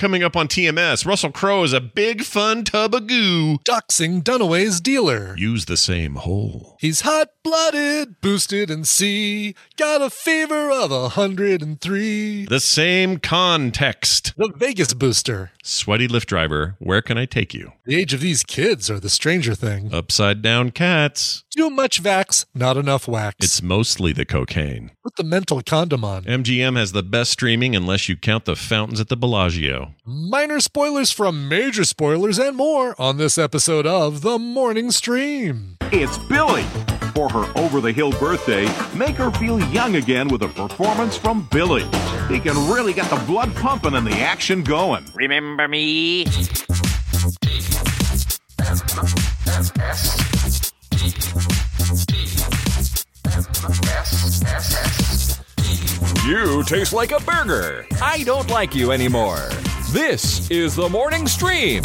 Coming 0.00 0.22
up 0.22 0.34
on 0.34 0.48
TMS, 0.48 1.04
Russell 1.04 1.30
Crowe 1.30 1.62
is 1.62 1.74
a 1.74 1.80
big 1.80 2.22
fun 2.22 2.64
tub 2.64 2.94
of 2.94 3.06
goo. 3.06 3.58
Doxing 3.68 4.22
Dunaway's 4.22 4.80
dealer. 4.80 5.34
Use 5.36 5.66
the 5.66 5.76
same 5.76 6.14
hole. 6.14 6.78
He's 6.80 7.02
hot 7.02 7.28
blooded, 7.44 8.18
boosted 8.22 8.70
and 8.70 8.88
C. 8.88 9.54
Got 9.76 10.00
a 10.00 10.08
fever 10.08 10.70
of 10.70 10.90
a 10.90 11.10
hundred 11.10 11.60
and 11.60 11.78
three. 11.82 12.46
The 12.46 12.60
same 12.60 13.18
context. 13.18 14.32
The 14.38 14.50
Vegas 14.56 14.94
booster. 14.94 15.52
Sweaty 15.62 16.08
Lyft 16.08 16.24
driver, 16.24 16.76
where 16.78 17.02
can 17.02 17.18
I 17.18 17.26
take 17.26 17.52
you? 17.52 17.72
The 17.84 18.00
age 18.00 18.14
of 18.14 18.20
these 18.20 18.42
kids 18.42 18.90
are 18.90 19.00
the 19.00 19.10
stranger 19.10 19.54
thing. 19.54 19.92
Upside 19.92 20.40
down 20.40 20.70
cats. 20.70 21.44
Too 21.60 21.68
much 21.68 22.02
vax, 22.02 22.46
not 22.54 22.78
enough 22.78 23.06
wax. 23.06 23.36
It's 23.44 23.60
mostly 23.60 24.14
the 24.14 24.24
cocaine. 24.24 24.92
Put 25.04 25.16
the 25.16 25.24
mental 25.24 25.60
condom 25.60 26.06
on. 26.06 26.24
MGM 26.24 26.78
has 26.78 26.92
the 26.92 27.02
best 27.02 27.32
streaming 27.32 27.76
unless 27.76 28.08
you 28.08 28.16
count 28.16 28.46
the 28.46 28.56
fountains 28.56 28.98
at 28.98 29.10
the 29.10 29.16
Bellagio. 29.16 29.92
Minor 30.06 30.60
spoilers 30.60 31.10
from 31.10 31.50
major 31.50 31.84
spoilers 31.84 32.38
and 32.38 32.56
more 32.56 32.98
on 32.98 33.18
this 33.18 33.36
episode 33.36 33.86
of 33.86 34.22
The 34.22 34.38
Morning 34.38 34.90
Stream. 34.90 35.76
It's 35.92 36.16
Billy. 36.16 36.62
For 37.14 37.28
her 37.28 37.52
over 37.58 37.82
the 37.82 37.92
hill 37.92 38.12
birthday, 38.12 38.64
make 38.94 39.16
her 39.16 39.30
feel 39.32 39.60
young 39.68 39.96
again 39.96 40.28
with 40.28 40.40
a 40.40 40.48
performance 40.48 41.18
from 41.18 41.46
Billy. 41.50 41.82
He 42.30 42.40
can 42.40 42.56
really 42.72 42.94
get 42.94 43.10
the 43.10 43.22
blood 43.26 43.54
pumping 43.56 43.96
and 43.96 44.06
the 44.06 44.18
action 44.18 44.62
going. 44.64 45.04
Remember 45.14 45.68
me? 45.68 46.24
You 51.00 51.06
taste 56.64 56.92
like 56.92 57.12
a 57.12 57.20
burger. 57.20 57.86
I 58.02 58.22
don't 58.24 58.50
like 58.50 58.74
you 58.74 58.92
anymore. 58.92 59.48
This 59.92 60.50
is 60.50 60.76
the 60.76 60.90
morning 60.90 61.26
stream. 61.26 61.82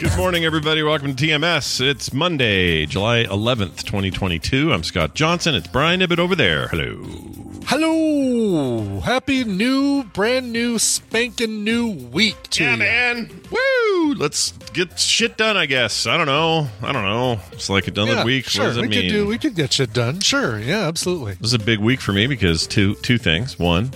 Good 0.00 0.16
morning, 0.16 0.44
everybody. 0.44 0.84
Welcome 0.84 1.16
to 1.16 1.26
TMS. 1.26 1.80
It's 1.80 2.12
Monday, 2.12 2.86
July 2.86 3.24
11th, 3.24 3.82
2022. 3.82 4.72
I'm 4.72 4.84
Scott 4.84 5.14
Johnson. 5.14 5.56
It's 5.56 5.66
Brian 5.66 5.98
Ibbett 5.98 6.20
over 6.20 6.36
there. 6.36 6.68
Hello. 6.68 7.41
Hello! 7.74 9.00
Happy 9.00 9.44
new, 9.44 10.04
brand 10.04 10.52
new, 10.52 10.78
spanking 10.78 11.64
new 11.64 11.88
week 12.12 12.36
to 12.50 12.64
Yeah, 12.64 12.72
you. 12.72 12.76
man. 12.76 13.40
Woo! 13.50 14.12
Let's 14.12 14.52
get 14.74 15.00
shit 15.00 15.38
done, 15.38 15.56
I 15.56 15.64
guess. 15.64 16.06
I 16.06 16.18
don't 16.18 16.26
know. 16.26 16.68
I 16.82 16.92
don't 16.92 17.06
know. 17.06 17.40
It's 17.50 17.70
like 17.70 17.88
another 17.88 18.12
Yeah, 18.12 18.24
week. 18.24 18.44
Sure, 18.44 18.64
what 18.64 18.68
does 18.68 18.76
it 18.76 18.82
we 18.82 18.88
mean? 18.88 19.00
could 19.00 19.08
do. 19.08 19.26
We 19.26 19.38
could 19.38 19.54
get 19.54 19.72
shit 19.72 19.94
done. 19.94 20.20
Sure, 20.20 20.58
yeah, 20.60 20.86
absolutely. 20.86 21.32
This 21.40 21.46
is 21.46 21.54
a 21.54 21.58
big 21.58 21.78
week 21.78 22.02
for 22.02 22.12
me 22.12 22.26
because 22.26 22.66
two 22.66 22.94
two 22.96 23.16
things. 23.16 23.58
One, 23.58 23.90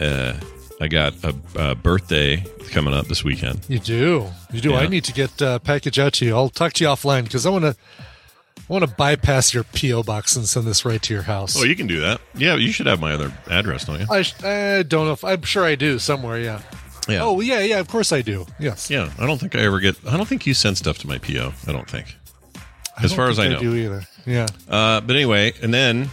uh, 0.00 0.40
I 0.80 0.88
got 0.88 1.12
a, 1.24 1.34
a 1.56 1.74
birthday 1.74 2.42
coming 2.70 2.94
up 2.94 3.06
this 3.08 3.22
weekend. 3.22 3.66
You 3.68 3.80
do. 3.80 4.30
You 4.50 4.62
do. 4.62 4.70
Yeah. 4.70 4.78
I 4.78 4.86
need 4.86 5.04
to 5.04 5.12
get 5.12 5.42
uh, 5.42 5.58
package 5.58 5.98
out 5.98 6.14
to 6.14 6.24
you. 6.24 6.34
I'll 6.34 6.48
talk 6.48 6.72
to 6.72 6.84
you 6.84 6.88
offline 6.88 7.24
because 7.24 7.44
I 7.44 7.50
want 7.50 7.64
to. 7.66 7.76
I 8.68 8.72
want 8.72 8.88
to 8.88 8.94
bypass 8.94 9.52
your 9.52 9.64
PO 9.64 10.02
box 10.04 10.36
and 10.36 10.48
send 10.48 10.66
this 10.66 10.84
right 10.84 11.00
to 11.02 11.12
your 11.12 11.22
house. 11.24 11.54
Oh, 11.56 11.64
you 11.64 11.76
can 11.76 11.86
do 11.86 12.00
that. 12.00 12.20
Yeah, 12.34 12.54
you 12.56 12.72
should 12.72 12.86
have 12.86 12.98
my 13.00 13.12
other 13.12 13.32
address, 13.48 13.84
don't 13.84 14.00
you? 14.00 14.06
I, 14.10 14.22
sh- 14.22 14.42
I 14.42 14.82
don't 14.84 15.06
know 15.06 15.12
if 15.12 15.22
I'm 15.24 15.42
sure 15.42 15.64
I 15.64 15.74
do 15.74 15.98
somewhere. 15.98 16.38
Yeah. 16.40 16.62
Yeah. 17.06 17.22
Oh 17.22 17.40
yeah, 17.42 17.60
yeah. 17.60 17.80
Of 17.80 17.88
course 17.88 18.12
I 18.12 18.22
do. 18.22 18.46
Yes. 18.58 18.88
Yeah, 18.88 19.12
I 19.18 19.26
don't 19.26 19.38
think 19.38 19.54
I 19.54 19.60
ever 19.60 19.78
get. 19.80 19.96
I 20.08 20.16
don't 20.16 20.26
think 20.26 20.46
you 20.46 20.54
send 20.54 20.78
stuff 20.78 20.96
to 20.98 21.06
my 21.06 21.18
PO. 21.18 21.52
I 21.66 21.72
don't 21.72 21.88
think. 21.88 22.16
As 22.96 23.10
don't 23.10 23.16
far 23.16 23.28
as 23.28 23.38
I 23.38 23.48
think 23.48 23.62
know. 23.62 23.70
do 23.70 23.76
either. 23.76 24.02
Yeah. 24.24 24.46
Uh, 24.68 25.02
but 25.02 25.14
anyway, 25.14 25.52
and 25.60 25.74
then 25.74 26.10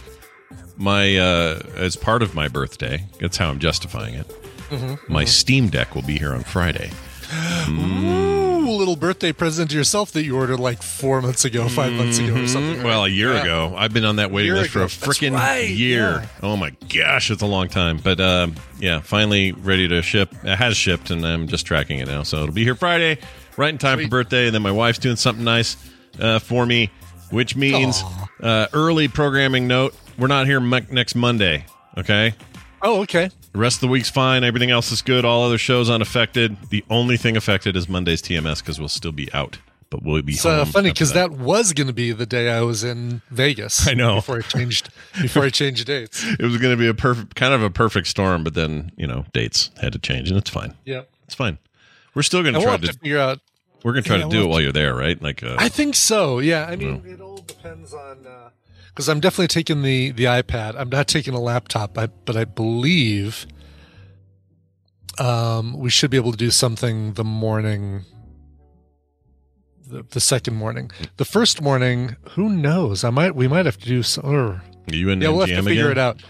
my 0.76 1.16
uh, 1.16 1.62
as 1.76 1.96
part 1.96 2.22
of 2.22 2.34
my 2.34 2.48
birthday, 2.48 3.06
that's 3.20 3.38
how 3.38 3.48
I'm 3.48 3.58
justifying 3.58 4.14
it. 4.14 4.28
Mm-hmm, 4.68 5.12
my 5.12 5.24
Steam 5.24 5.68
Deck 5.68 5.94
will 5.94 6.02
be 6.02 6.18
here 6.18 6.34
on 6.34 6.42
Friday. 6.44 6.90
Ooh, 8.72 8.76
little 8.76 8.96
birthday 8.96 9.32
present 9.32 9.70
to 9.70 9.76
yourself 9.76 10.12
that 10.12 10.24
you 10.24 10.36
ordered 10.36 10.58
like 10.58 10.82
four 10.82 11.20
months 11.20 11.44
ago, 11.44 11.68
five 11.68 11.92
months 11.92 12.18
ago, 12.18 12.34
or 12.42 12.46
something. 12.46 12.80
Mm, 12.80 12.84
Well, 12.84 13.04
a 13.04 13.08
year 13.08 13.32
Yeah. 13.34 13.42
ago. 13.42 13.74
I've 13.76 13.92
been 13.92 14.04
on 14.06 14.16
that 14.16 14.30
waiting 14.30 14.46
Year 14.52 14.56
list 14.62 14.70
for 14.70 14.82
a 14.82 14.86
freaking 14.86 15.34
right, 15.34 15.68
year. 15.68 16.20
yeah. 16.22 16.26
Oh 16.42 16.56
my 16.56 16.70
gosh, 16.94 17.30
it's 17.30 17.42
a 17.42 17.46
long 17.46 17.68
time. 17.68 17.98
But 18.02 18.18
um, 18.20 18.54
yeah, 18.78 19.00
finally 19.00 19.52
ready 19.52 19.88
to 19.88 20.00
ship. 20.00 20.34
It 20.42 20.56
has 20.56 20.76
shipped, 20.76 21.10
and 21.10 21.24
I'm 21.26 21.48
just 21.48 21.66
tracking 21.66 21.98
it 21.98 22.08
now. 22.08 22.22
So 22.22 22.42
it'll 22.42 22.54
be 22.54 22.64
here 22.64 22.74
Friday, 22.74 23.18
right 23.58 23.68
in 23.70 23.78
time 23.78 24.00
for 24.00 24.08
birthday. 24.08 24.46
And 24.46 24.54
then 24.54 24.62
my 24.62 24.72
wife's 24.72 24.98
doing 24.98 25.16
something 25.16 25.44
nice 25.44 25.76
uh, 26.18 26.38
for 26.38 26.64
me, 26.64 26.90
which 27.30 27.54
means 27.54 28.02
uh, 28.42 28.68
early 28.72 29.06
programming 29.08 29.66
note: 29.66 29.94
we're 30.18 30.28
not 30.28 30.46
here 30.46 30.60
mo- 30.60 30.80
next 30.90 31.14
Monday. 31.14 31.66
Okay. 31.98 32.34
Oh, 32.80 33.02
okay. 33.02 33.30
The 33.52 33.58
rest 33.58 33.76
of 33.76 33.80
the 33.82 33.88
week's 33.88 34.08
fine. 34.10 34.44
Everything 34.44 34.70
else 34.70 34.90
is 34.92 35.02
good. 35.02 35.24
All 35.24 35.44
other 35.44 35.58
shows 35.58 35.90
unaffected. 35.90 36.56
The 36.70 36.84
only 36.88 37.16
thing 37.18 37.36
affected 37.36 37.76
is 37.76 37.88
Monday's 37.88 38.22
TMS 38.22 38.60
because 38.60 38.78
we'll 38.78 38.88
still 38.88 39.12
be 39.12 39.30
out, 39.34 39.58
but 39.90 40.02
we'll 40.02 40.22
be 40.22 40.32
It's 40.32 40.46
uh, 40.46 40.64
home 40.64 40.72
funny 40.72 40.90
because 40.90 41.12
that 41.12 41.32
was 41.32 41.74
going 41.74 41.86
to 41.86 41.92
be 41.92 42.12
the 42.12 42.24
day 42.24 42.50
I 42.50 42.62
was 42.62 42.82
in 42.82 43.20
Vegas. 43.30 43.86
I 43.88 43.92
know. 43.92 44.16
before 44.16 44.38
I 44.38 44.40
changed 44.40 44.88
before 45.20 45.42
I 45.44 45.50
changed 45.50 45.86
dates. 45.86 46.24
it 46.40 46.42
was 46.42 46.56
going 46.56 46.74
to 46.74 46.78
be 46.78 46.88
a 46.88 46.94
perfect, 46.94 47.34
kind 47.34 47.52
of 47.52 47.62
a 47.62 47.68
perfect 47.68 48.06
storm, 48.06 48.42
but 48.42 48.54
then 48.54 48.90
you 48.96 49.06
know 49.06 49.26
dates 49.34 49.70
had 49.82 49.92
to 49.92 49.98
change, 49.98 50.30
and 50.30 50.38
it's 50.38 50.50
fine. 50.50 50.74
Yeah, 50.86 51.02
It's 51.26 51.34
fine. 51.34 51.58
We're 52.14 52.22
still 52.22 52.42
going 52.42 52.54
to 52.54 52.60
try 52.62 52.76
to. 52.78 52.86
figure 52.92 53.18
out. 53.18 53.40
we're 53.84 53.92
going 53.92 54.02
to 54.02 54.08
try 54.08 54.18
yeah, 54.18 54.24
to 54.24 54.30
do 54.30 54.36
we'll 54.38 54.46
it 54.46 54.50
while 54.50 54.60
you're 54.60 54.72
there, 54.72 54.94
right? 54.94 55.20
Like, 55.22 55.42
uh, 55.42 55.56
I 55.58 55.68
think 55.68 55.94
so. 55.94 56.38
Yeah, 56.38 56.66
I 56.66 56.76
mean, 56.76 57.02
it 57.06 57.20
all 57.20 57.38
depends 57.38 57.92
on 57.94 58.26
because 58.94 59.08
I'm 59.08 59.20
definitely 59.20 59.48
taking 59.48 59.82
the 59.82 60.10
the 60.12 60.24
iPad. 60.24 60.74
I'm 60.76 60.88
not 60.88 61.08
taking 61.08 61.34
a 61.34 61.40
laptop, 61.40 61.96
I, 61.98 62.06
but 62.06 62.36
I 62.36 62.44
believe 62.44 63.46
um, 65.18 65.78
we 65.78 65.90
should 65.90 66.10
be 66.10 66.16
able 66.16 66.32
to 66.32 66.38
do 66.38 66.50
something 66.50 67.14
the 67.14 67.24
morning. 67.24 68.04
The, 69.86 70.04
the 70.10 70.20
second 70.20 70.54
morning, 70.54 70.90
the 71.18 71.24
first 71.24 71.60
morning, 71.60 72.16
who 72.30 72.48
knows? 72.48 73.04
I 73.04 73.10
might, 73.10 73.34
we 73.34 73.46
might 73.46 73.66
have 73.66 73.76
to 73.78 73.86
do 73.86 74.02
some. 74.02 74.24
Or, 74.24 74.46
are 74.46 74.62
you 74.94 75.10
in 75.10 75.20
yeah, 75.20 75.28
we'll 75.28 75.40
have 75.40 75.50
MGM 75.50 75.56
to 75.56 75.62
figure 75.64 75.90
again? 75.90 75.92
it 75.92 75.98
out 75.98 76.22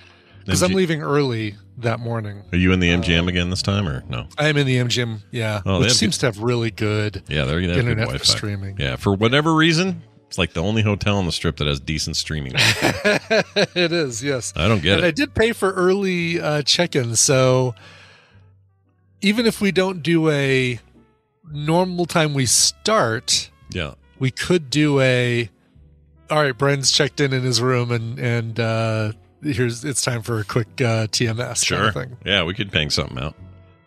because 0.44 0.62
I'm 0.62 0.72
leaving 0.72 1.00
early 1.00 1.54
that 1.78 2.00
morning. 2.00 2.42
Are 2.52 2.56
you 2.58 2.72
in 2.72 2.80
the 2.80 2.88
MGM 2.88 3.28
again 3.28 3.50
this 3.50 3.62
time, 3.62 3.86
or 3.86 4.02
no? 4.08 4.26
I 4.36 4.48
am 4.48 4.56
in 4.56 4.66
the 4.66 4.78
MGM, 4.78 5.20
yeah, 5.30 5.62
Oh, 5.64 5.78
which 5.78 5.92
seems 5.92 6.18
to 6.18 6.26
have 6.26 6.38
really 6.40 6.72
good. 6.72 7.22
Yeah, 7.28 7.44
they're 7.44 7.60
they 7.60 7.66
have 7.68 7.76
good 7.76 7.78
Internet 7.78 8.06
for 8.06 8.12
Wi-Fi. 8.14 8.24
streaming. 8.36 8.76
Yeah, 8.78 8.96
for 8.96 9.14
whatever 9.14 9.54
reason, 9.54 10.02
it's 10.32 10.38
like 10.38 10.54
the 10.54 10.62
only 10.62 10.80
hotel 10.80 11.18
on 11.18 11.26
the 11.26 11.32
strip 11.32 11.58
that 11.58 11.66
has 11.66 11.78
decent 11.78 12.16
streaming. 12.16 12.54
it 12.56 13.92
is, 13.92 14.24
yes. 14.24 14.54
I 14.56 14.66
don't 14.66 14.82
get 14.82 14.96
and 14.96 15.04
I 15.06 15.10
did 15.10 15.34
pay 15.34 15.52
for 15.52 15.72
early 15.72 16.40
uh, 16.40 16.62
check-in, 16.62 17.16
so 17.16 17.74
even 19.20 19.44
if 19.44 19.60
we 19.60 19.72
don't 19.72 20.02
do 20.02 20.30
a 20.30 20.80
normal 21.52 22.06
time 22.06 22.32
we 22.32 22.46
start, 22.46 23.50
Yeah, 23.70 23.92
we 24.18 24.30
could 24.30 24.70
do 24.70 25.00
a. 25.00 25.50
All 26.30 26.40
right, 26.42 26.56
Brian's 26.56 26.90
checked 26.90 27.20
in 27.20 27.34
in 27.34 27.42
his 27.42 27.60
room, 27.60 27.92
and 27.92 28.18
and 28.18 28.58
uh, 28.58 29.12
here's 29.42 29.84
it's 29.84 30.00
time 30.02 30.22
for 30.22 30.38
a 30.38 30.44
quick 30.44 30.68
uh, 30.80 31.08
TMS. 31.08 31.36
kind 31.36 31.58
sure. 31.58 31.88
of 31.88 31.94
thing. 31.94 32.16
Yeah, 32.24 32.44
we 32.44 32.54
could 32.54 32.70
bang 32.70 32.88
something 32.88 33.18
out. 33.18 33.34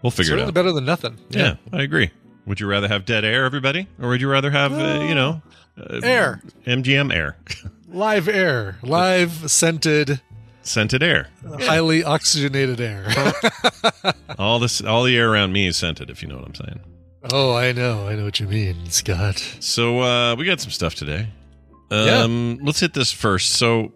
We'll 0.03 0.11
figure 0.11 0.33
Certainly 0.33 0.43
it 0.43 0.47
out. 0.49 0.53
better 0.53 0.71
than 0.71 0.85
nothing. 0.85 1.17
Yeah, 1.29 1.55
I 1.73 1.81
agree. 1.81 2.11
Would 2.45 2.59
you 2.59 2.67
rather 2.67 2.87
have 2.87 3.05
dead 3.05 3.25
air, 3.25 3.45
everybody, 3.45 3.87
or 4.01 4.09
would 4.09 4.21
you 4.21 4.29
rather 4.29 4.51
have 4.51 4.73
uh, 4.73 5.03
you 5.03 5.15
know 5.15 5.41
uh, 5.79 5.99
Air. 6.03 6.41
MGM 6.65 7.13
air, 7.13 7.37
Live 7.87 8.27
air, 8.27 8.77
live 8.83 9.49
scented, 9.51 10.21
scented 10.61 11.01
air? 11.03 11.29
highly 11.61 12.03
oxygenated 12.03 12.79
air. 12.81 13.07
All 14.39 14.59
this, 14.59 14.81
all 14.81 15.03
the 15.03 15.15
air 15.17 15.31
around 15.31 15.53
me 15.53 15.67
is 15.67 15.77
scented. 15.77 16.09
If 16.09 16.21
you 16.21 16.27
know 16.27 16.35
what 16.37 16.45
I'm 16.47 16.55
saying. 16.55 16.79
oh, 17.31 17.53
I 17.55 17.71
know, 17.71 18.07
I 18.07 18.15
know 18.15 18.25
what 18.25 18.39
you 18.39 18.47
mean, 18.47 18.89
Scott. 18.89 19.39
So 19.59 20.01
uh, 20.01 20.35
we 20.35 20.45
got 20.45 20.59
some 20.59 20.71
stuff 20.71 20.93
today. 20.95 21.29
Um, 21.89 22.59
Let's 22.61 22.79
hit 22.81 22.93
this 22.93 23.11
first. 23.11 23.53
So 23.53 23.93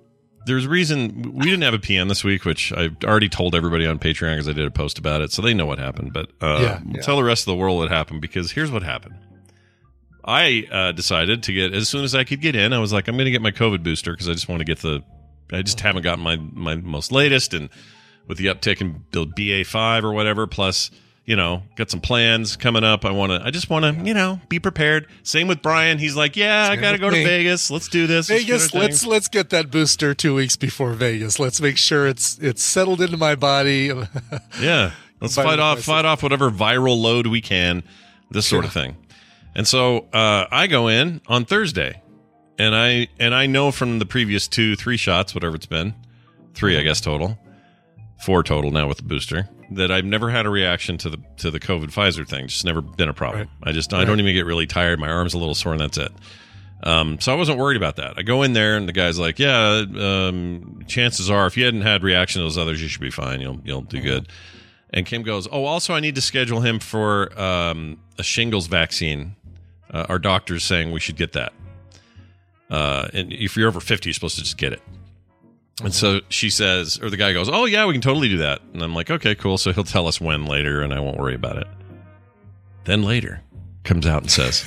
there's 0.50 0.66
a 0.66 0.70
reason 0.70 1.34
we 1.34 1.46
didn't 1.46 1.62
have 1.62 1.74
a 1.74 1.80
PM 1.80 2.08
this 2.10 2.24
week, 2.24 2.44
which 2.44 2.74
I 2.74 2.90
already 3.06 3.30
told 3.30 3.56
everybody 3.56 3.86
on 3.86 4.00
Patreon 4.00 4.34
because 4.34 4.50
I 4.50 4.54
did 4.54 4.66
a 4.66 4.72
post 4.72 5.00
about 5.00 5.22
it, 5.22 5.32
so 5.32 5.42
they 5.42 5.54
know 5.54 5.66
what 5.66 5.80
happened. 5.80 6.12
But 6.12 6.32
uh, 6.42 6.60
Yeah, 6.62 6.82
we'll 6.84 6.96
yeah. 6.98 7.02
tell 7.02 7.16
the 7.16 7.24
rest 7.24 7.44
of 7.44 7.52
the 7.52 7.56
world 7.56 7.78
what 7.78 7.90
happened 7.90 8.22
because 8.22 8.52
here's 8.52 8.72
what 8.72 8.84
happened. 8.84 9.16
I 10.26 10.68
uh, 10.72 10.92
decided 10.92 11.44
to 11.44 11.54
get 11.54 11.74
as 11.74 11.88
soon 11.88 12.04
as 12.04 12.14
I 12.14 12.24
could 12.24 12.42
get 12.42 12.56
in. 12.56 12.74
I 12.74 12.80
was 12.80 12.92
like, 12.92 13.08
I'm 13.08 13.16
going 13.16 13.26
to 13.26 13.32
get 13.32 13.42
my 13.42 13.52
COVID 13.52 13.84
booster 13.84 14.12
because 14.12 14.28
I 14.28 14.34
just 14.34 14.50
want 14.50 14.60
to 14.60 14.66
get 14.66 14.80
the. 14.80 15.04
I 15.52 15.62
just 15.62 15.80
haven't 15.80 16.04
gotten 16.04 16.24
my 16.24 16.36
my 16.36 16.76
most 16.76 17.12
latest, 17.12 17.54
and 17.54 17.70
with 18.28 18.38
the 18.38 18.48
uptick 18.48 18.82
in 18.82 19.06
the 19.12 19.26
BA 19.26 19.64
five 19.68 20.04
or 20.04 20.12
whatever, 20.12 20.46
plus 20.48 20.92
you 21.30 21.36
know, 21.36 21.62
got 21.76 21.92
some 21.92 22.02
plans 22.02 22.56
coming 22.56 22.84
up. 22.84 23.06
I 23.06 23.12
want 23.12 23.32
to. 23.32 23.46
I 23.46 23.52
just 23.52 23.70
want 23.70 23.86
to, 23.86 24.04
you 24.04 24.16
know, 24.16 24.42
be 24.50 24.58
prepared. 24.58 25.06
Same 25.22 25.48
with 25.48 25.62
Brian. 25.62 26.00
He's 26.00 26.16
like, 26.16 26.36
yeah, 26.36 26.70
I 26.72 26.76
got 26.76 26.94
to 26.94 26.98
go 26.98 27.12
to. 27.12 27.24
Vegas. 27.24 27.70
Let's 27.70 27.88
do 27.88 28.08
this. 28.08 28.32
Let's 28.32 28.44
Vegas, 28.46 28.74
let's 28.74 29.06
let's 29.06 29.28
get 29.28 29.52
that 29.52 29.70
booster 29.70 30.16
two 30.16 30.34
weeks 30.34 30.56
before 30.56 30.94
Vegas. 30.94 31.38
Let's 31.38 31.62
make 31.62 31.78
sure 31.78 32.08
it's 32.08 32.40
it's 32.40 32.64
settled 32.64 33.00
into 33.00 33.16
my 33.16 33.36
body. 33.36 33.92
Yeah. 34.60 34.94
Let's 35.22 35.36
Fight 35.36 35.46
fight 35.46 35.60
off 35.60 35.78
myself. 35.78 35.98
fight 35.98 36.06
off 36.06 36.24
whatever 36.24 36.50
viral 36.50 37.00
load 37.00 37.28
we 37.28 37.42
can, 37.42 37.84
this 38.32 38.48
sort 38.48 38.66
of 38.66 38.74
thing. 38.74 38.98
And 39.54 39.68
so 39.68 40.08
uh, 40.12 40.46
I 40.50 40.66
go 40.66 40.88
in 40.88 41.22
on 41.28 41.46
Thursday, 41.46 42.02
and 42.58 42.74
I 42.76 43.08
and 43.20 43.36
I 43.36 43.46
know 43.46 43.70
from 43.72 44.00
the 44.00 44.06
previous 44.06 44.48
two, 44.48 44.76
three 44.76 44.98
shots, 44.98 45.36
whatever 45.36 45.56
it's 45.56 45.68
been, 45.68 45.94
three 46.56 46.76
I 46.80 46.82
guess 46.82 47.02
total, 47.02 47.38
four 48.26 48.42
total 48.44 48.72
now 48.72 48.88
with 48.88 48.98
the 48.98 49.04
booster, 49.04 49.48
that 49.72 49.92
I've 49.92 50.06
never 50.06 50.30
had 50.30 50.46
a 50.46 50.50
reaction 50.50 50.98
to 51.00 51.10
the 51.10 51.18
to 51.38 51.52
the 51.52 51.60
COVID 51.60 51.88
Pfizer 51.88 52.28
thing. 52.28 52.48
Just 52.48 52.66
never 52.66 52.82
been 52.82 53.10
a 53.10 53.14
problem. 53.14 53.42
Right. 53.42 53.70
I 53.70 53.72
just 53.72 53.94
I 53.94 54.06
don't 54.06 54.20
even 54.20 54.34
get 54.34 54.46
really 54.46 54.68
tired. 54.68 55.00
My 55.00 55.10
arm's 55.10 55.34
a 55.34 55.38
little 55.38 55.56
sore, 55.56 55.74
and 55.74 55.82
that's 55.82 55.98
it. 55.98 56.12
Um, 56.82 57.20
so 57.20 57.34
I 57.34 57.36
wasn't 57.36 57.60
worried 57.60 57.78
about 57.78 57.98
that. 57.98 58.14
I 58.18 58.22
go 58.22 58.42
in 58.44 58.54
there, 58.54 58.78
and 58.78 58.88
the 58.88 58.94
guy's 58.94 59.20
like, 59.20 59.38
"Yeah, 59.38 59.84
um, 59.98 60.82
chances 60.88 61.30
are, 61.30 61.46
if 61.46 61.58
you 61.58 61.66
hadn't 61.66 61.82
had 61.82 62.04
reaction 62.04 62.40
to 62.40 62.46
those 62.46 62.58
others, 62.58 62.82
you 62.82 62.88
should 62.88 63.02
be 63.02 63.12
fine. 63.12 63.42
You'll 63.42 63.60
you'll 63.64 63.82
do 63.82 64.02
good." 64.02 64.30
And 64.92 65.06
Kim 65.06 65.24
goes, 65.24 65.48
"Oh, 65.52 65.66
also, 65.66 65.94
I 65.94 66.00
need 66.00 66.16
to 66.16 66.22
schedule 66.22 66.62
him 66.62 66.80
for 66.80 67.38
um, 67.40 68.00
a 68.18 68.24
shingles 68.24 68.68
vaccine. 68.68 69.36
Uh, 69.92 70.06
our 70.10 70.20
doctor's 70.20 70.64
saying 70.64 70.92
we 70.92 71.00
should 71.00 71.18
get 71.18 71.34
that. 71.34 71.54
Uh, 72.70 73.10
and 73.14 73.34
if 73.34 73.58
you're 73.58 73.68
over 73.68 73.80
fifty, 73.80 74.10
you're 74.10 74.14
supposed 74.14 74.36
to 74.38 74.44
just 74.44 74.58
get 74.58 74.74
it." 74.74 74.82
And 75.84 75.94
so 75.94 76.22
she 76.30 76.50
says, 76.50 77.00
or 77.02 77.10
the 77.10 77.18
guy 77.18 77.32
goes, 77.34 77.50
"Oh 77.50 77.66
yeah, 77.66 77.86
we 77.86 77.94
can 77.94 78.02
totally 78.02 78.28
do 78.28 78.38
that." 78.38 78.62
And 78.74 78.82
I'm 78.82 78.94
like, 78.94 79.10
"Okay, 79.10 79.36
cool." 79.36 79.58
So 79.58 79.72
he'll 79.72 79.84
tell 79.84 80.08
us 80.08 80.20
when 80.20 80.46
later, 80.46 80.82
and 80.82 80.94
I 80.94 81.00
won't 81.00 81.18
worry 81.18 81.36
about 81.36 81.58
it. 81.58 81.68
Then 82.84 83.04
later 83.04 83.42
comes 83.84 84.06
out 84.06 84.22
and 84.22 84.32
says, 84.32 84.66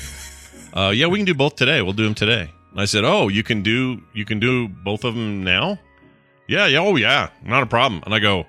uh, 0.73 0.93
"Yeah, 0.95 1.09
we 1.09 1.19
can 1.19 1.27
do 1.27 1.35
both 1.35 1.57
today. 1.57 1.83
We'll 1.83 1.93
do 1.93 2.05
them 2.05 2.15
today." 2.15 2.51
And 2.71 2.81
I 2.81 2.87
said, 2.87 3.05
"Oh, 3.05 3.29
you 3.29 3.43
can 3.43 3.63
do 3.63 4.03
you 4.15 4.25
can 4.25 4.41
do 4.41 4.69
both 4.69 5.05
of 5.05 5.15
them 5.15 5.45
now?" 5.45 5.79
Yeah, 6.49 6.67
yeah, 6.67 6.81
oh 6.81 6.97
yeah, 6.97 7.29
not 7.45 7.63
a 7.63 7.67
problem. 7.67 8.03
And 8.05 8.15
I 8.15 8.19
go, 8.19 8.47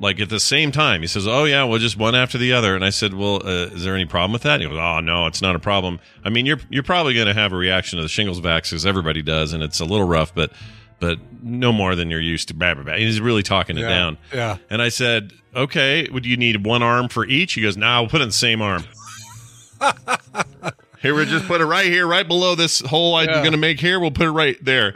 like 0.00 0.20
at 0.20 0.28
the 0.28 0.40
same 0.40 0.72
time, 0.72 1.00
he 1.00 1.06
says, 1.06 1.26
"Oh 1.26 1.44
yeah, 1.44 1.64
well 1.64 1.78
just 1.78 1.96
one 1.96 2.14
after 2.14 2.36
the 2.36 2.52
other." 2.52 2.74
And 2.74 2.84
I 2.84 2.90
said, 2.90 3.14
"Well, 3.14 3.36
uh, 3.36 3.68
is 3.68 3.84
there 3.84 3.94
any 3.94 4.04
problem 4.04 4.32
with 4.32 4.42
that?" 4.42 4.54
And 4.54 4.64
he 4.64 4.68
goes, 4.68 4.78
"Oh 4.78 5.00
no, 5.00 5.26
it's 5.26 5.40
not 5.40 5.56
a 5.56 5.58
problem. 5.58 5.98
I 6.24 6.28
mean, 6.28 6.44
you're 6.44 6.60
you're 6.68 6.82
probably 6.82 7.14
going 7.14 7.26
to 7.26 7.34
have 7.34 7.52
a 7.52 7.56
reaction 7.56 7.96
to 7.96 8.02
the 8.02 8.08
shingles 8.08 8.40
vax 8.40 8.64
because 8.70 8.84
everybody 8.84 9.22
does, 9.22 9.52
and 9.52 9.62
it's 9.62 9.80
a 9.80 9.84
little 9.84 10.06
rough, 10.06 10.34
but 10.34 10.52
but 11.00 11.18
no 11.42 11.72
more 11.72 11.94
than 11.94 12.10
you're 12.10 12.20
used 12.20 12.48
to." 12.48 12.54
Blah, 12.54 12.74
blah, 12.74 12.84
blah. 12.84 12.94
He's 12.96 13.20
really 13.20 13.42
talking 13.42 13.76
it 13.78 13.82
Yeah, 13.82 13.88
down. 13.88 14.18
yeah. 14.32 14.56
And 14.70 14.80
I 14.82 14.88
said, 14.88 15.32
"Okay, 15.54 16.08
would 16.10 16.24
you 16.26 16.36
need 16.36 16.64
one 16.64 16.82
arm 16.82 17.08
for 17.08 17.24
each?" 17.26 17.54
He 17.54 17.62
goes, 17.62 17.76
"No, 17.76 17.86
nah, 17.86 18.00
we'll 18.02 18.10
put 18.10 18.20
it 18.20 18.24
in 18.24 18.28
the 18.30 18.32
same 18.32 18.60
arm." 18.62 18.84
here, 21.02 21.14
we 21.14 21.24
just 21.26 21.46
put 21.46 21.60
it 21.60 21.66
right 21.66 21.86
here, 21.86 22.06
right 22.06 22.26
below 22.26 22.54
this 22.54 22.80
hole 22.80 23.14
I'm 23.14 23.28
Yeah. 23.28 23.40
going 23.40 23.52
to 23.52 23.58
make 23.58 23.80
here. 23.80 24.00
We'll 24.00 24.10
put 24.10 24.26
it 24.26 24.30
right 24.32 24.56
there. 24.64 24.94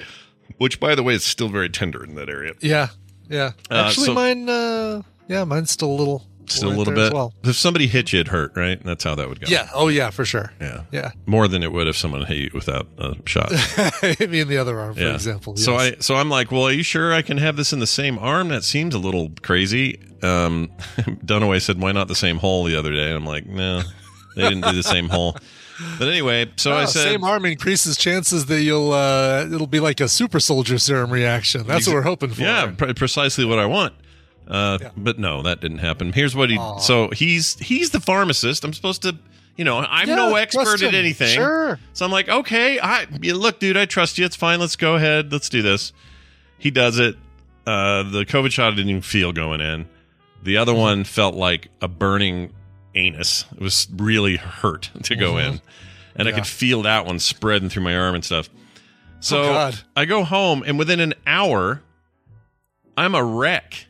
Which, 0.59 0.79
by 0.81 0.95
the 0.95 1.03
way, 1.03 1.15
is 1.15 1.25
still 1.25 1.49
very 1.49 1.71
tender 1.71 2.05
in 2.05 2.15
that 2.17 2.29
area. 2.29 2.53
Yeah, 2.61 2.89
yeah. 3.29 3.53
Uh, 3.71 3.85
Actually, 3.87 4.07
so- 4.07 4.15
mine. 4.15 4.49
Uh, 4.49 5.03
yeah, 5.29 5.45
mine's 5.45 5.71
still 5.71 5.91
a 5.91 5.95
little, 5.95 6.27
Still 6.51 6.71
a 6.71 6.77
little 6.77 6.95
bit. 6.95 7.13
Well. 7.13 7.33
If 7.45 7.57
somebody 7.57 7.87
hit 7.87 8.13
you, 8.13 8.21
it 8.21 8.29
hurt, 8.29 8.53
right? 8.57 8.83
That's 8.83 9.05
how 9.05 9.15
that 9.15 9.29
would 9.29 9.41
go. 9.41 9.47
Yeah. 9.49 9.69
Oh, 9.75 9.89
yeah, 9.89 10.11
for 10.11 10.25
sure. 10.25 10.53
Yeah. 10.61 10.83
Yeah. 10.93 11.13
More 11.27 11.49
than 11.49 11.63
it 11.63 11.73
would 11.73 11.87
if 11.87 11.97
someone 11.97 12.25
hit 12.27 12.39
you 12.39 12.51
without 12.53 12.87
a 12.99 13.17
shot. 13.27 13.53
Hit 13.53 14.29
me 14.31 14.41
in 14.41 14.49
the 14.49 14.59
other 14.59 14.79
arm, 14.79 14.95
for 14.95 15.01
yeah. 15.01 15.15
example. 15.15 15.57
So. 15.57 15.77
I 15.77 15.97
so 16.01 16.17
I'm 16.17 16.29
like, 16.29 16.51
well, 16.51 16.65
are 16.65 16.73
you 16.73 16.83
sure 16.83 17.13
I 17.13 17.23
can 17.23 17.39
have 17.39 17.57
this 17.57 17.73
in 17.73 17.79
the 17.79 17.87
same 17.87 18.19
arm? 18.19 18.49
That 18.49 18.65
seems 18.65 18.95
a 18.95 18.99
little 18.99 19.31
crazy. 19.43 20.01
Um, 20.23 20.71
Dunaway 21.25 21.63
said, 21.63 21.81
why 21.81 21.93
not 21.93 22.09
the 22.09 22.15
same 22.15 22.37
hole 22.39 22.65
the 22.65 22.77
other 22.77 22.93
day? 22.93 23.07
And 23.07 23.15
I'm 23.15 23.25
like, 23.27 23.47
no, 23.47 23.83
they 24.37 24.43
didn't 24.43 24.63
do 24.63 24.73
the 24.73 24.83
same 24.83 25.09
hole. 25.09 25.37
But 25.99 26.09
anyway, 26.09 26.51
so 26.57 26.73
I 26.73 26.83
Oh, 26.83 26.87
said, 26.87 27.05
same 27.05 27.25
arm 27.25 27.47
increases 27.47 27.97
chances 27.97 28.45
that 28.47 28.61
you'll. 28.61 28.93
Uh, 28.93 29.47
it'll 29.51 29.67
be 29.67 29.81
like 29.81 30.01
a 30.01 30.09
super 30.09 30.39
soldier 30.39 30.77
serum 30.79 31.11
reaction. 31.11 31.67
That's 31.67 31.87
what 31.87 31.95
we're 31.95 32.03
hoping 32.03 32.31
for. 32.31 32.43
Yeah, 32.43 32.73
pre- 32.77 32.93
precisely 32.93 33.47
what 33.47 33.59
I 33.59 33.65
want. 33.65 33.95
Uh, 34.51 34.79
But 34.97 35.19
no, 35.19 35.43
that 35.43 35.61
didn't 35.61 35.79
happen. 35.79 36.13
Here's 36.13 36.35
what 36.35 36.51
he. 36.51 36.59
So 36.81 37.09
he's 37.11 37.57
he's 37.59 37.91
the 37.91 38.01
pharmacist. 38.01 38.65
I'm 38.65 38.73
supposed 38.75 39.03
to. 39.03 39.17
You 39.57 39.65
know, 39.65 39.79
I'm 39.79 40.09
Yeah, 40.09 40.15
no 40.17 40.35
expert 40.37 40.83
at 40.83 40.95
anything. 40.95 41.35
Sure. 41.35 41.79
So 41.93 42.05
I'm 42.07 42.11
like, 42.11 42.29
okay, 42.29 42.79
I 42.81 43.05
look, 43.05 43.59
dude, 43.61 43.77
I 43.77 43.85
trust 43.85 44.17
you. 44.19 44.25
It's 44.25 44.37
fine. 44.37 44.59
Let's 44.59 44.77
go 44.77 44.95
ahead. 44.97 45.31
Let's 45.33 45.49
do 45.51 45.61
this. 45.63 45.93
He 46.59 46.71
does 46.71 46.99
it. 46.99 47.17
Uh, 47.67 48.03
the 48.05 48.25
COVID 48.25 48.51
shot 48.53 48.73
I 48.73 48.77
didn't 48.77 48.89
even 48.91 49.03
feel 49.03 49.33
going 49.33 49.61
in. 49.61 49.87
The 50.43 50.57
other 50.57 50.73
Mm-hmm. 50.73 50.81
one 50.81 51.05
felt 51.05 51.35
like 51.35 51.69
a 51.83 51.89
burning 51.89 52.53
anus. 52.95 53.45
It 53.53 53.61
was 53.61 53.87
really 53.95 54.37
hurt 54.37 54.91
to 55.03 55.15
go 55.15 55.37
in, 55.37 55.61
and 56.17 56.27
I 56.27 56.33
could 56.33 56.47
feel 56.47 56.83
that 56.83 57.05
one 57.05 57.19
spreading 57.19 57.69
through 57.69 57.83
my 57.85 57.95
arm 57.95 58.15
and 58.15 58.25
stuff. 58.25 58.49
So 59.21 59.43
Oh. 59.43 59.71
I 59.95 60.07
go 60.07 60.25
home, 60.25 60.63
and 60.67 60.79
within 60.79 61.01
an 61.01 61.13
hour, 61.27 61.83
I'm 62.97 63.15
a 63.15 63.23
wreck. 63.23 63.87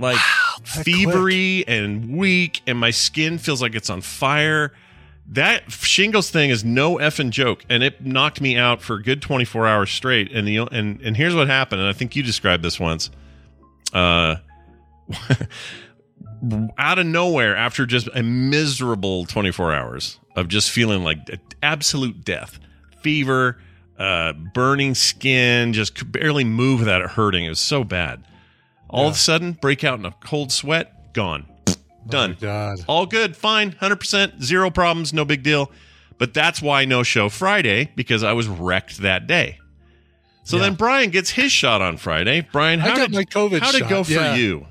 Like 0.00 0.18
fevery 0.64 1.64
and 1.66 2.16
weak, 2.16 2.62
and 2.66 2.78
my 2.78 2.90
skin 2.90 3.38
feels 3.38 3.60
like 3.62 3.74
it's 3.74 3.90
on 3.90 4.00
fire. 4.00 4.72
That 5.32 5.70
shingles 5.70 6.30
thing 6.30 6.50
is 6.50 6.64
no 6.64 6.96
effing 6.96 7.30
joke, 7.30 7.64
and 7.68 7.82
it 7.82 8.04
knocked 8.04 8.40
me 8.40 8.56
out 8.56 8.82
for 8.82 8.96
a 8.96 9.02
good 9.02 9.22
24 9.22 9.66
hours 9.66 9.90
straight. 9.90 10.32
And 10.32 10.46
the 10.46 10.58
and 10.58 11.00
and 11.00 11.16
here's 11.16 11.34
what 11.34 11.46
happened, 11.46 11.80
and 11.80 11.88
I 11.88 11.92
think 11.92 12.16
you 12.16 12.22
described 12.22 12.62
this 12.62 12.80
once. 12.80 13.10
Uh, 13.92 14.36
out 16.78 16.98
of 16.98 17.06
nowhere, 17.06 17.56
after 17.56 17.86
just 17.86 18.08
a 18.14 18.22
miserable 18.22 19.24
24 19.26 19.72
hours 19.74 20.18
of 20.36 20.48
just 20.48 20.70
feeling 20.70 21.04
like 21.04 21.18
absolute 21.62 22.24
death, 22.24 22.58
fever, 23.02 23.58
uh, 23.98 24.32
burning 24.32 24.94
skin, 24.94 25.72
just 25.72 25.94
could 25.94 26.10
barely 26.10 26.44
move 26.44 26.80
without 26.80 27.02
it 27.02 27.10
hurting. 27.10 27.44
It 27.44 27.50
was 27.50 27.60
so 27.60 27.84
bad. 27.84 28.24
All 28.90 29.06
of 29.08 29.14
a 29.14 29.18
sudden, 29.18 29.52
break 29.52 29.84
out 29.84 29.98
in 29.98 30.04
a 30.04 30.10
cold 30.20 30.50
sweat, 30.52 31.12
gone, 31.12 31.46
oh 31.68 31.74
done. 32.08 32.36
Oh. 32.42 32.74
All 32.86 33.06
good, 33.06 33.36
fine, 33.36 33.72
100%, 33.72 34.42
zero 34.42 34.70
problems, 34.70 35.12
no 35.12 35.24
big 35.24 35.42
deal. 35.42 35.70
But 36.18 36.34
that's 36.34 36.60
why 36.60 36.84
no 36.84 37.02
show 37.02 37.28
Friday 37.28 37.92
because 37.96 38.22
I 38.22 38.32
was 38.34 38.46
wrecked 38.48 38.98
that 38.98 39.26
day. 39.26 39.58
So 40.44 40.56
Yeah. 40.56 40.64
then 40.64 40.74
Brian 40.74 41.10
gets 41.10 41.30
his 41.30 41.52
shot 41.52 41.80
on 41.80 41.96
Friday. 41.96 42.46
Brian, 42.52 42.80
I 42.80 42.88
how 42.88 42.96
got 42.96 43.10
did 43.10 43.14
my 43.14 43.24
COVID 43.24 43.60
How 43.60 43.72
did 43.72 43.82
it 43.82 43.88
go 43.88 44.02
shot, 44.02 44.06
for 44.06 44.12
yeah. 44.12 44.34
you? 44.34 44.66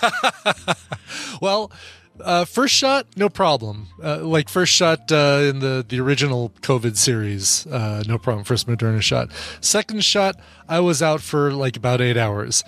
Well, 1.40 1.72
uh, 2.20 2.44
first 2.44 2.74
shot, 2.74 3.06
no 3.16 3.28
problem. 3.28 3.88
Uh, 4.02 4.18
like 4.18 4.48
first 4.48 4.72
shot 4.72 5.10
uh, 5.10 5.40
in 5.42 5.60
the 5.60 5.84
the 5.86 6.00
original 6.00 6.50
COVID 6.62 6.96
series, 6.96 7.66
uh, 7.66 8.02
no 8.06 8.18
problem. 8.18 8.44
First 8.44 8.66
Moderna 8.68 9.02
shot. 9.02 9.30
Second 9.60 10.04
shot, 10.04 10.36
I 10.68 10.80
was 10.80 11.02
out 11.02 11.20
for 11.20 11.52
like 11.52 11.76
about 11.76 12.00
eight 12.00 12.16
hours. 12.16 12.62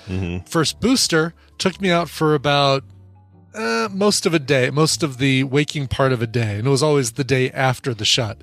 First 0.46 0.80
booster 0.80 1.34
took 1.58 1.80
me 1.80 1.90
out 1.90 2.08
for 2.08 2.34
about 2.34 2.84
uh, 3.54 3.88
most 3.92 4.26
of 4.26 4.34
a 4.34 4.38
day, 4.38 4.70
most 4.70 5.02
of 5.02 5.18
the 5.18 5.44
waking 5.44 5.88
part 5.88 6.12
of 6.12 6.20
a 6.20 6.26
day, 6.26 6.56
and 6.58 6.66
it 6.66 6.70
was 6.70 6.82
always 6.82 7.12
the 7.12 7.24
day 7.24 7.50
after 7.50 7.94
the 7.94 8.04
shot. 8.04 8.38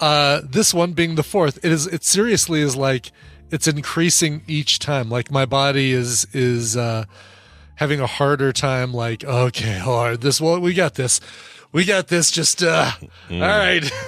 Uh, 0.00 0.40
this 0.44 0.72
one 0.72 0.92
being 0.92 1.16
the 1.16 1.24
fourth, 1.24 1.58
it 1.64 1.72
is 1.72 1.86
it 1.86 2.04
seriously 2.04 2.60
is 2.60 2.76
like 2.76 3.10
it's 3.50 3.66
increasing 3.66 4.42
each 4.46 4.78
time. 4.78 5.08
Like 5.10 5.30
my 5.30 5.46
body 5.46 5.92
is 5.92 6.26
is 6.32 6.76
uh, 6.76 7.04
having 7.78 8.00
a 8.00 8.06
harder 8.06 8.52
time. 8.52 8.92
Like 8.92 9.24
okay, 9.24 9.78
hard 9.78 10.20
this 10.20 10.40
well 10.40 10.60
we 10.60 10.74
got 10.74 10.94
this, 10.94 11.20
we 11.72 11.84
got 11.84 12.08
this. 12.08 12.30
Just 12.30 12.62
uh, 12.62 12.92
all 13.30 13.40
right. 13.40 13.90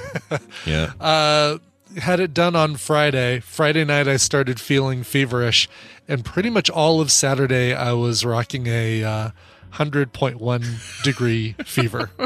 Yeah. 0.66 0.92
uh, 1.00 1.58
had 1.98 2.20
it 2.20 2.32
done 2.32 2.54
on 2.54 2.76
Friday. 2.76 3.40
Friday 3.40 3.84
night, 3.84 4.06
I 4.06 4.16
started 4.16 4.60
feeling 4.60 5.02
feverish, 5.02 5.68
and 6.06 6.24
pretty 6.24 6.50
much 6.50 6.70
all 6.70 7.00
of 7.00 7.10
Saturday, 7.10 7.74
I 7.74 7.92
was 7.92 8.24
rocking 8.24 8.66
a 8.66 9.02
uh, 9.02 9.30
100.1 9.72 11.02
degree 11.02 11.54
fever. 11.64 12.10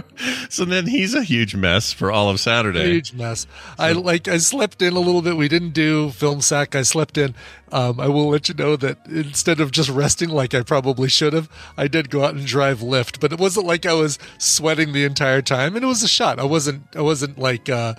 So 0.49 0.65
then 0.65 0.87
he's 0.87 1.15
a 1.15 1.25
huge 1.25 1.57
mess 1.57 1.93
for 1.93 2.13
all 2.13 2.31
of 2.31 2.39
Saturday. 2.39 2.93
Huge 2.93 3.13
mess. 3.13 3.47
I 3.77 3.91
like 3.93 4.29
I 4.29 4.39
slept 4.39 4.81
in 4.83 4.93
a 4.93 5.01
little 5.01 5.23
bit. 5.23 5.37
We 5.37 5.49
didn't 5.49 5.71
do 5.71 6.11
film 6.11 6.41
sack. 6.41 6.77
I 6.77 6.83
slept 6.83 7.19
in. 7.19 7.35
Um, 7.73 7.99
I 7.99 8.07
will 8.07 8.29
let 8.29 8.49
you 8.49 8.55
know 8.55 8.77
that 8.77 8.99
instead 9.07 9.59
of 9.59 9.73
just 9.73 9.91
resting 9.91 10.29
like 10.29 10.55
I 10.55 10.63
probably 10.63 11.09
should 11.09 11.33
have, 11.33 11.49
I 11.77 11.89
did 11.89 12.11
go 12.11 12.25
out 12.25 12.35
and 12.35 12.47
drive 12.47 12.81
Lyft. 12.81 13.19
But 13.19 13.33
it 13.33 13.41
wasn't 13.41 13.67
like 13.67 13.85
I 13.85 13.95
was 13.95 14.19
sweating 14.39 14.93
the 14.93 15.05
entire 15.05 15.43
time, 15.43 15.75
and 15.75 15.85
it 15.85 15.89
was 15.89 16.05
a 16.05 16.09
shot. 16.09 16.39
I 16.39 16.45
wasn't. 16.45 16.85
I 16.95 17.01
wasn't 17.01 17.39
like. 17.39 17.69
Uh, 17.69 17.95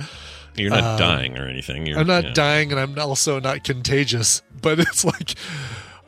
You're 0.55 0.69
not 0.69 0.97
dying 0.97 1.37
or 1.37 1.47
anything. 1.47 1.85
You're, 1.85 1.99
I'm 1.99 2.07
not 2.07 2.23
yeah. 2.23 2.33
dying, 2.33 2.71
and 2.71 2.79
I'm 2.79 2.97
also 2.97 3.39
not 3.41 3.65
contagious. 3.65 4.41
But 4.61 4.79
it's 4.79 5.03
like, 5.03 5.35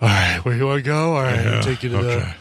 all 0.01 0.08
right, 0.08 0.39
where 0.44 0.56
you 0.56 0.65
want 0.65 0.84
to 0.84 0.89
go? 0.89 1.15
All 1.15 1.24
right, 1.24 1.46
I'll 1.46 1.63
take 1.63 1.84
you 1.84 1.89
to 1.89 1.98
okay. 1.98 2.20
the 2.20 2.36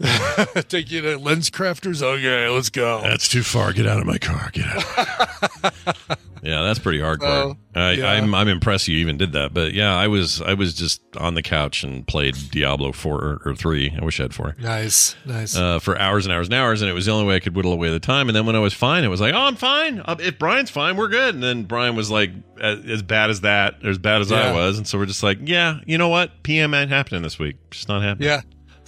take 0.68 0.90
you 0.90 1.00
to 1.02 1.18
Lens 1.18 1.50
Crafters. 1.50 2.02
Okay, 2.02 2.48
let's 2.48 2.70
go. 2.70 3.02
That's 3.02 3.28
too 3.28 3.42
far. 3.42 3.72
Get 3.72 3.86
out 3.86 4.00
of 4.00 4.06
my 4.06 4.18
car. 4.18 4.50
Get 4.52 4.64
out. 4.66 5.74
yeah, 6.42 6.62
that's 6.62 6.78
pretty 6.78 6.98
hardcore. 7.00 7.20
Well, 7.20 7.58
I, 7.74 7.92
yeah. 7.92 8.10
I'm 8.12 8.34
I'm 8.34 8.48
impressed 8.48 8.88
you 8.88 8.96
even 8.98 9.18
did 9.18 9.32
that. 9.32 9.52
But 9.52 9.74
yeah, 9.74 9.94
I 9.94 10.08
was 10.08 10.40
I 10.40 10.54
was 10.54 10.72
just 10.72 11.02
on 11.18 11.34
the 11.34 11.42
couch 11.42 11.84
and 11.84 12.06
played 12.06 12.34
Diablo 12.50 12.92
four 12.92 13.18
or, 13.18 13.42
or 13.44 13.54
three. 13.54 13.94
I 14.00 14.02
wish 14.04 14.18
I 14.20 14.24
had 14.24 14.34
four. 14.34 14.56
nice, 14.58 15.16
nice. 15.26 15.54
Uh, 15.54 15.78
for 15.78 15.98
hours 15.98 16.24
and 16.24 16.32
hours 16.32 16.46
and 16.46 16.54
hours, 16.54 16.80
and 16.80 16.90
it 16.90 16.94
was 16.94 17.04
the 17.04 17.12
only 17.12 17.26
way 17.26 17.36
I 17.36 17.40
could 17.40 17.54
whittle 17.54 17.72
away 17.72 17.90
the 17.90 18.00
time. 18.00 18.28
And 18.28 18.34
then 18.36 18.46
when 18.46 18.56
I 18.56 18.60
was 18.60 18.72
fine, 18.72 19.04
it 19.04 19.08
was 19.08 19.20
like, 19.20 19.34
"Oh, 19.34 19.40
I'm 19.42 19.56
fine. 19.56 20.00
Uh, 20.00 20.16
If 20.18 20.38
Brian's 20.38 20.70
fine, 20.70 20.96
we're 20.96 21.08
good." 21.08 21.34
And 21.34 21.42
then 21.42 21.64
Brian 21.64 21.94
was 21.94 22.10
like, 22.10 22.30
as, 22.58 22.84
as 22.86 23.02
bad 23.02 23.28
as 23.28 23.42
that, 23.42 23.74
or 23.84 23.90
as 23.90 23.98
bad 23.98 24.22
as 24.22 24.32
I 24.32 24.52
was, 24.52 24.78
and 24.78 24.86
so 24.88 24.96
we're 24.96 25.06
just 25.06 25.22
like, 25.22 25.38
"Yeah, 25.42 25.80
you 25.86 25.98
know 25.98 26.08
what? 26.08 26.42
PM 26.42 26.72
ain't 26.72 26.90
happening 26.90 27.20
this 27.22 27.38
week. 27.38 27.56
Just 27.70 27.88
not 27.88 28.02
happening." 28.02 28.28
Yeah. 28.28 28.40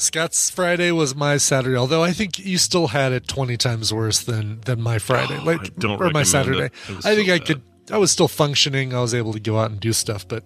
Scott's 0.03 0.51
Friday 0.51 0.91
was 0.91 1.15
my 1.15 1.37
Saturday, 1.37 1.77
although 1.77 2.03
I 2.03 2.13
think 2.13 2.39
you 2.39 2.59
still 2.59 2.89
had 2.89 3.13
it 3.13 3.29
20 3.29 3.57
times 3.57 3.95
worse 3.95 4.23
than 4.23 4.61
than 4.63 4.81
my 4.81 4.99
Friday. 4.99 5.39
Oh, 5.41 5.45
like 5.45 5.73
or 5.85 6.11
my 6.11 6.25
Saturday. 6.25 6.67
it. 6.67 6.73
It 6.89 7.07
I 7.07 7.15
think 7.15 7.31
I 7.31 7.39
bad. 7.39 7.47
could 7.47 7.63
I 7.91 7.99
was 7.99 8.11
still 8.11 8.29
functioning. 8.29 8.95
I 8.95 9.01
was 9.01 9.15
able 9.15 9.33
to 9.33 9.41
go 9.41 9.59
out 9.59 9.71
and 9.71 9.81
do 9.81 9.93
stuff, 9.93 10.27
but 10.27 10.45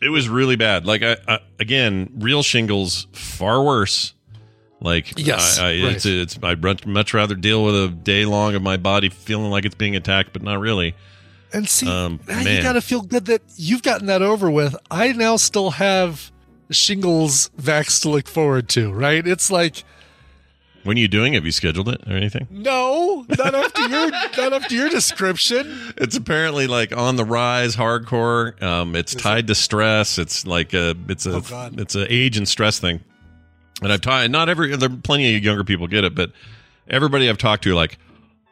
It 0.00 0.08
was 0.08 0.28
really 0.28 0.56
bad. 0.56 0.86
Like 0.86 1.02
I, 1.02 1.16
I 1.28 1.40
again, 1.60 2.10
real 2.18 2.42
shingles 2.42 3.06
far 3.12 3.62
worse. 3.62 4.14
Like 4.80 5.12
Yes, 5.16 5.58
I, 5.58 5.66
I, 5.66 5.70
it's, 5.72 6.06
right. 6.06 6.14
it's 6.14 6.38
I'd 6.42 6.86
much, 6.86 7.14
rather 7.14 7.34
deal 7.36 7.64
with 7.64 7.74
a 7.74 7.88
day 7.88 8.24
long 8.24 8.54
of 8.56 8.62
my 8.62 8.76
body 8.76 9.10
feeling 9.10 9.50
like 9.50 9.64
it's 9.64 9.76
being 9.76 9.94
attacked, 9.94 10.32
but 10.32 10.42
not 10.42 10.58
really. 10.58 10.94
and 11.52 11.68
see 11.68 11.88
Um, 11.88 12.18
now 12.26 12.40
you 12.40 12.62
got 12.62 12.72
to 12.72 12.80
feel 12.80 13.02
good 13.02 13.26
that 13.26 13.42
you've 13.56 13.82
gotten 13.82 14.06
that 14.08 14.22
over 14.22 14.50
with. 14.50 14.74
I 14.90 15.12
now 15.12 15.36
still 15.36 15.70
have 15.72 16.31
shingles 16.72 17.50
vax 17.60 18.00
to 18.02 18.08
look 18.08 18.26
forward 18.28 18.68
to, 18.70 18.92
right? 18.92 19.26
It's 19.26 19.50
like 19.50 19.84
When 20.84 20.96
are 20.96 21.00
you 21.00 21.08
doing? 21.08 21.34
It? 21.34 21.36
Have 21.36 21.44
you 21.46 21.52
scheduled 21.52 21.88
it 21.88 22.00
or 22.08 22.12
anything? 22.16 22.46
no, 22.50 23.24
not 23.38 23.54
after 23.54 23.82
your 23.88 24.10
not 24.10 24.52
after 24.52 24.74
your 24.74 24.88
description. 24.88 25.92
It's 25.96 26.16
apparently 26.16 26.66
like 26.66 26.96
on 26.96 27.16
the 27.16 27.24
rise, 27.24 27.76
hardcore. 27.76 28.60
Um, 28.62 28.96
it's 28.96 29.14
tied 29.14 29.46
to 29.48 29.54
stress. 29.54 30.18
It's 30.18 30.46
like 30.46 30.72
a, 30.74 30.94
it's 31.08 31.26
a, 31.26 31.36
Oh, 31.36 31.70
it's 31.78 31.94
a 31.94 32.12
age 32.12 32.36
and 32.36 32.48
stress 32.48 32.78
thing. 32.78 33.00
And 33.82 33.92
I've 33.92 34.00
talked. 34.00 34.30
Not 34.30 34.48
every. 34.48 34.76
There 34.76 34.90
are 34.90 34.96
plenty 34.96 35.36
of 35.36 35.42
younger 35.42 35.64
people 35.64 35.86
get 35.88 36.04
it, 36.04 36.14
but 36.14 36.30
everybody 36.88 37.28
I've 37.28 37.38
talked 37.38 37.64
to, 37.64 37.74
like, 37.74 37.98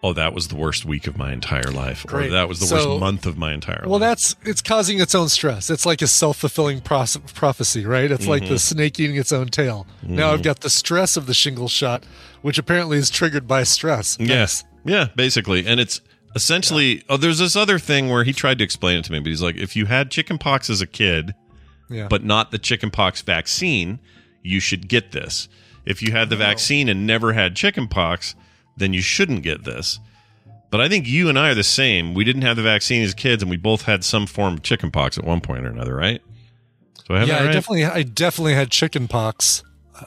oh, 0.02 0.12
that 0.14 0.33
was 0.33 0.49
the 0.49 0.57
worst 0.57 0.85
week 0.85 1.07
of 1.07 1.16
my 1.16 1.33
entire 1.33 1.71
life, 1.71 2.07
or 2.11 2.28
that 2.28 2.49
was 2.49 2.61
the 2.61 2.66
So- 2.66 2.90
worst 2.90 3.00
month 3.00 3.26
of 3.26 3.37
my 3.37 3.52
entire 3.52 3.80
Well, 3.83 3.92
life. 3.92 4.00
Well, 4.00 4.11
that's 4.11 4.37
it's 4.45 4.62
causing 4.62 5.00
its 5.00 5.14
own 5.14 5.28
stress. 5.28 5.71
It's 5.71 5.85
like 5.85 6.02
a 6.02 6.07
self 6.07 6.38
fulfilling 6.38 6.80
prophecy, 6.80 7.85
right? 7.85 8.11
It's 8.11 8.26
like 8.26 8.42
the 8.42 8.49
mm-hmm. 8.49 8.57
snake 8.57 8.99
eating 8.99 9.16
its 9.16 9.33
own 9.33 9.49
tail. 9.49 9.87
Now 10.02 10.28
I've 10.28 10.37
mm-hmm. 10.37 10.45
got 10.45 10.61
the 10.61 10.71
stress 10.71 11.16
of 11.16 11.26
the 11.26 11.35
shingle 11.35 11.69
shot, 11.69 12.04
which 12.42 12.59
apparently 12.59 12.99
is 12.99 13.11
triggered 13.11 13.47
by 13.47 13.62
stress. 13.64 14.16
Yes. 14.19 14.64
Yeah, 14.85 15.09
basically. 15.14 15.66
And 15.66 15.78
it's 15.78 16.00
essentially 16.35 17.02
oh 17.09 17.16
there's 17.16 17.38
this 17.38 17.57
other 17.57 17.78
thing 17.78 18.09
where 18.09 18.25
he 18.25 18.33
tried 18.33 18.59
to 18.59 18.64
explain 18.64 18.99
it 18.99 19.04
to 19.07 19.12
me, 19.12 19.21
but 19.21 19.28
he's 19.28 19.42
like, 19.42 19.57
if 19.57 19.76
you 19.76 19.87
had 19.87 20.11
chickenpox 20.11 20.71
as 20.71 20.80
a 20.80 20.87
kid, 20.87 21.35
Yeah. 21.88 22.09
but 22.09 22.25
not 22.25 22.50
the 22.50 22.59
chickenpox 22.59 23.21
vaccine, 23.23 23.99
you 24.42 24.61
should 24.61 24.88
get 24.88 25.12
this. 25.12 25.49
If 25.85 26.02
you 26.02 26.12
had 26.12 26.30
the 26.30 26.37
vaccine 26.37 26.88
and 26.88 27.07
never 27.07 27.33
had 27.33 27.57
chickenpox, 27.57 28.35
then 28.81 28.93
you 28.93 29.01
shouldn't 29.01 29.43
get 29.45 29.63
this. 29.65 30.01
But 30.71 30.81
I 30.81 30.89
think 30.89 31.07
you 31.07 31.29
and 31.29 31.39
I 31.39 31.51
are 31.51 31.55
the 31.55 31.63
same. 31.65 32.15
We 32.15 32.25
didn't 32.25 32.43
have 32.43 32.57
the 32.57 32.63
vaccine 32.63 33.03
as 33.03 33.15
kids, 33.15 33.43
and 33.43 33.51
we 33.51 33.57
both 33.57 33.83
had 33.83 34.05
some 34.05 34.27
form 34.27 34.55
of 34.55 34.63
chickenpox 34.63 35.19
at 35.19 35.25
one 35.25 35.41
point 35.41 35.65
or 35.67 35.69
another, 35.71 35.95
right? 35.95 36.23
So 37.07 37.15
I 37.15 37.21
have 37.21 37.29
yeah, 37.29 37.43
that 37.43 37.49
I 37.49 37.53
definitely, 37.53 37.85
I 37.85 38.03
definitely 38.03 38.55
had 38.55 38.71
chicken 38.71 39.09
pox, 39.09 39.65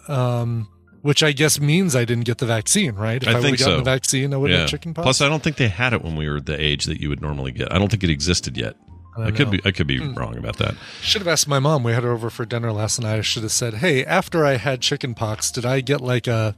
um, 0.07 0.69
which 1.01 1.21
I 1.21 1.33
guess 1.33 1.59
means 1.59 1.97
I 1.97 2.05
didn't 2.05 2.23
get 2.23 2.37
the 2.37 2.45
vaccine, 2.45 2.95
right? 2.95 3.21
If 3.21 3.27
I 3.27 3.31
I, 3.31 3.35
would 3.35 3.43
have 3.43 3.59
gotten 3.59 3.73
so. 3.73 3.77
the 3.77 3.83
vaccine, 3.83 4.33
I 4.33 4.37
would 4.37 4.51
yeah. 4.51 4.59
have 4.59 4.69
chicken 4.69 4.93
pox. 4.93 5.03
Plus, 5.03 5.21
I 5.21 5.27
don't 5.27 5.43
think 5.43 5.57
they 5.57 5.67
had 5.67 5.91
it 5.91 6.01
when 6.01 6.15
we 6.15 6.29
were 6.29 6.39
the 6.39 6.59
age 6.59 6.85
that 6.85 7.01
you 7.01 7.09
would 7.09 7.21
normally 7.21 7.51
get. 7.51 7.73
I 7.73 7.77
don't 7.77 7.89
think 7.89 8.03
it 8.03 8.09
existed 8.09 8.55
yet. 8.57 8.77
I, 9.17 9.25
don't 9.25 9.35
could 9.35 9.51
be. 9.51 9.59
I 9.65 9.71
could 9.71 9.85
be 9.85 9.97
Hmm. 9.97 10.13
wrong 10.13 10.37
about 10.37 10.57
that. 10.57 10.75
should 11.01 11.21
have 11.21 11.27
asked 11.27 11.47
my 11.47 11.59
mom. 11.59 11.83
We 11.83 11.91
had 11.91 12.03
her 12.03 12.11
over 12.13 12.29
for 12.29 12.45
dinner 12.45 12.71
last 12.71 12.99
night. 13.01 13.17
I 13.17 13.21
should 13.21 13.43
have 13.43 13.51
said, 13.51 13.75
"Hey, 13.75 14.03
after 14.05 14.45
I 14.45 14.55
had 14.57 14.79
chicken 14.81 15.13
pox, 15.13 15.51
did 15.51 15.65
I 15.65 15.81
get 15.81 15.99
like 16.01 16.25
a 16.25 16.55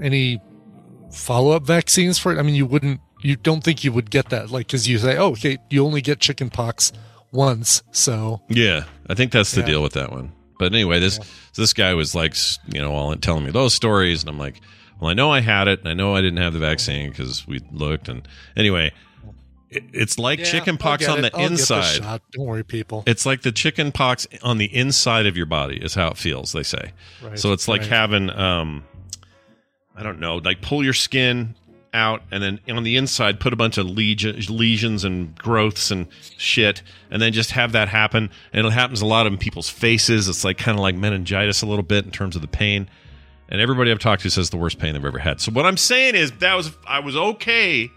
any 0.00 0.40
follow 1.12 1.52
up 1.52 1.64
vaccines 1.66 2.18
for 2.18 2.32
it?" 2.34 2.38
I 2.38 2.42
mean, 2.42 2.54
you 2.54 2.66
wouldn't. 2.66 3.00
You 3.20 3.36
don't 3.36 3.62
think 3.62 3.84
you 3.84 3.92
would 3.92 4.10
get 4.10 4.30
that, 4.30 4.50
like, 4.50 4.66
because 4.66 4.88
you 4.88 4.98
say, 4.98 5.16
"Oh, 5.16 5.28
okay, 5.30 5.58
you 5.70 5.84
only 5.84 6.00
get 6.00 6.18
chicken 6.18 6.50
pox 6.50 6.92
once." 7.30 7.82
So 7.92 8.42
Yeah, 8.48 8.84
I 9.08 9.14
think 9.14 9.30
that's 9.32 9.52
the 9.52 9.60
Yeah. 9.60 9.66
deal 9.66 9.82
with 9.82 9.92
that 9.92 10.10
one. 10.10 10.32
But 10.58 10.72
anyway, 10.72 10.98
this 11.00 11.18
this 11.54 11.72
guy 11.72 11.94
was 11.94 12.14
like, 12.14 12.34
you 12.72 12.80
know, 12.80 12.92
all 12.92 13.14
telling 13.16 13.44
me 13.44 13.50
those 13.50 13.74
stories, 13.74 14.22
and 14.22 14.30
I'm 14.30 14.38
like, 14.38 14.60
well, 15.00 15.10
I 15.10 15.14
know 15.14 15.30
I 15.30 15.40
had 15.40 15.68
it, 15.68 15.80
and 15.80 15.88
I 15.88 15.94
know 15.94 16.14
I 16.14 16.20
didn't 16.20 16.38
have 16.38 16.52
the 16.52 16.58
vaccine 16.60 17.10
because 17.10 17.46
we 17.46 17.60
looked, 17.72 18.08
and 18.08 18.26
anyway, 18.56 18.92
it, 19.70 19.84
it's 19.92 20.18
like 20.18 20.38
Yeah, 20.40 20.44
chicken 20.44 20.76
pox 20.76 21.08
on 21.08 21.22
the 21.22 21.34
I'll 21.36 21.46
inside. 21.46 21.96
shot. 22.02 22.22
Don't 22.32 22.46
worry, 22.46 22.62
people. 22.64 23.02
It's 23.06 23.24
like 23.26 23.42
the 23.42 23.50
chicken 23.52 23.90
pox 23.92 24.26
on 24.42 24.58
the 24.58 24.66
inside 24.74 25.26
of 25.26 25.36
your 25.36 25.46
body 25.46 25.76
is 25.78 25.94
how 25.94 26.08
it 26.08 26.16
feels. 26.16 26.52
They 26.52 26.62
say. 26.62 26.92
Right, 27.22 27.38
so 27.38 27.52
it's 27.52 27.66
like 27.68 27.80
right. 27.82 27.90
having, 27.90 28.30
um, 28.30 28.84
I 30.02 30.04
don't 30.04 30.18
know, 30.18 30.38
like 30.38 30.60
pull 30.62 30.82
your 30.82 30.94
skin 30.94 31.54
out 31.94 32.22
and 32.32 32.42
then 32.42 32.58
on 32.74 32.82
the 32.82 32.96
inside 32.96 33.38
put 33.38 33.52
a 33.52 33.56
bunch 33.56 33.76
of 33.78 33.86
lesions 33.86 35.04
and 35.04 35.36
growths 35.36 35.92
and 35.92 36.08
shit, 36.38 36.82
and 37.10 37.22
then 37.22 37.32
just 37.32 37.52
have 37.52 37.70
that 37.72 37.88
happen. 37.88 38.30
And 38.52 38.66
it 38.66 38.72
happens 38.72 39.00
a 39.00 39.06
lot 39.06 39.28
in 39.28 39.38
people's 39.38 39.68
faces. 39.70 40.28
It's 40.28 40.42
like 40.44 40.58
kind 40.58 40.76
of 40.76 40.82
like 40.82 40.96
meningitis 40.96 41.62
a 41.62 41.66
little 41.66 41.84
bit 41.84 42.04
in 42.04 42.10
terms 42.10 42.34
of 42.34 42.42
the 42.42 42.48
pain. 42.48 42.88
And 43.48 43.60
everybody 43.60 43.92
I've 43.92 44.00
talked 44.00 44.22
to 44.22 44.30
says 44.30 44.50
the 44.50 44.56
worst 44.56 44.80
pain 44.80 44.94
they've 44.94 45.04
ever 45.04 45.18
had. 45.20 45.40
So 45.40 45.52
what 45.52 45.66
I'm 45.66 45.76
saying 45.76 46.16
is 46.16 46.32
that 46.38 46.54
was 46.54 46.72
I 46.88 46.98
was 47.00 47.14
okay, 47.16 47.88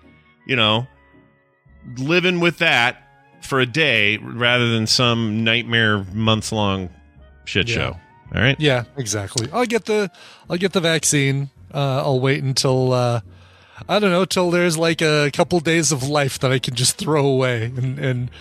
you 0.45 0.55
know, 0.55 0.85
living 1.97 2.39
with 2.39 2.59
that 2.59 3.01
for 3.41 3.59
a 3.59 3.65
day 3.65 4.17
rather 4.17 4.69
than 4.71 4.85
some 4.88 5.43
nightmare 5.43 6.03
months 6.13 6.51
long 6.51 6.89
shit 7.45 7.67
Yeah. 7.69 7.75
show. 7.75 8.00
All 8.33 8.41
right. 8.41 8.59
Yeah, 8.59 8.83
exactly. 8.97 9.47
I'll 9.53 9.65
get 9.65 9.85
the 9.85 10.12
I'll 10.50 10.57
get 10.57 10.74
the 10.74 10.81
vaccine. 10.81 11.50
Uh, 11.75 12.01
I'll 12.03 12.20
wait 12.22 12.41
until 12.41 12.94
uh, 12.94 13.22
I 13.89 14.00
don't 14.00 14.12
know 14.12 14.25
till 14.25 14.50
there's 14.50 14.77
like 14.77 15.01
a 15.01 15.29
couple 15.32 15.60
days 15.60 15.91
of 15.91 16.03
life 16.03 16.39
that 16.39 16.51
I 16.51 16.60
can 16.60 16.75
just 16.75 16.98
throw 16.98 17.25
away 17.25 17.65
and 17.65 18.00
and 18.00 18.32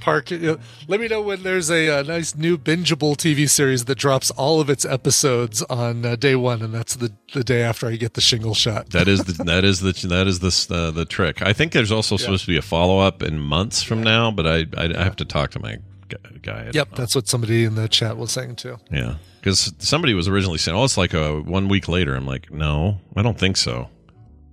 park. 0.00 0.32
It. 0.32 0.58
let 0.88 1.00
me 1.00 1.08
know 1.08 1.22
when 1.22 1.42
there's 1.42 1.70
a, 1.70 2.00
uh 2.00 2.02
nice 2.02 2.34
new 2.34 2.58
bingeable 2.58 3.16
TV 3.16 3.48
series 3.48 3.84
that 3.84 3.96
drops 3.96 4.30
all 4.32 4.60
of 4.60 4.68
its 4.68 4.84
episodes 4.84 5.62
on 5.62 6.04
uh, 6.04 6.16
day 6.16 6.34
one, 6.34 6.62
and 6.62 6.74
that's 6.74 6.96
the 6.96 7.12
the 7.32 7.44
day 7.44 7.62
after 7.62 7.86
I 7.86 7.96
get 7.96 8.14
the 8.14 8.20
shingle 8.20 8.54
shot. 8.54 8.90
That 8.90 9.08
is 9.08 9.24
the 9.24 9.44
that 9.44 9.64
is 9.64 9.80
the 9.80 9.92
that 10.08 10.26
is 10.26 10.40
the 10.40 10.74
uh, 10.74 10.90
the 10.90 11.04
trick. 11.04 11.42
I 11.42 11.52
think 11.52 11.72
there's 11.72 11.92
also 11.92 12.16
supposed 12.16 12.44
to 12.44 12.50
be 12.50 12.56
a 12.56 12.62
follow 12.62 12.98
up 12.98 13.22
in 13.22 13.38
months 13.38 13.82
from 13.82 14.02
now, 14.02 14.30
but 14.30 14.46
I 14.46 14.66
I, 14.76 14.92
I 14.96 15.04
have 15.04 15.16
to 15.16 15.24
talk 15.24 15.52
to 15.52 15.60
my 15.60 15.78
guy. 16.42 16.70
Yep, 16.72 16.90
know. 16.90 16.96
that's 16.96 17.14
what 17.14 17.28
somebody 17.28 17.64
in 17.64 17.76
the 17.76 17.88
chat 17.88 18.16
was 18.16 18.32
saying 18.32 18.56
too. 18.56 18.78
yeah. 18.90 19.16
Because 19.42 19.74
somebody 19.78 20.14
was 20.14 20.28
originally 20.28 20.58
saying, 20.58 20.78
"Oh, 20.78 20.84
it's 20.84 20.96
like 20.96 21.14
a 21.14 21.40
one 21.40 21.66
week 21.66 21.88
later." 21.88 22.14
I'm 22.14 22.26
like, 22.26 22.52
"No, 22.52 23.00
I 23.16 23.22
don't 23.22 23.36
think 23.36 23.56
so." 23.56 23.88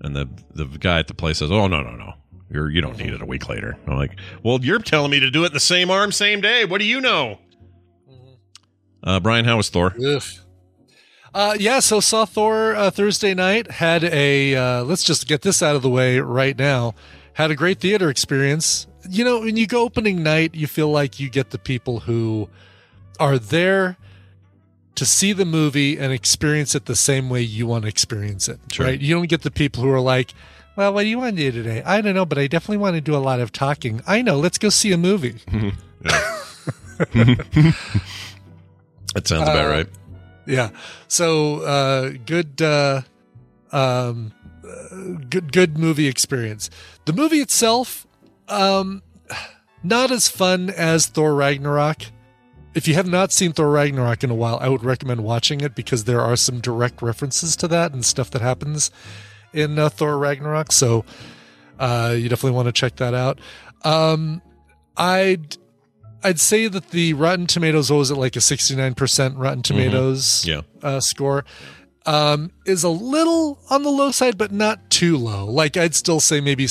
And 0.02 0.16
the 0.16 0.28
the 0.56 0.66
guy 0.66 0.98
at 0.98 1.08
the 1.08 1.14
place 1.14 1.38
says, 1.38 1.52
"Oh, 1.52 1.68
no, 1.68 1.84
no, 1.84 1.96
no, 1.96 2.14
you're 2.50 2.72
you 2.72 2.82
don't 2.82 2.98
need 2.98 3.14
it 3.14 3.22
a 3.22 3.26
week 3.26 3.48
later." 3.48 3.78
I'm 3.86 3.98
like, 3.98 4.20
"Well, 4.42 4.60
you're 4.64 4.80
telling 4.80 5.12
me 5.12 5.20
to 5.20 5.30
do 5.30 5.44
it 5.44 5.48
in 5.48 5.54
the 5.54 5.60
same 5.60 5.92
arm, 5.92 6.12
same 6.12 6.42
day. 6.42 6.66
What 6.66 6.80
do 6.80 6.86
you 6.86 7.02
know?" 7.02 7.38
Uh, 9.04 9.20
Brian, 9.20 9.46
how 9.46 9.58
was 9.58 9.70
Thor? 9.70 9.94
Ugh. 10.04 10.24
Uh, 11.36 11.56
yeah, 11.60 11.80
so 11.80 12.00
saw 12.00 12.26
Thor 12.26 12.76
uh, 12.76 12.90
Thursday 12.90 13.36
night. 13.36 13.70
Had 13.70 14.04
a 14.04 14.56
uh, 14.56 14.84
let's 14.86 15.04
just 15.04 15.28
get 15.28 15.44
this 15.44 15.62
out 15.62 15.76
of 15.76 15.84
the 15.84 15.90
way 15.90 16.20
right 16.20 16.58
now. 16.58 16.96
Had 17.34 17.52
a 17.52 17.56
great 17.56 17.80
theater 17.80 18.10
experience. 18.10 18.88
You 19.08 19.24
know, 19.24 19.42
when 19.42 19.56
you 19.56 19.68
go 19.68 19.84
opening 19.84 20.24
night, 20.24 20.56
you 20.56 20.66
feel 20.66 20.90
like 20.90 21.20
you 21.20 21.30
get 21.30 21.52
the 21.52 21.60
people 21.60 22.00
who 22.00 22.50
are 23.20 23.38
there 23.38 23.98
to 25.00 25.06
see 25.06 25.32
the 25.32 25.46
movie 25.46 25.98
and 25.98 26.12
experience 26.12 26.76
it 26.76 26.86
the 26.86 26.96
same 26.96 27.30
way 27.30 27.42
you 27.42 27.66
want 27.66 27.84
to 27.84 27.88
experience 27.88 28.50
it. 28.50 28.60
Sure. 28.70 28.86
Right? 28.86 29.00
You 29.00 29.16
don't 29.16 29.30
get 29.30 29.44
the 29.44 29.50
people 29.52 29.82
who 29.82 29.90
are 29.90 30.02
like, 30.02 30.34
"Well, 30.76 30.94
what 30.94 31.04
do 31.04 31.08
you 31.08 31.18
want 31.18 31.38
to 31.38 31.42
do 31.42 31.64
today?" 31.64 31.82
I 31.86 32.02
don't 32.02 32.14
know, 32.16 32.26
but 32.26 32.38
I 32.38 32.48
definitely 32.48 32.80
want 32.80 32.96
to 32.96 33.02
do 33.02 33.16
a 33.16 33.24
lot 33.24 33.40
of 33.40 33.54
talking. 33.54 34.02
I 34.06 34.22
know. 34.22 34.38
Let's 34.38 34.58
go 34.58 34.68
see 34.68 34.92
a 34.92 34.98
movie. 34.98 35.38
That 39.16 39.28
sounds 39.28 39.44
about 39.44 39.66
Uh, 39.66 39.70
right. 39.70 39.88
Yeah. 40.46 40.70
So 41.08 41.62
uh, 41.62 42.12
good, 42.26 42.62
uh, 42.62 43.02
um, 43.72 44.34
uh, 44.64 45.18
good, 45.30 45.54
good 45.54 45.78
movie 45.78 46.08
experience. 46.08 46.70
The 47.06 47.14
movie 47.14 47.40
itself, 47.40 48.06
um, 48.50 49.02
not 49.82 50.12
as 50.12 50.28
fun 50.28 50.70
as 50.70 51.08
Thor 51.08 51.34
Ragnarok. 51.34 52.04
If 52.76 52.88
you 52.88 52.94
have 52.94 53.08
not 53.08 53.32
seen 53.32 53.52
Thor 53.52 53.70
Ragnarok 53.72 54.24
in 54.24 54.30
a 54.30 54.36
while, 54.36 54.58
I 54.62 54.70
would 54.70 54.84
recommend 54.84 55.24
watching 55.24 55.62
it 55.62 55.74
because 55.76 56.04
there 56.04 56.22
are 56.22 56.36
some 56.36 56.60
direct 56.62 57.02
references 57.02 57.56
to 57.58 57.68
that 57.70 57.94
and 57.94 58.06
stuff 58.06 58.30
that 58.32 58.42
happens 58.42 58.92
in 59.54 59.80
uh, 59.80 59.90
Thor 59.90 60.18
Ragnarok. 60.18 60.72
So 60.72 61.04
uh, 61.80 62.16
you 62.18 62.30
definitely 62.30 62.56
want 62.56 62.68
to 62.68 62.72
check 62.72 62.98
that 62.98 63.14
out. 63.16 63.40
Um, 63.84 64.42
I'd 64.98 65.58
I'd 66.24 66.40
say 66.40 66.68
that 66.68 66.90
the 66.90 67.14
Rotten 67.14 67.48
Tomatoes 67.48 67.90
was 67.92 68.12
at 68.12 68.18
like 68.18 68.36
a 68.36 68.40
69% 68.40 69.34
Rotten 69.38 69.64
Tomatoes 69.64 70.46
Yeah. 70.46 70.62
uh, 70.84 71.00
score 71.00 71.46
um, 72.06 72.52
is 72.66 72.84
a 72.84 72.90
little 72.90 73.58
on 73.70 73.84
the 73.84 73.90
low 73.90 74.12
side, 74.12 74.38
but 74.38 74.52
not 74.52 74.90
too 74.90 75.18
low. 75.18 75.46
Like 75.46 75.76
I'd 75.78 75.96
still 75.96 76.20
say 76.20 76.42
maybe 76.42 76.68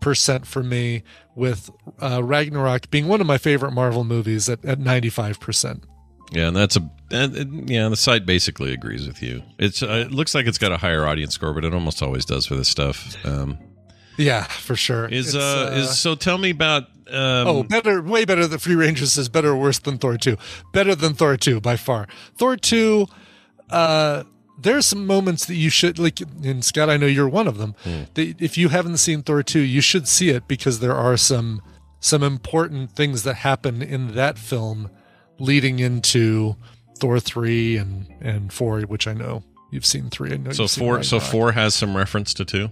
75% 0.00 0.46
for 0.46 0.62
me, 0.62 1.02
with 1.34 1.70
uh, 2.00 2.22
Ragnarok 2.22 2.90
being 2.90 3.08
one 3.08 3.20
of 3.20 3.26
my 3.26 3.38
favorite 3.38 3.72
Marvel 3.72 4.04
movies 4.04 4.48
at, 4.48 4.64
at 4.64 4.78
95%. 4.78 5.82
Yeah, 6.30 6.48
and 6.48 6.56
that's 6.56 6.76
a 6.76 6.90
and, 7.10 7.70
yeah. 7.70 7.88
The 7.88 7.96
site 7.96 8.26
basically 8.26 8.74
agrees 8.74 9.06
with 9.06 9.22
you. 9.22 9.42
It's 9.58 9.82
uh, 9.82 10.04
it 10.06 10.12
looks 10.12 10.34
like 10.34 10.46
it's 10.46 10.58
got 10.58 10.72
a 10.72 10.76
higher 10.76 11.06
audience 11.06 11.34
score, 11.34 11.54
but 11.54 11.64
it 11.64 11.72
almost 11.72 12.02
always 12.02 12.26
does 12.26 12.44
for 12.44 12.54
this 12.54 12.68
stuff. 12.68 13.16
Um, 13.24 13.56
Yeah, 14.18 14.44
for 14.44 14.76
sure. 14.76 15.06
is 15.06 15.28
It's, 15.28 15.36
uh, 15.36 15.70
is 15.74 15.98
so? 15.98 16.14
Tell 16.14 16.36
me 16.36 16.50
about. 16.50 16.82
Um, 17.10 17.48
oh, 17.48 17.62
better, 17.62 18.02
way 18.02 18.26
better. 18.26 18.46
The 18.46 18.58
Free 18.58 18.74
Rangers 18.74 19.16
is 19.16 19.30
better 19.30 19.52
or 19.52 19.56
worse 19.56 19.78
than 19.78 19.96
Thor 19.96 20.18
2. 20.18 20.36
Better 20.74 20.94
than 20.94 21.14
Thor 21.14 21.38
2 21.38 21.62
by 21.62 21.76
far. 21.76 22.06
Thor 22.36 22.54
2, 22.56 23.06
uh, 23.70 24.24
there's 24.58 24.86
some 24.86 25.06
moments 25.06 25.46
that 25.46 25.54
you 25.54 25.70
should 25.70 25.98
like 25.98 26.20
and 26.20 26.64
Scott, 26.64 26.90
I 26.90 26.96
know 26.96 27.06
you're 27.06 27.28
one 27.28 27.46
of 27.46 27.58
them. 27.58 27.74
Hmm. 27.84 28.02
That 28.14 28.40
if 28.40 28.58
you 28.58 28.68
haven't 28.68 28.98
seen 28.98 29.22
Thor 29.22 29.42
2, 29.42 29.60
you 29.60 29.80
should 29.80 30.08
see 30.08 30.30
it 30.30 30.48
because 30.48 30.80
there 30.80 30.94
are 30.94 31.16
some 31.16 31.62
some 32.00 32.22
important 32.22 32.92
things 32.92 33.22
that 33.22 33.36
happen 33.36 33.82
in 33.82 34.14
that 34.14 34.38
film 34.38 34.90
leading 35.38 35.78
into 35.78 36.56
Thor 36.98 37.20
3 37.20 37.76
and 37.76 38.14
and 38.20 38.52
4, 38.52 38.82
which 38.82 39.06
I 39.06 39.14
know 39.14 39.44
you've 39.70 39.86
seen 39.86 40.10
3. 40.10 40.32
I 40.32 40.36
know 40.36 40.50
so 40.50 40.64
you've 40.64 40.70
seen 40.70 40.84
four. 40.84 41.02
So 41.02 41.20
four 41.20 41.52
has 41.52 41.74
some 41.74 41.96
reference 41.96 42.34
to 42.34 42.44
two. 42.44 42.70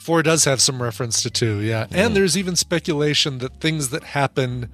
Four 0.00 0.22
does 0.22 0.44
have 0.44 0.60
some 0.60 0.80
reference 0.80 1.22
to 1.22 1.30
two, 1.30 1.60
yeah. 1.60 1.86
And 1.90 2.08
hmm. 2.08 2.14
there's 2.14 2.36
even 2.36 2.56
speculation 2.56 3.38
that 3.38 3.60
things 3.60 3.90
that 3.90 4.04
happen 4.04 4.70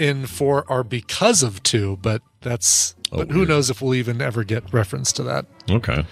in 0.00 0.26
four 0.26 0.64
are 0.70 0.82
because 0.82 1.42
of 1.42 1.62
two, 1.62 1.98
but 2.02 2.22
that's 2.40 2.94
Oh, 3.12 3.18
but 3.18 3.30
who 3.30 3.38
weird. 3.38 3.48
knows 3.48 3.70
if 3.70 3.82
we'll 3.82 3.94
even 3.94 4.20
ever 4.22 4.44
get 4.44 4.72
reference 4.72 5.12
to 5.14 5.24
that. 5.24 5.44
Okay. 5.68 6.04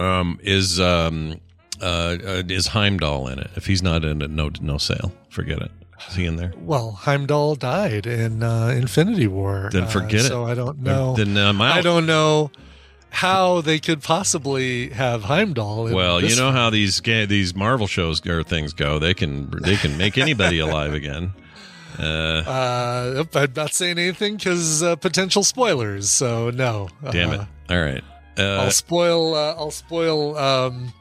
Um, 0.00 0.40
is 0.42 0.80
um, 0.80 1.40
uh, 1.80 1.84
uh, 2.24 2.42
is 2.48 2.66
Heimdall 2.68 3.28
in 3.28 3.38
it? 3.38 3.50
If 3.54 3.66
he's 3.66 3.80
not 3.82 4.04
in 4.04 4.20
it, 4.22 4.30
no 4.30 4.50
no 4.60 4.76
sale. 4.78 5.12
Forget 5.30 5.60
it. 5.62 5.70
Is 6.08 6.16
he 6.16 6.26
in 6.26 6.34
there? 6.34 6.52
Well, 6.58 6.90
Heimdall 6.92 7.54
died 7.54 8.06
in 8.08 8.42
uh, 8.42 8.74
Infinity 8.76 9.28
War. 9.28 9.68
Then 9.72 9.84
uh, 9.84 9.86
forget 9.86 10.20
it. 10.20 10.28
So 10.28 10.44
I 10.44 10.54
don't 10.54 10.80
know. 10.80 11.14
Then 11.14 11.36
uh, 11.36 11.52
my 11.52 11.74
I 11.74 11.80
don't 11.80 12.06
know 12.06 12.50
how 13.10 13.60
they 13.60 13.78
could 13.78 14.02
possibly 14.02 14.88
have 14.90 15.22
Heimdall. 15.24 15.86
In 15.86 15.94
Well, 15.94 16.20
you 16.20 16.30
know 16.30 16.34
film. 16.46 16.54
how 16.54 16.70
these 16.70 17.00
these 17.00 17.54
Marvel 17.54 17.86
shows 17.86 18.26
or 18.26 18.42
things 18.42 18.72
go. 18.72 18.98
They 18.98 19.14
can 19.14 19.48
they 19.62 19.76
can 19.76 19.96
make 19.96 20.18
anybody 20.18 20.58
alive 20.66 20.92
again. 20.92 21.34
Uh, 21.98 22.42
Uh, 22.46 23.24
I'm 23.34 23.52
not 23.54 23.72
saying 23.72 23.98
anything 23.98 24.36
because 24.36 24.82
uh, 24.82 24.96
potential 24.96 25.42
spoilers. 25.44 26.10
So 26.10 26.50
no. 26.50 26.88
damn 27.10 27.32
it! 27.32 27.40
Uh, 27.40 27.46
All 27.70 27.80
right. 27.80 28.04
Uh, 28.38 28.62
I'll 28.62 28.70
spoil. 28.70 29.34
Uh, 29.34 29.54
I'll 29.54 29.70
spoil. 29.70 30.36
Um, 30.36 30.92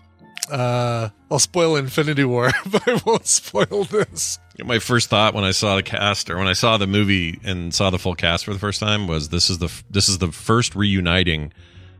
uh, 0.52 1.10
I'll 1.30 1.40
spoil 1.40 1.78
Infinity 1.78 2.26
War, 2.26 2.52
but 2.66 2.88
I 2.88 3.00
won't 3.06 3.26
spoil 3.26 3.86
this. 3.86 4.40
my 4.64 4.80
first 4.80 5.10
thought 5.10 5.34
when 5.34 5.44
I 5.44 5.52
saw 5.52 5.76
the 5.76 5.84
cast 5.84 6.30
or 6.30 6.38
when 6.38 6.48
I 6.48 6.54
saw 6.54 6.78
the 6.78 6.88
movie 6.88 7.40
and 7.44 7.74
saw 7.74 7.90
the 7.90 8.00
full 8.00 8.16
cast 8.16 8.46
for 8.46 8.54
the 8.54 8.60
first 8.60 8.80
time 8.80 9.08
was 9.08 9.30
this 9.30 9.50
is 9.50 9.60
the 9.60 9.72
this 9.90 10.10
is 10.10 10.18
the 10.18 10.32
first 10.32 10.76
reuniting 10.76 11.54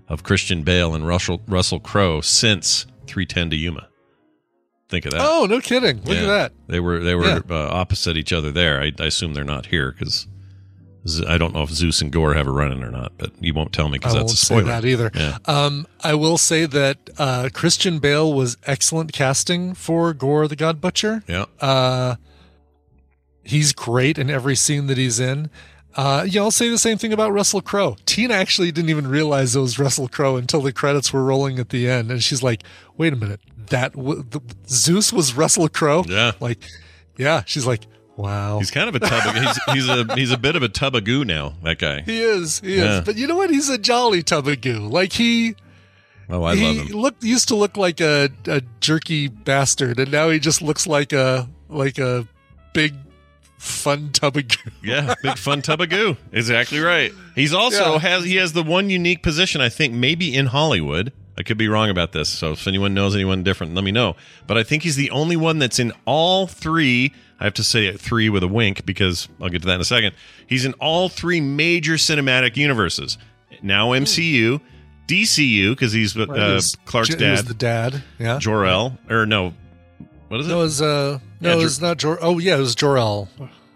of 0.08 0.24
Christian 0.24 0.64
Bale 0.64 0.94
and 0.94 1.08
Russell 1.08 1.42
Russell 1.48 1.80
Crowe 1.80 2.22
since 2.22 2.86
310 3.08 3.52
to 3.52 3.56
Yuma. 3.56 3.88
Think 4.92 5.06
of 5.06 5.14
that. 5.14 5.22
Oh, 5.24 5.46
no 5.50 5.60
kidding! 5.62 5.98
Look 6.04 6.16
Yeah. 6.18 6.24
at 6.24 6.28
that. 6.28 6.52
They 6.68 6.80
were 6.80 7.00
they 7.00 7.16
were 7.16 7.26
Yeah. 7.26 7.40
uh, 7.50 7.70
opposite 7.72 8.16
each 8.18 8.32
other 8.32 8.52
there. 8.52 8.80
I, 8.82 8.92
I 9.00 9.06
assume 9.06 9.34
they're 9.34 9.44
not 9.44 9.66
here 9.68 9.96
because 9.98 10.28
I 11.28 11.38
don't 11.40 11.54
know 11.56 11.64
if 11.64 11.72
Zeus 11.72 12.00
and 12.02 12.12
Gorr 12.12 12.36
have 12.36 12.46
a 12.46 12.52
run 12.52 12.72
in 12.72 12.84
or 12.84 12.92
not. 12.92 13.14
But 13.18 13.32
you 13.40 13.54
won't 13.56 13.74
tell 13.74 13.88
me 13.90 13.98
because 13.98 14.14
that's 14.14 14.34
a 14.34 14.38
say 14.38 14.46
spoiler. 14.56 14.64
that 14.66 14.86
either. 14.86 15.10
Yeah. 15.16 15.38
Um, 15.46 15.88
I 16.04 16.14
will 16.14 16.38
say 16.38 16.66
that 16.68 16.98
uh, 17.18 17.50
Christian 17.54 17.98
Bale 18.00 18.32
was 18.32 18.58
excellent 18.68 19.12
casting 19.14 19.74
for 19.74 20.14
Gorr 20.14 20.48
the 20.48 20.56
God 20.56 20.80
Butcher. 20.80 21.24
Yeah. 21.28 21.46
Uh, 21.60 22.18
he's 23.44 23.74
great 23.74 24.18
in 24.18 24.30
every 24.30 24.56
scene 24.56 24.88
that 24.88 24.98
he's 24.98 25.20
in. 25.20 25.50
Uh, 25.96 26.26
yeah, 26.30 26.42
I'll 26.42 26.52
say 26.52 26.70
the 26.70 26.78
same 26.78 26.98
thing 26.98 27.12
about 27.12 27.34
Russell 27.34 27.62
Crowe. 27.62 27.98
Tina 28.06 28.34
actually 28.34 28.72
didn't 28.72 28.90
even 28.90 29.08
realize 29.08 29.56
it 29.56 29.60
was 29.60 29.78
Russell 29.80 30.08
Crowe 30.08 30.38
until 30.38 30.62
the 30.62 30.72
credits 30.72 31.12
were 31.12 31.24
rolling 31.24 31.60
at 31.60 31.70
the 31.70 31.90
end, 31.90 32.12
and 32.12 32.24
she's 32.24 32.42
like, 32.42 32.64
"Wait 32.96 33.12
a 33.12 33.16
minute, 33.18 33.42
that 33.68 33.94
w- 33.94 34.24
the, 34.30 34.42
Zeus 34.68 35.12
was 35.14 35.34
Russell 35.36 35.70
Crowe." 35.70 36.04
Yeah. 36.08 36.32
like, 36.40 36.60
yeah. 37.18 37.44
She's 37.46 37.66
like, 37.66 37.82
"Wow." 38.18 38.60
He's 38.60 38.72
kind 38.72 38.90
of 38.90 38.96
a 38.96 39.00
tub. 39.00 39.36
Of, 39.36 39.42
he's 39.42 39.64
he's 39.74 39.90
a 39.90 40.16
he's 40.16 40.32
a 40.32 40.38
bit 40.38 40.56
of 40.56 40.64
a 40.64 40.70
tub 40.70 40.96
of 40.96 41.04
goo 41.04 41.24
now. 41.26 41.54
That 41.64 41.80
guy. 41.80 42.02
he 42.02 42.22
is, 42.22 42.60
he 42.60 42.76
is. 42.76 43.02
But 43.06 43.16
you 43.18 43.28
know 43.28 43.36
what? 43.36 43.50
He's 43.50 43.70
a 43.70 43.78
jolly 43.78 44.24
tub 44.24 44.48
of 44.48 44.62
goo. 44.62 44.80
Like 44.88 45.14
he, 45.14 45.56
Oh, 46.30 46.44
I 46.44 46.56
he 46.56 46.64
love 46.78 46.88
him. 46.88 46.98
looked 46.98 47.24
used 47.24 47.48
to 47.50 47.56
look 47.56 47.76
like 47.78 48.00
a, 48.00 48.30
a 48.48 48.62
jerky 48.80 49.28
bastard, 49.28 50.00
and 50.00 50.12
now 50.12 50.30
he 50.30 50.40
just 50.40 50.62
looks 50.62 50.88
like 50.88 51.12
a 51.14 51.50
like 51.70 51.98
a 52.00 52.28
big 52.74 52.94
fun 53.58 54.10
tub 54.14 54.38
of 54.38 54.48
goo. 54.48 54.72
Yeah, 54.84 55.14
big 55.22 55.38
fun 55.38 55.62
tub 55.62 55.82
of 55.82 55.90
goo. 55.90 56.16
Exactly 56.32 56.80
right. 56.80 57.12
He's 57.36 57.54
also 57.54 57.94
Yeah. 57.94 58.00
has 58.00 58.24
he 58.24 58.38
has 58.38 58.54
the 58.54 58.64
one 58.64 58.90
unique 58.90 59.24
position 59.24 59.60
I 59.62 59.70
think 59.70 59.94
maybe 59.94 60.34
in 60.34 60.46
Hollywood. 60.48 61.12
I 61.38 61.44
could 61.44 61.58
be 61.58 61.68
wrong 61.70 61.90
about 61.90 62.12
this, 62.12 62.28
so 62.30 62.52
if 62.52 62.68
anyone 62.68 62.94
knows 62.94 63.16
anyone 63.16 63.42
different, 63.44 63.74
let 63.74 63.84
me 63.84 63.92
know. 63.92 64.16
But 64.48 64.58
I 64.58 64.64
think 64.64 64.84
he's 64.84 64.96
the 64.98 65.12
only 65.12 65.38
one 65.38 65.60
that's 65.60 65.80
in 65.80 65.94
all 66.06 66.46
three. 66.48 67.14
I 67.40 67.46
have 67.46 67.54
to 67.56 67.64
say 67.64 67.86
it 67.88 68.00
three 68.00 68.30
with 68.30 68.44
a 68.44 68.48
wink 68.48 68.86
because 68.86 69.28
I'll 69.42 69.50
get 69.50 69.62
to 69.62 69.68
that 69.68 69.76
in 69.76 69.82
a 69.82 69.86
second. 69.86 70.14
He's 70.46 70.66
in 70.66 70.74
all 70.74 71.08
three 71.10 71.40
major 71.42 71.94
cinematic 71.94 72.58
universes. 72.58 73.18
Now 73.64 73.90
MCU, 73.92 74.60
DCU 75.08 75.72
because 75.72 75.94
he's 75.94 76.16
uh, 76.18 76.26
He 76.26 76.32
was- 76.32 76.76
Clark's 76.86 77.10
he 77.10 77.16
dad, 77.16 77.46
the 77.46 77.54
dad. 77.54 78.04
Yeah. 78.20 78.38
Jor-El, 78.40 78.98
or 79.10 79.26
no, 79.26 79.54
what 80.28 80.42
is 80.42 80.48
it? 80.48 80.50
No, 80.50 80.60
it 80.60 80.64
was 80.64 80.82
uh 80.82 81.20
no, 81.40 81.50
Yeah, 81.50 81.56
Jor- 81.56 81.64
was 81.64 81.82
not 81.82 81.98
Jor. 81.98 82.18
Oh 82.22 82.40
yeah, 82.40 82.56
it 82.58 82.60
was 82.60 82.76
Jor-El. 82.76 83.28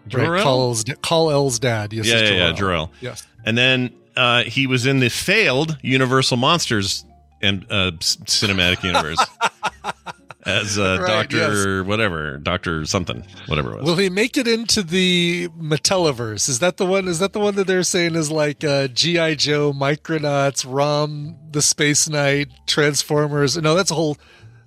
Jor-El? 0.08 0.32
Right, 0.32 1.02
Kal-El's, 1.02 1.58
dad. 1.60 1.94
Yes, 1.94 2.06
Yeah, 2.08 2.18
yeah, 2.18 2.22
yeah, 2.30 2.30
Jor-El. 2.52 2.54
Jor-El. 2.54 2.92
Yes. 3.02 3.26
And 3.46 3.58
then 3.58 3.92
uh, 4.16 4.44
he 4.44 4.68
was 4.68 4.86
in 4.86 5.00
the 5.00 5.10
failed 5.10 5.78
Universal 5.82 6.38
Monsters 6.38 7.05
and 7.42 7.66
uh, 7.70 7.92
cinematic 8.00 8.84
universe 8.84 9.24
as 10.46 10.78
uh, 10.78 11.00
Right, 11.02 11.30
Doctor 11.30 11.84
whatever, 11.84 12.38
Doctor 12.38 12.86
something, 12.86 13.26
whatever 13.48 13.74
it 13.74 13.78
was. 13.78 13.86
Will 13.86 13.96
he 13.96 14.10
make 14.10 14.38
it 14.38 14.48
into 14.48 14.84
the 14.84 15.50
Metelliverse? 15.60 16.48
Is 16.48 16.60
that 16.60 16.78
the 16.78 16.86
one? 16.86 17.08
Is 17.08 17.20
that 17.20 17.34
the 17.34 17.40
one 17.40 17.56
that 17.56 17.68
they're 17.68 17.84
saying 17.84 18.16
is 18.16 18.32
like 18.32 18.64
uh, 18.64 18.88
GI 18.88 19.36
Joe, 19.38 19.74
Micronauts, 19.74 20.66
Rom, 20.68 21.36
the 21.52 21.62
Space 21.62 22.08
Knight, 22.08 22.50
Transformers? 22.68 23.58
No, 23.58 23.76
that's 23.76 23.92
a 23.92 23.96
whole. 23.96 24.18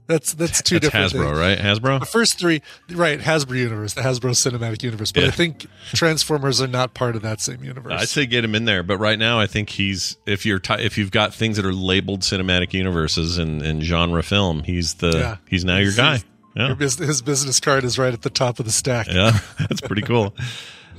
That's 0.08 0.32
that's 0.32 0.62
two 0.62 0.80
That's 0.80 0.90
different 0.92 1.12
Hasbro, 1.12 1.26
things. 1.26 1.38
right? 1.38 1.58
Hasbro. 1.58 2.00
The 2.00 2.06
first 2.06 2.38
three, 2.38 2.62
right? 2.90 3.20
Hasbro 3.20 3.56
universe, 3.56 3.92
the 3.94 4.00
Hasbro 4.00 4.30
cinematic 4.30 4.82
universe. 4.82 5.12
But 5.12 5.22
Yeah. 5.22 5.28
I 5.28 5.32
think 5.32 5.66
Transformers 5.92 6.60
are 6.62 6.66
not 6.66 6.94
part 6.94 7.14
of 7.14 7.22
that 7.22 7.40
same 7.42 7.62
universe. 7.62 7.92
I'd 7.92 8.08
say 8.08 8.24
get 8.26 8.42
him 8.42 8.54
in 8.54 8.64
there, 8.64 8.82
but 8.82 8.96
right 8.96 9.18
now 9.18 9.38
I 9.38 9.46
think 9.46 9.68
he's 9.68 10.16
if 10.26 10.44
you're 10.46 10.58
ti 10.58 10.74
if 10.78 10.96
you've 10.98 11.10
got 11.10 11.34
things 11.34 11.56
that 11.58 11.66
are 11.66 11.74
labeled 11.74 12.22
cinematic 12.22 12.72
universes 12.72 13.36
and, 13.38 13.60
and 13.62 13.82
genre 13.82 14.22
film, 14.22 14.62
he's 14.64 14.94
the 14.94 15.10
Yeah. 15.10 15.36
he's 15.46 15.64
now 15.64 15.76
your 15.76 15.92
guy. 15.92 16.22
Yeah. 16.56 16.68
Your 16.68 16.76
bus- 16.76 16.96
his 16.98 17.20
business 17.22 17.60
card 17.60 17.84
is 17.84 17.98
right 17.98 18.12
at 18.14 18.22
the 18.22 18.30
top 18.30 18.58
of 18.58 18.64
the 18.64 18.72
stack. 18.72 19.06
Yeah, 19.08 19.38
that's 19.60 19.82
pretty 19.82 20.02
cool. 20.02 20.34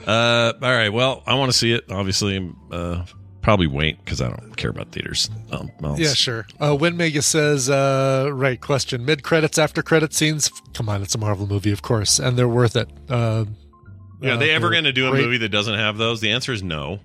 Uh, 0.07 0.53
all 0.61 0.71
right. 0.71 0.89
Well, 0.89 1.23
I 1.25 1.33
want 1.33 1.51
to 1.51 1.57
see 1.57 1.73
it. 1.73 1.85
Obviously, 1.91 2.49
uh, 2.71 3.03
probably 3.41 3.67
wait 3.67 4.04
because 4.04 4.21
I 4.21 4.30
don't 4.30 4.56
care 4.58 4.69
about 4.69 4.91
theaters. 4.91 5.30
Um, 5.52 5.71
Yeah, 5.97 6.13
sure. 6.13 6.45
Uh, 6.60 6.71
Winmega 6.71 7.23
says, 7.23 7.69
uh, 7.69 8.30
right, 8.32 8.60
question. 8.60 9.06
Mid 9.06 9.23
credits, 9.23 9.58
after 9.58 9.82
credit 9.82 10.13
scenes? 10.13 10.52
Come 10.73 10.89
on, 10.89 11.02
it's 11.02 11.15
a 11.15 11.17
Marvel 11.17 11.47
movie, 11.47 11.71
of 11.71 11.82
course, 11.82 12.19
and 12.19 12.38
they're 12.38 12.47
worth 12.49 12.75
it. 12.75 12.89
Uh, 13.10 13.45
Yeah, 14.21 14.32
are 14.32 14.34
uh, 14.34 14.38
they 14.38 14.52
ever 14.52 14.69
going 14.69 14.84
to 14.84 14.91
do 14.91 15.08
a 15.08 15.12
great- 15.12 15.23
movie 15.23 15.38
that 15.39 15.49
doesn't 15.49 15.75
have 15.75 15.97
those? 15.97 16.21
The 16.21 16.32
answer 16.32 16.52
is 16.52 16.63
no. 16.63 16.99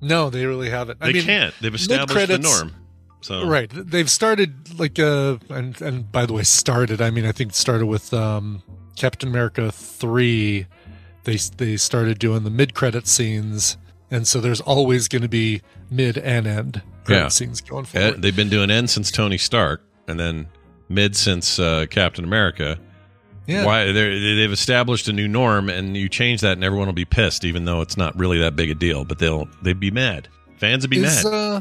No, 0.00 0.30
they 0.30 0.46
really 0.46 0.70
haven't. 0.70 1.00
They 1.00 1.08
I 1.08 1.12
mean, 1.12 1.24
can't. 1.24 1.54
They've 1.60 1.74
established 1.74 2.28
the 2.28 2.38
norm. 2.38 2.74
So 3.22 3.46
Right. 3.46 3.70
They've 3.70 4.10
started, 4.10 4.78
like, 4.78 4.98
uh, 4.98 5.36
and, 5.50 5.78
and 5.82 6.10
by 6.10 6.24
the 6.24 6.32
way, 6.32 6.42
started, 6.42 7.02
I 7.02 7.10
mean, 7.10 7.26
I 7.26 7.32
think 7.32 7.52
started 7.52 7.84
with 7.86 8.14
um, 8.14 8.62
Captain 8.96 9.28
America 9.28 9.70
3. 9.70 10.66
They, 11.24 11.36
they 11.58 11.76
started 11.76 12.18
doing 12.18 12.44
the 12.44 12.50
mid 12.50 12.72
credit 12.72 13.06
scenes 13.06 13.76
and 14.10 14.26
so 14.26 14.40
there's 14.40 14.60
always 14.60 15.08
going 15.08 15.22
to 15.22 15.28
be 15.28 15.62
mid 15.90 16.16
and 16.18 16.46
end 16.46 16.82
Yeah. 17.08 17.28
scenes 17.28 17.60
going 17.60 17.84
Eh, 17.94 18.00
forward. 18.00 18.22
They've 18.22 18.36
been 18.36 18.48
doing 18.48 18.70
end 18.70 18.90
since 18.90 19.10
Tony 19.10 19.38
Stark, 19.38 19.82
and 20.08 20.18
then 20.20 20.46
mid 20.88 21.16
since 21.16 21.58
uh, 21.58 21.86
Captain 21.90 22.24
America. 22.24 22.78
yeah, 23.46 23.64
Why 23.64 23.90
they've 23.92 24.52
established 24.52 25.08
a 25.08 25.12
new 25.12 25.26
norm, 25.28 25.68
and 25.68 25.96
you 25.96 26.08
change 26.08 26.40
that, 26.42 26.52
and 26.52 26.62
everyone 26.64 26.86
will 26.86 26.92
be 26.92 27.04
pissed, 27.04 27.44
even 27.44 27.64
though 27.64 27.80
it's 27.80 27.96
not 27.96 28.16
really 28.18 28.38
that 28.38 28.54
big 28.56 28.70
a 28.70 28.74
deal. 28.74 29.04
But 29.04 29.18
they'll 29.18 29.48
they'd 29.62 29.80
be 29.80 29.90
mad. 29.90 30.28
Fans 30.58 30.84
would 30.84 30.90
be 30.90 30.98
Is, 31.02 31.24
mad. 31.24 31.32
uh, 31.34 31.60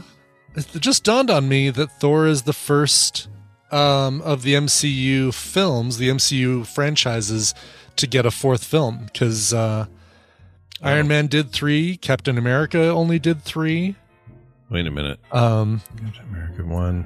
it 0.56 0.68
just 0.80 1.04
dawned 1.04 1.30
on 1.32 1.48
me 1.48 1.70
that 1.70 2.00
Thor 2.00 2.28
is 2.28 2.42
the 2.44 2.54
first 2.54 3.28
um, 3.72 4.22
of 4.24 4.42
the 4.44 4.56
MCU 4.56 5.34
films, 5.34 5.98
the 6.00 6.10
MCU 6.10 6.66
franchises, 6.68 7.54
to 7.96 8.08
get 8.08 8.26
a 8.26 8.32
fourth 8.32 8.64
film 8.64 9.06
because 9.06 9.54
uh, 9.54 9.86
Iron 10.82 11.08
Man 11.08 11.28
did 11.28 11.52
three, 11.52 11.98
Captain 11.98 12.38
America 12.38 12.90
only 12.90 13.20
did 13.20 13.42
three, 13.44 13.96
Wait 14.70 14.86
a 14.86 14.92
minute. 14.92 15.20
um, 15.32 15.82
Captain 15.98 16.26
America 16.30 16.64
one. 16.64 17.06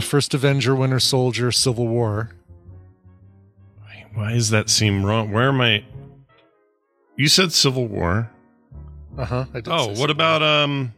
First 0.00 0.34
Avenger, 0.34 0.74
Winter 0.76 1.00
Soldier, 1.00 1.50
Civil 1.50 1.88
War. 1.88 2.32
Why 4.14 4.32
does 4.32 4.50
that 4.50 4.68
seem 4.68 5.04
wrong? 5.06 5.30
Where 5.32 5.48
am 5.48 5.60
I? 5.60 5.84
You 7.16 7.28
said 7.28 7.52
Civil 7.52 7.86
War. 7.86 8.30
Uh 9.16 9.24
huh. 9.24 9.44
Oh, 9.66 9.98
what 9.98 10.10
about 10.10 10.42
um? 10.42 10.92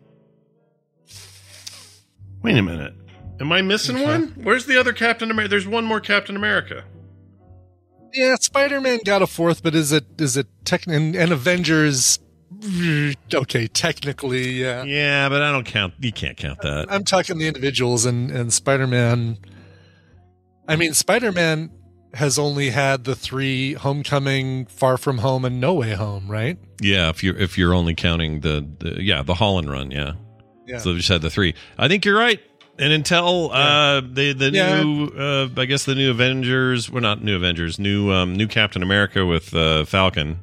Wait 2.42 2.56
a 2.56 2.62
minute. 2.62 2.94
Am 3.40 3.52
I 3.52 3.62
missing 3.62 3.96
Okay. 3.96 4.04
one? 4.04 4.28
Where's 4.42 4.66
the 4.66 4.78
other 4.78 4.92
Captain 4.92 5.30
America? 5.30 5.48
There's 5.50 5.66
one 5.66 5.84
more 5.84 6.00
Captain 6.00 6.36
America. 6.36 6.84
Yeah, 8.12 8.34
Spider 8.40 8.80
Man 8.80 8.98
got 9.04 9.22
a 9.22 9.26
fourth, 9.26 9.62
but 9.62 9.74
is 9.74 9.92
it 9.92 10.04
is 10.18 10.36
it 10.36 10.46
tech 10.64 10.86
and, 10.86 11.14
and 11.14 11.30
Avengers? 11.32 12.18
Okay, 13.32 13.66
technically, 13.68 14.50
yeah. 14.50 14.82
Yeah, 14.82 15.28
but 15.28 15.40
I 15.42 15.52
don't 15.52 15.64
count. 15.64 15.94
You 16.00 16.12
can't 16.12 16.36
count 16.36 16.60
that. 16.62 16.86
I'm 16.90 17.04
talking 17.04 17.38
the 17.38 17.46
individuals 17.46 18.04
and 18.04 18.30
and 18.30 18.52
Spider 18.52 18.86
Man. 18.86 19.38
I 20.66 20.76
mean, 20.76 20.94
Spider 20.94 21.32
Man 21.32 21.70
has 22.14 22.38
only 22.38 22.70
had 22.70 23.04
the 23.04 23.14
three 23.14 23.74
Homecoming, 23.74 24.66
Far 24.66 24.96
From 24.96 25.18
Home, 25.18 25.44
and 25.44 25.60
No 25.60 25.74
Way 25.74 25.94
Home, 25.94 26.28
right? 26.28 26.58
Yeah, 26.80 27.08
if 27.08 27.22
you're 27.22 27.36
if 27.36 27.56
you're 27.56 27.72
only 27.74 27.94
counting 27.94 28.40
the, 28.40 28.66
the 28.80 29.02
yeah 29.02 29.22
the 29.22 29.34
Holland 29.34 29.70
run, 29.70 29.90
yeah. 29.90 30.14
Yeah. 30.66 30.78
So 30.78 30.90
they 30.92 30.98
just 30.98 31.08
had 31.08 31.22
the 31.22 31.30
three. 31.30 31.54
I 31.78 31.88
think 31.88 32.04
you're 32.04 32.18
right. 32.18 32.40
And 32.78 32.92
until 32.92 33.52
uh 33.52 34.00
the 34.00 34.32
the 34.32 34.50
Yeah. 34.50 34.82
new 34.82 35.06
uh 35.06 35.48
I 35.56 35.66
guess 35.66 35.84
the 35.84 35.94
new 35.94 36.10
Avengers, 36.10 36.90
we're 36.90 36.94
well 37.00 37.02
not 37.02 37.22
new 37.22 37.36
Avengers, 37.36 37.78
new 37.78 38.10
um 38.10 38.34
new 38.34 38.46
Captain 38.48 38.82
America 38.82 39.24
with 39.24 39.54
uh 39.54 39.84
Falcon. 39.84 40.40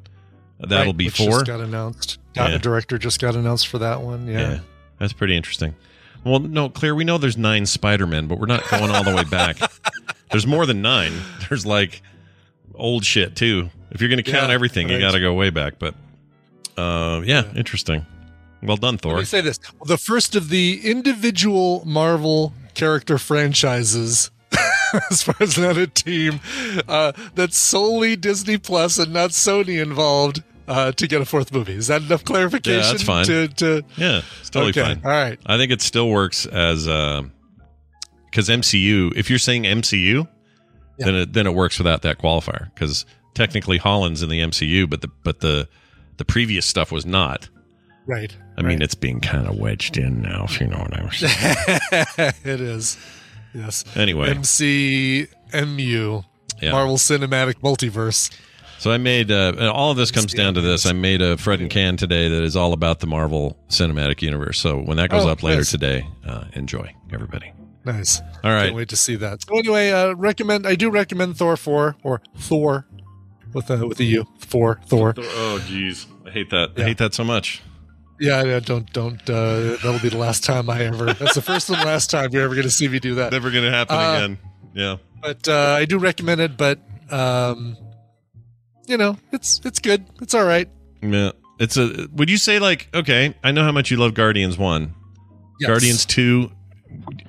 That'll 0.59 0.87
Right, 0.87 0.97
be 0.97 1.09
four. 1.09 1.29
Just 1.29 1.45
got 1.45 1.59
announced. 1.59 2.17
Yeah. 2.35 2.57
director 2.57 2.97
just 2.97 3.19
got 3.19 3.35
announced 3.35 3.67
for 3.67 3.77
that 3.79 4.01
one. 4.01 4.27
Yeah. 4.27 4.39
Yeah. 4.39 4.59
That's 4.99 5.13
pretty 5.13 5.35
interesting. 5.35 5.75
Well, 6.23 6.39
no, 6.39 6.69
clear. 6.69 6.93
We 6.95 7.03
know 7.03 7.17
there's 7.17 7.37
nine 7.37 7.65
Spider-Men, 7.65 8.27
but 8.27 8.39
we're 8.39 8.47
not 8.47 8.67
going 8.69 8.89
all 8.91 9.03
the 9.03 9.15
way 9.15 9.23
back. 9.23 9.57
There's 10.31 10.45
more 10.47 10.65
than 10.65 10.81
nine. 10.81 11.13
There's 11.47 11.65
like 11.65 12.01
old 12.75 13.05
shit 13.05 13.35
too. 13.35 13.69
If 13.91 14.01
you're 14.01 14.09
going 14.09 14.21
to 14.21 14.29
count 14.29 14.49
Yeah, 14.49 14.53
everything, 14.53 14.89
you 14.89 14.99
got 14.99 15.11
to 15.11 15.21
go 15.21 15.33
way 15.33 15.51
back. 15.51 15.79
But 15.79 15.95
uh, 16.77 17.21
yeah, 17.23 17.43
interesting. 17.55 18.05
Well 18.61 18.75
done, 18.75 18.97
Thor. 18.97 19.13
Let 19.13 19.19
me 19.19 19.25
say 19.25 19.39
this: 19.41 19.57
the 19.85 19.97
first 19.97 20.35
of 20.35 20.49
the 20.49 20.81
individual 20.83 21.83
Marvel 21.85 22.51
character 22.73 23.17
franchises, 23.17 24.29
as 25.11 25.23
far 25.23 25.35
as 25.39 25.57
not 25.57 25.77
a 25.77 25.87
team, 25.87 26.39
uh, 26.87 27.11
that's 27.35 27.57
solely 27.57 28.15
Disney 28.15 28.57
Plus 28.57 28.97
and 28.97 29.13
not 29.13 29.31
Sony 29.31 29.81
involved, 29.81 30.43
uh, 30.67 30.91
to 30.91 31.07
get 31.07 31.21
a 31.21 31.25
fourth 31.25 31.53
movie. 31.53 31.73
Is 31.73 31.87
that 31.87 32.01
enough 32.03 32.25
clarification? 32.25 32.81
Yeah, 32.81 32.91
that's 32.91 33.03
fine. 33.03 33.25
To, 33.25 33.47
to 33.47 33.83
Yeah, 33.95 34.21
it's 34.39 34.49
totally 34.49 34.71
okay, 34.71 34.81
fine. 34.81 35.01
all 35.03 35.11
right. 35.11 35.39
I 35.45 35.57
think 35.57 35.71
it 35.71 35.81
still 35.81 36.09
works 36.09 36.45
as 36.45 36.85
because 36.85 38.49
MCU. 38.49 39.15
If 39.15 39.29
you're 39.29 39.39
saying 39.39 39.63
MCU, 39.63 40.27
then 40.97 41.15
it 41.15 41.33
then 41.33 41.47
it 41.47 41.53
works 41.53 41.77
without 41.77 42.01
that 42.01 42.17
qualifier 42.17 42.73
because 42.73 43.05
technically 43.33 43.77
Holland's 43.77 44.21
in 44.23 44.29
the 44.29 44.39
MCU, 44.41 44.89
but 44.89 45.01
the 45.01 45.09
but 45.23 45.39
the 45.39 45.69
the 46.17 46.25
previous 46.25 46.65
stuff 46.65 46.91
was 46.91 47.05
not. 47.05 47.47
Right. 48.05 48.35
I 48.57 48.61
mean, 48.61 48.81
it's 48.81 48.95
being 48.95 49.19
kind 49.19 49.47
of 49.47 49.57
wedged 49.57 49.97
in 49.97 50.21
now, 50.21 50.45
if 50.45 50.59
you 50.61 50.67
know 50.67 50.77
what 50.77 50.97
I'm 50.97 51.11
saying. 51.11 52.33
it 52.43 52.61
is. 52.61 52.97
Yes. 53.57 53.83
Anyway. 53.95 54.29
MCMU, 54.33 56.23
Yeah. 56.61 56.71
Marvel 56.71 56.97
Cinematic 56.97 57.55
Multiverse. 57.61 58.31
So 58.79 58.91
I 58.91 58.97
made 58.97 59.31
uh, 59.31 59.53
and 59.57 59.67
all 59.67 59.89
of 59.89 59.97
this 59.97 60.11
comes 60.11 60.33
down 60.33 60.53
to 60.53 60.61
this. 60.61 60.85
I 60.85 60.91
made 60.93 61.21
a 61.21 61.35
Fred 61.37 61.59
and 61.61 61.69
Can 61.69 61.97
today 61.97 62.29
that 62.29 62.43
is 62.43 62.55
all 62.55 62.73
about 62.73 62.99
the 62.99 63.07
Marvel 63.07 63.57
Cinematic 63.69 64.21
Universe. 64.21 64.59
So 64.59 64.77
when 64.77 64.97
that 64.97 65.09
goes 65.09 65.25
Oh, 65.25 65.29
up 65.29 65.41
later 65.41 65.57
nice. 65.61 65.71
today, 65.71 66.07
uh, 66.27 66.43
enjoy 66.53 66.93
everybody. 67.11 67.51
Nice. 67.85 68.21
All 68.43 68.51
right. 68.51 68.65
Can't 68.65 68.75
wait 68.75 68.89
to 68.89 68.97
see 68.97 69.15
that. 69.15 69.41
So 69.41 69.57
anyway, 69.57 69.89
uh, 69.89 70.13
recommend. 70.13 70.67
I 70.67 70.75
do 70.75 70.91
recommend 70.91 71.37
Thor 71.37 71.57
four 71.57 71.95
or 72.03 72.21
Thor 72.37 72.85
with 73.53 73.69
a 73.71 73.87
with 73.87 73.99
a 73.99 74.03
U. 74.03 74.27
Thor. 74.39 74.79
Thor. 74.85 75.15
Oh, 75.17 75.59
jeez, 75.67 76.05
I 76.27 76.29
hate 76.31 76.51
that. 76.51 76.73
I 76.77 76.83
hate 76.83 76.97
that 76.99 77.15
so 77.15 77.23
much. 77.23 77.61
Yeah, 78.19 78.43
yeah. 78.43 78.59
Don't 78.59 78.91
don't. 78.93 79.21
Uh, 79.29 79.77
that'll 79.77 79.99
be 79.99 80.09
the 80.09 80.17
last 80.17 80.43
time 80.43 80.69
I 80.69 80.85
ever. 80.85 81.13
That's 81.13 81.35
the 81.35 81.41
first 81.41 81.69
and 81.69 81.77
last 81.79 82.09
time 82.09 82.31
you're 82.31 82.43
ever 82.43 82.55
going 82.55 82.65
to 82.65 82.71
see 82.71 82.87
me 82.87 82.99
do 82.99 83.15
that. 83.15 83.31
Never 83.31 83.51
going 83.51 83.63
to 83.63 83.71
happen 83.71 83.95
Uh, 83.95 84.13
again. 84.15 84.37
Yeah. 84.73 84.97
But 85.21 85.47
uh, 85.47 85.75
I 85.77 85.85
do 85.85 85.99
recommend 85.99 86.41
it. 86.41 86.57
But 86.57 86.79
um, 87.09 87.77
you 88.87 88.97
know, 88.97 89.17
it's 89.31 89.61
it's 89.65 89.79
good. 89.79 90.05
It's 90.21 90.33
all 90.33 90.45
right. 90.45 90.69
Yeah. 91.01 91.31
It's 91.59 91.77
a. 91.77 92.07
Would 92.13 92.29
you 92.29 92.37
say 92.37 92.59
like 92.59 92.89
okay? 92.93 93.35
I 93.43 93.51
know 93.51 93.63
how 93.63 93.71
much 93.71 93.91
you 93.91 93.97
love 93.97 94.13
Guardians 94.13 94.57
one. 94.57 94.93
Yes. 95.59 95.69
Guardians 95.69 96.05
two 96.05 96.51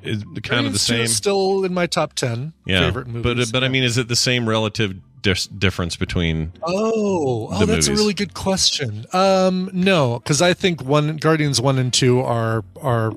is 0.02 0.22
kind 0.42 0.66
of 0.66 0.72
the 0.72 0.78
same. 0.78 1.06
Still 1.06 1.64
in 1.64 1.74
my 1.74 1.86
top 1.86 2.14
ten 2.14 2.52
yeah. 2.66 2.80
favorite 2.80 3.06
movies. 3.06 3.50
But 3.50 3.52
but 3.52 3.64
I 3.64 3.68
mean, 3.68 3.82
is 3.82 3.98
it 3.98 4.08
the 4.08 4.16
same 4.16 4.48
relative 4.48 4.94
dis- 5.34 5.46
difference 5.46 5.96
between? 5.96 6.52
Oh, 6.62 7.48
oh, 7.50 7.66
that's 7.66 7.88
a 7.88 7.92
really 7.92 8.14
good 8.14 8.34
question. 8.34 9.04
Um, 9.12 9.70
no, 9.72 10.18
because 10.20 10.40
I 10.42 10.54
think 10.54 10.82
one 10.82 11.16
Guardians 11.16 11.60
one 11.60 11.78
and 11.78 11.92
two 11.92 12.20
are 12.20 12.64
are 12.80 13.12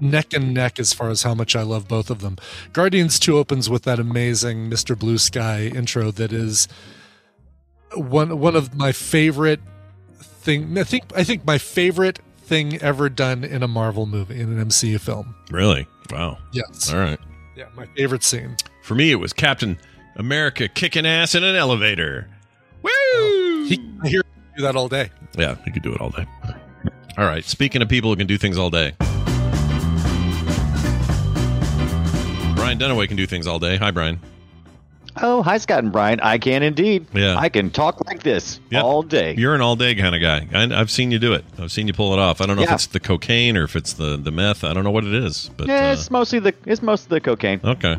neck 0.00 0.32
and 0.32 0.52
neck 0.52 0.78
as 0.78 0.92
far 0.92 1.08
as 1.10 1.22
how 1.22 1.34
much 1.34 1.54
I 1.56 1.62
love 1.62 1.88
both 1.88 2.10
of 2.10 2.20
them. 2.20 2.36
Guardians 2.72 3.18
two 3.18 3.38
opens 3.38 3.70
with 3.70 3.82
that 3.84 3.98
amazing 3.98 4.68
Mr. 4.70 4.98
Blue 4.98 5.18
Sky 5.18 5.66
intro 5.66 6.10
that 6.12 6.32
is 6.32 6.68
one 7.94 8.38
one 8.40 8.56
of 8.56 8.74
my 8.74 8.92
favorite 8.92 9.60
thing. 10.20 10.76
I 10.76 10.84
think 10.84 11.04
I 11.16 11.24
think 11.24 11.46
my 11.46 11.58
favorite 11.58 12.18
thing 12.38 12.80
ever 12.80 13.08
done 13.08 13.42
in 13.44 13.62
a 13.62 13.68
Marvel 13.68 14.06
movie 14.06 14.40
in 14.40 14.56
an 14.58 14.66
MCU 14.68 15.00
film. 15.00 15.34
Really? 15.50 15.86
Wow. 16.10 16.38
Yes, 16.52 16.92
All 16.92 17.00
right. 17.00 17.18
yeah, 17.56 17.66
my 17.76 17.86
favorite 17.96 18.22
scene. 18.22 18.56
For 18.82 18.94
me, 18.94 19.10
it 19.10 19.16
was 19.16 19.32
Captain 19.32 19.76
America 20.16 20.68
kicking 20.68 21.06
ass 21.06 21.34
in 21.34 21.44
an 21.44 21.54
elevator. 21.56 22.28
Oh, 22.84 23.60
Woo! 23.62 23.64
He 23.68 23.76
hear 24.08 24.22
do 24.56 24.62
that 24.62 24.74
all 24.76 24.88
day. 24.88 25.10
yeah, 25.36 25.56
he 25.64 25.70
could 25.70 25.82
do 25.82 25.92
it 25.92 26.00
all 26.00 26.10
day. 26.10 26.24
All 27.18 27.24
right. 27.26 27.44
Speaking 27.44 27.82
of 27.82 27.88
people 27.88 28.10
who 28.10 28.16
can 28.16 28.26
do 28.26 28.38
things 28.38 28.56
all 28.58 28.70
day, 28.70 28.94
Brian 32.54 32.78
Dunaway 32.78 33.06
can 33.08 33.16
do 33.16 33.26
things 33.26 33.46
all 33.46 33.58
day. 33.58 33.76
Hi, 33.76 33.90
Brian. 33.90 34.20
Oh, 35.22 35.42
hi, 35.42 35.56
Scott 35.58 35.82
and 35.82 35.90
Brian. 35.92 36.20
I 36.20 36.36
can 36.38 36.62
indeed. 36.62 37.06
Yeah. 37.14 37.36
I 37.36 37.48
can 37.48 37.70
talk 37.70 38.04
like 38.06 38.22
this 38.22 38.60
Yep. 38.70 38.84
all 38.84 39.02
day. 39.02 39.34
You're 39.36 39.54
an 39.54 39.60
all 39.62 39.74
day 39.76 39.94
kind 39.94 40.14
of 40.14 40.20
guy. 40.20 40.46
I, 40.52 40.78
I've 40.78 40.90
seen 40.90 41.10
you 41.10 41.18
do 41.18 41.32
it. 41.32 41.44
I've 41.58 41.72
seen 41.72 41.86
you 41.86 41.94
pull 41.94 42.12
it 42.12 42.18
off. 42.18 42.40
I 42.40 42.46
don't 42.46 42.56
know 42.56 42.62
if 42.62 42.70
it's 42.72 42.86
the 42.86 43.00
cocaine 43.00 43.56
or 43.56 43.64
if 43.64 43.76
it's 43.76 43.94
the, 43.94 44.16
the 44.16 44.30
meth. 44.30 44.62
I 44.62 44.74
don't 44.74 44.84
know 44.84 44.90
what 44.90 45.04
it 45.04 45.14
is, 45.14 45.50
but 45.56 45.68
yeah, 45.68 45.88
uh, 45.88 45.92
it's 45.94 46.10
mostly 46.10 46.38
the 46.38 46.54
it's 46.66 46.82
most 46.82 47.08
the 47.08 47.20
cocaine. 47.20 47.60
okay. 47.64 47.96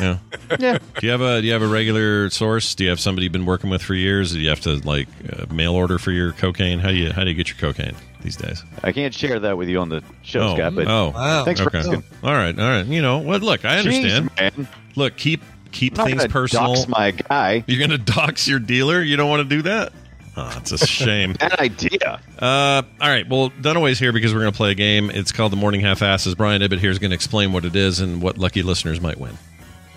Yeah. 0.00 0.18
yeah. 0.60 0.78
Do 0.98 1.06
you 1.06 1.10
have 1.10 1.20
a 1.22 1.40
Do 1.40 1.46
you 1.46 1.52
have 1.52 1.62
a 1.62 1.66
regular 1.68 2.30
source? 2.30 2.74
Do 2.74 2.84
you 2.84 2.90
have 2.90 3.00
somebody 3.00 3.24
you've 3.24 3.32
been 3.32 3.46
working 3.46 3.68
with 3.70 3.82
for 3.82 3.94
years? 3.94 4.32
Do 4.32 4.38
you 4.38 4.48
have 4.50 4.60
to 4.60 4.76
like 4.86 5.08
uh, 5.32 5.46
mail 5.52 5.74
order 5.74 5.98
for 5.98 6.12
your 6.12 6.32
cocaine? 6.32 6.78
How 6.78 6.90
do 6.90 6.96
you 6.96 7.12
How 7.12 7.24
do 7.24 7.30
you 7.30 7.36
get 7.36 7.48
your 7.48 7.56
cocaine 7.58 7.96
these 8.22 8.36
days? 8.36 8.62
I 8.84 8.92
can't 8.92 9.12
share 9.12 9.40
that 9.40 9.58
with 9.58 9.68
you 9.68 9.80
on 9.80 9.88
the 9.88 10.02
show, 10.22 10.40
oh, 10.50 10.54
Scott, 10.56 10.74
but 10.76 10.86
oh, 10.86 11.10
Wow. 11.14 11.44
thanks 11.44 11.60
for 11.60 11.68
okay. 11.68 11.78
asking. 11.78 12.04
All 12.22 12.32
right, 12.34 12.56
all 12.56 12.68
right. 12.68 12.86
You 12.86 13.02
know 13.02 13.18
what? 13.18 13.42
Look, 13.42 13.64
I 13.64 13.78
understand. 13.78 14.30
Jeez, 14.30 14.56
man. 14.56 14.68
Look, 14.96 15.16
keep 15.16 15.42
keep 15.72 15.98
I'm 15.98 16.06
things 16.06 16.26
personal. 16.26 16.74
dox 16.74 16.88
my 16.88 17.10
guy. 17.12 17.64
You're 17.66 17.80
gonna 17.80 17.98
dox 18.04 18.46
your 18.48 18.58
dealer? 18.58 19.02
You 19.02 19.16
don't 19.16 19.28
want 19.30 19.48
to 19.48 19.56
do 19.56 19.62
that? 19.62 19.92
Oh, 20.36 20.54
it's 20.58 20.72
a 20.72 20.78
shame. 20.86 21.32
Bad 21.34 21.58
idea. 21.58 22.20
Uh, 22.38 22.82
all 23.00 23.08
right. 23.08 23.28
Well, 23.28 23.50
Dunaway's 23.50 23.98
here 23.98 24.12
because 24.12 24.32
we're 24.32 24.40
going 24.40 24.52
to 24.52 24.56
play 24.56 24.70
a 24.70 24.74
game. 24.76 25.10
It's 25.10 25.32
called 25.32 25.50
the 25.52 25.56
Morning 25.56 25.80
Half 25.80 26.02
Asses. 26.02 26.36
Brian 26.36 26.62
Ibbett 26.62 26.78
here 26.78 26.90
is 26.90 27.00
going 27.00 27.10
to 27.10 27.16
explain 27.16 27.52
what 27.52 27.64
it 27.64 27.74
is 27.74 27.98
and 27.98 28.22
what 28.22 28.38
lucky 28.38 28.62
listeners 28.62 29.00
might 29.00 29.18
win. 29.18 29.36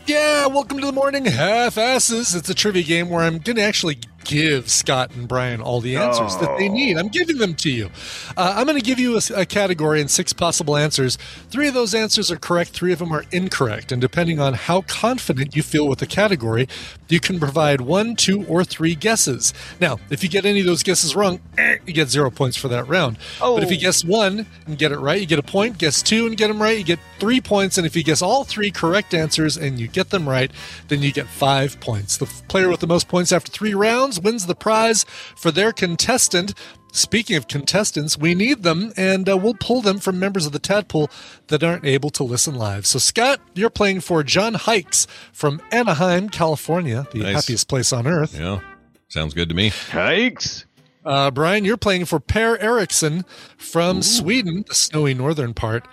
Yeah, 0.07 0.47
welcome 0.47 0.79
to 0.79 0.85
the 0.87 0.91
morning 0.91 1.23
half 1.25 1.77
asses. 1.77 2.35
It's 2.35 2.49
a 2.49 2.53
trivia 2.55 2.83
game 2.83 3.09
where 3.09 3.23
I'm 3.23 3.37
going 3.37 3.55
to 3.55 3.61
actually 3.61 3.99
give 4.23 4.69
Scott 4.69 5.11
and 5.15 5.27
Brian 5.27 5.61
all 5.61 5.81
the 5.81 5.95
answers 5.95 6.35
that 6.37 6.57
they 6.57 6.69
need. 6.69 6.97
I'm 6.97 7.07
giving 7.07 7.37
them 7.37 7.55
to 7.55 7.69
you. 7.69 7.89
Uh, 8.37 8.53
I'm 8.55 8.65
going 8.65 8.79
to 8.79 8.85
give 8.85 8.99
you 8.99 9.17
a, 9.17 9.21
a 9.41 9.45
category 9.45 10.01
and 10.01 10.09
six 10.09 10.33
possible 10.33 10.75
answers. 10.77 11.17
Three 11.49 11.67
of 11.67 11.73
those 11.73 11.93
answers 11.93 12.31
are 12.31 12.37
correct, 12.37 12.71
three 12.71 12.93
of 12.93 12.99
them 12.99 13.11
are 13.11 13.25
incorrect. 13.31 13.91
And 13.91 14.01
depending 14.01 14.39
on 14.39 14.53
how 14.53 14.81
confident 14.81 15.55
you 15.55 15.63
feel 15.63 15.87
with 15.87 15.99
the 15.99 16.07
category, 16.07 16.67
you 17.09 17.19
can 17.19 17.39
provide 17.39 17.81
one, 17.81 18.15
two, 18.15 18.45
or 18.45 18.63
three 18.63 18.95
guesses. 18.95 19.53
Now, 19.79 19.99
if 20.09 20.23
you 20.23 20.29
get 20.29 20.45
any 20.45 20.61
of 20.61 20.65
those 20.65 20.83
guesses 20.83 21.15
wrong, 21.15 21.39
eh, 21.57 21.77
you 21.85 21.93
get 21.93 22.09
zero 22.09 22.31
points 22.31 22.57
for 22.57 22.67
that 22.69 22.87
round. 22.87 23.17
But 23.55 23.63
if 23.63 23.71
you 23.71 23.77
guess 23.77 24.03
one 24.03 24.45
and 24.65 24.77
get 24.77 24.91
it 24.91 24.97
right, 24.97 25.19
you 25.19 25.27
get 25.27 25.39
a 25.39 25.43
point. 25.43 25.77
Guess 25.77 26.01
two 26.01 26.27
and 26.27 26.35
get 26.37 26.47
them 26.47 26.61
right, 26.61 26.77
you 26.77 26.83
get 26.83 26.99
three 27.19 27.41
points. 27.41 27.77
And 27.77 27.85
if 27.85 27.95
you 27.95 28.03
guess 28.03 28.21
all 28.21 28.43
three 28.43 28.71
correct 28.71 29.13
answers 29.13 29.57
and 29.57 29.79
you 29.79 29.87
get 29.87 30.09
them 30.09 30.27
right, 30.27 30.51
then 30.87 31.01
you 31.01 31.11
get 31.11 31.27
five 31.27 31.79
points. 31.79 32.17
The 32.17 32.25
player 32.47 32.69
with 32.69 32.79
the 32.79 32.87
most 32.87 33.07
points 33.07 33.31
after 33.31 33.51
three 33.51 33.73
rounds 33.73 34.12
wins 34.19 34.45
the 34.45 34.55
prize 34.55 35.05
for 35.35 35.51
their 35.51 35.71
contestant. 35.71 36.53
Speaking 36.91 37.35
of 37.37 37.47
contestants, 37.47 38.19
we 38.19 38.35
need 38.35 38.61
them, 38.61 38.93
and 38.95 39.27
uh, 39.27 39.35
we'll 39.35 39.55
pull 39.55 39.81
them 39.81 39.97
from 39.97 40.19
members 40.19 40.45
of 40.45 40.51
the 40.51 40.59
tadpole 40.59 41.09
that 41.47 41.63
aren't 41.63 41.85
able 41.85 42.11
to 42.11 42.23
listen 42.23 42.53
live. 42.53 42.85
So, 42.85 42.99
Scott, 42.99 43.39
you're 43.55 43.71
playing 43.71 44.01
for 44.01 44.21
John 44.21 44.53
Hikes 44.53 45.07
from 45.31 45.59
Anaheim, 45.71 46.29
California, 46.29 47.07
the 47.11 47.19
Nice. 47.23 47.35
happiest 47.35 47.67
place 47.67 47.91
on 47.91 48.05
earth. 48.05 48.37
Yeah, 48.39 48.59
sounds 49.07 49.33
good 49.33 49.49
to 49.49 49.55
me. 49.55 49.69
Hikes. 49.69 50.65
Uh, 51.03 51.31
Brian, 51.31 51.65
you're 51.65 51.77
playing 51.77 52.05
for 52.05 52.19
Per 52.19 52.57
Eriksson 52.57 53.25
from 53.57 54.03
Sweden, 54.03 54.63
the 54.67 54.75
snowy 54.75 55.15
northern 55.15 55.53
part. 55.55 55.87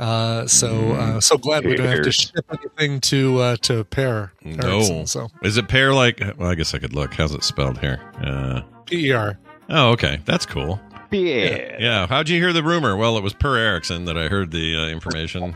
Uh, 0.00 0.46
so 0.46 0.92
uh, 0.92 1.20
so 1.20 1.36
glad 1.36 1.64
we 1.64 1.76
don't 1.76 1.86
have 1.86 2.02
to 2.02 2.10
ship 2.12 2.44
anything 2.50 3.00
to 3.02 3.38
uh, 3.38 3.56
to 3.58 3.84
Per 3.84 4.32
Eriksson. 4.44 4.56
No, 4.96 5.04
So 5.04 5.28
is 5.42 5.56
it 5.58 5.68
pear 5.68 5.92
like? 5.92 6.20
Well, 6.38 6.48
I 6.50 6.54
guess 6.54 6.72
I 6.74 6.78
could 6.78 6.94
look. 6.94 7.12
How's 7.14 7.34
it 7.34 7.44
spelled 7.44 7.78
here? 7.78 8.00
Uh, 8.24 8.62
P 8.86 9.08
E 9.08 9.12
R. 9.12 9.38
oh, 9.68 9.90
okay, 9.90 10.20
that's 10.24 10.46
cool. 10.46 10.80
Yeah. 11.12 11.76
Yeah, 11.78 12.06
how'd 12.06 12.28
you 12.28 12.40
hear 12.40 12.52
the 12.52 12.62
rumor? 12.62 12.96
Well, 12.96 13.16
it 13.18 13.22
was 13.22 13.34
per 13.34 13.56
Erickson 13.58 14.04
that 14.06 14.16
I 14.16 14.28
heard 14.28 14.52
the 14.52 14.76
uh, 14.76 14.86
information. 14.88 15.54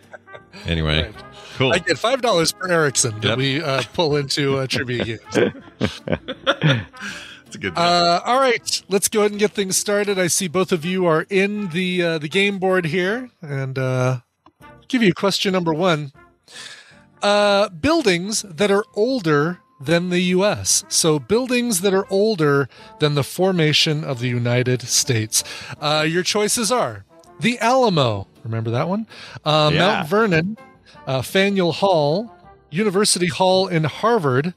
anyway, 0.66 1.02
Right. 1.04 1.14
cool. 1.56 1.72
I 1.72 1.78
get 1.78 1.98
five 1.98 2.20
dollars 2.22 2.50
per 2.52 2.68
Ericsson 2.68 3.20
that 3.20 3.28
Yep. 3.28 3.38
we 3.38 3.62
uh, 3.62 3.82
pull 3.92 4.16
into 4.16 4.56
uh, 4.58 4.66
trivia 4.66 5.04
games. 5.04 5.22
It's 7.48 7.56
a 7.56 7.58
good. 7.58 7.78
Uh, 7.78 8.20
all 8.26 8.38
right, 8.38 8.82
let's 8.88 9.08
go 9.08 9.20
ahead 9.20 9.30
and 9.30 9.40
get 9.40 9.52
things 9.52 9.74
started. 9.78 10.18
I 10.18 10.26
see 10.26 10.48
both 10.48 10.70
of 10.70 10.84
you 10.84 11.06
are 11.06 11.24
in 11.30 11.68
the 11.70 12.02
uh, 12.02 12.18
the 12.18 12.28
game 12.28 12.58
board 12.58 12.84
here, 12.84 13.30
and 13.40 13.78
uh, 13.78 14.18
give 14.88 15.02
you 15.02 15.14
question 15.14 15.54
number 15.54 15.72
one. 15.72 16.12
Uh, 17.22 17.70
buildings 17.70 18.42
that 18.42 18.70
are 18.70 18.84
older 18.94 19.60
than 19.80 20.10
the 20.10 20.20
U.S. 20.36 20.84
So 20.88 21.18
buildings 21.18 21.80
that 21.80 21.94
are 21.94 22.06
older 22.10 22.68
than 22.98 23.14
the 23.14 23.24
formation 23.24 24.04
of 24.04 24.20
the 24.20 24.28
United 24.28 24.82
States. 24.82 25.42
Uh, 25.80 26.04
your 26.06 26.22
choices 26.22 26.70
are 26.70 27.06
the 27.40 27.58
Alamo. 27.60 28.26
Remember 28.44 28.70
that 28.70 28.88
one? 28.90 29.06
Uh, 29.42 29.70
Yeah. 29.72 29.78
Mount 29.78 30.08
Vernon, 30.08 30.58
uh, 31.06 31.22
Faneuil 31.22 31.72
Hall, 31.72 32.30
University 32.70 33.28
Hall 33.28 33.66
in 33.68 33.84
Harvard, 33.84 34.52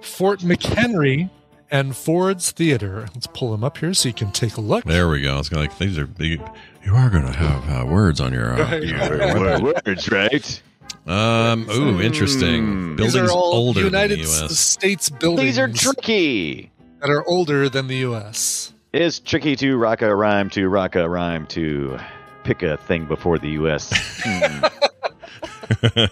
Fort 0.00 0.40
McHenry, 0.40 1.28
and 1.70 1.96
Ford's 1.96 2.50
Theater. 2.50 3.06
Let's 3.14 3.26
pull 3.28 3.50
them 3.52 3.64
up 3.64 3.78
here 3.78 3.94
so 3.94 4.08
you 4.08 4.14
can 4.14 4.30
take 4.32 4.56
a 4.56 4.60
look. 4.60 4.84
there 4.84 5.08
we 5.08 5.22
go. 5.22 5.38
It's 5.38 5.50
like 5.52 5.76
these 5.78 5.98
are 5.98 6.08
you, 6.18 6.40
you 6.84 6.94
are 6.94 7.10
going 7.10 7.26
to 7.26 7.32
have 7.32 7.68
uh, 7.70 7.86
words 7.86 8.20
on 8.20 8.32
your. 8.32 8.52
Uh, 8.60 8.76
your 8.76 9.60
Words, 9.62 10.10
right? 10.10 10.62
um. 11.06 11.68
Ooh, 11.70 12.00
interesting. 12.00 12.96
These 12.96 13.12
Buildings 13.14 13.30
are 13.30 13.34
all 13.36 13.54
older 13.54 13.82
United 13.82 14.18
than 14.18 14.24
the 14.26 14.30
U.S. 14.40 14.58
States 14.58 15.10
buildings 15.10 15.42
These 15.46 15.58
are 15.58 15.68
tricky. 15.68 16.70
that 17.00 17.10
are 17.10 17.24
older 17.28 17.68
than 17.68 17.86
the 17.88 17.96
U.S. 17.98 18.72
It's 18.92 19.18
tricky 19.18 19.56
to 19.56 19.76
rock 19.76 20.02
a 20.02 20.14
rhyme 20.14 20.48
to 20.50 20.68
rock 20.68 20.94
a 20.96 21.08
rhyme 21.08 21.46
to 21.48 21.98
pick 22.44 22.62
a 22.62 22.76
thing 22.78 23.04
before 23.06 23.38
the 23.38 23.50
U.S. 23.50 23.92
Hmm. 25.66 26.06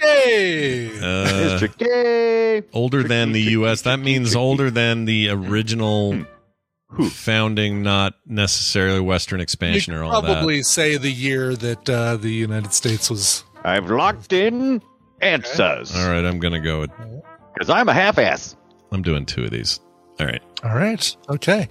Hey! 0.00 0.88
Uh, 0.88 1.26
it's 1.28 1.58
tricky. 1.58 2.68
older 2.72 3.02
than 3.02 3.32
the 3.32 3.40
U.S. 3.52 3.82
That 3.82 3.98
means 4.00 4.34
older 4.34 4.70
than 4.70 5.04
the 5.04 5.30
original 5.30 6.24
founding, 7.10 7.82
not 7.82 8.14
necessarily 8.26 9.00
Western 9.00 9.40
you 9.40 9.44
expansion 9.44 9.94
or 9.94 10.04
all 10.04 10.22
that. 10.22 10.32
probably 10.34 10.62
say 10.62 10.96
the 10.96 11.10
year 11.10 11.54
that 11.56 11.88
uh, 11.88 12.16
the 12.16 12.30
United 12.30 12.72
States 12.72 13.08
was. 13.10 13.44
I've 13.64 13.90
locked 13.90 14.32
in 14.32 14.82
answers 15.20 15.94
All 15.94 16.08
right, 16.10 16.24
I'm 16.24 16.38
gonna 16.38 16.60
go. 16.60 16.80
With, 16.80 16.90
because 17.54 17.70
I'm 17.70 17.88
a 17.88 17.94
half-ass. 17.94 18.56
I'm 18.92 19.02
doing 19.02 19.26
two 19.26 19.44
of 19.44 19.50
these. 19.50 19.80
All 20.18 20.26
right. 20.26 20.42
All 20.62 20.74
right. 20.74 21.16
Okay. 21.30 21.68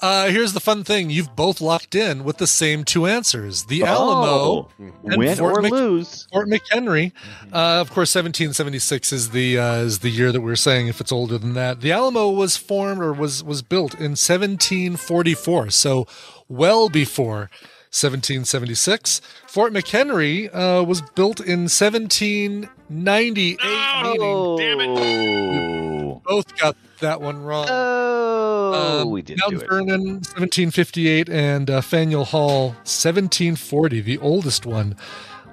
Uh, 0.00 0.26
here's 0.28 0.54
the 0.54 0.60
fun 0.60 0.82
thing 0.82 1.08
you've 1.08 1.36
both 1.36 1.60
locked 1.60 1.94
in 1.94 2.24
with 2.24 2.38
the 2.38 2.48
same 2.48 2.82
two 2.82 3.06
answers 3.06 3.66
the 3.66 3.84
Alamo. 3.84 4.26
Oh, 4.26 4.68
and 5.04 5.18
win 5.18 5.36
Fort 5.36 5.58
or 5.58 5.62
Mc- 5.62 5.70
lose. 5.72 6.26
Fort 6.32 6.48
McHenry, 6.48 7.12
uh, 7.52 7.80
of 7.80 7.90
course, 7.90 8.12
1776 8.14 9.12
is 9.12 9.30
the 9.30 9.58
uh, 9.58 9.76
is 9.76 10.00
the 10.00 10.10
year 10.10 10.32
that 10.32 10.40
we're 10.40 10.56
saying. 10.56 10.88
If 10.88 11.00
it's 11.00 11.12
older 11.12 11.38
than 11.38 11.54
that, 11.54 11.80
the 11.80 11.92
Alamo 11.92 12.28
was 12.30 12.56
formed 12.56 13.00
or 13.02 13.12
was 13.12 13.44
was 13.44 13.62
built 13.62 13.94
in 13.94 14.16
1744, 14.16 15.70
so 15.70 16.06
well 16.48 16.88
before 16.88 17.50
1776. 17.94 19.20
Fort 19.46 19.72
McHenry 19.72 20.50
uh, 20.52 20.82
was 20.82 21.02
built 21.14 21.38
in 21.38 21.68
1798. 21.68 23.58
Oh, 23.62 24.56
meaning 24.58 24.98
Oh, 24.98 25.93
both 26.26 26.56
got 26.58 26.76
that 27.00 27.20
one 27.20 27.42
wrong. 27.42 27.66
oh, 27.68 29.00
Um, 29.02 29.10
we 29.10 29.22
didn't 29.22 29.40
Mount. 29.52 29.68
Vernon, 29.68 30.00
1758, 30.14 31.28
and 31.28 31.70
uh, 31.70 31.80
Faneuil 31.80 32.24
Hall, 32.24 32.68
1740, 32.84 34.00
the 34.00 34.18
oldest 34.18 34.66
one. 34.66 34.96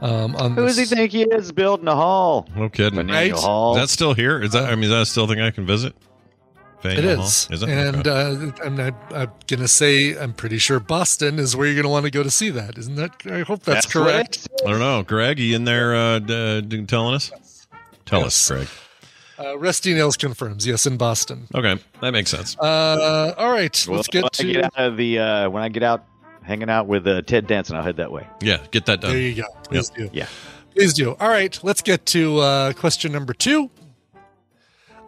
Um, 0.02 0.36
on 0.38 0.56
Who 0.56 0.66
does 0.66 0.78
he 0.78 0.84
this. 0.84 0.94
think 0.94 1.12
he 1.12 1.24
is 1.24 1.52
building 1.52 1.88
a 1.88 1.96
hall? 1.96 2.48
No 2.56 2.70
kidding. 2.70 2.98
Faneuil 2.98 3.16
Right? 3.16 3.32
Hall. 3.32 3.76
Is 3.76 3.82
that 3.84 3.90
still 3.90 4.14
here? 4.16 4.42
Is 4.42 4.52
that? 4.54 4.64
I 4.66 4.76
mean, 4.76 4.86
is 4.86 4.90
that 4.90 5.06
still 5.06 5.26
a 5.26 5.28
thing 5.28 5.40
I 5.42 5.52
can 5.52 5.66
visit? 5.68 5.94
It 6.84 6.96
Faneuil 6.96 7.16
Hall? 7.18 7.26
is. 7.26 7.48
Is 7.52 7.62
it? 7.62 7.70
And 7.70 7.98
Okay. 8.08 8.10
uh, 8.10 8.52
I'm, 8.66 8.76
not- 8.76 9.14
I'm 9.14 9.32
going 9.46 9.60
to 9.60 9.68
say, 9.68 10.18
I'm 10.18 10.34
pretty 10.34 10.58
sure 10.58 10.80
Boston 10.80 11.38
is 11.38 11.56
where 11.56 11.68
you're 11.68 11.76
going 11.76 11.84
to 11.84 11.90
want 11.90 12.06
to 12.06 12.12
go 12.12 12.24
to 12.24 12.32
see 12.32 12.50
that. 12.50 12.80
Isn't 12.80 12.96
that? 12.96 13.12
I 13.32 13.42
hope 13.42 13.62
that's, 13.62 13.86
what 13.94 14.06
correct. 14.08 14.48
I 14.66 14.72
don't 14.72 14.80
know, 14.80 15.04
Greg. 15.04 15.38
You 15.38 15.56
in 15.56 15.66
there 15.66 15.96
uh, 15.96 16.18
d- 16.18 16.62
d- 16.62 16.86
telling 16.86 17.14
us? 17.14 17.32
Tell 18.08 18.26
us, 18.26 18.48
Greg. 18.50 18.68
Uh, 19.44 19.58
Rusty 19.58 19.94
Nails 19.94 20.18
confirms, 20.18 20.68
yes, 20.68 20.86
in 20.86 20.98
Boston. 20.98 21.48
Okay, 21.56 21.82
that 22.02 22.12
makes 22.12 22.30
sense. 22.30 22.56
Uh, 22.60 23.34
all 23.38 23.52
right, 23.52 23.86
Well, 23.88 23.98
let's 23.98 24.14
when 24.14 24.24
get 24.24 24.40
I 24.40 24.44
get 24.44 24.64
out 24.66 24.78
of 24.78 24.98
the 24.98 25.20
uh, 25.20 25.50
when 25.50 25.64
I 25.64 25.70
get 25.70 25.84
out 25.84 26.06
hanging 26.44 26.70
out 26.70 26.88
with 26.88 27.08
uh, 27.08 27.22
Ted 27.24 27.48
Danson, 27.48 27.76
I'll 27.76 27.84
head 27.84 27.98
that 27.98 28.12
way. 28.12 28.28
Yeah, 28.42 28.58
get 28.72 28.86
that 28.86 29.02
done. 29.02 29.12
There 29.12 29.20
you 29.22 29.36
go. 29.36 29.48
Please 29.64 29.90
do. 29.90 30.10
Yeah. 30.14 30.28
Please 30.76 30.94
do. 30.94 31.16
All 31.20 31.30
right, 31.30 31.60
let's 31.64 31.82
get 31.82 32.06
to 32.08 32.38
uh, 32.40 32.74
question 32.74 33.12
number 33.12 33.34
two. 33.34 33.70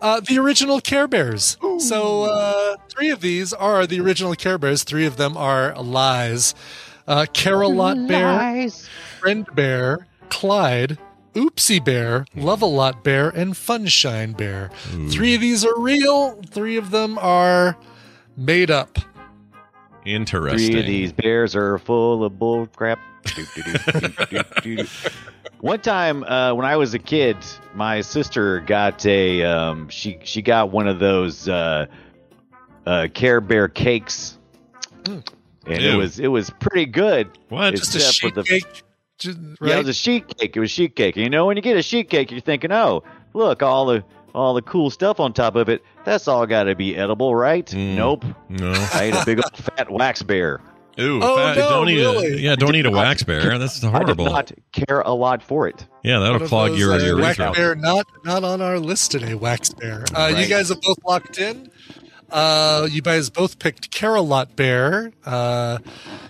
Uh, 0.01 0.19
the 0.19 0.37
original 0.37 0.81
Care 0.81 1.07
Bears. 1.07 1.57
So 1.77 2.23
uh, 2.23 2.75
three 2.89 3.09
of 3.09 3.21
these 3.21 3.53
are 3.53 3.87
the 3.87 4.01
original 4.01 4.35
Care 4.35 4.57
Bears. 4.57 4.83
Three 4.83 5.05
of 5.05 5.15
them 5.15 5.37
are 5.37 5.73
lies. 5.81 6.53
Uh, 7.07 7.25
Care-a-Lot 7.33 8.07
Bear, 8.07 8.69
Friend 9.19 9.45
Bear, 9.55 10.07
Clyde, 10.29 10.97
Oopsie 11.33 11.83
Bear, 11.83 12.25
Love 12.35 12.61
a 12.61 12.65
Lot 12.65 13.03
Bear, 13.03 13.29
and 13.29 13.53
Funshine 13.53 14.35
Bear. 14.37 14.69
Three 15.09 15.35
of 15.35 15.41
these 15.41 15.65
are 15.65 15.79
real. 15.79 16.39
Three 16.49 16.77
of 16.77 16.91
them 16.91 17.17
are 17.19 17.75
made 18.37 18.69
up. 18.69 18.99
Interesting. 20.05 20.71
Three 20.71 20.79
of 20.81 20.85
these 20.85 21.13
bears 21.13 21.55
are 21.55 21.77
full 21.79 22.23
of 22.23 22.37
bull 22.37 22.67
crap. 22.67 22.99
One 25.61 25.79
time, 25.79 26.23
uh, 26.25 26.53
when 26.53 26.65
I 26.65 26.75
was 26.75 26.93
a 26.93 26.99
kid, 26.99 27.37
my 27.73 28.01
sister 28.01 28.59
got 28.59 29.05
a 29.05 29.43
um, 29.43 29.87
she 29.87 30.19
she 30.23 30.41
got 30.41 30.71
one 30.71 30.87
of 30.89 30.99
those 30.99 31.47
uh, 31.47 31.85
uh, 32.85 33.07
Care 33.13 33.39
Bear 33.39 33.69
cakes, 33.69 34.37
and 35.05 35.23
it 35.65 35.95
was 35.95 36.19
it 36.19 36.27
was 36.27 36.49
pretty 36.59 36.85
good. 36.85 37.29
What? 37.47 37.71
Just 37.75 37.95
a 37.95 37.97
Except 37.99 38.15
for 38.19 38.27
sheet 38.27 38.35
the- 38.35 38.43
cake. 38.43 38.83
Just, 39.19 39.37
right? 39.59 39.69
Yeah, 39.69 39.75
it 39.75 39.79
was 39.79 39.87
a 39.89 39.93
sheet 39.93 40.27
cake. 40.37 40.55
It 40.55 40.59
was 40.59 40.71
sheet 40.71 40.95
cake. 40.95 41.15
You 41.15 41.29
know, 41.29 41.45
when 41.45 41.55
you 41.57 41.61
get 41.63 41.77
a 41.77 41.81
sheet 41.83 42.09
cake, 42.09 42.31
you're 42.31 42.39
thinking, 42.41 42.71
oh, 42.71 43.03
look, 43.33 43.61
all 43.63 43.85
the 43.85 44.03
all 44.33 44.53
the 44.55 44.61
cool 44.63 44.89
stuff 44.89 45.19
on 45.19 45.31
top 45.33 45.55
of 45.55 45.69
it. 45.69 45.83
That's 46.05 46.27
all 46.27 46.45
got 46.47 46.63
to 46.63 46.75
be 46.75 46.95
edible, 46.95 47.35
right? 47.35 47.65
Mm. 47.67 47.95
Nope. 47.95 48.25
No. 48.49 48.71
I 48.93 49.03
ate 49.03 49.13
a 49.15 49.23
big 49.25 49.37
old 49.37 49.55
fat 49.55 49.91
wax 49.91 50.23
bear. 50.23 50.59
Ooh, 50.99 51.19
Oh, 51.23 51.35
fat- 51.37 51.55
no, 51.57 51.69
don't 51.69 51.89
eat 51.89 51.97
really? 51.97 52.33
a 52.33 52.37
yeah, 52.37 52.55
don't 52.55 52.75
eat 52.75 52.85
a 52.85 52.91
wax 52.91 53.23
bear. 53.23 53.57
That's 53.57 53.81
horrible. 53.81 53.95
I 53.95 53.99
did 54.05 54.17
horrible. 54.17 54.25
not 54.31 54.51
care 54.71 55.01
a 55.01 55.13
lot 55.13 55.41
for 55.41 55.67
it. 55.67 55.87
Yeah, 56.03 56.19
that'll 56.19 56.41
of 56.43 56.49
clog 56.49 56.71
those, 56.71 56.79
your 56.79 56.93
uh, 56.93 57.21
Wax. 57.21 57.37
Bear, 57.37 57.73
not 57.75 58.05
not 58.23 58.43
on 58.43 58.61
our 58.61 58.77
list 58.79 59.09
today. 59.11 59.33
Wax 59.35 59.73
Bear. 59.73 60.05
Uh, 60.15 60.27
You 60.35 60.47
guys 60.47 60.69
have 60.69 60.81
both 60.81 60.97
locked 61.05 61.37
in. 61.39 61.71
Uh, 62.33 62.87
you 62.91 63.01
guys 63.01 63.29
both 63.29 63.59
picked 63.59 63.91
Care-a-Lot 63.91 64.55
Bear. 64.55 65.11
Uh, 65.25 65.77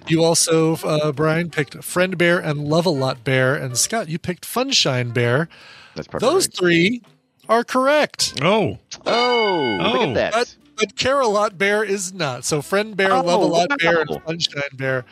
you 0.07 0.23
also, 0.23 0.75
uh, 0.83 1.11
Brian, 1.13 1.49
picked 1.49 1.81
Friend 1.83 2.17
Bear 2.17 2.37
and 2.39 2.67
Love 2.67 2.85
a 2.85 2.89
Lot 2.89 3.23
Bear, 3.23 3.55
and 3.55 3.77
Scott, 3.77 4.09
you 4.09 4.19
picked 4.19 4.43
Funshine 4.45 5.13
Bear. 5.13 5.47
That's 5.95 6.07
probably 6.09 6.27
Those 6.29 6.47
right. 6.47 6.57
three 6.57 7.01
are 7.47 7.63
correct. 7.63 8.33
Oh, 8.41 8.79
Oh, 9.05 9.77
look 9.81 9.95
Oh. 9.95 10.09
at 10.09 10.13
that. 10.15 10.33
But, 10.33 10.55
but 10.75 10.95
Care-a-Lot 10.97 11.57
Bear 11.57 11.83
is 11.85 12.13
not. 12.13 12.43
So 12.43 12.61
Friend 12.61 12.97
Bear, 12.97 13.13
Oh, 13.13 13.21
Love-a-Lot 13.21 13.79
Bear, 13.79 14.01
and 14.01 14.09
Funshine 14.09 14.75
Bear 14.75 15.05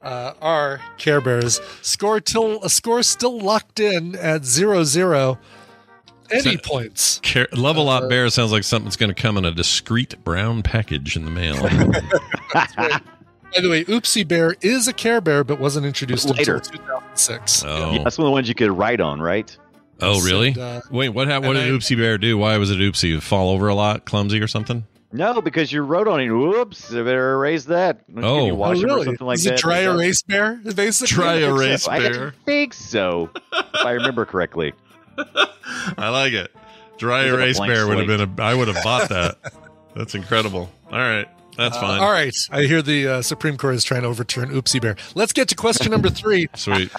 uh, 0.00 0.32
are 0.40 0.80
Care 0.96 1.20
Bears. 1.20 1.60
Score 1.82 2.20
till 2.20 2.62
a 2.64 2.70
score 2.70 3.02
still 3.02 3.38
locked 3.38 3.80
in 3.80 4.14
at 4.16 4.44
zero 4.46 4.82
zero. 4.84 5.38
Any 6.30 6.56
So- 6.56 6.58
points? 6.62 7.20
Car- 7.22 7.48
Love 7.52 7.76
a 7.76 7.80
Uh, 7.80 7.84
lot 7.84 8.08
bear 8.08 8.28
sounds 8.30 8.52
like 8.52 8.64
something's 8.64 8.96
going 8.96 9.12
to 9.14 9.20
come 9.20 9.36
in 9.36 9.44
a 9.44 9.50
discreet 9.50 10.22
brown 10.24 10.62
package 10.62 11.16
in 11.16 11.24
the 11.24 11.30
mail. 11.30 11.56
By 13.54 13.62
the 13.62 13.70
way, 13.70 13.84
Oopsie 13.84 14.26
Bear 14.28 14.54
is 14.60 14.88
a 14.88 14.92
Care 14.92 15.20
Bear, 15.20 15.42
but 15.42 15.58
wasn't 15.58 15.86
introduced 15.86 16.28
Later. 16.28 16.56
until 16.56 16.72
2006. 16.78 17.64
Oh, 17.66 17.92
Yeah, 17.92 18.02
that's 18.04 18.18
one 18.18 18.26
of 18.26 18.28
the 18.28 18.32
ones 18.32 18.48
you 18.48 18.54
could 18.54 18.70
write 18.70 19.00
on, 19.00 19.20
right? 19.20 19.56
oh, 20.02 20.22
really? 20.22 20.48
And, 20.48 20.58
uh, 20.58 20.80
Wait, 20.90 21.08
what? 21.08 21.28
hap- 21.28 21.42
What 21.44 21.54
did 21.54 21.64
I- 21.64 21.68
Oopsie 21.70 21.96
Bear 21.96 22.18
do? 22.18 22.36
Why 22.38 22.56
was 22.58 22.70
it 22.70 22.78
Oopsie? 22.78 23.20
Fall 23.22 23.50
over 23.50 23.68
a 23.68 23.74
lot, 23.74 24.04
clumsy 24.04 24.40
or 24.42 24.46
something? 24.46 24.84
No, 25.10 25.40
because 25.40 25.72
you 25.72 25.80
wrote 25.80 26.06
on 26.06 26.20
it. 26.20 26.28
Whoops, 26.28 26.92
I 26.92 26.96
better 27.02 27.32
erase 27.32 27.64
that. 27.64 28.04
Can 28.14 28.22
Oh. 28.22 28.44
you 28.46 28.52
Oh, 28.52 28.56
wash 28.56 28.76
it 28.76 28.84
or 28.84 28.86
really? 28.88 29.04
something 29.06 29.26
like 29.26 29.38
is 29.38 29.44
that? 29.44 29.54
it 29.54 29.60
dry 29.60 29.78
Is 29.80 29.86
erase 29.94 30.22
bear? 30.22 30.60
Basically, 30.74 31.14
Dry 31.14 31.32
I 31.32 31.36
erase 31.38 31.82
so. 31.84 31.90
I 31.90 32.30
think 32.44 32.74
so, 32.74 33.30
if 33.34 33.86
I 33.86 33.92
remember 33.92 34.26
correctly. 34.26 34.74
I 35.98 36.08
like 36.10 36.32
it. 36.32 36.50
Dry 36.98 37.22
Looks 37.30 37.34
erase 37.58 37.60
bear 37.60 37.86
would 37.86 37.98
have 37.98 38.06
been 38.06 38.20
a. 38.38 38.42
I 38.42 38.54
would 38.54 38.68
have 38.68 38.82
bought 38.84 39.08
that. 39.10 39.36
That's 39.94 40.14
incredible. 40.14 40.70
All 40.90 40.98
right, 40.98 41.28
that's 41.56 41.76
Uh, 41.76 41.80
fine. 41.80 42.00
all 42.00 42.10
right. 42.10 42.34
I 42.50 42.62
hear 42.62 42.82
the 42.82 43.08
uh, 43.08 43.22
Supreme 43.22 43.56
Court 43.56 43.74
is 43.74 43.84
trying 43.84 44.02
to 44.02 44.08
overturn 44.08 44.50
Oopsie 44.50 44.80
Bear. 44.80 44.96
Let's 45.14 45.32
get 45.32 45.48
to 45.48 45.54
question 45.54 45.90
number 45.90 46.08
three. 46.10 46.48
Sweet. 46.56 46.90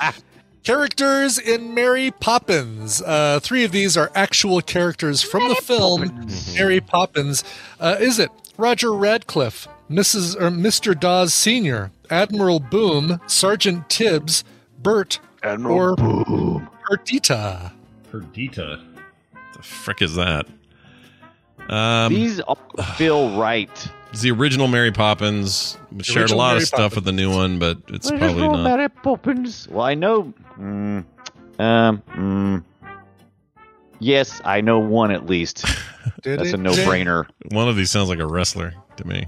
Characters 0.63 1.38
in 1.38 1.73
Mary 1.73 2.12
Poppins. 2.12 3.01
Uh, 3.01 3.39
three 3.41 3.63
of 3.63 3.71
these 3.71 3.95
are 3.97 4.12
actual 4.13 4.62
characters 4.62 5.21
from 5.21 5.47
the 5.47 5.55
film 5.55 6.27
Mary 6.53 6.82
Poppins. 6.82 7.43
Uh, 7.79 7.95
is 7.99 8.19
it 8.19 8.29
Roger 8.58 8.91
Radcliffe, 8.93 9.67
Mrs. 9.89 10.36
or 10.36 10.49
Mr. 10.51 10.97
Dawes 10.99 11.34
Sr., 11.34 11.91
Admiral 12.10 12.60
Boom, 12.60 13.21
Sergeant 13.25 13.89
Tibbs, 13.89 14.43
Bert, 14.77 15.19
Admiral 15.43 15.95
or 15.97 16.69
Perdita? 16.86 17.71
Perdita. 18.12 18.84
The 19.56 19.63
frick 19.63 20.02
is 20.02 20.15
that? 20.15 20.48
Um, 21.69 22.13
These 22.13 22.39
all 22.41 22.56
feel 22.98 23.38
right. 23.39 23.69
it's 24.12 24.22
the 24.22 24.32
original 24.32 24.67
Mary 24.67 24.91
Poppins. 24.91 25.78
We 25.91 26.04
shared 26.04 26.32
a 26.32 26.36
lot 26.36 26.52
Mary 26.52 26.62
of 26.63 26.67
stuff 26.67 26.95
with 26.95 27.04
the 27.04 27.12
new 27.12 27.32
one, 27.32 27.60
but 27.60 27.78
it's 27.89 28.10
probably 28.10 28.48
not. 28.48 28.63
Mary 28.63 28.89
Poppins. 28.89 29.67
Well, 29.69 29.86
I 29.86 29.93
know. 29.93 30.34
Mm, 30.58 31.06
um. 31.60 32.04
Mm, 32.15 32.63
yes, 34.00 34.41
I 34.43 34.62
know 34.62 34.80
one 34.80 35.12
at 35.12 35.26
least. 35.26 35.65
That's 36.24 36.54
a 36.54 36.58
no-brainer, 36.58 37.28
One 37.52 37.69
of 37.69 37.76
these 37.78 37.91
sounds 37.91 38.10
like 38.10 38.19
a 38.19 38.28
wrestler 38.28 38.74
to 38.98 39.08
me. 39.08 39.26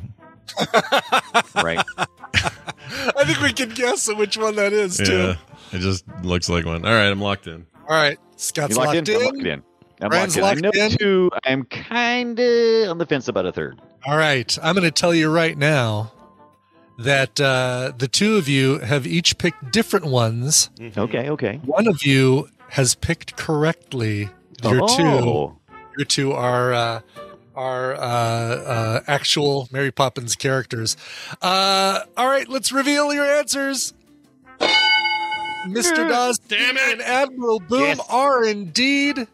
right? 1.55 1.83
I 2.33 3.23
think 3.25 3.39
we 3.39 3.53
can 3.53 3.69
guess 3.69 4.13
which 4.13 4.37
one 4.37 4.55
that 4.55 4.73
is, 4.73 4.97
too. 4.97 5.13
Yeah, 5.13 5.35
it 5.71 5.79
just 5.79 6.03
looks 6.23 6.49
like 6.49 6.65
one. 6.65 6.85
All 6.85 6.93
right, 6.93 7.07
I'm 7.07 7.21
locked 7.21 7.47
in. 7.47 7.65
All 7.87 7.95
right. 7.95 8.17
Scott's 8.41 8.71
You 8.71 8.77
locked, 8.77 8.95
locked, 8.95 9.09
in? 9.09 9.15
I'm 9.15 9.23
locked 9.23 9.45
in. 9.45 9.63
I'm 10.01 10.09
Brian's 10.09 10.37
locked 10.37 10.57
in. 10.57 10.65
I 10.65 10.69
locked 10.69 10.77
know 10.77 10.85
in? 10.85 10.91
two. 10.97 11.31
I'm 11.43 11.63
kind 11.65 12.39
of 12.39 12.89
on 12.89 12.97
the 12.97 13.05
fence 13.05 13.27
about 13.27 13.45
a 13.45 13.51
third. 13.51 13.79
All 14.05 14.17
right. 14.17 14.57
I'm 14.63 14.73
going 14.73 14.83
to 14.83 14.91
tell 14.91 15.13
you 15.13 15.29
right 15.31 15.55
now 15.55 16.11
that 16.97 17.39
uh, 17.39 17.93
the 17.97 18.07
two 18.07 18.37
of 18.37 18.47
you 18.47 18.79
have 18.79 19.05
each 19.05 19.37
picked 19.37 19.71
different 19.71 20.07
ones. 20.07 20.71
Okay, 20.97 21.29
okay. 21.29 21.59
One 21.65 21.87
of 21.87 22.03
you 22.03 22.49
has 22.69 22.95
picked 22.95 23.37
correctly. 23.37 24.29
Your 24.63 24.87
two, 24.87 25.55
your 25.97 26.05
two 26.07 26.31
are 26.33 26.73
uh, 26.73 27.01
are 27.55 27.93
uh, 27.95 27.97
uh, 27.99 29.01
actual 29.07 29.67
Mary 29.71 29.91
Poppins 29.91 30.35
characters. 30.35 30.97
Uh, 31.41 32.01
all 32.17 32.27
right, 32.27 32.47
let's 32.47 32.71
reveal 32.71 33.13
your 33.13 33.25
answers. 33.25 33.93
Mr. 35.67 36.07
Dawes 36.09 36.39
Damn 36.39 36.77
it. 36.77 36.93
and 36.93 37.01
Admiral 37.01 37.59
Boom 37.59 37.81
Yes. 37.81 37.99
are 38.09 38.43
indeed 38.45 39.27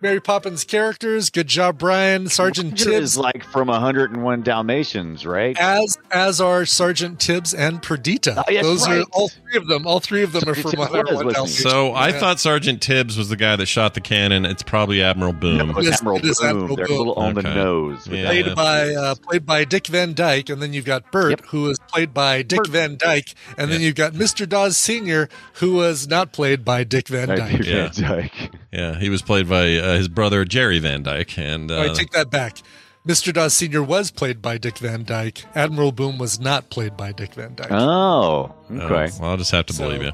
Mary 0.00 0.20
Poppins 0.20 0.62
characters. 0.64 1.28
Good 1.30 1.48
job, 1.48 1.78
Brian. 1.78 2.28
Sergeant 2.28 2.70
Roger 2.72 2.84
Tibbs 2.84 3.02
is 3.12 3.18
like 3.18 3.42
from 3.44 3.66
101 3.68 4.42
Dalmatians, 4.42 5.26
right? 5.26 5.56
as 5.58 5.98
as 6.12 6.40
are 6.40 6.64
Sergeant 6.64 7.18
Tibbs 7.18 7.52
and 7.52 7.82
Perdita. 7.82 8.36
Oh, 8.46 8.50
yes, 8.50 8.62
Those 8.62 8.86
are 8.86 9.02
all 9.12 9.28
three 9.28 9.56
of 9.56 9.66
them. 9.66 9.86
All 9.86 9.98
three 10.00 10.22
of 10.22 10.32
them 10.32 10.48
are 10.48 10.54
from 10.54 10.72
101? 10.78 11.32
Dalmatians. 11.34 11.58
So 11.58 11.94
I 11.94 12.12
thought 12.12 12.38
Sergeant 12.38 12.80
Tibbs 12.80 13.18
was 13.18 13.28
the 13.28 13.36
guy 13.36 13.56
that 13.56 13.66
shot 13.66 13.94
the 13.94 14.00
cannon. 14.00 14.44
It's 14.44 14.62
probably 14.62 15.02
Admiral 15.02 15.32
Boom. 15.32 15.58
No, 15.58 15.78
it's 15.78 15.88
Yes, 15.88 15.98
Admiral 16.00 16.18
it 16.18 16.24
is 16.26 16.38
Boom. 16.38 16.48
Admiral 16.48 16.76
They're 16.76 16.84
a 16.86 16.88
little 16.90 17.14
on 17.14 17.34
the 17.34 17.42
nose. 17.42 18.06
Yeah. 18.06 18.26
played 18.26 18.54
by 18.54 18.94
uh, 18.94 19.14
played 19.16 19.44
by 19.44 19.64
Dick 19.64 19.88
Van 19.88 20.14
Dyke, 20.14 20.48
and 20.48 20.62
then 20.62 20.72
you've 20.72 20.84
got 20.84 21.10
Bert, 21.10 21.30
Yep. 21.30 21.46
who 21.46 21.62
was 21.62 21.78
played 21.88 22.14
by 22.14 22.42
Dick 22.42 22.66
Van 22.68 22.96
Dyke, 22.96 23.34
and 23.56 23.70
then 23.72 23.80
you've 23.80 23.96
got 23.96 24.12
Mr. 24.12 24.48
Dawes 24.48 24.76
Senior, 24.76 25.28
who 25.54 25.72
was 25.74 26.06
not 26.06 26.32
played 26.32 26.64
by 26.64 26.84
Dick 26.84 27.08
Van 27.08 27.28
Right, 27.28 27.38
Dyke. 27.38 27.64
Van 27.64 27.64
Yeah. 27.64 27.88
Dyke. 28.08 28.50
Yeah, 28.70 28.98
he 28.98 29.08
was 29.08 29.22
played 29.22 29.48
by 29.48 29.76
uh, 29.76 29.87
Uh, 29.88 29.96
his 29.96 30.08
brother 30.08 30.44
Jerry 30.44 30.78
Van 30.78 31.02
Dyke, 31.02 31.38
and 31.38 31.70
Oh, 31.70 31.80
I 31.82 31.88
uh, 31.88 31.94
take 31.94 32.10
that 32.10 32.30
back. 32.30 32.58
Mr. 33.06 33.32
Dawes 33.32 33.54
Senior 33.54 33.82
was 33.82 34.10
played 34.10 34.42
by 34.42 34.58
Dick 34.58 34.78
Van 34.78 35.02
Dyke. 35.04 35.44
Admiral 35.54 35.92
Boom 35.92 36.18
was 36.18 36.38
not 36.38 36.68
played 36.68 36.96
by 36.96 37.12
Dick 37.12 37.32
Van 37.34 37.54
Dyke. 37.54 37.70
Oh, 37.72 38.54
oh, 38.70 38.74
okay. 38.74 39.10
well, 39.18 39.30
I'll 39.30 39.36
just 39.38 39.50
have 39.52 39.66
to 39.66 39.72
So- 39.72 39.84
believe 39.84 40.02
you. 40.02 40.12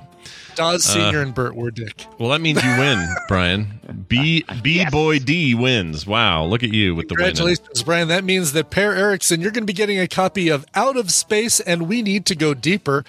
Dawes 0.55 0.89
uh, 0.89 0.93
Senior 0.93 1.21
and 1.23 1.35
Bert 1.35 1.57
were 1.57 1.73
Dick. 1.73 2.07
Well, 2.19 2.31
that 2.31 2.41
means 2.41 2.63
you 2.63 2.71
win, 2.79 3.05
Brian. 3.29 4.05
B 4.09 4.45
B 4.63 4.87
boy 4.89 5.19
D 5.19 5.55
wins. 5.57 6.07
Wow, 6.07 6.45
look 6.45 6.63
at 6.63 6.73
you 6.73 6.95
with 6.95 7.09
the 7.09 7.15
win. 7.15 7.25
Congratulations, 7.35 7.83
Brian. 7.83 8.07
That 8.07 8.23
means 8.23 8.53
that 8.53 8.71
Per 8.71 8.95
Erickson, 8.95 9.41
you're 9.41 9.51
going 9.51 9.65
to 9.65 9.67
be 9.67 9.73
getting 9.73 9.99
a 9.99 10.07
copy 10.07 10.49
of 10.49 10.65
Out 10.77 10.97
of 10.97 11.11
Space 11.11 11.59
and 11.59 11.89
We 11.89 12.03
Need 12.03 12.25
to 12.27 12.37
Go 12.37 12.55
Deeper. 12.55 13.05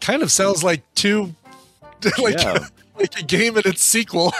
Kind 0.00 0.22
of 0.22 0.32
sounds 0.32 0.64
like 0.64 0.82
two, 0.96 1.36
like, 2.18 2.42
Yeah. 2.42 2.66
like 2.98 3.16
a 3.20 3.22
game 3.22 3.56
and 3.56 3.64
its 3.64 3.82
sequel. 3.84 4.32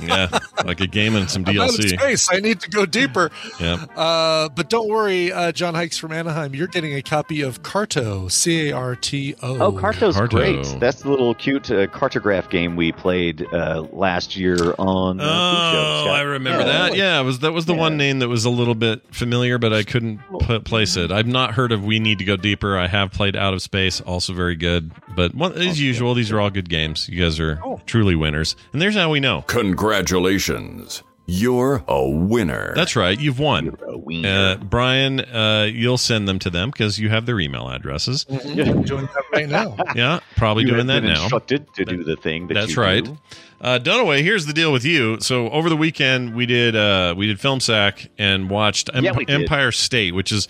Yeah, 0.00 0.28
like 0.64 0.80
a 0.80 0.86
game 0.86 1.14
and 1.16 1.30
some 1.30 1.44
I'm 1.46 1.58
out 1.60 1.70
of 1.70 1.74
DLC. 1.76 1.98
space. 1.98 2.28
I 2.30 2.40
need 2.40 2.60
to 2.60 2.70
go 2.70 2.86
deeper. 2.86 3.30
Yeah. 3.60 3.84
Uh, 3.96 4.48
but 4.48 4.68
don't 4.70 4.88
worry, 4.88 5.32
uh, 5.32 5.52
John 5.52 5.74
Hikes 5.74 5.98
from 5.98 6.12
Anaheim. 6.12 6.54
You're 6.54 6.66
getting 6.68 6.94
a 6.94 7.02
copy 7.02 7.42
of 7.42 7.62
Carto, 7.62 8.30
C 8.30 8.68
A 8.70 8.72
R 8.76 8.96
T 8.96 9.34
O. 9.42 9.56
Oh, 9.58 9.72
Carto's 9.72 10.16
Carto. 10.16 10.30
great. 10.30 10.80
That's 10.80 11.02
the 11.02 11.10
little 11.10 11.34
cute 11.34 11.70
uh, 11.70 11.86
cartograph 11.88 12.50
game 12.50 12.76
we 12.76 12.92
played 12.92 13.46
uh, 13.52 13.86
last 13.92 14.36
year 14.36 14.56
on. 14.78 15.20
Uh, 15.20 15.24
Oh, 15.26 16.08
I 16.10 16.20
remember 16.22 16.60
Yeah. 16.60 16.66
that. 16.88 16.96
Yeah, 16.96 17.20
it 17.20 17.24
was 17.24 17.40
that 17.40 17.52
was 17.52 17.66
the 17.66 17.74
one 17.74 17.96
name 17.96 18.18
that 18.20 18.28
was 18.28 18.44
a 18.44 18.50
little 18.50 18.74
bit 18.74 19.02
familiar, 19.14 19.58
but 19.58 19.72
I 19.72 19.82
couldn't 19.82 20.18
put, 20.40 20.64
place 20.64 20.96
it. 20.96 21.10
I've 21.10 21.26
not 21.26 21.54
heard 21.54 21.72
of 21.72 21.84
We 21.84 21.98
Need 21.98 22.18
to 22.18 22.24
Go 22.24 22.36
Deeper. 22.36 22.76
I 22.78 22.86
have 22.86 23.10
played 23.12 23.36
Out 23.36 23.54
of 23.54 23.62
Space, 23.62 24.00
also 24.00 24.32
very 24.32 24.56
good. 24.56 24.90
But 25.16 25.34
one, 25.34 25.52
as 25.54 25.80
usual, 25.80 26.14
these 26.14 26.30
are 26.32 26.40
all 26.40 26.50
good 26.50 26.68
games. 26.68 27.08
You 27.08 27.22
guys 27.22 27.38
are 27.40 27.60
truly 27.86 28.14
winners, 28.14 28.56
and 28.72 28.80
there's 28.82 28.94
how 28.96 29.10
we 29.10 29.20
know. 29.20 29.42
Congratulations. 29.78 31.02
You're 31.26 31.82
a 31.88 32.06
winner. 32.08 32.74
That's 32.76 32.94
right, 32.96 33.18
you've 33.18 33.38
won. 33.38 33.76
A 33.88 33.96
wiener. 33.96 34.28
Uh, 34.60 34.64
Brian, 34.64 35.20
uh, 35.20 35.68
you'll 35.72 35.96
send 35.98 36.28
them 36.28 36.38
to 36.40 36.50
them 36.50 36.70
because 36.70 36.98
you 36.98 37.08
have 37.08 37.24
their 37.26 37.40
email 37.40 37.68
addresses. 37.68 38.26
I'm 38.30 38.82
doing 38.82 39.06
that 39.06 39.24
right 39.32 39.48
now. 39.48 39.76
Yeah, 39.96 40.20
probably 40.36 40.64
you 40.64 40.68
doing 40.70 40.78
have 40.80 40.86
that 40.88 41.00
been 41.02 41.12
now. 41.14 41.22
instructed 41.22 41.72
to 41.74 41.84
do 41.86 42.04
the 42.04 42.16
thing 42.16 42.46
that 42.48 42.54
That's 42.54 42.76
you 42.76 42.82
right. 42.82 43.04
do. 43.04 43.18
Uh, 43.60 43.78
Dunaway, 43.82 44.20
here's 44.22 44.44
the 44.46 44.52
deal 44.52 44.70
with 44.72 44.84
you. 44.84 45.18
So 45.20 45.48
over 45.48 45.68
the 45.70 45.76
weekend, 45.76 46.34
we 46.34 46.44
did 46.44 46.76
uh, 46.76 47.14
we 47.16 47.26
did 47.26 47.40
Film 47.40 47.60
Sack 47.60 48.10
and 48.18 48.50
watched 48.50 48.90
Em- 48.92 49.04
Yeah, 49.04 49.12
we. 49.16 49.24
Empire 49.26 49.72
State, 49.72 50.14
which 50.14 50.30
is 50.30 50.46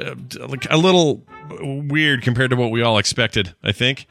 uh, 0.00 0.14
like 0.46 0.66
a 0.70 0.76
little 0.76 1.24
weird 1.60 2.22
compared 2.22 2.50
to 2.50 2.56
what 2.56 2.70
we 2.70 2.80
all 2.80 2.98
expected. 2.98 3.54
I 3.64 3.72
think. 3.72 4.06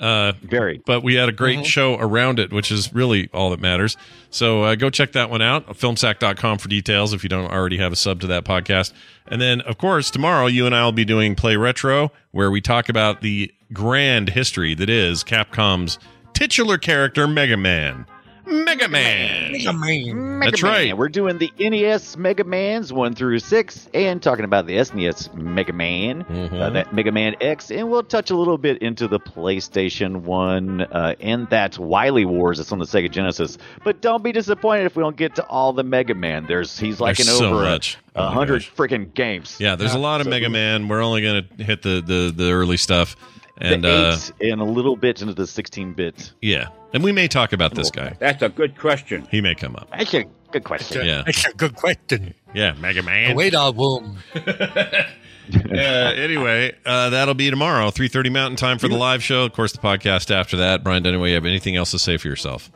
Uh, 0.00 0.32
Very. 0.42 0.80
but 0.86 1.02
we 1.02 1.14
had 1.14 1.28
a 1.28 1.32
great 1.32 1.58
Mm-hmm. 1.58 1.64
show 1.66 1.94
around 1.98 2.38
it, 2.38 2.52
which 2.52 2.72
is 2.72 2.90
really 2.94 3.28
all 3.34 3.50
that 3.50 3.60
matters. 3.60 3.96
So 4.30 4.62
uh, 4.64 4.74
go 4.74 4.88
check 4.88 5.12
that 5.12 5.28
one 5.28 5.42
out, 5.42 5.66
filmsack.com 5.76 6.56
for 6.58 6.68
details 6.68 7.12
if 7.12 7.22
you 7.22 7.28
don't 7.28 7.50
already 7.52 7.76
have 7.76 7.92
a 7.92 7.96
sub 7.96 8.20
to 8.22 8.26
that 8.28 8.44
podcast. 8.44 8.92
And 9.26 9.40
then, 9.42 9.60
of 9.60 9.76
course, 9.78 10.10
tomorrow 10.10 10.46
you 10.46 10.64
and 10.64 10.74
I 10.74 10.84
will 10.84 10.92
be 10.92 11.04
doing 11.04 11.34
Play 11.34 11.56
Retro, 11.56 12.12
where 12.30 12.50
we 12.50 12.60
talk 12.62 12.88
about 12.88 13.20
the 13.20 13.52
grand 13.74 14.30
history 14.30 14.74
that 14.74 14.88
is 14.88 15.22
Capcom's 15.22 15.98
titular 16.32 16.78
character, 16.78 17.28
Mega 17.28 17.56
Man. 17.58 18.06
Mega 18.46 18.88
Man. 18.88 19.52
Mega 19.52 19.72
Man. 19.72 20.38
Mega 20.38 20.50
That's 20.50 20.62
Man. 20.62 20.72
right. 20.72 20.96
We're 20.96 21.08
doing 21.08 21.38
the 21.38 21.52
NES 21.58 22.16
Mega 22.16 22.44
Mans 22.44 22.92
1 22.92 23.14
through 23.14 23.38
6 23.38 23.88
and 23.94 24.22
talking 24.22 24.44
about 24.44 24.66
the 24.66 24.76
SNES 24.78 25.32
Mega 25.34 25.72
Man, 25.72 26.24
Mhm. 26.24 26.60
uh, 26.60 26.70
that 26.70 26.92
Mega 26.94 27.12
Man 27.12 27.36
X, 27.40 27.70
and 27.70 27.90
we'll 27.90 28.02
touch 28.02 28.30
a 28.30 28.36
little 28.36 28.58
bit 28.58 28.78
into 28.78 29.06
the 29.08 29.20
PlayStation 29.20 30.22
1 30.22 30.80
uh, 30.80 31.14
and 31.20 31.48
that 31.50 31.78
Wily 31.78 32.24
Wars 32.24 32.58
that's 32.58 32.72
on 32.72 32.78
the 32.78 32.84
Sega 32.86 33.10
Genesis. 33.10 33.58
But 33.84 34.00
don't 34.00 34.22
be 34.24 34.32
disappointed 34.32 34.86
if 34.86 34.96
we 34.96 35.02
don't 35.02 35.16
get 35.16 35.34
to 35.36 35.44
all 35.46 35.72
the 35.72 35.84
Mega 35.84 36.14
Man. 36.14 36.46
There's 36.46 36.78
He's 36.78 37.00
like 37.00 37.16
There's 37.16 37.28
an 37.28 37.34
so 37.36 37.46
over 37.54 37.64
a- 37.64 37.70
much. 37.70 37.98
a 38.14 38.22
Oh 38.22 38.28
hundred 38.30 38.62
freaking 38.62 39.12
games. 39.14 39.56
Yeah, 39.60 39.76
there's 39.76 39.94
a 39.94 39.98
lot 39.98 40.20
of 40.20 40.24
So- 40.24 40.30
Mega 40.30 40.48
Man. 40.48 40.88
We're 40.88 41.02
only 41.02 41.22
going 41.22 41.44
to 41.58 41.64
hit 41.64 41.82
the, 41.82 42.02
the, 42.04 42.32
the 42.34 42.50
early 42.52 42.76
stuff. 42.76 43.16
The 43.60 43.74
And 43.74 43.86
uh, 43.86 44.16
8 44.40 44.52
and 44.52 44.60
a 44.60 44.64
little 44.64 44.96
bit 44.96 45.20
into 45.22 45.34
the 45.34 45.46
16 45.46 45.92
bit. 45.94 46.32
yeah. 46.40 46.68
And 46.92 47.04
we 47.04 47.12
may 47.12 47.28
talk 47.28 47.52
about 47.52 47.74
this 47.74 47.88
guy. 47.90 48.16
That's 48.18 48.42
a 48.42 48.48
good 48.48 48.76
question. 48.76 49.28
He 49.30 49.40
may 49.40 49.54
come 49.54 49.76
up. 49.76 49.88
That's 49.96 50.12
a 50.14 50.24
Good 50.50 50.64
question. 50.64 51.06
Yeah. 51.06 51.22
that's 51.24 51.44
a 51.46 51.52
Good 51.52 51.76
question. 51.76 52.34
Yeah, 52.52 52.72
Mega 52.72 53.02
Man. 53.04 53.36
Wait 53.36 53.54
a 53.56 53.70
womb. 53.70 54.18
uh, 54.34 55.72
anyway, 55.72 56.74
uh, 56.84 57.10
that'll 57.10 57.34
be 57.34 57.50
tomorrow, 57.50 57.90
three 57.90 58.08
thirty 58.08 58.30
Mountain 58.30 58.56
Time 58.56 58.78
for 58.78 58.88
the 58.88 58.96
live 58.96 59.22
show. 59.22 59.44
Of 59.44 59.52
course, 59.52 59.72
the 59.72 59.78
podcast 59.78 60.30
after 60.30 60.56
that. 60.56 60.82
Brian, 60.82 61.06
anyway, 61.06 61.28
you 61.28 61.34
have 61.36 61.46
anything 61.46 61.76
else 61.76 61.90
to 61.92 61.98
say 61.98 62.16
for 62.16 62.28
yourself? 62.28 62.70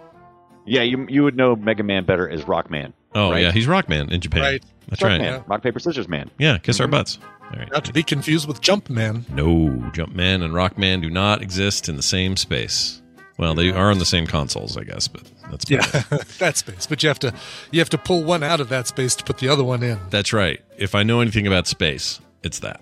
Yeah, 0.66 0.82
you 0.82 1.06
you 1.08 1.24
would 1.24 1.36
know 1.36 1.56
Mega 1.56 1.82
Man 1.82 2.04
better 2.04 2.28
as 2.28 2.42
Rockman. 2.44 2.92
Oh 3.14 3.30
right? 3.32 3.42
yeah, 3.42 3.52
he's 3.52 3.66
Rockman 3.66 4.10
in 4.12 4.20
Japan. 4.20 4.42
Right. 4.42 4.64
That's 4.88 5.02
Rockman. 5.02 5.08
right. 5.08 5.20
Yeah. 5.22 5.42
Rock 5.46 5.62
paper 5.62 5.78
scissors 5.78 6.08
man. 6.08 6.30
Yeah, 6.38 6.58
kiss 6.58 6.80
our 6.80 6.86
butts. 6.88 7.18
All 7.52 7.58
right. 7.58 7.70
Not 7.70 7.84
to 7.84 7.92
be 7.92 8.02
confused 8.02 8.48
with 8.48 8.60
Jumpman. 8.60 9.28
No, 9.30 9.68
Jumpman 9.92 10.42
and 10.42 10.52
Rockman 10.54 11.02
do 11.02 11.10
not 11.10 11.42
exist 11.42 11.88
in 11.88 11.96
the 11.96 12.02
same 12.02 12.36
space. 12.36 13.00
Well, 13.36 13.54
they 13.54 13.70
are 13.70 13.90
on 13.90 13.98
the 13.98 14.04
same 14.04 14.26
consoles, 14.26 14.76
I 14.76 14.84
guess, 14.84 15.08
but 15.08 15.22
that's 15.50 15.68
Yeah, 15.68 15.80
that 16.38 16.56
space. 16.56 16.86
But 16.86 17.02
you 17.02 17.08
have 17.08 17.18
to 17.20 17.34
you 17.72 17.80
have 17.80 17.90
to 17.90 17.98
pull 17.98 18.22
one 18.22 18.42
out 18.42 18.60
of 18.60 18.68
that 18.68 18.86
space 18.86 19.16
to 19.16 19.24
put 19.24 19.38
the 19.38 19.48
other 19.48 19.64
one 19.64 19.82
in. 19.82 19.98
That's 20.10 20.32
right. 20.32 20.60
If 20.76 20.94
I 20.94 21.02
know 21.02 21.20
anything 21.20 21.46
about 21.46 21.66
space, 21.66 22.20
it's 22.42 22.60
that. 22.60 22.80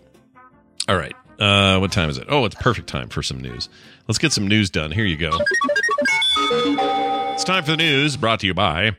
All 0.89 0.97
right. 0.97 1.15
Uh, 1.39 1.79
what 1.79 1.91
time 1.91 2.11
is 2.11 2.19
it? 2.19 2.27
Oh, 2.29 2.45
it's 2.45 2.55
perfect 2.57 2.89
time 2.89 3.09
for 3.09 3.23
some 3.23 3.41
news. 3.41 3.69
Let's 4.09 4.19
get 4.19 4.33
some 4.33 4.47
news 4.47 4.69
done. 4.71 4.93
Here 4.93 5.07
you 5.07 5.17
go. 5.17 5.31
It's 7.35 7.45
time 7.45 7.65
for 7.65 7.73
the 7.73 7.77
news 7.79 8.17
brought 8.17 8.41
to 8.41 8.47
you 8.47 8.55
by. 8.55 8.93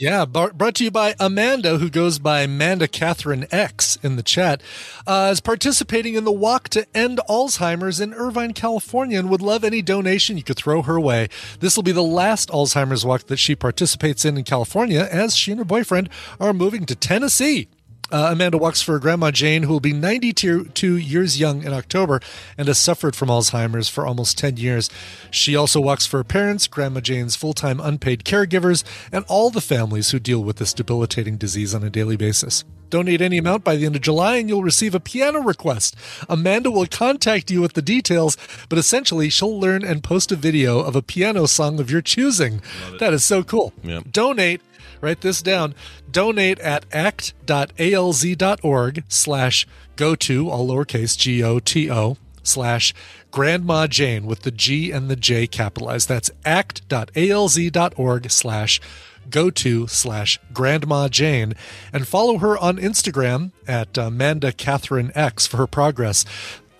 Yeah, 0.00 0.26
brought 0.26 0.76
to 0.76 0.84
you 0.84 0.92
by 0.92 1.16
Amanda, 1.18 1.78
who 1.78 1.90
goes 1.90 2.20
by 2.20 2.42
Amanda 2.42 2.86
Catherine 2.86 3.48
X 3.50 3.98
in 4.00 4.14
the 4.14 4.22
chat, 4.22 4.62
uh, 5.08 5.30
is 5.32 5.40
participating 5.40 6.14
in 6.14 6.22
the 6.22 6.30
walk 6.30 6.68
to 6.68 6.86
end 6.96 7.18
Alzheimer's 7.28 7.98
in 7.98 8.14
Irvine, 8.14 8.52
California, 8.52 9.18
and 9.18 9.28
would 9.28 9.42
love 9.42 9.64
any 9.64 9.82
donation 9.82 10.36
you 10.36 10.44
could 10.44 10.56
throw 10.56 10.82
her 10.82 11.00
way. 11.00 11.26
This 11.58 11.74
will 11.74 11.82
be 11.82 11.90
the 11.90 12.04
last 12.04 12.48
Alzheimer's 12.50 13.04
walk 13.04 13.26
that 13.26 13.38
she 13.38 13.56
participates 13.56 14.24
in 14.24 14.38
in 14.38 14.44
California, 14.44 15.08
as 15.10 15.34
she 15.34 15.50
and 15.50 15.58
her 15.58 15.64
boyfriend 15.64 16.10
are 16.38 16.52
moving 16.52 16.86
to 16.86 16.94
Tennessee. 16.94 17.66
Uh, 18.10 18.30
Amanda 18.32 18.56
walks 18.56 18.80
for 18.80 18.98
Grandma 18.98 19.30
Jane, 19.30 19.64
who 19.64 19.72
will 19.72 19.80
be 19.80 19.92
92 19.92 20.96
years 20.96 21.38
young 21.38 21.62
in 21.62 21.74
October 21.74 22.20
and 22.56 22.66
has 22.68 22.78
suffered 22.78 23.14
from 23.14 23.28
Alzheimer's 23.28 23.88
for 23.88 24.06
almost 24.06 24.38
10 24.38 24.56
years. 24.56 24.88
She 25.30 25.54
also 25.54 25.80
walks 25.80 26.06
for 26.06 26.18
her 26.18 26.24
parents, 26.24 26.66
Grandma 26.66 27.00
Jane's 27.00 27.36
full 27.36 27.52
time 27.52 27.80
unpaid 27.80 28.24
caregivers, 28.24 28.82
and 29.12 29.24
all 29.28 29.50
the 29.50 29.60
families 29.60 30.10
who 30.10 30.18
deal 30.18 30.42
with 30.42 30.56
this 30.56 30.72
debilitating 30.72 31.36
disease 31.36 31.74
on 31.74 31.84
a 31.84 31.90
daily 31.90 32.16
basis. 32.16 32.64
Donate 32.90 33.20
any 33.20 33.36
amount 33.36 33.64
by 33.64 33.76
the 33.76 33.84
end 33.84 33.96
of 33.96 34.02
July 34.02 34.36
and 34.36 34.48
you'll 34.48 34.62
receive 34.62 34.94
a 34.94 35.00
piano 35.00 35.40
request. 35.40 35.94
Amanda 36.28 36.70
will 36.70 36.86
contact 36.86 37.50
you 37.50 37.60
with 37.60 37.74
the 37.74 37.82
details, 37.82 38.38
but 38.70 38.78
essentially 38.78 39.28
she'll 39.28 39.60
learn 39.60 39.84
and 39.84 40.02
post 40.02 40.32
a 40.32 40.36
video 40.36 40.80
of 40.80 40.96
a 40.96 41.02
piano 41.02 41.46
song 41.46 41.80
of 41.80 41.90
your 41.90 42.00
choosing. 42.00 42.62
That 42.98 43.12
is 43.12 43.24
so 43.24 43.42
cool. 43.42 43.74
Yep. 43.82 44.04
Donate 44.10 44.62
write 45.00 45.20
this 45.20 45.42
down. 45.42 45.74
Donate 46.10 46.58
at 46.60 46.86
act.alz.org 46.92 47.44
slash 49.08 49.66
go 49.96 50.14
to 50.14 50.48
all 50.48 50.68
lowercase 50.68 51.18
g-o-t-o 51.18 52.16
slash 52.42 52.94
grandma 53.30 53.86
jane 53.86 54.26
with 54.26 54.42
the 54.42 54.50
g 54.50 54.90
and 54.90 55.08
the 55.08 55.16
j 55.16 55.46
capitalized. 55.46 56.08
That's 56.08 56.30
act.alz.org 56.44 58.30
slash 58.30 58.80
go 59.30 59.50
to 59.50 59.86
slash 59.86 60.40
grandma 60.52 61.08
jane. 61.08 61.54
And 61.92 62.08
follow 62.08 62.38
her 62.38 62.56
on 62.56 62.78
instagram 62.78 63.52
at 63.66 63.98
amanda 63.98 64.52
catherine 64.52 65.12
x 65.14 65.46
for 65.46 65.58
her 65.58 65.66
progress. 65.66 66.24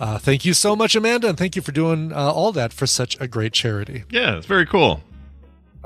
Uh, 0.00 0.16
thank 0.16 0.44
you 0.44 0.54
so 0.54 0.74
much 0.76 0.94
amanda 0.94 1.28
and 1.28 1.36
thank 1.36 1.56
you 1.56 1.62
for 1.62 1.72
doing 1.72 2.12
uh, 2.12 2.16
all 2.16 2.52
that 2.52 2.72
for 2.72 2.86
such 2.86 3.20
a 3.20 3.28
great 3.28 3.52
charity. 3.52 4.04
Yeah, 4.10 4.36
it's 4.36 4.46
very 4.46 4.64
cool. 4.64 5.02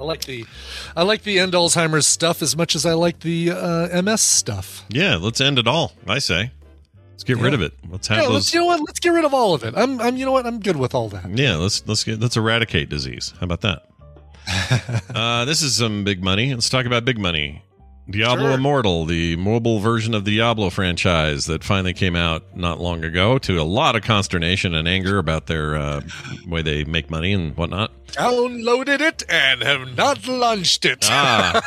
I 0.03 0.05
like 0.05 0.24
the, 0.24 0.44
I 0.96 1.05
like 1.05 1.22
the 1.22 1.38
end 1.38 1.53
Alzheimer's 1.53 2.09
stuff 2.09 2.42
as 2.42 2.57
much 2.57 2.74
as 2.74 2.84
I 2.84 2.94
like 2.94 3.20
the 3.20 3.53
uh, 3.53 4.03
MS 4.03 4.20
stuff. 4.20 4.84
Yeah, 4.88 5.14
let's 5.14 5.40
end 5.40 5.61
it 5.61 5.68
all. 5.68 5.92
I 6.09 6.18
say, 6.18 6.50
let's 7.12 7.22
get 7.22 7.36
rid 7.36 7.55
of 7.55 7.62
it. 7.62 7.72
Let's 7.88 8.09
have 8.09 8.18
Yeah, 8.18 8.24
those. 8.24 8.32
let's 8.34 8.53
you 8.55 8.59
know 8.61 8.66
what? 8.66 8.80
Let's 8.80 8.98
get 8.98 9.11
rid 9.11 9.24
of 9.24 9.32
all 9.32 9.55
of 9.55 9.62
it. 9.62 9.74
I'm, 9.76 10.00
I'm, 10.00 10.16
you 10.16 10.24
know 10.26 10.32
what? 10.32 10.44
I'm 10.44 10.59
good 10.59 10.74
with 10.74 10.92
all 10.92 11.09
that. 11.11 11.30
Yeah, 11.30 11.55
let's 11.55 11.86
let's 11.86 12.03
get 12.03 12.18
let's 12.18 12.36
eradicate 12.36 12.88
disease. 12.88 13.32
How 13.38 13.44
about 13.44 13.61
that? 13.61 13.84
uh, 15.14 15.44
this 15.44 15.62
is 15.62 15.76
some 15.76 16.03
big 16.03 16.20
money. 16.20 16.53
Let's 16.53 16.68
talk 16.68 16.84
about 16.84 17.05
big 17.05 17.18
money. 17.18 17.62
Diablo 18.11 18.46
Sure. 18.46 18.55
Immortal, 18.55 19.07
the 19.07 19.36
mobile 19.36 19.78
version 19.78 20.12
of 20.12 20.24
the 20.24 20.36
Diablo 20.36 20.70
franchise 20.70 21.46
that 21.46 21.62
finally 21.62 21.92
came 21.94 22.16
out 22.16 22.57
not 22.57 22.80
long 22.80 23.05
ago, 23.05 23.38
to 23.38 23.61
a 23.61 23.62
lot 23.62 23.94
of 23.94 24.03
consternation 24.03 24.74
and 24.74 24.88
anger 24.88 25.18
about 25.18 25.46
their 25.46 25.76
uh, 25.76 26.00
way 26.46 26.62
they 26.62 26.82
make 26.84 27.11
money 27.11 27.32
and 27.32 27.57
whatnot. 27.57 27.92
Downloaded 28.09 29.00
it 29.00 29.22
and 29.28 29.62
have 29.62 29.96
not 29.96 30.26
launched 30.26 30.84
it. 30.84 31.07
Ah, 31.09 31.62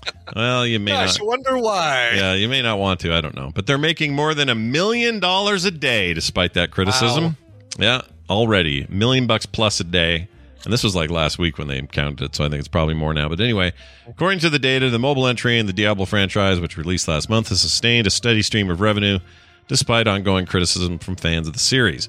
well, 0.36 0.64
you 0.66 0.78
may 0.78 0.92
Gosh, 0.92 1.18
not. 1.18 1.26
wonder 1.26 1.58
why. 1.58 2.12
Yeah, 2.14 2.34
you 2.34 2.48
may 2.48 2.62
not 2.62 2.78
want 2.78 3.00
to. 3.00 3.12
I 3.12 3.20
don't 3.20 3.34
know, 3.34 3.50
but 3.54 3.66
they're 3.66 3.76
making 3.76 4.14
more 4.14 4.32
than 4.32 4.48
a 4.48 4.54
million 4.54 5.18
dollars 5.20 5.64
a 5.64 5.70
day, 5.70 6.14
despite 6.14 6.54
that 6.54 6.70
criticism. 6.70 7.24
Wow. 7.24 7.34
Yeah, 7.78 8.00
already 8.30 8.86
million 8.88 9.26
bucks 9.26 9.44
plus 9.44 9.80
a 9.80 9.84
day. 9.84 10.28
And 10.64 10.72
this 10.72 10.84
was 10.84 10.94
like 10.94 11.10
last 11.10 11.38
week 11.38 11.56
when 11.56 11.68
they 11.68 11.80
counted 11.82 12.22
it, 12.22 12.34
so 12.34 12.44
I 12.44 12.48
think 12.48 12.58
it's 12.58 12.68
probably 12.68 12.94
more 12.94 13.14
now. 13.14 13.28
But 13.28 13.40
anyway, 13.40 13.72
according 14.06 14.40
to 14.40 14.50
the 14.50 14.58
data, 14.58 14.90
the 14.90 14.98
mobile 14.98 15.26
entry 15.26 15.58
in 15.58 15.66
the 15.66 15.72
Diablo 15.72 16.04
franchise, 16.04 16.60
which 16.60 16.76
released 16.76 17.08
last 17.08 17.30
month, 17.30 17.48
has 17.48 17.60
sustained 17.60 18.06
a 18.06 18.10
steady 18.10 18.42
stream 18.42 18.68
of 18.70 18.80
revenue 18.80 19.20
despite 19.68 20.06
ongoing 20.06 20.46
criticism 20.46 20.98
from 20.98 21.16
fans 21.16 21.46
of 21.46 21.54
the 21.54 21.60
series. 21.60 22.08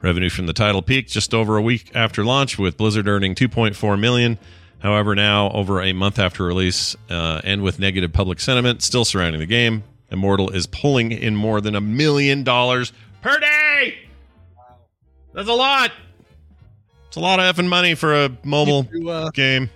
Revenue 0.00 0.30
from 0.30 0.46
the 0.46 0.52
title 0.52 0.82
peaked 0.82 1.10
just 1.10 1.32
over 1.32 1.56
a 1.56 1.62
week 1.62 1.92
after 1.94 2.24
launch, 2.24 2.58
with 2.58 2.76
Blizzard 2.76 3.06
earning 3.06 3.34
2.4 3.36 4.00
million. 4.00 4.38
However, 4.80 5.14
now 5.14 5.50
over 5.50 5.80
a 5.80 5.92
month 5.92 6.18
after 6.18 6.42
release, 6.42 6.96
uh, 7.08 7.40
and 7.44 7.62
with 7.62 7.78
negative 7.78 8.12
public 8.12 8.40
sentiment 8.40 8.82
still 8.82 9.04
surrounding 9.04 9.38
the 9.40 9.46
game, 9.46 9.84
Immortal 10.10 10.50
is 10.50 10.66
pulling 10.66 11.12
in 11.12 11.36
more 11.36 11.60
than 11.60 11.76
a 11.76 11.80
million 11.80 12.42
dollars 12.42 12.92
per 13.20 13.38
day. 13.38 13.98
That's 15.32 15.48
a 15.48 15.54
lot. 15.54 15.92
It's 17.12 17.18
a 17.18 17.20
lot 17.20 17.38
of 17.40 17.54
effing 17.54 17.68
money 17.68 17.94
for 17.94 18.14
a 18.24 18.30
mobile 18.42 18.84
To, 18.84 19.10
uh, 19.10 19.30
game. 19.32 19.68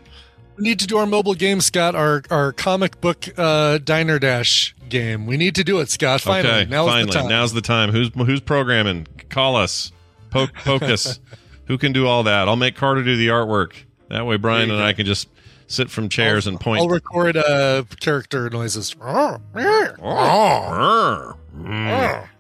we 0.57 0.65
need 0.65 0.79
to 0.79 0.87
do 0.87 0.97
our 0.97 1.05
mobile 1.05 1.35
game, 1.35 1.61
Scott. 1.61 1.95
Our 1.95 2.23
our 2.31 2.51
comic 2.51 2.99
book 3.03 3.29
uh, 3.37 3.77
Diner 3.77 4.19
Dash 4.19 4.75
game. 4.89 5.27
We 5.27 5.37
need 5.37 5.55
to 5.57 5.63
do 5.63 5.79
it, 5.81 5.91
Scott. 5.91 6.23
Finally, 6.23 6.63
okay, 6.63 6.71
now's 6.71 6.89
finally, 6.89 7.05
the 7.13 7.13
time. 7.13 7.29
now's 7.29 7.53
the 7.53 7.61
time. 7.61 7.93
Who's 7.93 8.09
who's 8.15 8.41
programming? 8.41 9.07
Call 9.29 9.55
us. 9.55 9.93
Poke, 10.31 10.55
poke 10.65 10.85
us. 10.85 11.21
Who 11.67 11.77
can 11.77 11.93
do 11.93 12.07
all 12.07 12.23
that? 12.23 12.49
I'll 12.49 12.57
make 12.57 12.75
Carter 12.75 13.03
do 13.03 13.19
the 13.19 13.29
artwork. 13.29 13.75
That 14.09 14.25
way, 14.25 14.39
Brian 14.39 14.71
and 14.71 14.79
go. 14.79 14.83
I 14.85 14.95
can 14.95 15.05
just 15.05 15.29
sit 15.67 15.91
from 15.91 16.09
chairs 16.09 16.47
and 16.47 16.59
point. 16.59 16.81
I'll 16.81 16.89
record 16.89 17.37
uh, 17.37 17.83
character 18.01 18.49
noises. 18.49 18.97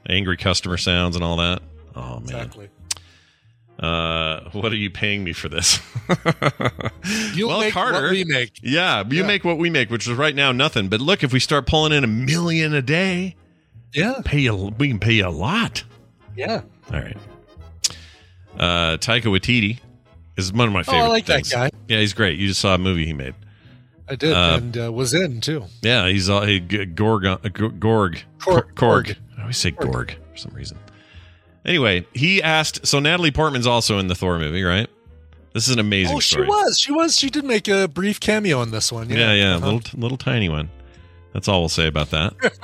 Angry 0.09 0.36
customer 0.38 0.78
sounds 0.78 1.16
and 1.16 1.24
all 1.24 1.36
that. 1.36 1.61
Oh 1.94 2.20
man. 2.20 2.22
Exactly. 2.22 2.68
Uh, 3.79 4.49
what 4.53 4.72
are 4.72 4.77
you 4.77 4.89
paying 4.91 5.22
me 5.22 5.33
for 5.35 5.49
this? 5.51 5.79
You'll 7.35 7.49
well, 7.51 7.61
make 7.61 7.74
Carter, 7.74 8.03
what 8.03 8.11
we 8.11 8.24
make. 8.24 8.59
yeah, 8.62 9.05
you 9.09 9.20
Yeah. 9.20 9.27
make 9.27 9.45
what 9.45 9.59
we 9.59 9.68
make, 9.70 9.91
which 9.91 10.07
is 10.09 10.14
right 10.16 10.35
now 10.35 10.51
nothing. 10.53 10.89
But 10.89 11.01
look, 11.01 11.22
if 11.22 11.33
we 11.33 11.41
start 11.41 11.66
pulling 11.66 11.93
in 11.93 12.03
a 12.03 12.07
million 12.07 12.72
a 12.74 12.81
day, 12.83 13.37
Yeah, 13.93 14.20
pay 14.24 14.41
you, 14.41 14.74
we 14.79 14.89
can 14.89 14.99
pay 14.99 15.12
you 15.14 15.27
a 15.27 15.31
lot. 15.31 15.85
yeah. 16.37 16.62
All 16.93 17.01
right. 17.01 17.16
Uh, 18.59 18.97
Taika 18.97 19.24
Waititi 19.24 19.81
is 20.39 20.53
one 20.53 20.68
of 20.68 20.72
my 20.72 20.83
favorite. 20.83 21.01
Oh, 21.03 21.05
I 21.05 21.09
like 21.09 21.27
that 21.27 21.49
guy. 21.51 21.70
Yeah, 21.89 21.99
he's 22.01 22.14
great. 22.14 22.39
You 22.39 22.49
just 22.49 22.61
saw 22.61 22.74
a 22.74 22.79
movie 22.79 23.05
he 23.05 23.12
made. 23.12 23.35
I 24.09 24.14
did, 24.14 24.33
Uh, 24.33 24.55
and 24.62 24.79
uh, 24.79 24.93
was 24.93 25.12
in 25.12 25.41
too. 25.41 25.64
Yeah, 25.83 26.09
he's 26.09 26.31
all 26.31 26.43
he, 26.47 26.61
Gorg, 26.61 27.27
uh, 27.27 27.37
Gorg, 27.53 27.79
Korg. 27.81 28.72
Korg. 28.74 29.16
I 29.37 29.41
always 29.43 29.57
say 29.59 29.72
Gorg 29.72 30.14
for 30.31 30.37
some 30.37 30.53
reason. 30.55 30.79
Anyway, 31.67 32.07
he 32.14 32.43
asked. 32.43 32.87
So 32.87 32.99
Natalie 33.01 33.33
Portman's 33.33 33.67
also 33.67 33.99
in 33.99 34.07
the 34.07 34.14
Thor 34.14 34.39
movie, 34.39 34.62
right? 34.62 34.89
This 35.53 35.67
is 35.69 35.75
an 35.75 35.81
amazing 35.81 36.17
Oh, 36.17 36.21
she 36.21 36.35
story. 36.35 36.47
was. 36.49 36.79
She 36.79 36.93
was. 36.93 37.17
She 37.17 37.29
did 37.29 37.45
make 37.45 37.67
a 37.69 37.89
brief 37.89 38.21
cameo 38.21 38.62
in 38.62 38.71
this 38.71 38.93
one. 38.93 39.11
Yeah, 39.11 39.33
yeah, 39.33 39.57
Uh-huh. 39.57 39.67
little 39.73 40.01
little 40.01 40.19
tiny 40.19 40.49
one. 40.49 40.71
That's 41.33 41.49
all 41.49 41.61
we'll 41.61 41.69
say 41.69 41.87
about 41.87 42.11
that. 42.11 42.35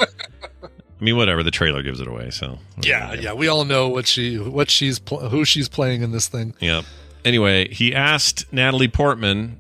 I 0.63 1.05
mean, 1.05 1.17
whatever. 1.17 1.43
The 1.43 1.51
trailer 1.51 1.83
gives 1.83 2.01
it 2.01 2.07
away. 2.07 2.31
So 2.31 2.59
Yeah, 2.81 3.13
yeah. 3.15 3.33
We 3.33 3.49
all 3.49 3.65
know 3.65 3.89
what 3.89 4.07
she, 4.07 4.39
what 4.39 4.71
she's, 4.71 4.99
pl- 5.01 5.29
who 5.31 5.45
she's 5.45 5.69
playing 5.69 6.03
in 6.03 6.13
this 6.13 6.29
thing. 6.29 6.55
Yeah. 6.61 6.83
Anyway, 7.25 7.69
he 7.73 7.95
asked 7.95 8.51
Natalie 8.53 8.89
Portman. 8.89 9.59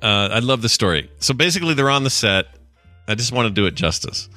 Uh, 0.00 0.28
I 0.32 0.38
love 0.40 0.62
the 0.62 0.68
story. 0.68 1.10
So 1.18 1.34
basically, 1.34 1.74
they're 1.74 1.90
on 1.90 2.04
the 2.04 2.10
set. 2.10 2.46
I 3.08 3.14
just 3.14 3.32
want 3.32 3.48
to 3.48 3.54
do 3.54 3.66
it 3.66 3.74
justice. 3.74 4.28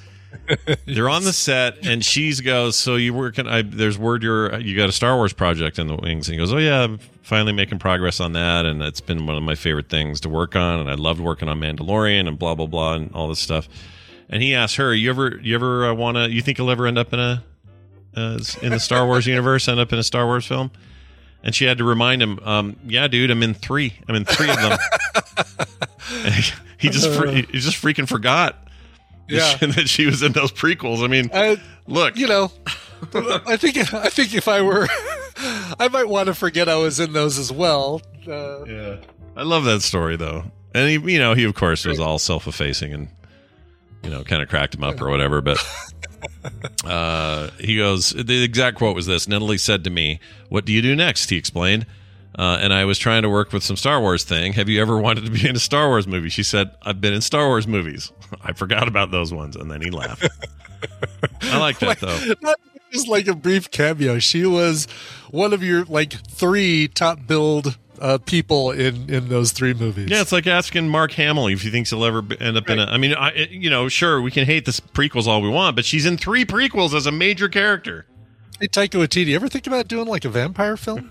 They're 0.86 1.10
on 1.10 1.24
the 1.24 1.34
set, 1.34 1.86
and 1.86 2.04
she 2.04 2.34
goes, 2.42 2.76
"So 2.76 2.96
you 2.96 3.14
working? 3.14 3.48
I, 3.48 3.62
there's 3.62 3.98
word 3.98 4.24
you're 4.24 4.60
you 4.60 4.76
got 4.76 4.90
a 4.90 4.92
Star 4.92 5.16
Wars 5.16 5.34
project 5.34 5.80
in 5.80 5.88
the 5.88 5.96
wings." 5.96 6.28
And 6.28 6.34
he 6.34 6.40
goes, 6.40 6.54
"Oh 6.54 6.58
yeah, 6.58 6.84
I'm 6.84 7.00
finally 7.22 7.54
making 7.54 7.80
progress 7.80 8.20
on 8.20 8.34
that, 8.34 8.66
and 8.66 8.82
it's 8.82 9.02
been 9.02 9.26
one 9.26 9.38
of 9.38 9.44
my 9.44 9.56
favorite 9.56 9.90
things 9.90 10.22
to 10.22 10.30
work 10.30 10.56
on, 10.56 10.80
and 10.80 10.90
I 10.90 10.96
loved 10.96 11.20
working 11.20 11.50
on 11.50 11.60
Mandalorian 11.60 12.28
and 12.28 12.38
blah 12.38 12.56
blah 12.56 12.68
blah 12.68 12.96
and 12.96 13.12
all 13.14 13.28
this 13.28 13.40
stuff." 13.40 13.68
And 14.30 14.42
he 14.42 14.56
asked 14.56 14.76
her, 14.78 14.94
"You 14.94 15.10
ever 15.10 15.38
you 15.42 15.56
ever 15.56 15.88
uh, 15.88 15.94
want 15.94 16.18
to? 16.18 16.30
You 16.30 16.42
think 16.42 16.58
you'll 16.58 16.72
ever 16.72 16.88
end 16.88 16.98
up 16.98 17.14
in 17.14 17.20
a 17.20 17.44
uh, 18.16 18.40
in 18.62 18.72
the 18.72 18.80
Star 18.80 19.06
Wars 19.06 19.28
universe? 19.28 19.68
End 19.68 19.80
up 19.80 19.94
in 19.94 20.00
a 20.00 20.04
Star 20.04 20.26
Wars 20.26 20.46
film?" 20.46 20.72
And 21.44 21.54
she 21.54 21.66
had 21.66 21.78
to 21.78 21.84
remind 21.84 22.22
him, 22.22 22.40
um, 22.44 22.76
"Yeah, 22.86 23.08
dude, 23.08 23.32
I'm 23.32 23.44
in 23.44 23.54
three. 23.54 23.94
I'm 24.08 24.16
in 24.16 24.26
three 24.26 24.50
of 24.50 24.56
them." 24.56 24.78
he 26.78 26.90
just 26.90 27.08
he 27.30 27.60
just 27.60 27.82
freaking 27.82 28.08
forgot 28.08 28.65
Yeah. 29.28 29.56
that 29.62 29.90
she 29.90 30.06
was 30.06 30.22
in 30.22 30.32
those 30.34 30.52
prequels. 30.52 31.04
I 31.04 31.08
mean, 31.08 31.30
I, 31.34 31.58
look, 31.88 32.18
you 32.18 32.28
know, 32.28 32.52
I 33.14 33.58
think 33.58 33.78
I 33.94 34.10
think 34.10 34.34
if 34.34 34.48
I 34.48 34.62
were, 34.62 34.88
I 35.80 35.88
might 35.92 36.08
want 36.08 36.28
to 36.28 36.34
forget 36.34 36.70
I 36.70 36.76
was 36.76 37.00
in 37.00 37.14
those 37.14 37.38
as 37.38 37.52
well. 37.52 38.02
Uh, 38.28 38.66
Yeah. 38.66 38.98
I 39.36 39.44
love 39.44 39.66
that 39.66 39.82
story 39.82 40.16
though. 40.16 40.46
And 40.74 40.90
he, 40.90 41.14
you 41.14 41.20
know, 41.20 41.34
he 41.34 41.44
of 41.44 41.56
course 41.56 41.86
was 41.86 42.00
all 42.00 42.20
self-effacing 42.20 42.94
and 42.94 43.08
you 44.04 44.10
know, 44.10 44.24
kind 44.24 44.42
of 44.42 44.50
cracked 44.50 44.76
him 44.76 44.84
up 44.84 45.02
or 45.02 45.10
whatever, 45.10 45.42
but 45.42 45.58
uh 46.86 47.50
he 47.60 47.78
goes 47.78 48.10
the 48.12 48.44
exact 48.44 48.78
quote 48.78 48.96
was 48.96 49.06
this, 49.06 49.28
Natalie 49.28 49.58
said 49.58 49.84
to 49.84 49.90
me, 49.90 50.20
"What 50.50 50.66
do 50.66 50.74
you 50.74 50.82
do 50.82 50.96
next?" 50.96 51.30
he 51.30 51.38
explained. 51.38 51.86
Uh, 52.38 52.60
and 52.62 52.74
I 52.74 52.84
was 52.86 52.98
trying 52.98 53.22
to 53.22 53.30
work 53.30 53.54
with 53.54 53.64
some 53.64 53.78
Star 53.78 54.02
Wars 54.02 54.24
thing. 54.24 54.54
Have 54.54 54.68
you 54.68 54.82
ever 54.82 54.98
wanted 54.98 55.26
to 55.26 55.32
be 55.32 55.48
in 55.48 55.56
a 55.56 55.60
Star 55.60 55.88
Wars 55.88 56.06
movie? 56.06 56.30
She 56.30 56.44
said, 56.44 56.72
I've 56.82 57.00
been 57.00 57.14
in 57.14 57.22
Star 57.22 57.48
Wars 57.48 57.68
movies. 57.68 58.12
I 58.42 58.54
forgot 58.54 58.88
about 58.88 59.12
those 59.12 59.34
ones. 59.34 59.56
And 59.56 59.72
then 59.72 59.82
he 59.82 59.90
laughed. 59.90 60.28
I 61.44 61.58
like 61.58 61.80
that, 61.80 62.00
though. 62.00 62.34
not 62.42 62.60
just 62.92 63.08
like 63.08 63.28
a 63.28 63.36
brief 63.36 63.72
cameo. 63.72 64.20
She 64.20 64.46
was 64.46 64.88
one 65.32 65.54
of 65.54 65.64
your 65.64 65.86
like 65.86 66.14
three 66.28 66.90
top 66.90 67.26
billed 67.26 67.78
uh, 68.02 68.18
people 68.18 68.72
in 68.72 69.10
in 69.10 69.30
those 69.30 69.54
three 69.54 69.74
movies. 69.74 70.10
Yeah, 70.10 70.22
it's 70.22 70.34
like 70.34 70.48
asking 70.48 70.90
Mark 70.90 71.14
Hamill 71.14 71.48
if 71.48 71.62
he 71.62 71.70
thinks 71.70 71.90
he'll 71.90 72.04
ever 72.04 72.22
end 72.40 72.58
up 72.58 72.70
in 72.70 72.80
a. 72.80 72.86
I 72.86 72.98
mean, 72.98 73.14
I, 73.14 73.48
you 73.50 73.70
know, 73.70 73.88
sure, 73.88 74.22
we 74.22 74.32
can 74.32 74.46
hate 74.46 74.66
the 74.66 74.72
prequels 74.72 75.28
all 75.28 75.42
we 75.42 75.50
want, 75.50 75.76
but 75.78 75.86
she's 75.86 76.06
in 76.06 76.18
three 76.18 76.44
prequels 76.46 76.94
as 76.94 77.06
a 77.06 77.12
major 77.12 77.48
character. 77.48 78.06
Hey, 78.60 78.68
Taika 78.68 79.06
Waititi, 79.06 79.34
ever 79.36 79.48
think 79.48 79.68
about 79.68 79.88
doing 79.88 80.08
like 80.08 80.26
a 80.26 80.30
vampire 80.30 80.78
film? 80.78 81.10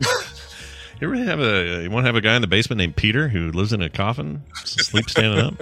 You 0.00 1.06
ever 1.06 1.16
have 1.16 1.38
a? 1.40 1.82
You 1.84 1.90
want 1.90 2.04
to 2.04 2.08
have 2.08 2.16
a 2.16 2.20
guy 2.20 2.34
in 2.34 2.42
the 2.42 2.48
basement 2.48 2.78
named 2.78 2.96
Peter 2.96 3.28
who 3.28 3.52
lives 3.52 3.72
in 3.72 3.80
a 3.82 3.88
coffin, 3.88 4.42
sleep 4.64 5.08
standing 5.08 5.38
up? 5.38 5.54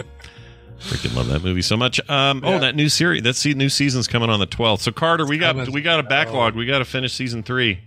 Freaking 0.78 1.14
love 1.14 1.26
that 1.28 1.42
movie 1.42 1.62
so 1.62 1.76
much. 1.76 2.00
Um, 2.08 2.42
Oh, 2.44 2.58
that 2.58 2.74
new 2.74 2.88
series, 2.88 3.22
that 3.22 3.34
se- 3.36 3.54
new 3.54 3.68
season's 3.68 4.06
coming 4.08 4.30
on 4.30 4.40
the 4.40 4.46
twelfth. 4.46 4.82
So 4.82 4.92
Carter, 4.92 5.26
we 5.26 5.36
got 5.38 5.68
we 5.70 5.82
got 5.82 6.00
a 6.00 6.02
backlog. 6.02 6.54
We 6.54 6.64
got 6.66 6.78
to 6.78 6.84
finish 6.86 7.12
season 7.12 7.42
three. 7.42 7.80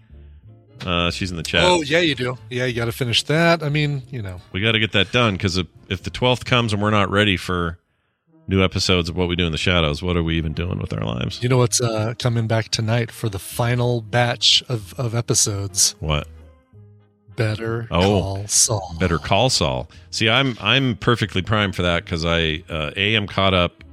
Uh, 0.86 1.10
she's 1.12 1.30
in 1.32 1.38
the 1.38 1.44
chat. 1.44 1.64
oh 1.64 1.82
yeah, 1.82 2.00
you 2.00 2.16
do. 2.16 2.38
Yeah, 2.50 2.66
you 2.66 2.74
got 2.74 2.86
to 2.86 2.92
finish 2.92 3.24
that. 3.24 3.64
I 3.64 3.70
mean, 3.70 4.04
you 4.12 4.22
know, 4.22 4.40
We 4.54 4.62
got 4.62 4.72
to 4.74 4.80
get 4.80 4.92
that 4.94 5.12
done 5.12 5.34
because 5.34 5.58
if, 5.58 5.68
if 5.90 6.04
the 6.04 6.10
twelfth 6.10 6.46
comes 6.46 6.72
and 6.72 6.82
we're 6.82 6.90
not 6.92 7.10
ready 7.10 7.36
for 7.36 7.80
new 8.48 8.64
episodes 8.64 9.10
of 9.10 9.16
what 9.18 9.28
we 9.28 9.36
do 9.36 9.46
in 9.46 9.52
the 9.52 9.58
shadows, 9.58 10.02
what 10.02 10.16
are 10.18 10.24
we 10.24 10.38
even 10.38 10.54
doing 10.54 10.80
with 10.80 10.94
our 10.94 11.04
lives? 11.04 11.42
you 11.44 11.50
know 11.50 11.58
what's 11.58 11.82
uh, 11.82 12.14
coming 12.20 12.48
back 12.48 12.70
tonight 12.70 13.12
for 13.12 13.28
the 13.28 13.40
final 13.40 14.02
batch 14.02 14.64
of 14.70 14.94
of 15.00 15.14
episodes. 15.16 15.96
What? 16.00 16.28
Better 17.40 17.88
Oh. 17.90 18.00
call 18.02 18.48
Saul. 18.48 18.96
Better 19.00 19.18
Call 19.18 19.50
Saul. 19.50 19.90
See, 20.12 20.30
I'm 20.30 20.58
I'm 20.62 20.96
perfectly 20.98 21.42
primed 21.42 21.76
for 21.76 21.82
that 21.84 22.04
because 22.06 22.26
I 22.26 22.64
uh, 22.70 22.92
a 22.96 23.16
am 23.16 23.28
caught 23.28 23.54
up 23.54 23.84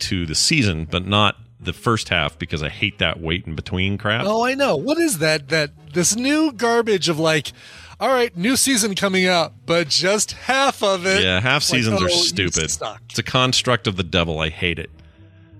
to 0.00 0.24
the 0.26 0.34
season, 0.34 0.86
but 0.90 1.06
not 1.06 1.36
the 1.60 1.72
first 1.72 2.08
half 2.08 2.38
because 2.38 2.62
I 2.62 2.68
hate 2.68 2.98
that 2.98 3.20
wait 3.20 3.46
in 3.46 3.54
between 3.54 3.98
crap. 3.98 4.24
Oh, 4.26 4.44
I 4.44 4.54
know. 4.54 4.76
What 4.76 4.98
is 4.98 5.18
that? 5.18 5.48
That 5.50 5.70
this 5.92 6.16
new 6.16 6.52
garbage 6.52 7.08
of 7.08 7.18
like, 7.18 7.52
all 8.00 8.08
right, 8.08 8.36
new 8.36 8.56
season 8.56 8.94
coming 8.94 9.26
out, 9.26 9.52
but 9.66 9.88
just 9.88 10.32
half 10.32 10.82
of 10.82 11.06
it. 11.06 11.22
yeah, 11.22 11.40
half 11.40 11.62
It's 11.62 11.70
like, 11.72 11.78
seasons 11.78 12.02
oh, 12.02 12.06
are 12.06 12.08
stupid. 12.08 12.64
It's 12.64 13.18
a 13.18 13.22
construct 13.22 13.86
of 13.86 13.96
the 13.96 14.02
devil. 14.02 14.40
I 14.40 14.48
hate 14.48 14.78
it. 14.78 14.90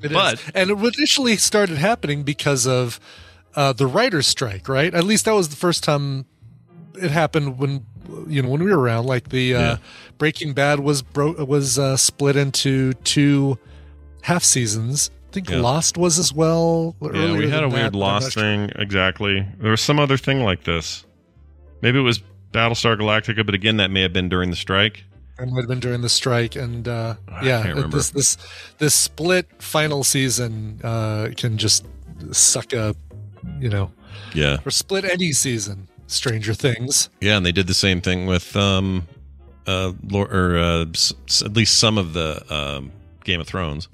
It 0.02 0.10
is. 0.10 0.16
But- 0.16 0.42
and 0.54 0.70
it 0.70 0.76
initially 0.98 1.36
started 1.36 1.78
happening 1.78 2.22
because 2.24 2.66
of 2.66 2.98
uh, 3.54 3.72
the 3.72 3.86
writers' 3.86 4.26
strike, 4.26 4.68
right? 4.68 4.92
At 4.92 5.04
least 5.04 5.24
that 5.26 5.34
was 5.34 5.50
the 5.50 5.56
first 5.56 5.84
time 5.84 6.24
it 6.96 7.10
happened 7.10 7.58
when 7.58 7.86
you 8.26 8.42
know 8.42 8.48
when 8.48 8.62
we 8.62 8.70
were 8.70 8.78
around. 8.80 9.06
Like 9.06 9.28
the 9.30 9.54
uh, 9.54 9.60
Yeah. 9.60 9.76
Breaking 10.18 10.52
Bad 10.52 10.80
was 10.80 11.02
bro- 11.02 11.44
was 11.44 11.78
uh, 11.78 11.96
split 11.96 12.36
into 12.36 12.92
two 13.04 13.58
half 14.22 14.42
seasons. 14.44 15.10
I 15.30 15.32
think 15.32 15.50
Yeah. 15.50 15.60
Lost 15.60 15.96
was 15.96 16.18
as 16.18 16.32
well. 16.32 16.94
Yeah, 17.00 17.36
we 17.36 17.48
had 17.48 17.64
a 17.64 17.68
weird 17.68 17.92
that, 17.92 17.98
lost 17.98 18.32
sure. 18.32 18.42
thing. 18.42 18.70
Exactly. 18.76 19.46
There 19.58 19.70
was 19.70 19.80
some 19.80 19.98
other 19.98 20.16
thing 20.18 20.40
like 20.44 20.64
this. 20.64 21.04
Maybe 21.80 21.98
it 21.98 22.02
was 22.02 22.22
Battlestar 22.52 22.96
Galactica, 22.98 23.44
but 23.46 23.54
again, 23.54 23.78
that 23.78 23.90
may 23.90 24.02
have 24.02 24.12
been 24.12 24.28
during 24.28 24.50
the 24.50 24.56
strike. 24.56 25.04
It 25.40 25.48
might 25.48 25.60
have 25.62 25.68
been 25.68 25.80
during 25.80 26.02
the 26.02 26.08
strike, 26.10 26.54
and 26.54 26.86
uh, 26.86 27.14
I 27.26 27.44
yeah, 27.46 27.62
can't 27.62 27.90
this 27.90 28.10
this 28.10 28.36
this 28.78 28.94
split 28.94 29.48
final 29.60 30.04
season 30.04 30.78
uh, 30.84 31.30
can 31.36 31.56
just 31.58 31.86
suck 32.30 32.72
a, 32.74 32.94
you 33.58 33.68
know, 33.70 33.90
Yeah. 34.34 34.58
or 34.64 34.70
split 34.70 35.04
any 35.04 35.32
season. 35.32 35.88
Stranger 36.12 36.54
Things. 36.54 37.08
Yeah, 37.20 37.36
and 37.36 37.44
they 37.46 37.52
did 37.52 37.66
the 37.66 37.74
same 37.74 38.00
thing 38.00 38.26
with 38.26 38.54
um, 38.56 39.06
uh, 39.66 39.92
Lord, 40.08 40.32
or 40.34 40.58
uh, 40.58 40.84
s- 40.94 41.12
s- 41.28 41.42
at 41.42 41.52
least 41.54 41.78
some 41.78 41.98
of 41.98 42.12
the 42.12 42.42
um, 42.54 42.92
Game 43.24 43.40
of 43.40 43.46
Thrones. 43.46 43.88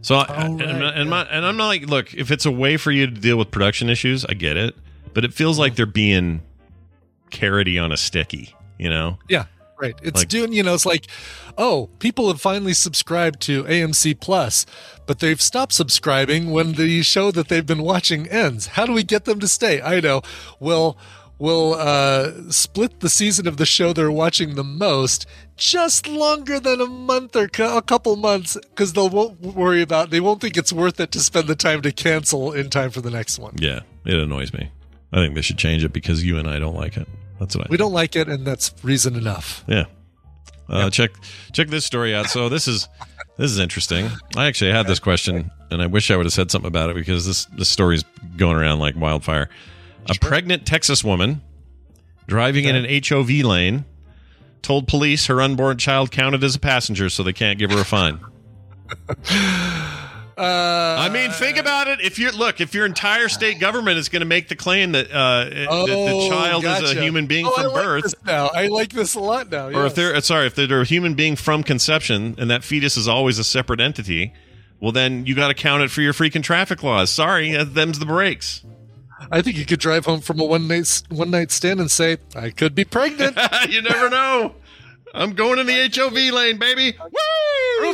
So, 0.00 0.14
I, 0.16 0.26
Oh, 0.28 0.44
and, 0.44 0.60
right, 0.60 0.68
and, 0.70 0.80
yeah. 0.96 1.04
my, 1.04 1.22
and 1.24 1.44
I'm 1.44 1.56
not 1.56 1.66
like, 1.66 1.82
look, 1.86 2.14
if 2.14 2.30
it's 2.30 2.46
a 2.46 2.52
way 2.52 2.76
for 2.76 2.90
you 2.92 3.06
to 3.06 3.12
deal 3.12 3.36
with 3.36 3.50
production 3.50 3.88
issues, 3.90 4.24
I 4.24 4.34
get 4.34 4.56
it, 4.56 4.74
but 5.12 5.24
it 5.24 5.34
feels 5.34 5.58
like 5.58 5.74
they're 5.74 5.86
being 5.86 6.40
carroty 7.30 7.82
on 7.82 7.92
a 7.92 7.96
sticky, 7.96 8.54
you 8.78 8.88
know? 8.88 9.18
Yeah, 9.28 9.46
right. 9.80 9.94
It's 10.02 10.20
Like- 10.20 10.28
doing, 10.28 10.52
you 10.52 10.62
know, 10.62 10.74
it's 10.74 10.86
like, 10.86 11.06
oh, 11.58 11.88
people 11.98 12.28
have 12.28 12.40
finally 12.40 12.74
subscribed 12.74 13.40
to 13.42 13.64
AMC 13.64 14.14
Plus, 14.20 14.64
but 15.06 15.18
they've 15.18 15.40
stopped 15.42 15.72
subscribing 15.72 16.50
when 16.52 16.72
the 16.74 17.02
show 17.02 17.30
that 17.32 17.48
they've 17.48 17.66
been 17.66 17.82
watching 17.82 18.28
ends. 18.28 18.68
How 18.68 18.86
do 18.86 18.92
we 18.92 19.02
get 19.02 19.24
them 19.24 19.40
to 19.40 19.48
stay? 19.48 19.82
I 19.82 20.00
know. 20.00 20.22
We'll 20.60 20.96
we'll 21.38 21.74
uh, 21.74 22.50
split 22.50 23.00
the 23.00 23.08
season 23.08 23.46
of 23.46 23.56
the 23.56 23.66
show 23.66 23.92
they're 23.92 24.10
watching 24.10 24.54
the 24.54 24.64
most 24.64 25.26
just 25.56 26.06
longer 26.06 26.60
than 26.60 26.80
a 26.80 26.86
month 26.86 27.34
or 27.36 27.48
cou- 27.48 27.76
a 27.76 27.82
couple 27.82 28.14
months 28.16 28.56
because 28.70 28.92
they 28.92 29.08
won't 29.08 29.40
worry 29.40 29.82
about 29.82 30.10
they 30.10 30.20
won't 30.20 30.40
think 30.40 30.56
it's 30.56 30.72
worth 30.72 31.00
it 31.00 31.10
to 31.12 31.20
spend 31.20 31.48
the 31.48 31.56
time 31.56 31.82
to 31.82 31.92
cancel 31.92 32.52
in 32.52 32.70
time 32.70 32.90
for 32.90 33.00
the 33.00 33.10
next 33.10 33.38
one. 33.38 33.54
Yeah, 33.58 33.80
it 34.04 34.14
annoys 34.14 34.52
me. 34.52 34.70
I 35.12 35.16
think 35.16 35.34
they 35.34 35.42
should 35.42 35.58
change 35.58 35.84
it 35.84 35.92
because 35.92 36.24
you 36.24 36.38
and 36.38 36.48
I 36.48 36.58
don't 36.58 36.74
like 36.76 36.96
it. 36.96 37.08
That's 37.40 37.56
what 37.56 37.66
I 37.66 37.68
We 37.70 37.76
don't 37.76 37.92
like 37.92 38.16
it, 38.16 38.28
and 38.28 38.46
that's 38.46 38.74
reason 38.82 39.14
enough. 39.16 39.64
Yeah. 39.66 39.84
Uh, 40.68 40.90
Check 40.90 41.12
check 41.52 41.68
this 41.68 41.86
story 41.86 42.14
out. 42.14 42.26
So 42.26 42.48
this 42.50 42.68
is 42.68 42.88
this 43.38 43.50
is 43.50 43.58
interesting. 43.58 44.10
I 44.36 44.46
actually 44.46 44.72
had 44.72 44.86
this 44.86 44.98
question, 44.98 45.50
and 45.70 45.80
I 45.80 45.86
wish 45.86 46.10
I 46.10 46.16
would 46.16 46.26
have 46.26 46.32
said 46.32 46.50
something 46.50 46.68
about 46.68 46.90
it 46.90 46.94
because 46.96 47.26
this 47.26 47.46
this 47.56 47.68
story's 47.70 48.04
going 48.36 48.56
around 48.56 48.78
like 48.80 48.94
wildfire. 48.96 49.48
A 50.06 50.14
pregnant 50.20 50.66
Texas 50.66 51.04
woman 51.04 51.42
driving 52.26 52.64
in 52.64 52.76
an 52.76 53.02
HOV 53.06 53.30
lane 53.44 53.84
told 54.62 54.88
police 54.88 55.26
her 55.26 55.40
unborn 55.40 55.78
child 55.78 56.10
counted 56.10 56.42
as 56.44 56.54
a 56.54 56.60
passenger, 56.60 57.08
so 57.08 57.22
they 57.22 57.32
can't 57.32 57.58
give 57.58 57.70
her 57.70 57.80
a 57.80 57.84
fine. 57.84 58.20
Uh, 60.38 60.96
I 61.00 61.08
mean, 61.08 61.32
think 61.32 61.56
about 61.58 61.88
it. 61.88 62.00
If 62.00 62.16
you're 62.20 62.30
look, 62.30 62.60
if 62.60 62.72
your 62.72 62.86
entire 62.86 63.28
state 63.28 63.58
government 63.58 63.98
is 63.98 64.08
going 64.08 64.20
to 64.20 64.26
make 64.26 64.46
the 64.46 64.54
claim 64.54 64.92
that 64.92 65.10
uh, 65.10 65.46
that 65.46 65.50
the 65.50 65.66
Oh, 65.68 66.28
child 66.28 66.64
is 66.64 66.92
a 66.92 67.02
human 67.02 67.26
being 67.26 67.44
Oh, 67.44 67.52
I 67.56 67.62
from 67.64 67.72
like 67.72 67.82
birth, 67.84 68.14
now 68.24 68.46
I 68.54 68.68
like 68.68 68.90
this 68.92 69.16
a 69.16 69.20
lot 69.20 69.50
now. 69.50 69.66
or 69.66 69.72
yes. 69.72 69.86
if 69.86 69.94
they're 69.96 70.20
sorry, 70.20 70.46
if 70.46 70.54
they're 70.54 70.80
a 70.80 70.84
human 70.84 71.14
being 71.14 71.34
from 71.34 71.64
conception 71.64 72.36
and 72.38 72.48
that 72.52 72.62
fetus 72.62 72.96
is 72.96 73.08
always 73.08 73.40
a 73.40 73.44
separate 73.44 73.80
entity, 73.80 74.32
well, 74.78 74.92
then 74.92 75.26
you 75.26 75.34
got 75.34 75.48
to 75.48 75.54
count 75.54 75.82
it 75.82 75.90
for 75.90 76.02
your 76.02 76.12
freaking 76.12 76.44
traffic 76.44 76.84
laws. 76.84 77.10
Sorry, 77.10 77.52
them's 77.64 77.98
the 77.98 78.06
breaks. 78.06 78.64
I 79.30 79.42
think 79.42 79.56
you 79.56 79.66
could 79.66 79.80
drive 79.80 80.04
home 80.04 80.20
from 80.20 80.40
a 80.40 80.44
one 80.44 80.68
night 80.68 81.02
one 81.08 81.30
night 81.30 81.50
stand 81.50 81.80
and 81.80 81.90
say, 81.90 82.18
"I 82.34 82.50
could 82.50 82.74
be 82.74 82.84
pregnant." 82.84 83.38
you 83.68 83.82
never 83.82 84.08
know. 84.08 84.54
I'm 85.14 85.32
going 85.32 85.58
in 85.58 85.66
the 85.66 85.90
HOV 85.94 86.34
lane, 86.34 86.58
baby. 86.58 86.92
prove 86.92 87.10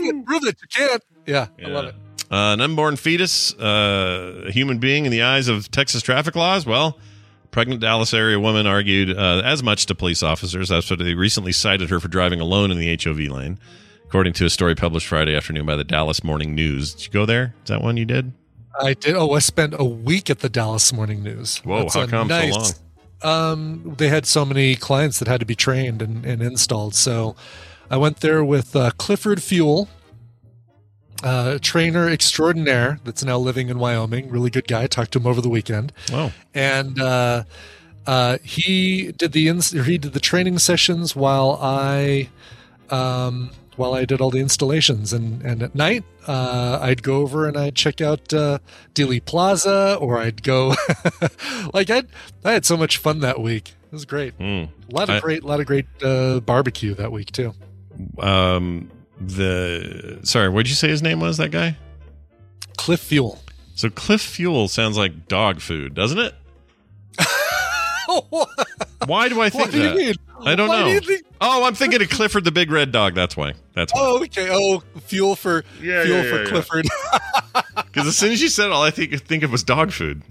Woo! 0.01 0.09
it, 0.09 0.27
prove 0.27 0.45
it. 0.45 0.57
You 0.61 0.69
can't. 0.69 1.03
Yeah, 1.27 1.47
I 1.65 1.69
love 1.69 1.87
it. 1.87 1.95
Uh, 2.31 2.53
an 2.55 2.61
unborn 2.61 2.97
fetus, 2.97 3.55
uh, 3.55 4.45
a 4.47 4.51
human 4.51 4.79
being 4.79 5.05
in 5.07 5.13
the 5.13 5.23
eyes 5.23 5.49
of 5.49 5.71
Texas 5.71 6.03
traffic 6.03 6.35
laws. 6.35 6.67
Well, 6.67 6.99
pregnant 7.51 7.81
Dallas 7.81 8.13
area 8.13 8.41
woman 8.41 8.67
argued 8.67 9.17
uh, 9.17 9.43
as 9.45 9.63
much 9.63 9.87
to 9.87 9.95
police 9.95 10.23
officers 10.23 10.73
after 10.73 10.97
they 10.97 11.15
recently 11.15 11.53
cited 11.53 11.91
her 11.91 12.01
for 12.01 12.09
driving 12.09 12.41
alone 12.41 12.71
in 12.71 12.79
the 12.79 12.99
HOV 13.03 13.19
lane, 13.31 13.59
according 14.07 14.33
to 14.35 14.45
a 14.45 14.51
story 14.51 14.75
published 14.75 15.07
Friday 15.07 15.37
afternoon 15.37 15.65
by 15.65 15.77
the 15.77 15.85
Dallas 15.85 16.25
Morning 16.25 16.55
News. 16.55 16.95
Did 16.95 17.07
you 17.07 17.13
go 17.13 17.27
there? 17.27 17.55
Is 17.63 17.69
that 17.69 17.83
one 17.83 17.97
you 17.97 18.05
did? 18.05 18.33
I 18.81 18.95
did. 18.95 19.15
Oh, 19.15 19.33
I 19.33 19.39
spent 19.39 19.75
a 19.79 19.85
week 19.85 20.31
at 20.31 20.41
the 20.41 20.49
Dallas 20.49 20.93
Morning 20.93 21.23
News. 21.23 21.59
Whoa, 21.59 21.81
That's 21.83 21.95
how 21.95 22.07
come 22.07 22.29
so 22.29 22.35
nice- 22.41 22.81
Um, 23.23 23.95
they 23.97 24.09
had 24.09 24.27
so 24.27 24.45
many 24.45 24.75
clients 24.77 25.19
that 25.19 25.29
had 25.29 25.41
to 25.41 25.47
be 25.47 25.55
trained 25.55 26.03
and, 26.03 26.25
and 26.27 26.43
installed. 26.43 26.95
So 26.95 27.37
I 27.91 27.97
went 27.97 28.21
there 28.21 28.45
with 28.45 28.75
uh, 28.77 28.91
Clifford 28.99 29.43
Fuel, 29.43 29.89
uh, 31.23 31.59
trainer 31.63 32.09
extraordinaire 32.09 32.99
that's 33.05 33.25
now 33.25 33.39
living 33.39 33.69
in 33.71 33.79
Wyoming. 33.79 34.29
Really 34.29 34.51
good 34.51 34.69
guy. 34.69 34.83
I 34.83 34.87
Talked 34.89 35.13
to 35.13 35.19
him 35.21 35.27
over 35.27 35.41
the 35.41 35.49
weekend. 35.49 35.93
Wow. 36.13 36.33
and 36.53 37.01
uh, 37.01 37.45
uh, 38.07 38.39
he 38.43 39.13
did 39.13 39.33
the 39.33 39.49
ins- 39.49 39.71
he 39.71 39.97
did 39.97 40.13
the 40.13 40.21
training 40.21 40.59
sessions 40.59 41.17
while 41.17 41.59
I 41.63 42.29
um, 42.91 43.51
while 43.77 43.95
I 43.95 44.05
did 44.05 44.21
all 44.21 44.31
the 44.31 44.41
installations. 44.41 45.13
And 45.15 45.41
and 45.43 45.63
at 45.63 45.75
night, 45.75 46.05
uh, 46.27 46.79
I'd 46.83 47.03
go 47.03 47.17
over 47.17 47.47
and 47.47 47.57
I'd 47.57 47.75
check 47.75 48.01
out 48.01 48.33
uh, 48.33 48.59
Dealey 48.95 49.25
Plaza, 49.25 49.97
or 50.01 50.19
I'd 50.19 50.43
go 50.43 50.75
like 51.75 51.91
I 51.91 52.03
I 52.45 52.53
had 52.53 52.65
so 52.65 52.77
much 52.77 52.99
fun 52.99 53.21
that 53.21 53.41
week. 53.41 53.71
It 53.87 53.93
was 53.93 54.05
great. 54.05 54.37
Mm. 54.39 54.69
A 54.91 54.95
lot 54.95 55.09
of 55.09 55.17
I- 55.17 55.21
great, 55.21 55.45
lot 55.45 55.61
of 55.61 55.67
great 55.67 55.87
uh, 56.03 56.41
barbecue 56.41 56.95
that 56.95 57.13
week 57.13 57.31
too. 57.33 57.55
um, 58.19 58.91
the 59.21 60.19
sorry, 60.25 60.49
what'd 60.49 60.69
you 60.69 60.75
say 60.75 60.89
his 60.89 61.03
name 61.03 61.21
was? 61.21 61.37
That 61.37 61.51
guy. 61.51 61.77
Cliff 62.77 63.01
Fuel. 63.01 63.41
So 63.77 63.89
Cliff 63.91 64.21
Fuel 64.23 64.69
sounds 64.69 64.97
like 64.97 65.27
dog 65.29 65.61
food, 65.61 65.95
doesn't 65.95 66.19
it? 66.19 66.35
Why 69.07 69.29
do 69.29 69.41
I 69.41 69.51
think 69.51 69.65
What 69.65 69.71
do 69.73 69.79
you 69.79 70.13
that? 70.15 70.17
Mean? 70.45 70.53
I 70.53 70.57
don't 70.57 70.69
Why 70.69 70.81
know. 70.81 70.87
do 70.87 70.93
you 70.93 71.01
think- 71.01 71.25
Oh, 71.41 71.65
I'm 71.65 71.75
thinking 71.75 72.01
of 72.01 72.09
Clifford 72.09 72.45
the 72.45 72.53
Big 72.53 72.71
Red 72.71 72.91
Dog. 72.93 73.15
That's 73.15 73.37
why. 73.37 73.55
That's 73.75 73.93
why. 73.93 74.01
Oh, 74.03 74.23
okay. 74.23 74.49
Oh, 74.51 74.83
fuel 75.03 75.37
for 75.37 75.65
Yeah, 75.83 76.05
fuel 76.05 76.17
yeah, 76.19 76.23
for 76.23 76.37
yeah, 76.37 76.43
yeah. 76.43 76.49
Clifford. 76.49 76.87
Because 77.77 78.09
as 78.09 78.17
soon 78.17 78.33
as 78.33 78.43
you 78.43 78.49
said 78.49 78.67
it, 78.67 78.73
all 78.73 78.83
I 78.83 78.91
think 78.91 79.13
think 79.25 79.43
of 79.45 79.53
was 79.53 79.63
dog 79.63 79.93
food, 79.93 80.23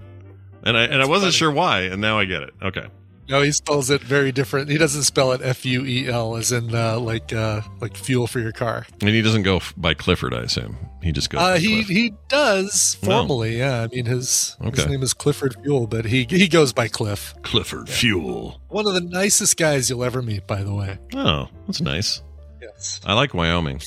and 0.63 0.75
I 0.77 0.83
and 0.83 1.01
I 1.01 1.05
wasn't 1.05 1.33
sure 1.33 1.49
why, 1.51 1.81
and 1.83 2.01
now 2.01 2.19
I 2.19 2.25
get 2.25 2.41
it. 2.43 2.53
Okay. 2.61 2.85
No, 3.29 3.41
he 3.41 3.51
spells 3.51 3.89
it 3.89 4.01
very 4.01 4.31
different. 4.31 4.69
He 4.69 4.77
doesn't 4.77 5.03
spell 5.03 5.31
it 5.31 5.41
F 5.43 5.65
U 5.65 5.85
E 5.85 6.07
L 6.07 6.35
as 6.35 6.51
in 6.51 6.73
uh, 6.73 6.99
like 6.99 7.31
uh, 7.33 7.61
like 7.81 7.95
fuel 7.97 8.27
for 8.27 8.39
your 8.39 8.51
car. 8.51 8.85
And 9.01 9.09
he 9.09 9.21
doesn't 9.21 9.43
go 9.43 9.57
f- 9.57 9.73
by 9.77 9.93
Clifford, 9.93 10.33
I 10.33 10.41
assume. 10.41 10.77
He 11.01 11.11
just 11.11 11.29
goes. 11.29 11.41
Uh, 11.41 11.53
by 11.53 11.59
he 11.59 11.75
Cliff. 11.83 11.87
he 11.87 12.13
does 12.29 12.97
No. 13.01 13.09
formally. 13.09 13.57
Yeah, 13.57 13.81
I 13.83 13.87
mean 13.87 14.05
his 14.05 14.55
Okay. 14.61 14.81
his 14.81 14.87
name 14.89 15.03
is 15.03 15.13
Clifford 15.13 15.55
Fuel, 15.63 15.87
but 15.87 16.05
he 16.05 16.25
he 16.29 16.47
goes 16.47 16.73
by 16.73 16.87
Cliff. 16.87 17.33
Clifford 17.43 17.89
Fuel. 17.89 18.61
One 18.69 18.87
of 18.87 18.93
the 18.93 19.01
nicest 19.01 19.57
guys 19.57 19.89
you'll 19.89 20.03
ever 20.03 20.21
meet, 20.21 20.45
by 20.47 20.63
the 20.63 20.73
way. 20.73 20.97
Oh, 21.15 21.47
that's 21.67 21.81
nice. 21.93 22.21
Yes. 22.61 22.99
I 23.05 23.13
like 23.13 23.33
Wyoming. 23.33 23.81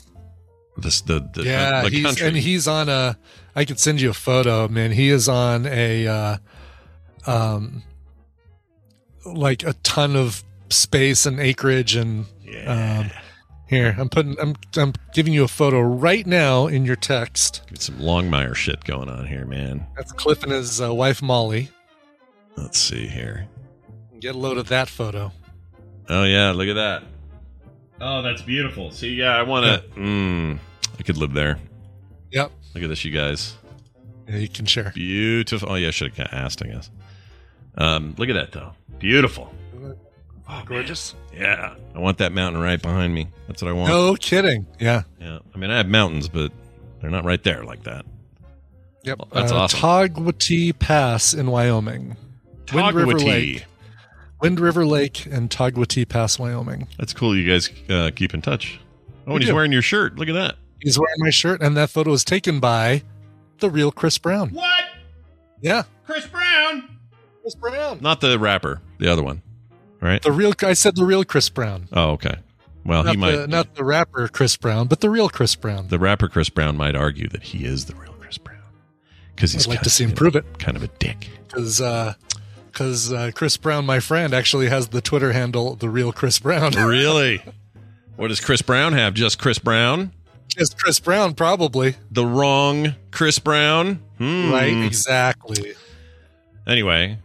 This 0.78 1.00
the 1.00 1.26
the, 1.32 1.44
yeah, 1.44 1.82
the 1.84 1.88
he's, 1.88 2.04
country. 2.04 2.26
and 2.28 2.36
he's 2.36 2.68
on 2.68 2.88
a. 2.90 3.18
I 3.54 3.64
could 3.64 3.80
send 3.80 3.98
you 4.00 4.10
a 4.10 4.14
photo, 4.14 4.68
man. 4.68 4.92
He 4.92 5.08
is 5.08 5.26
on 5.30 5.64
a, 5.64 6.06
uh, 6.06 6.36
um, 7.26 7.82
like 9.26 9.62
a 9.62 9.72
ton 9.82 10.16
of 10.16 10.42
space 10.70 11.26
and 11.26 11.40
acreage, 11.40 11.96
and 11.96 12.26
yeah. 12.42 13.00
um, 13.00 13.10
here 13.66 13.94
I'm 13.98 14.08
putting. 14.08 14.38
I'm 14.40 14.54
I'm 14.76 14.92
giving 15.12 15.32
you 15.32 15.44
a 15.44 15.48
photo 15.48 15.80
right 15.80 16.26
now 16.26 16.66
in 16.66 16.84
your 16.84 16.96
text. 16.96 17.62
Get 17.68 17.82
some 17.82 17.96
Longmire 17.96 18.54
shit 18.54 18.84
going 18.84 19.08
on 19.08 19.26
here, 19.26 19.46
man. 19.46 19.86
That's 19.96 20.12
Cliff 20.12 20.42
and 20.42 20.52
his 20.52 20.80
uh, 20.80 20.94
wife 20.94 21.22
Molly. 21.22 21.70
Let's 22.56 22.78
see 22.78 23.06
here. 23.06 23.46
Get 24.20 24.34
a 24.34 24.38
load 24.38 24.56
of 24.56 24.68
that 24.68 24.88
photo. 24.88 25.32
Oh 26.08 26.24
yeah, 26.24 26.52
look 26.52 26.68
at 26.68 26.74
that. 26.74 27.02
Oh, 28.00 28.22
that's 28.22 28.42
beautiful. 28.42 28.90
See, 28.90 29.14
yeah, 29.14 29.36
I 29.36 29.42
want 29.42 29.66
to. 29.66 30.00
Mm, 30.00 30.58
I 30.98 31.02
could 31.02 31.16
live 31.16 31.32
there. 31.32 31.58
Yep. 32.30 32.52
Look 32.74 32.84
at 32.84 32.88
this, 32.88 33.04
you 33.04 33.10
guys. 33.10 33.56
Yeah, 34.28 34.36
you 34.36 34.48
can 34.48 34.66
share. 34.66 34.92
Beautiful. 34.94 35.70
Oh 35.70 35.74
yeah, 35.76 35.88
I 35.88 35.90
should 35.90 36.14
have 36.14 36.28
asked, 36.32 36.62
I 36.62 36.68
guess. 36.68 36.90
Um, 37.76 38.14
look 38.18 38.28
at 38.28 38.34
that 38.34 38.52
though. 38.52 38.72
Beautiful. 38.98 39.52
Oh, 40.48 40.62
Gorgeous. 40.64 41.14
man. 41.32 41.42
Yeah, 41.42 41.74
I 41.94 41.98
want 41.98 42.18
that 42.18 42.32
mountain 42.32 42.62
right 42.62 42.80
behind 42.80 43.12
me. 43.12 43.26
That's 43.48 43.62
what 43.62 43.68
I 43.68 43.72
want. 43.72 43.88
No 43.88 44.14
kidding. 44.14 44.64
Yeah. 44.78 45.02
Yeah, 45.20 45.40
I 45.54 45.58
mean, 45.58 45.70
I 45.70 45.76
have 45.76 45.88
mountains, 45.88 46.28
but 46.28 46.52
they're 47.00 47.10
not 47.10 47.24
right 47.24 47.42
there 47.42 47.64
like 47.64 47.82
that. 47.82 48.06
Yep. 49.02 49.18
That's 49.32 49.50
uh, 49.52 49.56
awesome. 49.56 49.80
Togwotee 49.80 50.78
Pass 50.78 51.34
in 51.34 51.48
Wyoming. 51.50 52.16
Wind 52.72 52.94
River 52.96 53.18
Lake. 53.18 53.64
Wind 54.40 54.60
River 54.60 54.86
Lake 54.86 55.26
and 55.26 55.50
Togwotee 55.50 56.08
Pass, 56.08 56.38
Wyoming. 56.38 56.88
That's 56.98 57.12
cool. 57.12 57.36
You 57.36 57.50
guys 57.50 57.70
uh, 57.88 58.10
keep 58.14 58.32
in 58.34 58.40
touch. 58.42 58.78
Oh, 59.26 59.30
We 59.30 59.34
and 59.34 59.42
he's 59.42 59.50
do. 59.50 59.54
wearing 59.54 59.72
your 59.72 59.82
shirt. 59.82 60.16
Look 60.16 60.28
at 60.28 60.34
that. 60.34 60.56
He's 60.80 60.98
wearing 60.98 61.16
my 61.18 61.30
shirt, 61.30 61.60
and 61.62 61.76
that 61.76 61.90
photo 61.90 62.10
was 62.10 62.22
taken 62.24 62.60
by 62.60 63.02
the 63.58 63.70
real 63.70 63.90
Chris 63.90 64.18
Brown. 64.18 64.50
What? 64.50 64.84
Yeah, 65.60 65.84
Chris 66.04 66.26
Brown? 66.26 66.95
Chris 67.46 67.54
Brown. 67.54 67.98
Not 68.00 68.20
the 68.20 68.36
rapper, 68.40 68.80
the 68.98 69.06
other 69.06 69.22
one, 69.22 69.40
right? 70.00 70.20
The 70.20 70.32
real. 70.32 70.52
I 70.62 70.72
said 70.72 70.96
the 70.96 71.04
real 71.04 71.22
Chris 71.22 71.48
Brown. 71.48 71.86
Oh, 71.92 72.10
okay. 72.12 72.34
Well, 72.84 73.04
not 73.04 73.10
he 73.12 73.16
might. 73.16 73.36
the, 73.36 73.46
not 73.46 73.76
the 73.76 73.84
rapper 73.84 74.26
Chris 74.26 74.56
Brown, 74.56 74.88
but 74.88 75.00
the 75.00 75.08
real 75.08 75.28
Chris 75.28 75.54
Brown. 75.54 75.86
the 75.86 75.98
rapper 76.00 76.28
Chris 76.28 76.48
Brown 76.48 76.76
might 76.76 76.96
argue 76.96 77.28
that 77.28 77.44
he 77.44 77.64
is 77.64 77.84
the 77.84 77.94
real 77.94 78.14
Chris 78.14 78.36
Brown 78.36 78.58
because 79.34 79.52
he's 79.52 79.68
I'd 79.68 79.70
like 79.70 79.82
to 79.82 79.90
see 79.90 80.02
him 80.02 80.10
prove 80.12 80.34
it. 80.34 80.58
Kind 80.58 80.76
of 80.76 80.82
a 80.82 80.88
dick. 80.88 81.28
because 81.46 81.80
because 82.66 83.12
uh, 83.12 83.30
Chris 83.32 83.56
Brown, 83.56 83.86
my 83.86 84.00
friend, 84.00 84.34
actually 84.34 84.68
has 84.68 84.88
the 84.88 85.00
Twitter 85.00 85.32
handle 85.32 85.76
the 85.76 85.88
real 85.88 86.12
Chris 86.12 86.40
Brown. 86.40 86.72
Really? 86.76 87.44
what 88.16 88.28
does 88.28 88.40
Chris 88.40 88.60
Brown 88.62 88.92
have? 88.92 89.14
Just 89.14 89.38
Chris 89.38 89.60
Brown? 89.60 90.10
Just 90.48 90.78
Chris 90.78 90.98
Brown, 90.98 91.34
probably. 91.34 91.94
The 92.10 92.26
wrong 92.26 92.96
Chris 93.12 93.38
Brown? 93.38 94.00
Hmm. 94.18 94.50
Right? 94.50 94.84
Exactly. 94.84 95.74
Anyway, 96.66 97.18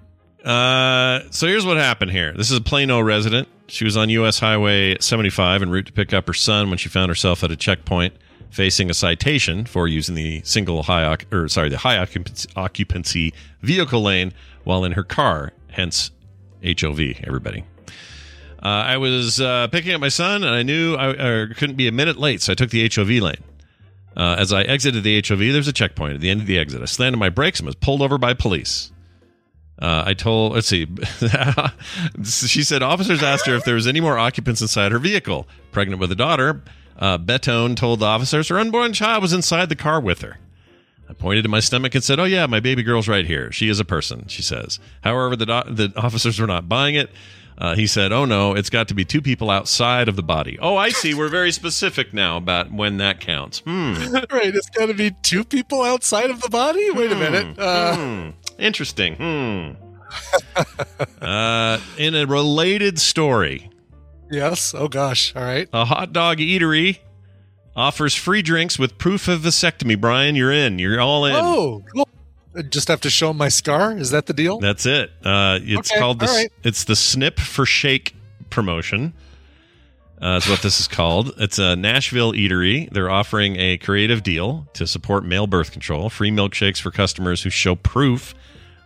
uh, 0.46 1.22
so 1.32 1.48
here's 1.48 1.66
what 1.66 1.78
happened 1.78 2.12
here. 2.12 2.34
This 2.34 2.52
is 2.52 2.58
a 2.58 2.62
Plano 2.62 3.00
resident. 3.00 3.48
She 3.68 3.86
was 3.86 3.96
on 3.96 4.10
U.S. 4.10 4.40
Highway 4.40 4.98
75 5.00 5.62
en 5.62 5.70
route 5.70 5.86
to 5.86 5.94
pick 5.94 6.14
up 6.14 6.28
her 6.28 6.34
son 6.34 6.70
when 6.70 6.78
she 6.78 6.90
found 6.90 7.10
herself 7.10 7.44
at 7.44 7.52
a 7.52 7.56
checkpoint 7.56 8.14
facing 8.50 8.90
a 8.90 8.94
citation 8.94 9.66
for 9.66 9.88
using 9.88 10.14
the 10.14 10.42
single 10.44 10.84
high 10.84 11.18
or 11.32 11.48
sorry 11.48 11.70
the 11.70 11.78
high 11.78 11.98
occupancy, 12.56 13.34
vehicle 13.62 14.02
lane 14.02 14.34
while 14.64 14.84
in 14.84 14.92
her 14.94 15.04
car. 15.04 15.54
Hence, 15.70 16.12
HOV. 16.64 17.00
Everybody. 17.24 17.64
Uh, 18.62 18.68
I 18.68 18.98
was 18.98 19.42
uh, 19.42 19.68
picking 19.70 19.94
up 19.94 20.02
my 20.02 20.10
son, 20.10 20.44
and 20.44 20.54
I 20.54 20.62
knew 20.62 20.96
I, 20.96 21.10
I 21.10 21.46
couldn't 21.54 21.78
be 21.78 21.88
a 21.88 21.92
minute 21.92 22.18
late, 22.18 22.42
so 22.42 22.52
I 22.52 22.56
took 22.56 22.70
the 22.70 22.88
HOV 22.94 23.10
lane. 23.10 23.44
Uh, 24.16 24.36
as 24.38 24.54
I 24.54 24.62
exited 24.64 25.04
the 25.04 25.24
HOV, 25.26 25.40
there's 25.40 25.68
a 25.68 25.74
checkpoint 25.74 26.16
at 26.16 26.22
the 26.22 26.30
end 26.30 26.42
of 26.42 26.48
the 26.48 26.60
exit. 26.60 26.82
I 26.82 26.86
slammed 26.86 27.18
my 27.18 27.30
brakes 27.30 27.60
and 27.60 27.66
was 27.66 27.76
pulled 27.76 28.02
over 28.02 28.18
by 28.18 28.34
police. 28.34 28.92
Uh, 29.82 30.04
I 30.06 30.14
told, 30.14 30.54
let's 30.54 30.68
see, 30.68 30.86
she 32.24 32.64
said 32.64 32.84
officers 32.84 33.24
asked 33.24 33.48
her 33.48 33.56
if 33.56 33.66
there 33.66 33.76
was 33.76 33.88
any 33.88 34.00
more 34.00 34.18
occupants 34.18 34.62
inside 34.62 34.92
her 34.92 35.00
vehicle. 35.00 35.48
Pregnant 35.72 36.00
with 36.00 36.12
a 36.12 36.16
daughter, 36.16 36.62
uh, 37.00 37.18
Betone 37.18 37.76
told 37.76 38.00
the 38.00 38.06
officers 38.06 38.50
her 38.50 38.60
unborn 38.60 38.94
child 38.94 39.24
was 39.24 39.34
inside 39.34 39.70
the 39.70 39.76
car 39.76 40.00
with 40.00 40.22
her. 40.22 40.38
I 41.10 41.14
pointed 41.14 41.42
to 41.44 41.50
my 41.50 41.60
stomach 41.62 41.96
and 41.96 42.04
said, 42.04 42.20
"Oh 42.20 42.24
yeah, 42.26 42.46
my 42.46 42.60
baby 42.60 42.84
girl's 42.84 43.08
right 43.08 43.26
here. 43.26 43.52
She 43.52 43.68
is 43.70 43.80
a 43.80 43.86
person." 43.86 44.26
She 44.28 44.42
says. 44.42 44.80
However, 45.02 45.36
the 45.36 45.46
do- 45.46 45.74
the 45.74 45.94
officers 45.98 46.40
were 46.40 46.48
not 46.48 46.70
buying 46.70 46.96
it. 46.96 47.10
Uh, 47.58 47.76
he 47.76 47.86
said, 47.86 48.14
"Oh 48.14 48.24
no, 48.26 48.54
it's 48.56 48.70
got 48.70 48.88
to 48.88 48.94
be 48.94 49.04
two 49.04 49.22
people 49.22 49.50
outside 49.50 50.08
of 50.08 50.16
the 50.16 50.24
body." 50.24 50.58
Oh, 50.62 50.78
I 50.78 50.90
see. 50.90 51.14
We're 51.14 51.28
very 51.28 51.52
specific 51.52 52.14
now 52.14 52.38
about 52.38 52.72
when 52.72 52.98
that 52.98 53.20
counts. 53.20 53.60
Hmm. 53.60 53.94
right. 54.32 54.56
It's 54.56 54.70
got 54.70 54.86
to 54.86 54.94
be 54.94 55.12
two 55.22 55.44
people 55.44 55.82
outside 55.82 56.30
of 56.30 56.40
the 56.42 56.50
body. 56.50 56.90
Wait 56.92 57.12
a 57.12 57.16
minute. 57.16 57.60
Uh, 57.60 57.96
Hmm. 57.96 58.30
Interesting. 58.62 59.16
Hmm. 59.16 59.72
uh, 61.22 61.80
in 61.98 62.16
a 62.16 62.26
related 62.26 63.00
story, 63.00 63.70
yes. 64.30 64.74
Oh 64.76 64.88
gosh. 64.88 65.34
All 65.36 65.44
right. 65.44 65.68
a 65.74 65.86
hot 65.86 66.14
dog 66.14 66.38
eatery 66.38 67.00
offers 67.76 68.14
free 68.14 68.42
drinks 68.42 68.78
with 68.78 68.98
proof 68.98 69.28
of 69.28 69.42
vasectomy. 69.42 70.00
Brian, 70.00 70.36
you're 70.36 70.52
in. 70.52 70.80
You're 70.80 71.00
all 71.00 71.26
in. 71.26 71.36
Oh, 71.36 71.84
cool. 71.94 72.08
I 72.56 72.62
just 72.64 72.90
have 72.90 73.00
to 73.02 73.10
show 73.10 73.32
my 73.32 73.48
scar. 73.48 73.98
Is 73.98 74.12
that 74.12 74.26
the 74.26 74.34
deal? 74.34 74.60
That's 74.60 74.86
it. 74.86 75.10
Uh, 75.24 75.60
it's 75.62 75.90
Okay, 75.90 76.00
called 76.00 76.20
the 76.20 76.26
right. 76.26 76.52
it's 76.64 76.84
the 76.84 76.96
Snip 76.98 77.40
for 77.40 77.66
Shake 77.66 78.14
promotion. 78.50 79.14
Uh, 80.22 80.36
is 80.44 80.48
what 80.48 80.62
this 80.62 80.80
is 80.80 80.88
called. 80.88 81.34
It's 81.38 81.58
a 81.58 81.76
Nashville 81.76 82.34
eatery. 82.34 82.92
They're 82.92 83.10
offering 83.10 83.56
a 83.56 83.78
creative 83.80 84.22
deal 84.22 84.68
to 84.74 84.86
support 84.86 85.26
male 85.26 85.48
birth 85.48 85.72
control, 85.72 86.12
free 86.12 86.30
milkshakes 86.30 86.80
for 86.80 86.92
customers 86.92 87.42
who 87.42 87.50
show 87.50 87.74
proof 87.76 88.36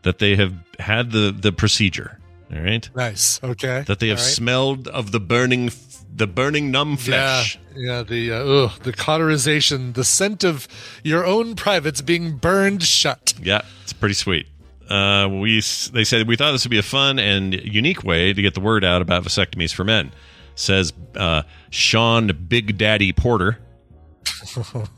that 0.06 0.20
they 0.20 0.36
have 0.38 0.54
had 0.80 1.12
the 1.12 1.36
the 1.38 1.52
procedure. 1.52 2.20
All 2.54 2.62
right, 2.62 2.88
Nice. 2.96 3.44
Okay. 3.44 3.84
that 3.88 4.00
they 4.00 4.08
have 4.10 4.20
right. 4.20 4.24
smelled 4.24 4.88
of 4.88 5.12
the 5.12 5.20
burning 5.20 5.72
the 6.16 6.28
burning 6.28 6.72
numb 6.72 6.96
flesh. 6.96 7.60
Yeah, 7.76 7.98
yeah, 7.98 8.04
the 8.04 8.32
uh, 8.32 8.36
ugh, 8.36 8.72
the 8.84 8.94
cauterization, 8.94 9.94
the 9.94 10.04
scent 10.04 10.44
of 10.44 10.68
your 11.04 11.26
own 11.26 11.56
privates 11.56 12.02
being 12.02 12.38
burned 12.38 12.84
shut. 12.84 13.34
Yeah, 13.42 13.62
it's 13.84 13.94
pretty 13.94 14.14
sweet. 14.16 14.48
Uh, 14.88 15.28
we 15.30 15.56
they 15.92 16.04
said 16.04 16.28
we 16.28 16.36
thought 16.36 16.52
this 16.52 16.64
would 16.64 16.70
be 16.72 16.78
a 16.78 16.84
fun 16.84 17.18
and 17.18 17.54
unique 17.54 18.04
way 18.04 18.32
to 18.32 18.42
get 18.42 18.54
the 18.54 18.62
word 18.62 18.86
out 18.86 19.02
about 19.02 19.24
vasectomies 19.24 19.74
for 19.74 19.84
men. 19.84 20.12
Says 20.54 20.94
uh, 21.16 21.42
Sean 21.72 22.28
Big 22.48 22.78
Daddy 22.78 23.12
Porter. 23.12 23.58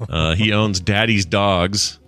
Uh, 0.10 0.36
he 0.36 0.54
owns 0.54 0.80
Daddy's 0.80 1.26
Dogs, 1.26 2.00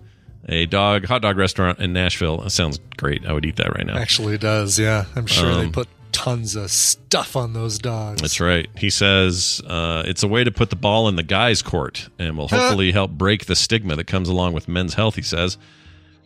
a 0.50 0.66
dog 0.66 1.06
hot 1.06 1.22
dog 1.22 1.38
restaurant 1.38 1.78
in 1.78 1.92
Nashville. 1.94 2.38
That 2.38 2.50
sounds 2.50 2.78
great. 2.98 3.24
I 3.24 3.32
would 3.32 3.46
eat 3.46 3.56
that 3.56 3.74
right 3.74 3.86
now. 3.86 3.96
Actually, 3.96 4.36
does 4.36 4.78
yeah. 4.78 5.06
I'm 5.16 5.26
sure 5.26 5.54
they 5.54 5.66
Um, 5.66 5.72
put 5.72 5.88
tons 6.12 6.56
of 6.56 6.70
stuff 6.70 7.36
on 7.36 7.52
those 7.52 7.78
dogs. 7.78 8.20
That's 8.20 8.40
right. 8.40 8.68
He 8.76 8.90
says 8.90 9.62
uh, 9.66 10.02
it's 10.06 10.22
a 10.24 10.28
way 10.28 10.42
to 10.44 10.50
put 10.50 10.68
the 10.70 10.76
ball 10.76 11.08
in 11.08 11.14
the 11.16 11.22
guy's 11.22 11.62
court 11.62 12.08
and 12.18 12.36
will 12.36 12.48
hopefully 12.48 12.90
help 12.92 13.12
break 13.12 13.46
the 13.46 13.54
stigma 13.56 13.94
that 13.96 14.08
comes 14.08 14.28
along 14.28 14.52
with 14.52 14.68
men's 14.68 14.94
health, 14.94 15.14
he 15.14 15.22
says. 15.22 15.56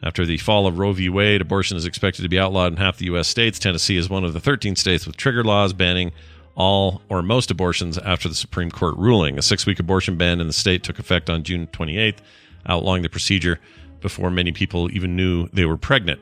After 0.03 0.27
the 0.27 0.37
fall 0.39 0.66
of 0.66 0.79
Roe 0.79 0.93
v. 0.93 1.09
Wade, 1.09 1.41
abortion 1.41 1.77
is 1.77 1.85
expected 1.87 2.22
to 2.22 2.29
be 2.29 2.39
outlawed 2.39 2.72
in 2.72 2.77
half 2.79 2.99
the 2.99 3.07
U.S. 3.07 3.29
states. 3.29 3.59
Tennessee 3.59 3.97
is 3.97 4.11
one 4.11 4.25
of 4.25 4.33
the 4.35 4.41
13 4.41 4.75
states 4.77 5.07
with 5.07 5.16
trigger 5.16 5.45
laws 5.45 5.72
banning 5.72 6.12
all 6.57 7.01
or 7.09 7.22
most 7.22 7.51
abortions 7.51 7.97
after 7.99 8.29
the 8.29 8.35
Supreme 8.35 8.70
Court 8.70 8.97
ruling. 8.97 9.39
A 9.39 9.43
six 9.43 9.64
week 9.66 9.79
abortion 9.81 10.16
ban 10.16 10.41
in 10.41 10.47
the 10.47 10.53
state 10.53 10.83
took 10.83 10.99
effect 10.99 11.29
on 11.31 11.43
June 11.43 11.66
28th, 11.68 12.18
outlawing 12.66 13.03
the 13.03 13.09
procedure 13.09 13.61
before 14.05 14.31
many 14.31 14.53
people 14.53 14.89
even 14.93 15.17
knew 15.17 15.49
they 15.53 15.65
were 15.65 15.77
pregnant. 15.77 16.21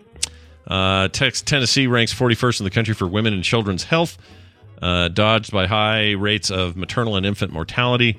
Uh, 0.66 1.09
Tex- 1.09 1.43
Tennessee 1.43 1.87
ranks 1.89 2.14
41st 2.14 2.61
in 2.61 2.64
the 2.64 2.70
country 2.70 2.95
for 2.95 3.07
women 3.07 3.35
and 3.35 3.43
children's 3.45 3.83
health. 3.85 4.16
uh, 4.80 5.09
dodged 5.09 5.53
by 5.53 5.66
high 5.66 6.12
rates 6.12 6.51
of 6.51 6.76
maternal 6.76 7.14
and 7.16 7.24
infant 7.26 7.53
mortality, 7.53 8.18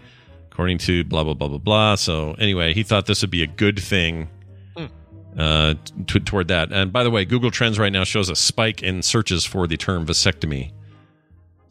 according 0.51 0.78
to 0.78 1.03
blah 1.05 1.24
blah 1.24 1.34
blah 1.34 1.47
blah 1.49 1.57
blah. 1.57 1.95
So 1.95 2.36
anyway, 2.38 2.74
he 2.74 2.84
thought 2.84 3.05
this 3.05 3.22
would 3.22 3.32
be 3.32 3.43
a 3.43 3.47
good 3.47 3.80
thing 3.80 4.30
uh, 5.38 5.74
t- 6.07 6.20
toward 6.20 6.47
that. 6.49 6.72
And 6.72 6.91
by 6.93 7.03
the 7.03 7.09
way, 7.11 7.26
Google 7.26 7.51
Trends 7.51 7.80
right 7.80 7.91
now 7.91 8.03
shows 8.03 8.30
a 8.30 8.36
spike 8.36 8.84
in 8.84 9.01
searches 9.01 9.43
for 9.45 9.68
the 9.68 9.78
term 9.78 10.05
vasectomy. 10.05 10.72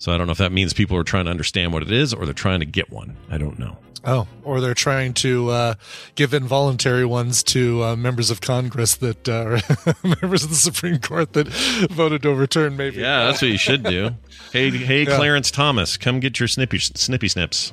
So 0.02 0.10
I 0.10 0.18
don't 0.18 0.26
know 0.26 0.32
if 0.32 0.38
that 0.38 0.50
means 0.50 0.72
people 0.72 0.96
are 0.96 1.04
trying 1.04 1.26
to 1.26 1.30
understand 1.30 1.72
what 1.72 1.80
it 1.84 1.92
is 1.92 2.12
or 2.12 2.24
they're 2.24 2.34
trying 2.34 2.58
to 2.58 2.66
get 2.66 2.90
one. 2.90 3.16
I 3.30 3.38
don't 3.38 3.56
know. 3.56 3.76
Oh, 4.04 4.26
or 4.42 4.60
they're 4.60 4.74
trying 4.74 5.14
to 5.14 5.48
uh, 5.50 5.74
give 6.16 6.34
involuntary 6.34 7.04
ones 7.04 7.44
to 7.44 7.84
uh, 7.84 7.94
members 7.94 8.28
of 8.28 8.40
Congress 8.40 8.96
that 8.96 9.28
uh, 9.28 9.60
members 10.20 10.42
of 10.42 10.50
the 10.50 10.56
Supreme 10.56 10.98
Court 10.98 11.34
that 11.34 11.46
voted 11.92 12.22
to 12.22 12.30
overturn. 12.30 12.76
Maybe. 12.76 12.96
Yeah, 12.96 13.26
that's 13.26 13.42
what 13.42 13.52
you 13.52 13.56
should 13.56 13.84
do. 13.84 14.10
hey, 14.52 14.70
hey, 14.70 15.04
Yeah. 15.04 15.14
Clarence 15.16 15.52
Thomas, 15.52 15.96
come 15.96 16.18
get 16.18 16.40
your 16.40 16.48
snippy 16.48 16.80
snippy 16.80 17.28
snips. 17.28 17.72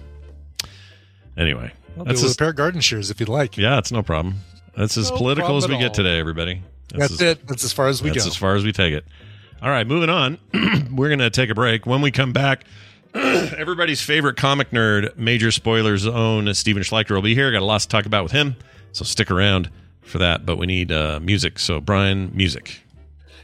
Anyway, 1.36 1.74
I'll 1.98 2.06
that's 2.06 2.22
do 2.22 2.28
as, 2.28 2.36
a 2.36 2.38
pair 2.38 2.50
of 2.50 2.56
garden 2.58 2.80
shears 2.80 3.10
if 3.10 3.20
you'd 3.20 3.28
like. 3.28 3.58
yeah, 3.58 3.80
it's 3.80 3.92
no 3.92 4.04
problem. 4.04 4.36
That's 4.78 4.98
as 4.98 5.10
No 5.10 5.18
political 5.18 5.58
as 5.58 5.64
we 5.64 5.70
problem 5.70 5.88
get 5.88 5.96
today, 5.96 6.20
everybody. 6.20 6.62
That's 6.90 7.14
as- 7.14 7.22
it. 7.22 7.48
That's 7.48 7.64
as 7.64 7.74
far 7.74 7.88
as 7.88 8.04
we 8.04 8.10
That's 8.10 8.18
go. 8.18 8.24
That's 8.26 8.36
as 8.36 8.40
far 8.40 8.54
as 8.54 8.64
we 8.64 8.72
take 8.72 8.94
it. 8.94 9.04
All 9.62 9.70
right, 9.70 9.86
moving 9.86 10.10
on. 10.10 10.38
We're 10.95 11.10
going 11.10 11.20
to 11.20 11.30
take 11.30 11.49
a 11.49 11.55
break. 11.55 11.86
When 11.86 12.01
we 12.01 12.12
come 12.12 12.32
back, 12.32 12.64
everybody's 13.14 14.01
favorite 14.01 14.38
comic 14.38 14.70
nerd, 14.70 15.18
Major 15.18 15.51
Spoilers 15.51 16.05
own 16.07 16.53
Stephen 16.53 16.82
Schleicher 16.82 17.12
will 17.12 17.22
be 17.22 17.36
here. 17.36 17.51
Got 17.51 17.62
a 17.62 17.66
lot 17.66 17.82
to 17.82 17.88
talk 17.88 18.05
about 18.05 18.24
with 18.24 18.32
him, 18.32 18.55
so 18.93 19.03
stick 19.03 19.30
around 19.30 19.70
for 20.01 20.20
that. 20.20 20.45
But 20.45 20.57
we 20.57 20.66
need 20.66 20.93
uh, 20.93 21.20
music. 21.22 21.60
So, 21.60 21.82
Brian, 21.82 22.32
music. 22.34 22.82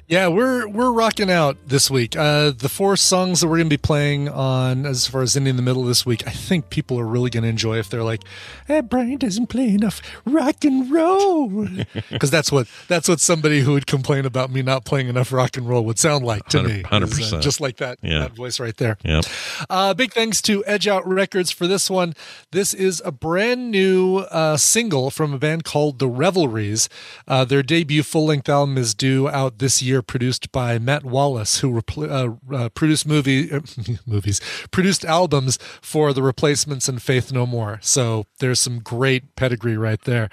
Yeah, 0.07 0.27
we're 0.27 0.67
we're 0.67 0.91
rocking 0.91 1.31
out 1.31 1.57
this 1.67 1.89
week. 1.89 2.15
Uh, 2.15 2.51
the 2.51 2.69
four 2.69 2.95
songs 2.95 3.41
that 3.41 3.47
we're 3.47 3.55
going 3.57 3.69
to 3.69 3.73
be 3.73 3.77
playing 3.77 4.29
on, 4.29 4.85
as 4.85 5.07
far 5.07 5.23
as 5.23 5.35
ending 5.35 5.49
in 5.51 5.55
the 5.55 5.63
middle 5.63 5.83
this 5.83 6.05
week, 6.05 6.27
I 6.27 6.29
think 6.29 6.69
people 6.69 6.99
are 6.99 7.05
really 7.07 7.31
going 7.31 7.41
to 7.41 7.49
enjoy 7.49 7.79
if 7.79 7.89
they're 7.89 8.03
like, 8.03 8.21
"Hey, 8.67 8.81
Brian 8.81 9.17
doesn't 9.17 9.47
play 9.47 9.69
enough 9.73 10.03
rock 10.23 10.63
and 10.63 10.91
roll," 10.91 11.67
because 12.11 12.29
that's 12.29 12.51
what 12.51 12.67
that's 12.87 13.09
what 13.09 13.19
somebody 13.19 13.61
who 13.61 13.71
would 13.71 13.87
complain 13.87 14.27
about 14.27 14.51
me 14.51 14.61
not 14.61 14.85
playing 14.85 15.07
enough 15.07 15.31
rock 15.33 15.57
and 15.57 15.67
roll 15.67 15.83
would 15.85 15.97
sound 15.97 16.23
like 16.23 16.45
to 16.49 16.61
me. 16.61 16.83
100%. 16.83 17.03
is, 17.19 17.33
uh, 17.33 17.39
just 17.39 17.59
like 17.59 17.77
that, 17.77 17.97
Yeah. 18.03 18.19
that 18.19 18.33
voice 18.35 18.59
right 18.59 18.77
there. 18.77 18.97
Yep. 19.03 19.25
Uh, 19.71 19.95
big 19.95 20.13
thanks 20.13 20.39
to 20.43 20.63
Edge 20.67 20.87
Out 20.87 21.07
Records 21.07 21.49
for 21.49 21.65
this 21.65 21.89
one. 21.89 22.13
This 22.51 22.75
is 22.75 23.01
a 23.03 23.11
brand 23.11 23.71
new 23.71 24.17
uh, 24.29 24.57
single 24.57 25.09
from 25.09 25.33
a 25.33 25.39
band 25.39 25.63
called 25.63 25.97
The 25.97 26.07
Revelries. 26.07 26.89
Uh, 27.27 27.43
their 27.43 27.63
debut 27.63 28.03
full 28.03 28.27
length 28.27 28.47
album 28.49 28.77
is 28.77 28.93
due 28.93 29.27
out 29.29 29.57
this 29.57 29.81
year, 29.81 29.94
produced 30.01 30.51
by 30.51 30.79
Matt 30.79 31.03
Wallace, 31.03 31.59
who 31.59 31.71
repl- 31.81 32.09
uh, 32.51 32.55
uh, 32.55 32.69
produced 32.69 33.07
movie 33.07 33.51
uh, 33.51 33.61
movies, 34.05 34.41
produced 34.71 35.05
albums 35.05 35.57
for 35.81 36.13
The 36.13 36.23
Replacements 36.23 36.87
and 36.87 37.01
Faith 37.01 37.31
No 37.31 37.45
More. 37.45 37.79
So 37.81 38.25
there's 38.39 38.59
some 38.59 38.79
great 38.79 39.35
pedigree 39.35 39.77
right 39.77 40.01
there. 40.01 40.29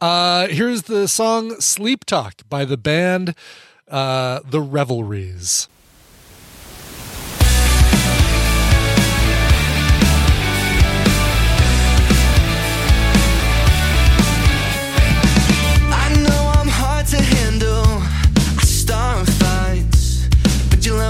Uh, 0.00 0.48
here's 0.48 0.82
the 0.82 1.08
song 1.08 1.60
Sleep 1.60 2.04
Talk 2.04 2.42
by 2.48 2.64
the 2.64 2.76
band 2.76 3.34
uh, 3.88 4.40
The 4.44 4.60
Revelries. 4.60 5.68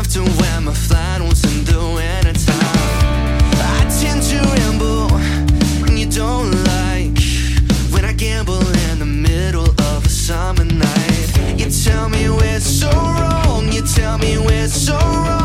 To 0.09 0.23
wear 0.41 0.61
my 0.61 0.73
flannels 0.73 1.45
in 1.45 1.65
the 1.65 1.79
wintertime. 1.79 2.59
I 3.77 3.87
tend 4.01 4.23
to 4.31 4.39
ramble, 4.57 5.13
and 5.87 5.99
you 5.99 6.07
don't 6.07 6.51
like 6.75 7.19
when 7.93 8.05
I 8.05 8.13
gamble 8.13 8.67
in 8.91 8.99
the 8.99 9.07
middle 9.07 9.69
of 9.69 10.05
a 10.05 10.09
summer 10.09 10.65
night. 10.65 11.59
You 11.59 11.71
tell 11.71 12.09
me 12.09 12.29
we're 12.29 12.61
so 12.61 12.91
wrong, 12.91 13.73
you 13.73 13.83
tell 13.83 14.19
me 14.19 14.39
we're 14.39 14.69
so 14.69 14.97
wrong, 14.97 15.44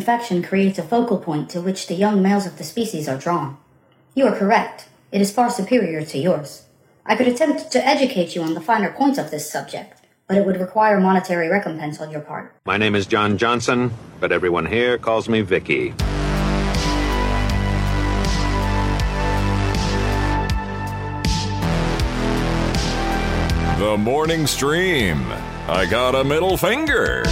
frozen 0.00 0.18
confection 0.18 0.42
creates 0.42 0.78
a 0.78 0.82
focal 0.82 1.18
point 1.18 1.50
to 1.50 1.60
which 1.60 1.86
the 1.86 1.94
young 1.94 2.22
males 2.22 2.46
of 2.46 2.56
the 2.56 2.64
species 2.64 3.08
are 3.08 3.18
drawn. 3.18 3.56
You 4.14 4.26
are 4.26 4.36
correct. 4.36 4.88
It 5.10 5.20
is 5.20 5.32
far 5.32 5.50
superior 5.50 6.04
to 6.04 6.18
yours. 6.18 6.66
I 7.04 7.16
could 7.16 7.26
attempt 7.26 7.72
to 7.72 7.84
educate 7.84 8.34
you 8.34 8.42
on 8.42 8.54
the 8.54 8.60
finer 8.60 8.92
points 8.92 9.18
of 9.18 9.30
this 9.30 9.50
subject, 9.50 10.06
but 10.28 10.36
it 10.36 10.46
would 10.46 10.60
require 10.60 11.00
monetary 11.00 11.48
recompense 11.48 12.00
on 12.00 12.10
your 12.10 12.20
part. 12.20 12.54
My 12.64 12.76
name 12.76 12.94
is 12.94 13.06
John 13.06 13.38
Johnson, 13.38 13.90
but 14.20 14.30
everyone 14.30 14.66
here 14.66 14.98
calls 14.98 15.28
me 15.28 15.40
Vicky. 15.40 15.94
The 23.78 23.96
morning 23.98 24.46
stream. 24.46 25.24
I 25.68 25.86
got 25.90 26.14
a 26.14 26.24
middle 26.24 26.56
finger. 26.56 27.24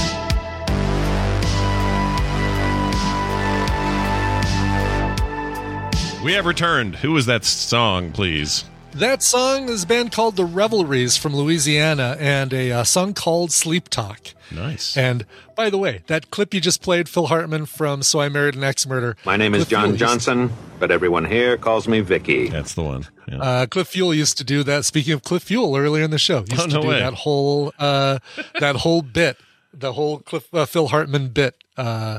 We 6.26 6.32
have 6.32 6.44
returned. 6.44 6.96
Who 6.96 7.12
was 7.12 7.26
that 7.26 7.44
song, 7.44 8.10
please? 8.10 8.64
That 8.90 9.22
song 9.22 9.68
is 9.68 9.84
a 9.84 9.86
band 9.86 10.10
called 10.10 10.34
The 10.34 10.44
Revelries 10.44 11.16
from 11.16 11.36
Louisiana 11.36 12.16
and 12.18 12.52
a 12.52 12.72
uh, 12.72 12.82
song 12.82 13.14
called 13.14 13.52
Sleep 13.52 13.88
Talk. 13.88 14.34
Nice. 14.50 14.96
And 14.96 15.24
by 15.54 15.70
the 15.70 15.78
way, 15.78 16.02
that 16.08 16.32
clip 16.32 16.52
you 16.52 16.60
just 16.60 16.82
played, 16.82 17.08
Phil 17.08 17.28
Hartman 17.28 17.64
from 17.66 18.02
So 18.02 18.18
I 18.18 18.28
Married 18.28 18.56
an 18.56 18.64
Axe 18.64 18.88
Murderer. 18.88 19.16
My 19.24 19.36
name 19.36 19.54
is 19.54 19.60
Cliff 19.60 19.68
John 19.68 19.80
Fuel 19.82 19.90
used- 19.92 20.00
Johnson, 20.00 20.52
but 20.80 20.90
everyone 20.90 21.26
here 21.26 21.56
calls 21.56 21.86
me 21.86 22.00
Vicky. 22.00 22.48
That's 22.48 22.74
the 22.74 22.82
one. 22.82 23.06
Yeah. 23.28 23.38
Uh, 23.38 23.66
Cliff 23.66 23.86
Fuel 23.86 24.12
used 24.12 24.36
to 24.38 24.42
do 24.44 24.64
that. 24.64 24.84
Speaking 24.84 25.12
of 25.12 25.22
Cliff 25.22 25.44
Fuel, 25.44 25.76
earlier 25.76 26.02
in 26.02 26.10
the 26.10 26.18
show, 26.18 26.38
used 26.40 26.54
Oh, 26.58 26.66
to 26.66 26.80
do 26.80 26.88
way. 26.88 26.98
that 26.98 27.14
whole 27.14 27.72
uh, 27.78 28.18
that 28.58 28.74
whole 28.74 29.02
bit, 29.02 29.36
the 29.72 29.92
whole 29.92 30.18
Cliff 30.18 30.52
uh, 30.52 30.66
Phil 30.66 30.88
Hartman 30.88 31.28
bit 31.28 31.54
uh, 31.76 32.18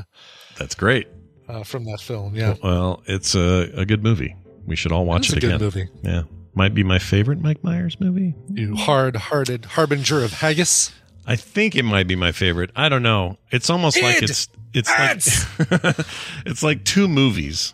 That's 0.56 0.74
great. 0.74 1.08
Uh, 1.48 1.62
from 1.64 1.84
that 1.84 2.00
film. 2.00 2.34
Yeah, 2.34 2.54
Well, 2.62 3.02
it's 3.06 3.34
a, 3.34 3.70
a 3.74 3.84
good 3.86 4.02
movie. 4.02 4.36
We 4.66 4.76
should 4.76 4.92
all 4.92 5.06
watch 5.06 5.28
It's 5.28 5.32
it 5.32 5.36
a 5.38 5.40
good 5.40 5.54
again. 5.54 5.60
movie. 5.60 5.88
Yeah. 6.02 6.22
Might 6.54 6.74
be 6.74 6.82
my 6.82 6.98
favorite 6.98 7.40
Mike 7.40 7.62
Myers 7.64 7.98
movie. 8.00 8.34
you 8.50 8.74
hard-hearted 8.74 9.64
harbinger 9.64 10.22
of 10.24 10.32
haggis. 10.32 10.92
I 11.26 11.36
think 11.36 11.76
it 11.76 11.84
might 11.84 12.06
be 12.08 12.16
my 12.16 12.32
favorite. 12.32 12.70
I 12.74 12.88
don't 12.88 13.02
know. 13.02 13.38
It's 13.50 13.70
almost 13.70 14.00
like 14.02 14.22
it's 14.22 14.48
it's 14.72 14.88
like 14.90 16.06
it's 16.46 16.62
like 16.62 16.84
two 16.84 17.06
movies. 17.06 17.72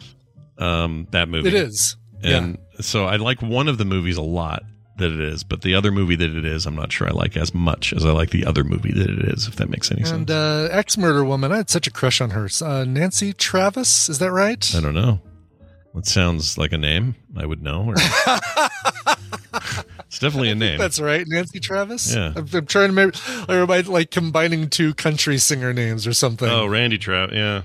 Um, 0.59 1.07
that 1.13 1.29
movie. 1.29 1.49
It 1.49 1.55
is. 1.55 1.97
and 2.23 2.59
so 2.81 3.07
I 3.07 3.17
like 3.17 3.41
one 3.43 3.69
of 3.69 3.79
the 3.79 3.85
movies 3.85 4.17
a 4.17 4.23
lot 4.23 4.63
that 4.97 5.11
it 5.11 5.21
is, 5.21 5.43
but 5.45 5.63
the 5.63 5.75
other 5.75 5.91
movie 5.91 6.17
that 6.17 6.31
it 6.37 6.45
is, 6.45 6.67
I'm 6.67 6.77
not 6.77 6.93
sure 6.93 7.09
I 7.09 7.11
like 7.11 7.37
as 7.37 7.53
much 7.53 7.93
as 7.93 8.05
I 8.05 8.11
like 8.13 8.31
the 8.31 8.47
other 8.47 8.63
movie 8.65 8.93
that 8.93 9.11
it 9.11 9.25
is. 9.35 9.49
If 9.49 9.57
that 9.57 9.69
makes 9.69 9.91
any 9.91 10.03
And 10.03 10.09
sense. 10.09 10.31
uh, 10.31 10.69
ex-murder 10.71 11.25
woman, 11.25 11.51
I 11.53 11.57
had 11.59 11.71
such 11.71 11.87
a 11.87 11.91
crush 11.91 12.21
on 12.21 12.31
her. 12.31 12.49
Uh, 12.63 12.85
Nancy 12.85 13.33
Travis, 13.33 14.09
is 14.09 14.19
that 14.21 14.31
right? 14.31 14.73
I 14.77 14.81
don't 14.81 14.95
know. 14.95 15.21
That 15.95 16.07
sounds 16.07 16.57
like 16.59 16.73
a 16.73 16.79
name 16.79 17.15
I 17.37 17.45
would 17.47 17.63
know. 17.63 17.85
Or... 17.85 17.95
it's 20.07 20.19
definitely 20.19 20.51
a 20.51 20.55
name. 20.55 20.79
That's 20.79 21.01
right, 21.01 21.25
Nancy 21.27 21.61
Travis. 21.61 22.15
Yeah. 22.15 22.33
I'm, 22.37 22.49
I'm 22.53 22.67
trying 22.67 22.89
to 22.89 22.95
remember, 22.95 23.17
or 23.49 23.63
am 23.63 23.71
I 23.71 23.81
like 23.81 24.11
combining 24.11 24.69
two 24.71 24.95
country 24.95 25.39
singer 25.39 25.73
names 25.73 26.07
or 26.07 26.13
something? 26.13 26.49
Oh, 26.49 26.67
Randy 26.67 26.99
Trout. 26.99 27.33
Yeah. 27.33 27.63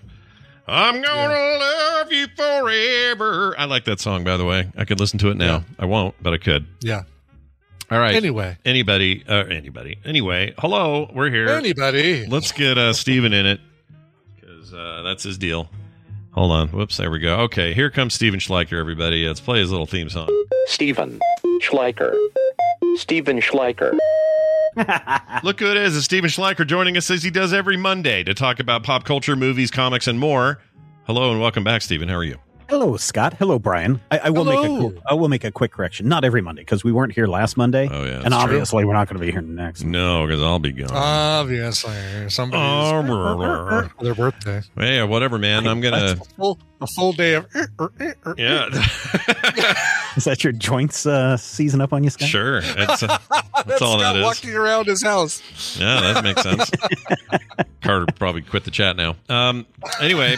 I'm 0.67 1.01
gonna 1.01 1.57
love 1.59 2.11
you 2.11 2.27
forever. 2.35 3.55
I 3.57 3.65
like 3.65 3.85
that 3.85 3.99
song, 3.99 4.23
by 4.23 4.37
the 4.37 4.45
way. 4.45 4.69
I 4.77 4.85
could 4.85 4.99
listen 4.99 5.17
to 5.19 5.29
it 5.31 5.37
now. 5.37 5.63
I 5.79 5.85
won't, 5.85 6.13
but 6.21 6.33
I 6.33 6.37
could. 6.37 6.67
yeah. 6.81 7.03
All 7.91 7.97
right. 7.99 8.15
Anyway, 8.15 8.55
Anybody? 8.65 9.23
Uh, 9.27 9.45
anybody? 9.45 9.97
Anyway, 10.05 10.53
hello. 10.59 11.09
We're 11.13 11.29
here. 11.31 11.47
anybody? 11.49 12.27
Let's 12.27 12.51
get 12.51 12.77
uh, 12.77 12.93
Stephen 12.93 13.33
in 13.33 13.45
it 13.47 13.59
because 14.35 14.73
uh, 14.73 15.01
that's 15.03 15.23
his 15.23 15.37
deal. 15.39 15.69
Hold 16.33 16.51
on. 16.51 16.67
Whoops. 16.69 16.97
There 16.97 17.09
we 17.09 17.17
go. 17.19 17.37
Okay. 17.41 17.73
Here 17.73 17.89
comes 17.89 18.13
Stephen 18.13 18.39
Schleicher, 18.39 18.79
everybody. 18.79 19.25
Let's 19.27 19.39
play 19.39 19.59
his 19.59 19.71
little 19.71 19.87
theme 19.87 20.09
song. 20.09 20.29
Stephen 20.67 21.19
Schleicher. 21.61 22.15
Stephen 22.95 23.39
Schleicher. 23.39 23.97
Look 25.43 25.59
who 25.59 25.71
it 25.71 25.77
is. 25.77 25.95
It's 25.97 26.05
Stephen 26.05 26.29
Schleicher 26.29 26.67
joining 26.67 26.95
us 26.95 27.09
as 27.09 27.23
he 27.23 27.31
does 27.31 27.53
every 27.53 27.75
Monday 27.75 28.23
to 28.23 28.35
talk 28.35 28.59
about 28.59 28.83
pop 28.83 29.03
culture, 29.03 29.35
movies, 29.35 29.71
comics, 29.71 30.05
and 30.07 30.19
more. 30.19 30.59
Hello 31.05 31.31
and 31.31 31.41
welcome 31.41 31.63
back, 31.63 31.81
Stephen. 31.81 32.07
How 32.07 32.15
are 32.15 32.23
you? 32.23 32.37
Hello, 32.69 32.95
Scott. 32.97 33.33
Hello, 33.39 33.57
Brian. 33.57 33.99
I, 34.11 34.19
I 34.19 34.29
will 34.29 34.45
make 34.45 34.59
a 34.59 35.01
I 35.09 35.15
will 35.15 35.27
make 35.27 35.43
a 35.43 35.51
quick 35.51 35.71
correction. 35.71 36.07
Not 36.07 36.23
every 36.23 36.41
Monday 36.41 36.61
because 36.61 36.83
we 36.83 36.91
weren't 36.91 37.11
here 37.13 37.25
last 37.25 37.57
Monday, 37.57 37.89
Oh, 37.91 38.03
yeah. 38.03 38.11
and 38.17 38.25
that's 38.25 38.35
true. 38.35 38.41
obviously 38.43 38.85
we're 38.85 38.93
not 38.93 39.07
going 39.07 39.19
to 39.19 39.25
be 39.25 39.31
here 39.31 39.41
next. 39.41 39.83
No, 39.83 40.27
because 40.27 40.39
I'll 40.41 40.59
be 40.59 40.71
gone. 40.71 40.91
Obviously, 40.91 42.29
somebody's 42.29 43.09
Oh, 43.09 43.89
their 44.01 44.13
birthday. 44.13 44.61
yeah, 44.77 45.03
whatever, 45.05 45.39
man. 45.39 45.65
I'm 45.67 45.81
gonna. 45.81 46.11
A 46.11 46.15
full, 46.35 46.59
a 46.79 46.85
full 46.85 47.11
day 47.13 47.33
of. 47.33 47.47
Er, 47.55 47.67
er, 47.79 48.15
er, 48.27 48.35
yeah, 48.37 48.69
Is 50.17 50.23
that 50.25 50.43
your 50.43 50.53
joints 50.53 51.05
uh, 51.05 51.37
season 51.37 51.81
up 51.81 51.93
on 51.93 52.03
you, 52.03 52.09
Scott? 52.09 52.27
sure. 52.29 52.61
That's, 52.79 53.03
uh, 53.03 53.17
that's 53.65 53.81
all 53.81 53.99
Scott 53.99 54.13
that 54.13 54.15
is. 54.17 54.23
walking 54.23 54.53
around 54.55 54.87
his 54.87 55.03
house. 55.03 55.41
Yeah, 55.79 56.13
that 56.13 56.23
makes 56.23 56.41
sense. 56.41 56.71
Carter 57.81 58.05
probably 58.17 58.41
quit 58.41 58.63
the 58.65 58.71
chat 58.71 58.95
now. 58.97 59.15
Um. 59.29 59.65
Anyway, 60.01 60.35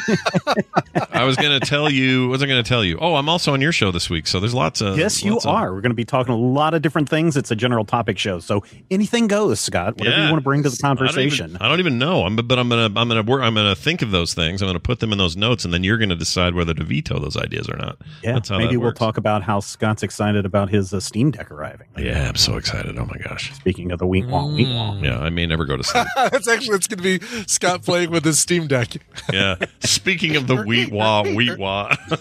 I 1.12 1.24
was 1.24 1.36
gonna 1.36 1.60
tell 1.60 1.90
you. 1.90 2.28
What 2.28 2.32
was 2.34 2.44
I 2.44 2.46
gonna 2.48 2.64
tell 2.64 2.84
you? 2.84 2.98
Oh, 3.02 3.16
I'm 3.16 3.30
also 3.30 3.54
on 3.54 3.62
your 3.62 3.72
show 3.72 3.92
this 3.92 4.10
week, 4.10 4.28
so 4.28 4.40
there's 4.40 4.54
lots 4.54 4.82
of. 4.82 4.98
Yes, 4.98 5.24
you 5.24 5.34
lots 5.34 5.46
of- 5.46 5.52
are. 5.56 5.74
We're 5.74 5.82
going 5.82 5.92
to 5.92 5.96
be 5.96 6.06
talking 6.06 6.34
a 6.34 6.38
lot 6.38 6.74
of 6.74 6.82
different 6.82 7.10
things. 7.10 7.36
It's 7.38 7.50
a 7.52 7.56
general 7.56 7.84
topic 7.86 8.18
show, 8.18 8.40
so 8.40 8.64
anything 8.92 9.28
goes, 9.28 9.60
Scott. 9.60 9.98
Whatever 9.98 10.18
Yeah. 10.18 10.24
you 10.26 10.32
want 10.32 10.42
to 10.42 10.44
bring 10.44 10.64
to 10.64 10.70
the 10.70 10.78
I 10.84 10.88
don't 10.88 10.98
even- 10.98 11.08
conversation. 11.08 11.58
I 11.60 11.68
don't 11.68 11.80
even 11.80 11.98
know. 11.98 12.26
I'm, 12.26 12.36
but 12.36 12.60
I'm 12.60 12.70
gonna, 12.70 12.86
I'm 12.96 13.08
gonna. 13.10 13.20
I'm 13.42 13.54
gonna 13.56 13.76
think 13.76 14.02
of 14.02 14.12
those 14.12 14.34
things. 14.34 14.62
I'm 14.62 14.68
gonna 14.68 14.80
put 14.80 15.00
them 15.00 15.12
in 15.12 15.18
those 15.18 15.36
notes, 15.36 15.66
and 15.66 15.74
then 15.74 15.84
you're 15.84 15.98
gonna 15.98 16.16
decide 16.16 16.54
whether 16.54 16.74
to 16.74 16.84
veto 16.84 17.20
those 17.20 17.38
ideas 17.38 17.68
or 17.70 17.78
not. 17.78 17.98
yeah, 18.24 18.34
That's 18.34 18.50
how 18.50 18.58
maybe 18.60 18.74
that 18.76 18.80
we'll 18.80 18.94
talk 18.94 19.18
about 19.18 19.42
how 19.44 19.60
Scott's 19.62 20.04
excited 20.04 20.46
about 20.46 20.70
his 20.70 20.94
uh, 20.94 21.00
Steam 21.00 21.32
Deck 21.32 21.52
arriving. 21.52 21.88
Yeah, 21.98 22.28
I'm 22.30 22.36
so 22.36 22.58
excited. 22.58 22.98
Oh 22.98 23.06
my 23.06 23.18
gosh. 23.18 23.54
Speaking 23.54 23.92
of 23.92 24.00
the 24.00 24.06
wheat 24.08 24.26
wong, 24.28 24.56
wheat 24.56 24.68
wong. 24.68 25.04
Yeah, 25.04 25.20
I 25.20 25.30
may 25.30 25.46
never 25.46 25.66
go 25.66 25.78
to 25.78 25.84
sleep. 25.86 26.08
That's 26.16 26.48
actually 26.48 26.76
it's 26.76 26.88
going 26.88 27.02
to 27.04 27.20
be 27.20 27.46
Scott 27.48 27.84
playing 27.84 28.12
with 28.12 28.26
his 28.26 28.40
Steam 28.40 28.68
Deck. 28.68 28.90
Yeah. 29.32 29.56
Speaking 29.82 30.36
of 30.36 30.48
the 30.48 30.56
wheat 30.66 30.92
wah, 30.92 31.24
wheat 31.24 31.58
wah. 31.58 31.96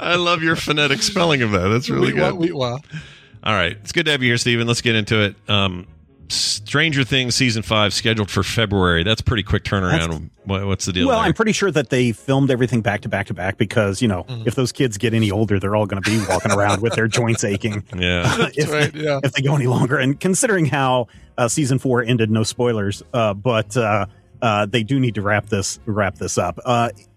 I 0.00 0.16
love 0.16 0.42
your 0.42 0.56
phonetic 0.56 1.02
spelling 1.02 1.42
of 1.42 1.50
that. 1.52 1.68
That's 1.68 1.88
really 1.88 2.12
Wheat 2.12 2.20
wah, 2.20 2.30
good. 2.30 2.40
wheat 2.40 2.54
wah. 2.56 2.78
All 3.42 3.54
right. 3.54 3.72
It's 3.82 3.92
good 3.92 4.06
to 4.06 4.12
have 4.12 4.22
you 4.22 4.30
here, 4.30 4.38
Stephen. 4.38 4.66
Let's 4.66 4.80
get 4.82 4.94
into 4.96 5.20
it. 5.22 5.36
Um, 5.48 5.86
Stranger 6.28 7.04
Things 7.04 7.34
season 7.34 7.62
five 7.62 7.92
scheduled 7.94 8.30
for 8.30 8.42
February. 8.42 9.02
That's 9.04 9.20
pretty 9.20 9.42
quick 9.42 9.64
turnaround. 9.64 10.30
What, 10.44 10.66
what's 10.66 10.84
the 10.86 10.92
deal? 10.92 11.06
Well, 11.08 11.18
there? 11.18 11.26
I'm 11.26 11.34
pretty 11.34 11.52
sure 11.52 11.70
that 11.70 11.90
they 11.90 12.12
filmed 12.12 12.50
everything 12.50 12.80
back 12.80 13.00
to 13.02 13.08
back 13.08 13.26
to 13.26 13.34
back 13.34 13.56
because 13.58 14.00
you 14.02 14.08
know 14.08 14.24
Mm-hmm. 14.24 14.46
if 14.48 14.54
those 14.54 14.72
kids 14.72 14.98
get 14.98 15.14
any 15.14 15.30
older, 15.30 15.58
they're 15.60 15.76
all 15.76 15.86
going 15.86 16.02
to 16.02 16.10
be 16.10 16.18
walking 16.28 16.50
around 16.52 16.82
with 16.82 16.94
their 16.94 17.06
joints 17.08 17.44
aching. 17.44 17.84
yeah. 17.96 18.48
if, 18.54 18.70
right, 18.72 18.94
yeah. 18.94 19.20
if 19.22 19.32
they 19.32 19.42
go 19.42 19.54
any 19.54 19.66
longer, 19.66 19.96
and 19.98 20.18
considering 20.18 20.66
how 20.66 21.06
uh, 21.38 21.48
season 21.48 21.78
four 21.78 22.02
ended, 22.02 22.30
no 22.30 22.42
spoilers, 22.42 23.02
uh, 23.12 23.34
but 23.34 23.76
uh, 23.76 24.06
uh, 24.42 24.66
they 24.66 24.82
do 24.82 24.98
need 24.98 25.14
to 25.16 25.22
wrap 25.22 25.46
this 25.46 25.78
wrap 25.86 26.16
this 26.16 26.38
up. 26.38 26.58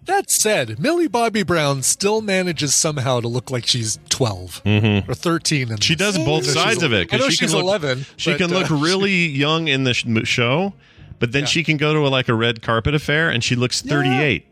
That 0.10 0.32
said, 0.32 0.80
Millie 0.80 1.08
Bobby 1.08 1.44
Brown 1.44 1.84
still 1.84 2.22
manages 2.22 2.74
somehow 2.74 3.20
to 3.20 3.28
look 3.28 3.52
like 3.52 3.68
she's 3.68 4.00
12 4.10 4.62
Mhm. 4.66 5.08
or 5.08 5.14
13. 5.14 5.70
And 5.72 5.84
She 5.84 5.96
does 5.96 6.18
both 6.18 6.46
sides 6.46 6.82
of 6.82 6.94
it. 6.94 7.14
I 7.14 7.18
know 7.18 7.30
she 7.30 7.38
she's 7.38 7.52
can 7.52 7.58
look, 7.58 7.64
11. 7.64 8.06
She 8.18 8.32
but, 8.32 8.38
can 8.40 8.50
look 8.50 8.72
uh, 8.72 8.76
really 8.76 9.28
young 9.28 9.68
in 9.68 9.84
the 9.84 9.94
show, 9.94 10.74
but 11.20 11.32
then 11.32 11.46
she 11.46 11.64
can 11.64 11.78
go 11.78 11.94
to 11.94 12.00
a, 12.00 12.10
like 12.10 12.28
a 12.28 12.34
red 12.34 12.64
carpet 12.64 12.96
affair 12.96 13.30
and 13.30 13.44
she 13.44 13.56
looks 13.56 13.82
38. 13.84 14.48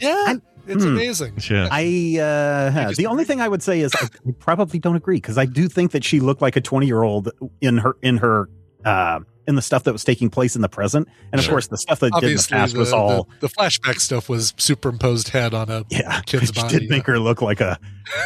Yeah, 0.00 0.36
it's 0.66 0.82
hmm. 0.82 0.90
amazing. 0.90 1.34
Yeah. 1.50 1.68
I 1.70 2.18
uh, 2.18 2.92
the 2.92 3.06
only 3.06 3.24
thing 3.24 3.42
I 3.42 3.48
would 3.48 3.62
say 3.62 3.80
is 3.80 3.92
I 3.94 4.08
probably 4.38 4.78
don't 4.78 4.96
agree 4.96 5.18
because 5.18 5.36
I 5.36 5.44
do 5.44 5.68
think 5.68 5.92
that 5.92 6.02
she 6.02 6.20
looked 6.20 6.40
like 6.40 6.56
a 6.56 6.60
20 6.62 6.86
year 6.86 7.02
old 7.02 7.30
in 7.60 7.76
her 7.76 7.96
in 8.00 8.16
her 8.16 8.48
uh, 8.86 9.20
in 9.46 9.54
the 9.56 9.62
stuff 9.62 9.84
that 9.84 9.92
was 9.92 10.04
taking 10.04 10.30
place 10.30 10.56
in 10.56 10.62
the 10.62 10.68
present, 10.68 11.08
and 11.32 11.38
of 11.38 11.44
Sure. 11.44 11.54
course 11.54 11.66
the 11.68 11.76
stuff 11.78 12.00
that 12.00 12.12
did 12.20 12.30
in 12.30 12.36
the 12.36 12.46
past 12.50 12.72
the, 12.72 12.78
was 12.78 12.92
all. 12.92 13.28
the, 13.40 13.48
the 13.48 13.54
flashback 13.54 14.00
stuff 14.00 14.28
was 14.28 14.54
superimposed 14.56 15.28
head 15.28 15.52
on 15.54 15.70
a 15.70 15.84
yeah, 15.90 16.20
kid's 16.26 16.48
which 16.48 16.54
body. 16.56 16.78
did 16.80 16.90
make 16.90 17.06
her 17.06 17.18
look 17.18 17.42
like 17.42 17.60
a 17.60 17.78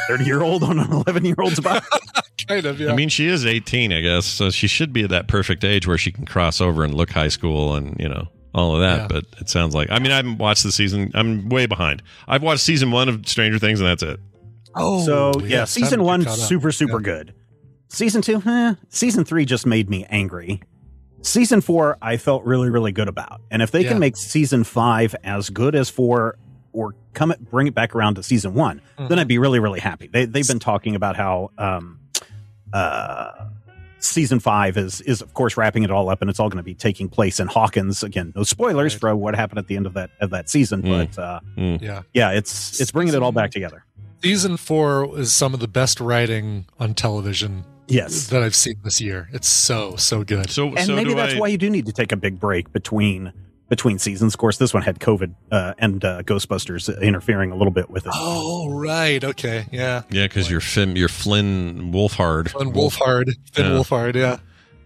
30 0.08 0.24
year 0.24 0.42
old 0.42 0.62
on 0.62 0.78
an 0.78 0.90
11 0.92 1.24
year 1.24 1.34
old's 1.38 1.60
body. 1.60 1.84
kind 2.48 2.64
of, 2.66 2.80
yeah. 2.80 2.92
I 2.92 2.94
mean, 2.94 3.08
she 3.08 3.26
is 3.26 3.44
18, 3.44 3.92
I 3.92 4.00
guess, 4.00 4.24
so 4.26 4.50
she 4.50 4.66
should 4.68 4.92
be 4.92 5.02
at 5.04 5.10
that 5.10 5.28
perfect 5.28 5.64
age 5.64 5.86
where 5.86 5.98
she 5.98 6.10
can 6.12 6.24
cross 6.24 6.60
over 6.60 6.84
and 6.84 6.94
look 6.94 7.10
high 7.10 7.28
school 7.28 7.74
and, 7.74 7.96
you 8.00 8.08
know, 8.08 8.28
all 8.54 8.74
of 8.74 8.80
that. 8.80 8.98
Yeah. 9.00 9.06
But 9.08 9.24
it 9.40 9.48
sounds 9.50 9.74
like, 9.74 9.90
I 9.90 9.98
mean, 9.98 10.12
I 10.12 10.16
haven't 10.16 10.38
watched 10.38 10.62
the 10.62 10.72
season. 10.72 11.10
I'm 11.14 11.48
way 11.48 11.66
behind. 11.66 12.02
I've 12.26 12.42
watched 12.42 12.62
season 12.62 12.90
one 12.90 13.08
of 13.08 13.26
Stranger 13.28 13.58
Things, 13.58 13.80
and 13.80 13.88
that's 13.88 14.02
it. 14.02 14.18
oh, 14.76 15.04
so 15.04 15.32
yeah, 15.40 15.46
yes, 15.48 15.74
time 15.74 15.84
season 15.84 16.02
one 16.04 16.26
super 16.28 16.72
super 16.72 16.98
Yeah. 17.00 17.04
good. 17.04 17.34
Season 17.90 18.20
two, 18.22 18.42
eh, 18.44 18.74
season 18.90 19.24
three 19.24 19.44
just 19.46 19.64
made 19.66 19.88
me 19.90 20.04
angry. 20.10 20.60
Season 21.22 21.60
four, 21.60 21.98
I 22.00 22.16
felt 22.16 22.44
really 22.44 22.70
really 22.70 22.92
good 22.92 23.08
about, 23.08 23.40
and 23.50 23.60
if 23.62 23.70
they 23.70 23.82
Yeah. 23.82 23.90
can 23.90 23.98
make 23.98 24.16
season 24.16 24.64
five 24.64 25.14
as 25.24 25.50
good 25.50 25.74
as 25.74 25.90
four, 25.90 26.36
or 26.72 26.94
come 27.14 27.30
it, 27.32 27.50
bring 27.50 27.66
it 27.66 27.74
back 27.74 27.94
around 27.94 28.14
to 28.14 28.22
season 28.22 28.54
one, 28.54 28.80
Mm-hmm. 28.98 29.08
then 29.08 29.18
I'd 29.18 29.28
be 29.28 29.38
really 29.38 29.58
really 29.58 29.80
happy. 29.80 30.06
They 30.06 30.24
they've 30.26 30.46
been 30.46 30.58
talking 30.60 30.94
about 30.94 31.16
how 31.16 31.50
um 31.58 31.98
uh 32.72 33.46
season 33.98 34.38
five 34.38 34.76
is 34.76 35.00
is 35.00 35.20
of 35.20 35.34
course 35.34 35.56
wrapping 35.56 35.82
it 35.82 35.90
all 35.90 36.08
up, 36.08 36.20
and 36.20 36.30
it's 36.30 36.38
all 36.38 36.48
going 36.48 36.58
to 36.58 36.62
be 36.62 36.74
taking 36.74 37.08
place 37.08 37.40
in 37.40 37.48
Hawkins 37.48 38.02
again. 38.04 38.32
No 38.36 38.44
spoilers 38.44 38.94
Right. 38.94 39.00
for 39.00 39.16
what 39.16 39.34
happened 39.34 39.58
at 39.58 39.66
the 39.66 39.76
end 39.76 39.86
of 39.86 39.94
that 39.94 40.10
of 40.20 40.30
that 40.30 40.48
season, 40.48 40.82
Mm. 40.82 41.08
but 41.14 41.18
uh, 41.20 41.40
Yeah. 41.56 42.02
yeah, 42.14 42.30
it's 42.30 42.80
it's 42.80 42.92
bringing 42.92 43.12
it 43.14 43.22
all 43.22 43.32
back 43.32 43.50
together. 43.50 43.84
Season 44.22 44.56
four 44.56 45.18
is 45.18 45.32
some 45.32 45.52
of 45.54 45.60
the 45.60 45.68
best 45.68 46.00
writing 46.00 46.66
on 46.78 46.94
television 46.94 47.64
Yes. 47.88 48.26
that 48.28 48.42
I've 48.42 48.54
seen 48.54 48.76
this 48.84 49.00
year. 49.00 49.28
It's 49.32 49.48
so 49.48 49.96
so 49.96 50.22
good. 50.24 50.50
So, 50.50 50.68
and 50.74 50.86
so 50.86 50.94
maybe 50.94 51.14
that's 51.14 51.34
I- 51.34 51.38
why 51.38 51.48
you 51.48 51.58
do 51.58 51.70
need 51.70 51.86
to 51.86 51.92
take 51.92 52.12
a 52.12 52.16
big 52.16 52.38
break 52.38 52.72
between 52.72 53.32
between 53.68 53.98
seasons. 53.98 54.32
Of 54.34 54.38
course, 54.38 54.56
this 54.56 54.72
one 54.72 54.82
had 54.82 54.98
COVID 54.98 55.34
uh, 55.52 55.74
and 55.78 56.02
uh, 56.04 56.22
Ghostbusters 56.22 56.88
interfering 57.02 57.50
a 57.50 57.54
little 57.56 57.70
bit 57.70 57.90
with 57.90 58.06
it. 58.06 58.12
Oh 58.14 58.70
right, 58.70 59.22
okay, 59.22 59.66
yeah. 59.70 60.02
Yeah, 60.10 60.26
because 60.26 60.50
you're 60.50 60.60
Finn, 60.60 60.96
you're 60.96 61.08
Flynn 61.08 61.92
Wolfhard. 61.92 62.50
Finn 62.50 62.72
Wolfhard, 62.72 63.32
Finn 63.52 63.66
Yeah. 63.66 63.72
Wolfhard, 63.72 64.14
yeah. 64.14 64.38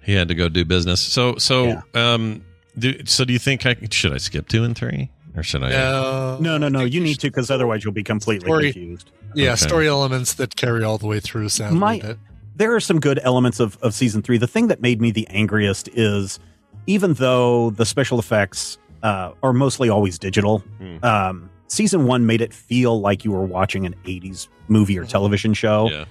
He 0.03 0.14
had 0.14 0.26
to 0.28 0.34
go 0.34 0.48
do 0.48 0.64
business. 0.64 1.00
So, 1.00 1.36
so, 1.36 1.80
um, 1.94 2.44
do, 2.76 3.05
so 3.07 3.24
do 3.24 3.32
you 3.32 3.38
think 3.38 3.64
I 3.66 3.76
should 3.92 4.12
I 4.12 4.16
skip 4.16 4.48
two 4.48 4.64
and 4.64 4.76
three, 4.76 5.11
or 5.36 5.44
should 5.44 5.62
I? 5.62 5.70
No, 5.70 6.38
no, 6.40 6.59
no, 6.59 6.68
no. 6.68 6.80
You 6.80 7.00
need 7.00 7.20
to 7.20 7.28
because 7.28 7.53
otherwise 7.53 7.84
you'll 7.84 7.92
be 7.92 8.03
completely 8.03 8.46
Story- 8.46 8.72
confused. 8.72 9.11
Yeah, 9.36 9.53
Okay. 9.53 9.57
story 9.57 9.86
elements 9.88 10.34
that 10.34 10.57
carry 10.57 10.82
all 10.82 10.98
the 10.98 11.07
way 11.07 11.20
through. 11.20 11.50
sound. 11.50 11.78
My- 11.78 12.00
that- 12.00 12.18
there 12.62 12.72
are 12.76 12.80
some 12.80 13.00
good 13.00 13.18
elements 13.24 13.58
of, 13.58 13.76
of 13.82 13.92
season 13.92 14.22
three. 14.22 14.38
The 14.38 14.46
thing 14.46 14.68
that 14.68 14.80
made 14.80 15.00
me 15.00 15.10
the 15.10 15.26
angriest 15.26 15.88
is 15.94 16.38
even 16.86 17.14
though 17.14 17.70
the 17.70 17.84
special 17.84 18.20
effects 18.20 18.78
uh, 19.02 19.32
are 19.42 19.52
mostly 19.52 19.88
always 19.88 20.16
digital, 20.16 20.60
Hmm. 20.78 21.04
um, 21.04 21.50
season 21.66 22.04
one 22.06 22.24
made 22.24 22.40
it 22.40 22.54
feel 22.54 23.00
like 23.00 23.24
you 23.24 23.32
were 23.32 23.44
watching 23.44 23.84
an 23.84 23.96
80s 24.04 24.46
movie 24.68 24.96
or 24.96 25.04
television 25.04 25.54
show. 25.54 25.90
Yeah. 25.90 26.04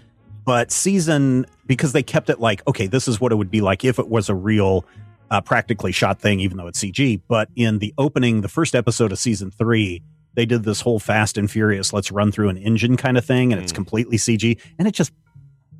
But 0.43 0.71
season, 0.71 1.45
because 1.67 1.93
they 1.93 2.03
kept 2.03 2.29
it 2.29 2.41
like, 2.41 2.67
okay, 2.67 2.87
this 2.87 3.07
is 3.07 3.21
what 3.21 3.31
it 3.31 3.35
would 3.35 3.51
be 3.51 3.61
like 3.61 3.85
if 3.85 3.97
it 3.97 4.09
was 4.09 4.27
a 4.27 4.35
real, 4.35 4.83
uh, 5.29 5.39
practically 5.39 5.93
shot 5.93 6.19
thing, 6.19 6.41
even 6.41 6.57
though 6.57 6.67
it's 6.67 6.83
CG. 6.83 7.21
But 7.29 7.47
in 7.55 7.79
the 7.79 7.93
opening, 7.97 8.41
the 8.41 8.49
first 8.49 8.75
episode 8.75 9.13
of 9.13 9.19
season 9.19 9.51
three, 9.51 10.01
they 10.33 10.45
did 10.45 10.63
this 10.63 10.81
whole 10.81 10.99
Fast 10.99 11.37
and 11.37 11.49
Furious, 11.49 11.93
let's 11.93 12.11
run 12.11 12.31
through 12.31 12.49
an 12.49 12.57
engine 12.57 12.97
kind 12.97 13.17
of 13.17 13.23
thing, 13.23 13.53
and 13.53 13.61
it's 13.61 13.71
completely 13.71 14.17
CG. 14.17 14.59
And 14.79 14.87
it 14.87 14.93
just 14.93 15.11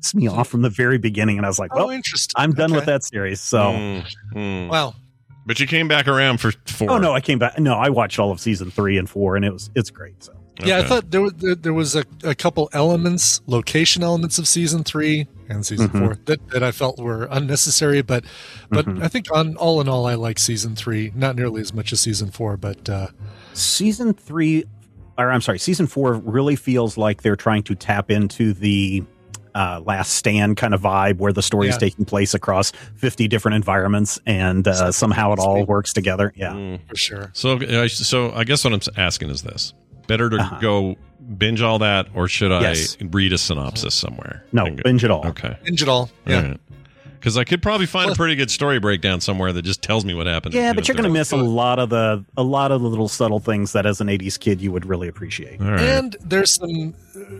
pissed 0.02 0.14
me 0.14 0.26
off 0.28 0.48
from 0.48 0.62
the 0.62 0.70
very 0.70 0.98
beginning. 0.98 1.36
And 1.38 1.46
I 1.46 1.48
was 1.48 1.58
like, 1.58 1.74
well, 1.74 1.86
oh, 1.88 1.92
interesting. 1.92 2.34
I'm 2.36 2.52
done 2.52 2.72
with 2.74 2.86
that 2.86 3.04
series. 3.04 3.40
So, 3.40 3.58
Mm, 3.58 4.06
mm. 4.34 4.68
Wow. 4.68 4.94
But 5.46 5.58
you 5.58 5.66
came 5.66 5.88
back 5.88 6.06
around 6.06 6.38
for 6.38 6.52
four. 6.66 6.90
oh 6.92 6.98
no, 6.98 7.12
I 7.12 7.20
came 7.20 7.38
back. 7.40 7.58
No, 7.58 7.74
I 7.74 7.88
watched 7.88 8.18
all 8.20 8.30
of 8.30 8.38
season 8.40 8.70
three 8.70 8.96
and 8.96 9.10
four, 9.10 9.34
and 9.34 9.44
it 9.44 9.52
was 9.52 9.70
it's 9.74 9.90
great. 9.90 10.22
So, 10.22 10.32
Yeah, 10.62 10.78
I 10.78 10.82
thought 10.84 11.10
there 11.10 11.20
was 11.20 11.32
there, 11.34 11.56
there 11.56 11.72
was 11.74 11.96
a, 11.96 12.04
a 12.22 12.34
couple 12.36 12.68
elements, 12.72 13.40
location 13.48 14.04
elements 14.04 14.38
of 14.38 14.46
season 14.46 14.84
three 14.84 15.26
and 15.48 15.66
season 15.66 15.88
Mhm. 15.88 15.98
four 15.98 16.18
that, 16.26 16.48
that 16.50 16.62
I 16.62 16.70
felt 16.70 16.98
were 17.00 17.26
unnecessary. 17.28 18.02
But 18.02 18.24
but 18.70 18.86
Mhm. 18.86 19.02
I 19.02 19.08
think 19.08 19.32
on 19.34 19.56
all 19.56 19.80
in 19.80 19.88
all, 19.88 20.06
I 20.06 20.14
like 20.14 20.38
season 20.38 20.76
three, 20.76 21.10
not 21.16 21.34
nearly 21.34 21.60
as 21.60 21.74
much 21.74 21.92
as 21.92 21.98
season 22.00 22.30
four. 22.30 22.56
But 22.56 22.88
uh, 22.88 23.08
season 23.52 24.14
three, 24.14 24.64
or 25.18 25.28
I'm 25.32 25.40
sorry, 25.40 25.58
season 25.58 25.88
four 25.88 26.12
really 26.14 26.54
feels 26.54 26.96
like 26.96 27.22
they're 27.22 27.34
trying 27.34 27.64
to 27.64 27.74
tap 27.74 28.12
into 28.12 28.52
the 28.52 29.02
uh, 29.54 29.80
last 29.84 30.12
stand 30.14 30.56
kind 30.56 30.74
of 30.74 30.80
vibe 30.80 31.18
where 31.18 31.32
the 31.32 31.42
story 31.42 31.68
is 31.68 31.76
taking 31.76 32.04
place 32.04 32.34
across 32.34 32.70
50 32.96 33.28
different 33.28 33.54
environments 33.56 34.18
and 34.26 34.66
uh, 34.66 34.90
somehow 34.92 35.32
it 35.32 35.38
all 35.38 35.64
works 35.64 35.92
together. 35.92 36.32
Yeah. 36.36 36.52
Mm. 36.52 36.80
for 36.88 36.96
sure, 36.96 37.30
So, 37.34 37.58
I- 37.60 37.86
so 37.88 38.32
I 38.32 38.44
guess 38.44 38.64
what 38.64 38.72
I'm 38.72 38.80
asking 38.96 39.30
is 39.30 39.42
this: 39.42 39.74
better 40.06 40.30
to 40.30 40.36
Uh-huh. 40.36 40.58
go 40.60 40.96
binge 41.38 41.62
all 41.62 41.78
that, 41.78 42.08
or 42.14 42.28
should 42.28 42.50
I 42.52 42.60
Yes. 42.62 42.96
read 43.00 43.32
a 43.32 43.38
synopsis 43.38 43.94
somewhere? 43.94 44.42
No, 44.52 44.66
binge 44.84 45.04
it 45.04 45.10
all. 45.10 45.26
Okay. 45.28 45.56
binge 45.64 45.82
it 45.82 45.88
all. 45.88 46.10
Yeah, 46.26 46.54
Because 47.22 47.36
I 47.36 47.44
could 47.44 47.62
probably 47.62 47.86
find 47.86 48.10
a 48.10 48.16
pretty 48.16 48.34
good 48.34 48.50
story 48.50 48.80
breakdown 48.80 49.20
somewhere 49.20 49.52
that 49.52 49.62
just 49.62 49.80
tells 49.80 50.04
me 50.04 50.12
what 50.12 50.26
happened. 50.26 50.54
Yeah, 50.54 50.72
but 50.72 50.88
you're 50.88 50.96
going 50.96 51.04
to 51.04 51.08
miss 51.16 51.30
a 51.30 51.36
lot 51.36 51.78
of 51.78 51.88
the 51.88 52.24
a 52.36 52.42
lot 52.42 52.72
of 52.72 52.82
the 52.82 52.88
little 52.88 53.06
subtle 53.06 53.38
things 53.38 53.70
that 53.74 53.86
as 53.86 54.00
an 54.00 54.08
80s 54.08 54.40
kid 54.40 54.60
you 54.60 54.72
would 54.72 54.84
really 54.84 55.06
appreciate. 55.06 55.60
All 55.60 55.70
right. 55.70 55.80
and 55.80 56.16
there's 56.20 56.56
some 56.56 56.94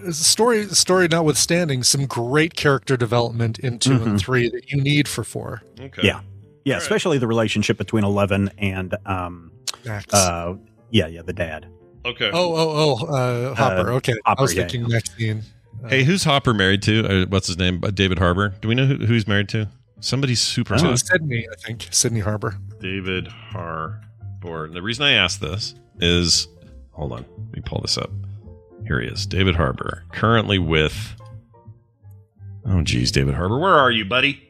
uh, 0.06 0.12
story 0.12 0.66
story 0.68 1.08
notwithstanding, 1.08 1.82
some 1.82 2.06
great 2.06 2.54
character 2.54 2.96
development 2.96 3.58
in 3.58 3.80
2 3.80 3.90
Mhm. 3.98 4.06
and 4.06 4.20
three 4.20 4.48
that 4.50 4.70
you 4.70 4.80
need 4.80 5.08
for 5.08 5.24
four. 5.24 5.62
okay. 5.80 6.02
Yeah. 6.04 6.20
Yeah, 6.64 6.76
especially 6.76 7.18
the 7.18 7.26
relationship 7.26 7.76
between 7.76 8.04
11 8.04 8.52
and 8.58 8.94
um 9.04 9.50
Max. 9.84 10.14
uh 10.14 10.54
yeah, 10.90 11.08
yeah, 11.08 11.22
the 11.22 11.32
dad. 11.32 11.66
Okay. 12.06 12.30
oh 12.32 12.54
oh 12.54 12.98
oh, 13.00 13.06
uh, 13.12 13.54
Hopper. 13.56 13.90
Uh, 13.90 13.94
okay, 13.96 14.14
Hopper, 14.24 14.40
I 14.40 14.42
was 14.42 14.54
yeah, 14.54 14.62
thinking 14.62 14.88
Maxine. 14.88 15.42
Uh, 15.84 15.88
Hey, 15.88 16.04
who's 16.04 16.24
Hopper 16.24 16.54
married 16.54 16.82
to? 16.82 17.06
Uh, 17.22 17.26
what's 17.26 17.46
his 17.46 17.58
name? 17.58 17.80
Uh, 17.82 17.90
David 17.90 18.18
Harbour. 18.18 18.50
Do 18.60 18.68
we 18.68 18.74
know 18.74 18.86
who, 18.86 18.96
who 18.96 19.12
he's 19.14 19.26
married 19.28 19.48
to? 19.50 19.68
Somebody 20.00 20.34
super 20.34 20.76
to 20.76 20.84
hot. 20.84 20.98
Sydney, 20.98 21.46
I 21.50 21.54
think 21.56 21.86
Sydney 21.90 22.20
Harbor. 22.20 22.56
David 22.80 23.28
Harbour. 23.28 24.64
And 24.64 24.74
the 24.74 24.82
reason 24.82 25.04
I 25.04 25.12
ask 25.12 25.38
this 25.40 25.74
is, 26.00 26.48
hold 26.90 27.12
on, 27.12 27.24
let 27.38 27.52
me 27.52 27.62
pull 27.64 27.80
this 27.80 27.96
up. 27.96 28.10
Here 28.86 29.00
he 29.00 29.06
is, 29.06 29.26
David 29.26 29.54
Harbour, 29.54 30.04
currently 30.12 30.58
with. 30.58 31.14
Oh, 32.66 32.82
geez, 32.82 33.12
David 33.12 33.34
Harbour, 33.34 33.58
where 33.58 33.74
are 33.74 33.90
you, 33.90 34.04
buddy? 34.04 34.48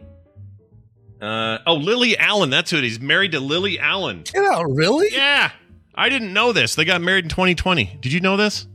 Uh, 1.20 1.58
oh, 1.66 1.74
Lily 1.74 2.16
Allen. 2.18 2.50
That's 2.50 2.70
who 2.70 2.78
it 2.78 2.84
is. 2.84 2.92
He's 2.92 3.00
married 3.00 3.32
to 3.32 3.40
Lily 3.40 3.78
Allen. 3.78 4.24
Yeah, 4.34 4.64
really? 4.66 5.08
Yeah, 5.12 5.52
I 5.94 6.08
didn't 6.08 6.32
know 6.32 6.52
this. 6.52 6.74
They 6.74 6.84
got 6.84 7.00
married 7.00 7.26
in 7.26 7.28
2020. 7.28 7.98
Did 8.00 8.12
you 8.12 8.20
know 8.20 8.36
this? 8.36 8.66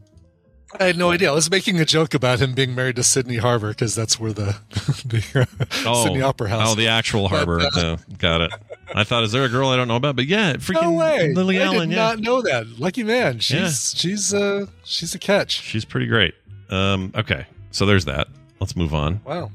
I 0.79 0.83
had 0.85 0.97
no 0.97 1.11
idea. 1.11 1.31
I 1.31 1.33
was 1.33 1.49
making 1.49 1.79
a 1.79 1.85
joke 1.85 2.13
about 2.13 2.39
him 2.39 2.53
being 2.53 2.75
married 2.75 2.97
to 2.97 3.03
Sydney 3.03 3.37
Harbor 3.37 3.69
because 3.69 3.95
that's 3.95 4.19
where 4.19 4.33
the, 4.33 4.57
the 4.69 5.47
Oh, 5.85 6.03
Sydney 6.03 6.21
Opera 6.21 6.49
House. 6.49 6.69
Oh, 6.71 6.75
the 6.75 6.87
actual 6.87 7.23
But, 7.29 7.35
Harbor. 7.37 7.59
uh, 7.61 7.69
no, 7.75 7.97
got 8.17 8.41
it. 8.41 8.51
I 8.93 9.03
thought, 9.03 9.23
is 9.23 9.31
there 9.31 9.43
a 9.45 9.49
girl 9.49 9.69
I 9.69 9.75
don't 9.77 9.87
know 9.87 9.95
about? 9.95 10.15
But 10.15 10.25
yeah, 10.27 10.53
freaking 10.53 10.81
no 10.83 10.91
way, 10.93 11.33
Lily 11.33 11.59
I 11.61 11.65
Allen. 11.65 11.89
did 11.89 11.95
yeah, 11.95 12.07
not 12.09 12.19
know 12.19 12.41
that. 12.41 12.79
Lucky 12.79 13.03
man. 13.03 13.39
She's 13.39 13.93
she's 13.95 14.33
uh 14.33 14.65
she's 14.83 15.13
a 15.15 15.19
catch. 15.19 15.61
she's 15.61 15.85
pretty 15.85 16.07
great. 16.07 16.33
Um, 16.69 17.11
okay, 17.15 17.45
so 17.71 17.85
there's 17.85 18.05
that. 18.05 18.27
Let's 18.59 18.75
move 18.75 18.93
on. 18.93 19.21
Wow. 19.25 19.51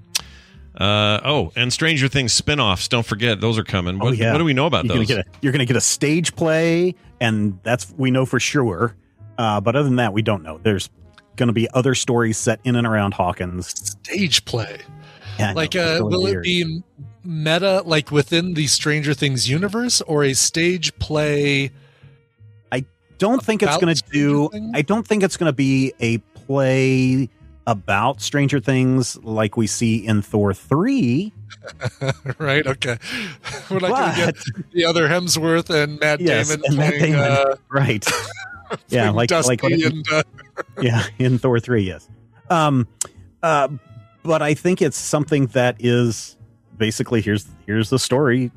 Uh, 0.76 1.20
oh, 1.24 1.52
and 1.56 1.70
Stranger 1.72 2.08
Things 2.08 2.32
spin-offs. 2.32 2.88
Don't 2.88 3.04
forget, 3.04 3.40
those 3.40 3.58
are 3.58 3.64
coming. 3.64 3.98
What, 3.98 4.08
oh 4.08 4.12
yeah. 4.12 4.32
what 4.32 4.38
do 4.38 4.44
we 4.44 4.54
know 4.54 4.64
about 4.66 4.86
you're 4.86 4.96
those? 4.96 5.08
Gonna 5.08 5.22
get 5.24 5.34
a, 5.34 5.38
you're 5.42 5.52
going 5.52 5.60
to 5.60 5.66
get 5.66 5.76
a 5.76 5.80
stage 5.82 6.34
play 6.34 6.94
and 7.20 7.58
that's 7.62 7.92
we 7.98 8.10
know 8.10 8.24
for 8.24 8.40
sure. 8.40 8.96
Uh, 9.36 9.60
but 9.60 9.76
other 9.76 9.84
than 9.84 9.96
that, 9.96 10.12
we 10.14 10.22
don't 10.22 10.42
know. 10.42 10.58
There's 10.62 10.88
going 11.36 11.48
to 11.48 11.52
be 11.52 11.68
other 11.74 11.94
stories 11.94 12.36
set 12.38 12.60
in 12.64 12.76
and 12.76 12.86
around 12.86 13.14
Hawkins. 13.14 13.68
Stage 13.68 14.44
play. 14.44 14.80
Yeah, 15.38 15.50
I 15.50 15.52
know, 15.52 15.56
Like 15.56 15.76
uh 15.76 15.98
will 16.02 16.22
weird. 16.24 16.38
it 16.46 16.48
be 16.48 16.82
meta 17.24 17.82
like 17.86 18.10
within 18.10 18.54
the 18.54 18.66
Stranger 18.66 19.14
Things 19.14 19.48
universe 19.48 20.00
or 20.02 20.24
a 20.24 20.34
stage 20.34 20.96
play 20.98 21.70
I 22.70 22.84
don't 23.18 23.42
think 23.44 23.62
it's 23.62 23.76
going 23.78 23.94
to 23.94 24.02
do. 24.10 24.48
Things? 24.50 24.70
I 24.74 24.82
don't 24.82 25.06
think 25.06 25.22
it's 25.22 25.36
going 25.36 25.48
to 25.48 25.54
be 25.54 25.92
a 26.00 26.18
play 26.34 27.28
about 27.66 28.20
Stranger 28.20 28.58
Things 28.58 29.16
like 29.22 29.56
we 29.56 29.68
see 29.68 30.04
in 30.04 30.20
Thor 30.22 30.52
three. 30.52 31.32
right? 32.38 32.66
Okay. 32.66 32.98
We're 33.70 33.78
not 33.78 33.90
gonna 33.90 34.16
get 34.16 34.34
But 34.56 34.70
the 34.72 34.84
other 34.84 35.08
Hemsworth 35.08 35.70
and 35.70 36.00
Matt 36.00 36.20
yes, 36.20 36.48
Damon 36.48 36.64
and 36.66 36.76
Matt 36.76 36.94
Damon, 36.94 37.20
uh, 37.20 37.54
right? 37.70 38.04
yeah, 38.88 39.10
like 39.10 39.28
Dusty 39.28 39.48
like 39.48 39.62
what 39.62 39.72
and 39.72 40.04
uh, 40.12 40.22
yeah, 40.82 41.04
in 41.18 41.38
Thor 41.38 41.60
three, 41.60 41.82
yes. 41.82 42.08
Um, 42.50 42.86
uh, 43.42 43.68
but 44.22 44.42
I 44.42 44.54
think 44.54 44.82
it's 44.82 44.96
something 44.96 45.46
that 45.48 45.76
is 45.78 46.36
basically 46.76 47.20
here's 47.20 47.46
here's 47.66 47.90
the 47.90 47.98
story 47.98 48.50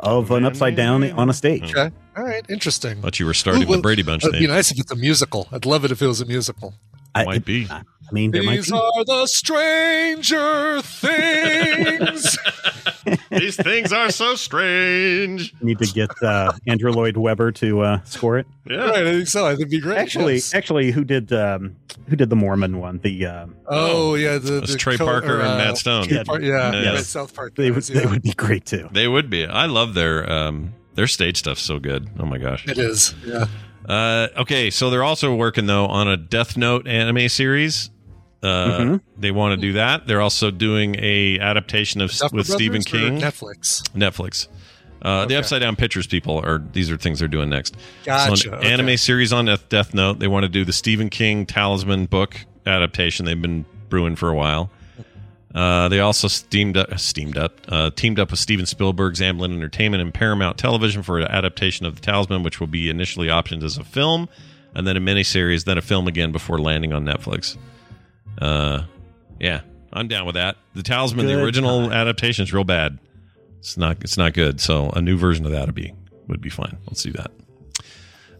of 0.00 0.30
an 0.30 0.44
upside 0.44 0.76
down 0.76 1.10
on 1.12 1.30
a 1.30 1.34
stage. 1.34 1.74
okay. 1.74 1.94
All 2.16 2.24
right, 2.24 2.44
interesting. 2.48 3.02
Thought 3.02 3.18
you 3.18 3.26
were 3.26 3.34
starting 3.34 3.64
Ooh, 3.64 3.76
the 3.76 3.82
Brady 3.82 4.02
Bunch 4.02 4.24
It'd 4.24 4.38
be 4.38 4.46
nice 4.46 4.70
if 4.70 4.78
it's 4.78 4.90
a 4.90 4.96
musical. 4.96 5.48
I'd 5.52 5.66
love 5.66 5.84
it 5.84 5.90
if 5.90 6.00
it 6.00 6.06
was 6.06 6.22
a 6.22 6.26
musical. 6.26 6.74
I, 7.14 7.24
Might 7.24 7.44
be. 7.44 7.68
I 8.08 8.12
mean, 8.12 8.30
there 8.30 8.42
might 8.42 8.56
These 8.56 8.70
be. 8.70 8.76
are 8.78 9.04
the 9.04 9.26
Stranger 9.26 10.80
Things. 10.82 12.38
These 13.30 13.56
things 13.56 13.92
are 13.92 14.10
so 14.10 14.34
strange. 14.34 15.54
Need 15.60 15.78
to 15.78 15.86
get 15.92 16.10
uh, 16.22 16.52
Andrew 16.66 16.90
Lloyd 16.92 17.16
Webber 17.16 17.52
to 17.52 17.80
uh, 17.82 18.00
score 18.04 18.38
it. 18.38 18.46
Yeah. 18.68 18.76
right, 18.88 19.06
I 19.06 19.12
think 19.12 19.28
so. 19.28 19.44
I 19.46 19.50
think 19.50 19.60
it'd 19.60 19.70
be 19.70 19.80
great. 19.80 19.98
Actually, 19.98 20.34
yes. 20.34 20.54
actually, 20.54 20.90
who 20.90 21.04
did 21.04 21.32
um, 21.32 21.76
who 22.08 22.16
did 22.16 22.30
the 22.30 22.36
Mormon 22.36 22.78
one? 22.78 22.98
The 22.98 23.26
um, 23.26 23.56
oh 23.66 24.14
yeah, 24.14 24.38
the, 24.38 24.60
the 24.60 24.76
Trey 24.76 24.96
co- 24.96 25.04
Parker 25.04 25.36
or, 25.38 25.40
and 25.40 25.48
uh, 25.52 25.56
Matt 25.58 25.78
Stone. 25.78 26.04
Trey 26.08 26.24
Par- 26.24 26.40
yeah, 26.40 26.72
Yeah. 26.72 26.90
right, 26.94 27.04
South 27.04 27.34
Park. 27.34 27.54
they 27.54 27.70
would 27.70 27.76
guys, 27.76 27.88
they 27.88 28.06
would 28.06 28.22
be 28.22 28.32
great 28.32 28.64
too. 28.66 28.88
They 28.92 29.06
would 29.06 29.30
be. 29.30 29.46
I 29.46 29.66
love 29.66 29.94
their 29.94 30.28
um 30.30 30.74
their 30.94 31.06
stage 31.06 31.36
stuff 31.36 31.58
so 31.58 31.78
good. 31.78 32.08
Oh 32.18 32.26
my 32.26 32.38
gosh. 32.38 32.66
It 32.66 32.78
is. 32.78 33.14
Yeah. 33.24 33.46
Uh, 33.88 34.26
okay, 34.38 34.70
so 34.70 34.90
they're 34.90 35.04
also 35.04 35.32
working 35.34 35.66
though 35.66 35.86
on 35.86 36.08
a 36.08 36.16
Death 36.16 36.56
Note 36.56 36.88
anime 36.88 37.28
series. 37.28 37.90
Uh, 38.42 38.78
Mhm. 38.78 39.00
They 39.18 39.30
want 39.30 39.58
to 39.58 39.66
do 39.66 39.72
that. 39.74 40.06
They're 40.06 40.20
also 40.20 40.50
doing 40.50 40.96
a 40.98 41.38
adaptation 41.40 42.00
of 42.00 42.12
Duffer 42.12 42.36
with 42.36 42.46
Stephen 42.46 42.82
Brothers 42.82 42.92
or 42.92 43.10
King. 43.10 43.20
Netflix. 43.20 43.82
Netflix. 43.94 44.48
Uh, 45.02 45.26
The 45.26 45.36
Upside 45.36 45.60
Down 45.62 45.76
Pictures 45.76 46.06
people 46.06 46.38
are 46.44 46.62
these 46.72 46.90
are 46.90 46.96
things 46.96 47.18
they're 47.18 47.28
doing 47.28 47.48
next. 47.48 47.76
Gotcha. 48.04 48.36
So 48.36 48.48
an 48.52 48.54
okay. 48.58 48.72
anime 48.72 48.96
series 48.96 49.32
on 49.32 49.46
Death, 49.46 49.68
Death 49.68 49.94
Note. 49.94 50.18
They 50.18 50.28
want 50.28 50.44
to 50.44 50.48
do 50.48 50.64
the 50.64 50.72
Stephen 50.72 51.10
King 51.10 51.46
Talisman 51.46 52.06
book 52.06 52.36
adaptation. 52.66 53.24
They've 53.26 53.40
been 53.40 53.64
brewing 53.88 54.16
for 54.16 54.30
a 54.30 54.34
while. 54.34 54.70
Uh, 55.54 55.88
they 55.88 56.00
also 56.00 56.28
steamed 56.28 56.76
up, 56.76 56.98
steamed 57.00 57.38
up, 57.38 57.60
uh, 57.68 57.90
teamed 57.96 58.18
up 58.18 58.30
with 58.30 58.38
Steven 58.38 58.66
Spielberg's 58.66 59.20
Amblin 59.20 59.54
Entertainment 59.54 60.02
and 60.02 60.12
Paramount 60.12 60.58
Television 60.58 61.02
for 61.02 61.18
an 61.18 61.28
adaptation 61.28 61.86
of 61.86 61.94
the 61.94 62.00
Talisman, 62.02 62.42
which 62.42 62.60
will 62.60 62.66
be 62.66 62.90
initially 62.90 63.28
optioned 63.28 63.62
as 63.62 63.78
a 63.78 63.84
film, 63.84 64.28
and 64.74 64.86
then 64.86 64.98
a 64.98 65.00
miniseries, 65.00 65.64
then 65.64 65.78
a 65.78 65.82
film 65.82 66.06
again 66.08 66.30
before 66.30 66.58
landing 66.58 66.92
on 66.92 67.06
Netflix. 67.06 67.56
Uh, 68.40 68.84
yeah, 69.40 69.60
I'm 69.92 70.08
down 70.08 70.26
with 70.26 70.34
that. 70.34 70.56
The 70.74 70.82
Talisman, 70.82 71.26
the 71.26 71.34
Good 71.34 71.44
original 71.44 71.92
adaptation, 71.92 72.44
is 72.44 72.52
real 72.52 72.64
bad. 72.64 72.98
It's 73.58 73.76
not. 73.76 73.98
It's 74.02 74.16
not 74.16 74.32
good. 74.34 74.60
So 74.60 74.90
a 74.90 75.00
new 75.00 75.16
version 75.16 75.44
of 75.46 75.52
that 75.52 75.66
would 75.66 75.74
be 75.74 75.92
would 76.28 76.40
be 76.40 76.50
fine. 76.50 76.76
Let's 76.86 77.02
do 77.02 77.12
that. 77.12 77.30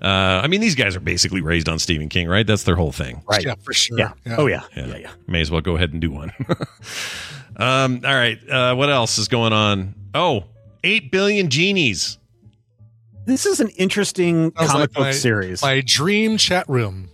Uh, 0.02 0.42
I 0.44 0.46
mean, 0.46 0.60
these 0.60 0.74
guys 0.74 0.94
are 0.94 1.00
basically 1.00 1.40
raised 1.40 1.68
on 1.68 1.78
Stephen 1.78 2.08
King, 2.10 2.28
right? 2.28 2.46
That's 2.46 2.64
their 2.64 2.76
whole 2.76 2.92
thing. 2.92 3.22
Right. 3.26 3.44
Yeah, 3.44 3.54
for 3.62 3.72
sure. 3.72 3.98
Yeah. 3.98 4.12
Oh 4.26 4.46
yeah. 4.46 4.62
Yeah. 4.76 4.86
Yeah. 4.86 4.96
Yeah. 4.96 5.10
May 5.26 5.40
as 5.40 5.50
well 5.50 5.62
go 5.62 5.74
ahead 5.76 5.92
and 5.92 6.00
do 6.00 6.10
one. 6.10 6.32
um, 7.56 8.02
all 8.04 8.14
right. 8.14 8.38
Uh, 8.48 8.74
what 8.74 8.90
else 8.90 9.18
is 9.18 9.28
going 9.28 9.52
on? 9.54 9.94
Oh, 10.14 10.44
8 10.84 11.10
billion 11.10 11.48
genies. 11.48 12.18
This 13.24 13.46
is 13.46 13.58
an 13.60 13.68
interesting 13.70 14.52
Sounds 14.56 14.70
comic 14.70 14.80
like 14.90 14.92
book 14.92 15.02
my- 15.04 15.10
series. 15.12 15.62
My 15.62 15.82
dream 15.84 16.36
chat 16.36 16.68
room. 16.68 17.08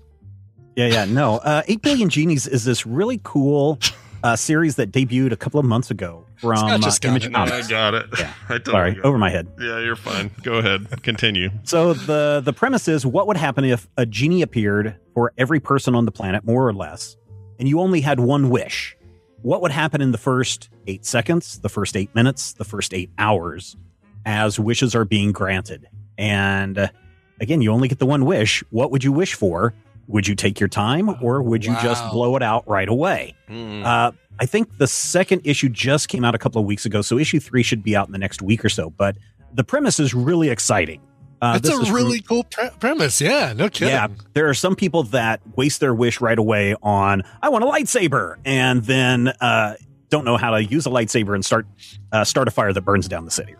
Yeah, 0.76 0.86
yeah, 0.86 1.04
no. 1.04 1.36
Uh, 1.36 1.62
Eight 1.66 1.82
Billion 1.82 2.08
Genies 2.08 2.46
is 2.46 2.64
this 2.64 2.86
really 2.86 3.20
cool 3.24 3.78
uh, 4.22 4.36
series 4.36 4.76
that 4.76 4.90
debuted 4.90 5.32
a 5.32 5.36
couple 5.36 5.60
of 5.60 5.66
months 5.66 5.90
ago 5.90 6.24
from 6.36 6.56
Scott 6.56 6.70
uh, 6.70 6.78
just 6.78 7.02
got 7.02 7.10
Image 7.10 7.26
it. 7.26 7.32
Comics. 7.32 7.66
I 7.66 7.70
got 7.70 7.94
it. 7.94 8.06
Yeah. 8.18 8.32
I 8.48 8.58
totally 8.58 8.72
Sorry, 8.72 9.00
over 9.02 9.18
my 9.18 9.30
head. 9.30 9.48
Yeah, 9.58 9.80
you're 9.80 9.96
fine. 9.96 10.30
Go 10.42 10.54
ahead. 10.54 11.02
Continue. 11.02 11.50
So 11.64 11.94
the 11.94 12.40
the 12.44 12.52
premise 12.52 12.88
is 12.88 13.04
what 13.04 13.26
would 13.26 13.36
happen 13.36 13.64
if 13.64 13.88
a 13.96 14.06
genie 14.06 14.42
appeared 14.42 14.96
for 15.14 15.32
every 15.36 15.60
person 15.60 15.94
on 15.94 16.04
the 16.04 16.12
planet, 16.12 16.44
more 16.44 16.66
or 16.66 16.72
less, 16.72 17.16
and 17.58 17.68
you 17.68 17.80
only 17.80 18.00
had 18.00 18.20
one 18.20 18.48
wish? 18.50 18.96
What 19.42 19.60
would 19.60 19.72
happen 19.72 20.00
in 20.00 20.12
the 20.12 20.18
first 20.18 20.70
eight 20.86 21.04
seconds, 21.04 21.58
the 21.58 21.68
first 21.68 21.96
eight 21.96 22.14
minutes, 22.14 22.52
the 22.52 22.64
first 22.64 22.94
eight 22.94 23.10
hours, 23.18 23.76
as 24.24 24.58
wishes 24.58 24.94
are 24.94 25.04
being 25.04 25.32
granted? 25.32 25.88
And 26.16 26.78
uh, 26.78 26.88
again, 27.40 27.60
you 27.60 27.72
only 27.72 27.88
get 27.88 27.98
the 27.98 28.06
one 28.06 28.24
wish. 28.24 28.62
What 28.70 28.92
would 28.92 29.02
you 29.02 29.10
wish 29.10 29.34
for? 29.34 29.74
Would 30.08 30.26
you 30.26 30.34
take 30.34 30.58
your 30.60 30.68
time, 30.68 31.08
or 31.22 31.42
would 31.42 31.64
you 31.64 31.74
just 31.82 32.04
blow 32.10 32.36
it 32.36 32.42
out 32.42 32.68
right 32.68 32.88
away? 32.88 33.34
Mm. 33.48 33.84
Uh, 33.84 34.12
I 34.40 34.46
think 34.46 34.78
the 34.78 34.86
second 34.86 35.42
issue 35.44 35.68
just 35.68 36.08
came 36.08 36.24
out 36.24 36.34
a 36.34 36.38
couple 36.38 36.60
of 36.60 36.66
weeks 36.66 36.84
ago, 36.86 37.02
so 37.02 37.18
issue 37.18 37.38
three 37.40 37.62
should 37.62 37.82
be 37.82 37.94
out 37.96 38.06
in 38.08 38.12
the 38.12 38.18
next 38.18 38.42
week 38.42 38.64
or 38.64 38.68
so. 38.68 38.90
But 38.90 39.16
the 39.54 39.64
premise 39.64 40.00
is 40.00 40.12
really 40.14 40.48
exciting. 40.50 41.00
Uh, 41.40 41.54
That's 41.54 41.68
this 41.70 41.74
is 41.74 41.80
a 41.82 41.86
from- 41.86 41.94
really 41.94 42.20
cool 42.20 42.44
pre- 42.44 42.70
premise. 42.80 43.20
Yeah, 43.20 43.52
no 43.52 43.68
kidding. 43.68 43.88
yeah, 43.94 44.08
there 44.34 44.48
are 44.48 44.54
some 44.54 44.76
people 44.76 45.02
that 45.04 45.40
waste 45.56 45.80
their 45.80 45.94
wish 45.94 46.20
right 46.20 46.38
away 46.38 46.74
on 46.82 47.22
I 47.42 47.48
want 47.48 47.64
a 47.64 47.66
lightsaber, 47.66 48.36
and 48.44 48.82
then 48.84 49.28
uh, 49.40 49.74
don't 50.08 50.24
know 50.24 50.36
how 50.36 50.50
to 50.52 50.64
use 50.64 50.86
a 50.86 50.90
lightsaber 50.90 51.34
and 51.34 51.44
start 51.44 51.66
uh, 52.12 52.24
start 52.24 52.48
a 52.48 52.50
fire 52.50 52.72
that 52.72 52.82
burns 52.82 53.08
down 53.08 53.24
the 53.24 53.30
city. 53.30 53.54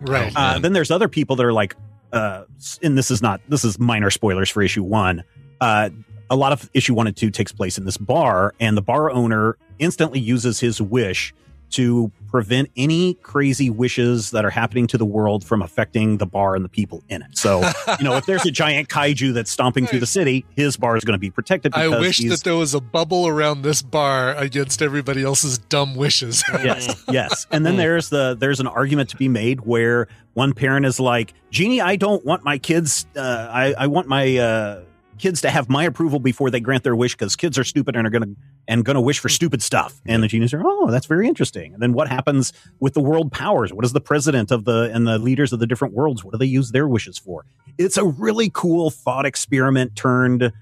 Right. 0.00 0.08
Right. 0.20 0.32
Oh, 0.36 0.40
Uh, 0.40 0.58
then 0.58 0.72
there's 0.72 0.90
other 0.90 1.08
people 1.08 1.36
that 1.36 1.44
are 1.46 1.52
like, 1.52 1.74
uh, 2.12 2.44
and 2.82 2.96
this 2.98 3.10
is 3.10 3.22
not 3.22 3.40
this 3.48 3.64
is 3.64 3.78
minor 3.78 4.10
spoilers 4.10 4.48
for 4.50 4.62
issue 4.62 4.82
one. 4.82 5.22
Uh, 5.60 5.90
a 6.28 6.36
lot 6.36 6.52
of 6.52 6.68
issue 6.74 6.94
one 6.94 7.06
and 7.06 7.16
two 7.16 7.30
takes 7.30 7.52
place 7.52 7.78
in 7.78 7.84
this 7.84 7.96
bar, 7.96 8.54
and 8.60 8.76
the 8.76 8.82
bar 8.82 9.10
owner 9.10 9.56
instantly 9.78 10.18
uses 10.20 10.60
his 10.60 10.80
wish 10.80 11.34
to 11.68 12.10
prevent 12.28 12.70
any 12.76 13.14
crazy 13.14 13.70
wishes 13.70 14.30
that 14.30 14.44
are 14.44 14.50
happening 14.50 14.86
to 14.86 14.98
the 14.98 15.04
world 15.04 15.44
from 15.44 15.62
affecting 15.62 16.18
the 16.18 16.26
bar 16.26 16.54
and 16.54 16.64
the 16.64 16.68
people 16.68 17.02
in 17.08 17.22
it. 17.22 17.36
So, 17.36 17.60
you 17.98 18.04
know, 18.04 18.16
if 18.16 18.26
there's 18.26 18.46
a 18.46 18.50
giant 18.50 18.88
kaiju 18.88 19.34
that's 19.34 19.50
stomping 19.50 19.86
through 19.86 20.00
the 20.00 20.06
city, 20.06 20.44
his 20.54 20.76
bar 20.76 20.96
is 20.96 21.04
going 21.04 21.14
to 21.14 21.18
be 21.18 21.30
protected. 21.30 21.74
I 21.74 21.88
wish 21.88 22.18
that 22.18 22.44
there 22.44 22.56
was 22.56 22.74
a 22.74 22.80
bubble 22.80 23.26
around 23.26 23.62
this 23.62 23.82
bar 23.82 24.34
against 24.36 24.80
everybody 24.80 25.24
else's 25.24 25.58
dumb 25.58 25.96
wishes. 25.96 26.44
yes, 26.52 27.04
yes. 27.08 27.46
And 27.50 27.66
then 27.66 27.76
there's 27.76 28.10
the 28.10 28.36
there's 28.38 28.60
an 28.60 28.68
argument 28.68 29.10
to 29.10 29.16
be 29.16 29.28
made 29.28 29.62
where 29.62 30.08
one 30.34 30.52
parent 30.52 30.86
is 30.86 31.00
like, 31.00 31.34
"Jeannie, 31.50 31.80
I 31.80 31.96
don't 31.96 32.24
want 32.24 32.44
my 32.44 32.58
kids. 32.58 33.06
Uh, 33.16 33.48
I 33.50 33.74
I 33.76 33.86
want 33.88 34.06
my 34.06 34.36
uh, 34.36 34.82
kids 35.18 35.40
to 35.42 35.50
have 35.50 35.68
my 35.68 35.84
approval 35.84 36.18
before 36.18 36.50
they 36.50 36.60
grant 36.60 36.84
their 36.84 36.96
wish 36.96 37.14
because 37.14 37.36
kids 37.36 37.58
are 37.58 37.64
stupid 37.64 37.96
and 37.96 38.06
are 38.06 38.10
gonna 38.10 38.28
and 38.68 38.84
gonna 38.84 39.00
wish 39.00 39.18
for 39.18 39.28
stupid 39.28 39.62
stuff." 39.62 40.00
And 40.06 40.22
the 40.22 40.28
genies 40.28 40.52
are, 40.54 40.62
"Oh, 40.64 40.90
that's 40.90 41.06
very 41.06 41.28
interesting." 41.28 41.72
And 41.72 41.82
then 41.82 41.92
what 41.92 42.08
happens 42.08 42.52
with 42.80 42.94
the 42.94 43.00
world 43.00 43.32
powers? 43.32 43.72
What 43.72 43.84
is 43.84 43.92
the 43.92 44.00
president 44.00 44.50
of 44.50 44.64
the 44.64 44.90
and 44.92 45.06
the 45.06 45.18
leaders 45.18 45.52
of 45.52 45.60
the 45.60 45.66
different 45.66 45.94
worlds? 45.94 46.24
What 46.24 46.32
do 46.32 46.38
they 46.38 46.46
use 46.46 46.70
their 46.70 46.88
wishes 46.88 47.18
for? 47.18 47.44
It's 47.78 47.96
a 47.96 48.04
really 48.04 48.50
cool 48.52 48.90
thought 48.90 49.26
experiment 49.26 49.96
turned 49.96 50.52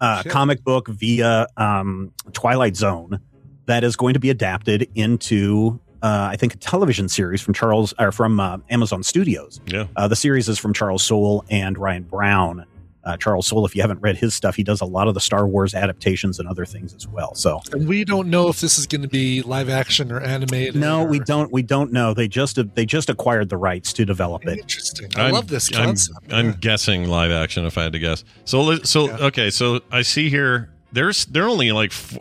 uh, 0.00 0.22
shit. 0.22 0.32
comic 0.32 0.64
book 0.64 0.88
via 0.88 1.46
um, 1.56 2.12
Twilight 2.32 2.76
Zone 2.76 3.20
that 3.66 3.84
is 3.84 3.96
going 3.96 4.14
to 4.14 4.20
be 4.20 4.30
adapted 4.30 4.88
into 4.94 5.80
uh, 6.02 6.28
I 6.32 6.36
think 6.36 6.54
a 6.54 6.56
television 6.56 7.08
series 7.08 7.40
from 7.40 7.54
Charles 7.54 7.94
or 7.98 8.10
from 8.10 8.40
uh, 8.40 8.58
Amazon 8.70 9.02
Studios. 9.04 9.60
Yeah. 9.66 9.86
Uh, 9.94 10.08
the 10.08 10.16
series 10.16 10.48
is 10.48 10.58
from 10.58 10.74
Charles 10.74 11.02
Soule 11.02 11.44
and 11.48 11.78
Ryan 11.78 12.02
Browne. 12.02 12.66
Uh, 13.04 13.16
Charles 13.16 13.48
Soule, 13.48 13.66
if 13.66 13.74
you 13.74 13.82
haven't 13.82 14.00
read 14.00 14.16
his 14.16 14.32
stuff, 14.32 14.54
he 14.54 14.62
does 14.62 14.80
a 14.80 14.84
lot 14.84 15.08
of 15.08 15.14
the 15.14 15.20
Star 15.20 15.46
Wars 15.46 15.74
adaptations 15.74 16.38
and 16.38 16.48
other 16.48 16.64
things 16.64 16.94
as 16.94 17.08
well. 17.08 17.34
So 17.34 17.60
and 17.72 17.88
we 17.88 18.04
don't 18.04 18.28
know 18.28 18.48
if 18.48 18.60
this 18.60 18.78
is 18.78 18.86
going 18.86 19.02
to 19.02 19.08
be 19.08 19.42
live 19.42 19.68
action 19.68 20.12
or 20.12 20.20
animated. 20.20 20.76
no, 20.76 21.02
or- 21.02 21.08
we 21.08 21.18
don't. 21.18 21.50
We 21.52 21.62
don't 21.62 21.92
know. 21.92 22.14
They 22.14 22.28
just 22.28 22.58
they 22.74 22.86
just 22.86 23.10
acquired 23.10 23.48
the 23.48 23.56
rights 23.56 23.92
to 23.94 24.04
develop 24.04 24.46
it. 24.46 24.58
Interesting. 24.60 25.08
I 25.16 25.22
I'm- 25.24 25.32
love 25.32 25.48
this 25.48 25.74
I'm- 25.74 25.86
concept. 25.86 26.32
I'm, 26.32 26.52
guessing 26.52 27.08
live 27.08 27.30
action 27.32 27.66
if 27.66 27.76
I 27.76 27.82
had 27.84 27.92
to 27.94 27.98
guess. 27.98 28.22
So 28.44 28.76
so 28.78 29.08
Yeah. 29.08 29.16
okay, 29.26 29.50
so 29.50 29.80
I 29.90 30.02
see 30.02 30.28
here 30.30 30.70
there's 30.92 31.24
they're 31.24 31.48
only 31.48 31.72
like 31.72 31.90
four, 31.90 32.20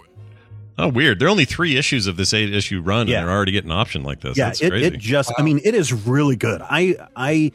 oh 0.80 0.88
weird. 0.88 1.20
There 1.20 1.28
are 1.28 1.32
only 1.32 1.46
three 1.46 1.78
issues 1.78 2.08
of 2.08 2.18
this 2.18 2.34
eight 2.34 2.52
issue 2.54 2.82
run, 2.82 3.08
Yeah. 3.08 3.20
and 3.20 3.28
they're 3.28 3.36
already 3.36 3.52
getting 3.52 3.70
an 3.70 3.78
option 3.78 4.02
like 4.04 4.22
this. 4.22 4.36
yeah, 4.38 4.46
That's 4.46 4.62
it, 4.62 4.70
crazy. 4.72 4.88
it 4.88 4.98
just. 4.98 5.32
I 5.38 5.44
mean, 5.44 5.60
it 5.64 5.76
is 5.76 5.94
really 5.94 6.36
good. 6.38 6.62
I 6.64 6.96
I 7.16 7.52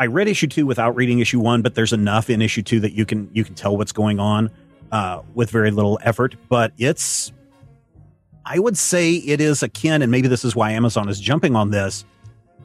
I 0.00 0.06
read 0.06 0.28
issue 0.28 0.46
two 0.46 0.66
without 0.66 0.94
reading 0.96 1.18
issue 1.18 1.40
one, 1.40 1.62
but 1.62 1.74
there's 1.74 1.92
enough 1.92 2.30
in 2.30 2.40
issue 2.42 2.62
two 2.62 2.80
that 2.80 2.92
you 2.92 3.04
can 3.04 3.28
you 3.32 3.44
can 3.44 3.54
tell 3.54 3.76
what's 3.76 3.92
going 3.92 4.20
on 4.20 4.50
uh, 4.92 5.22
with 5.34 5.50
very 5.50 5.70
little 5.70 5.98
effort. 6.02 6.36
But 6.48 6.72
it's, 6.78 7.32
I 8.44 8.58
would 8.58 8.78
say 8.78 9.14
it 9.14 9.40
is 9.40 9.62
akin, 9.62 10.02
and 10.02 10.10
maybe 10.10 10.28
this 10.28 10.44
is 10.44 10.54
why 10.54 10.72
Amazon 10.72 11.08
is 11.08 11.20
jumping 11.20 11.56
on 11.56 11.70
this. 11.70 12.04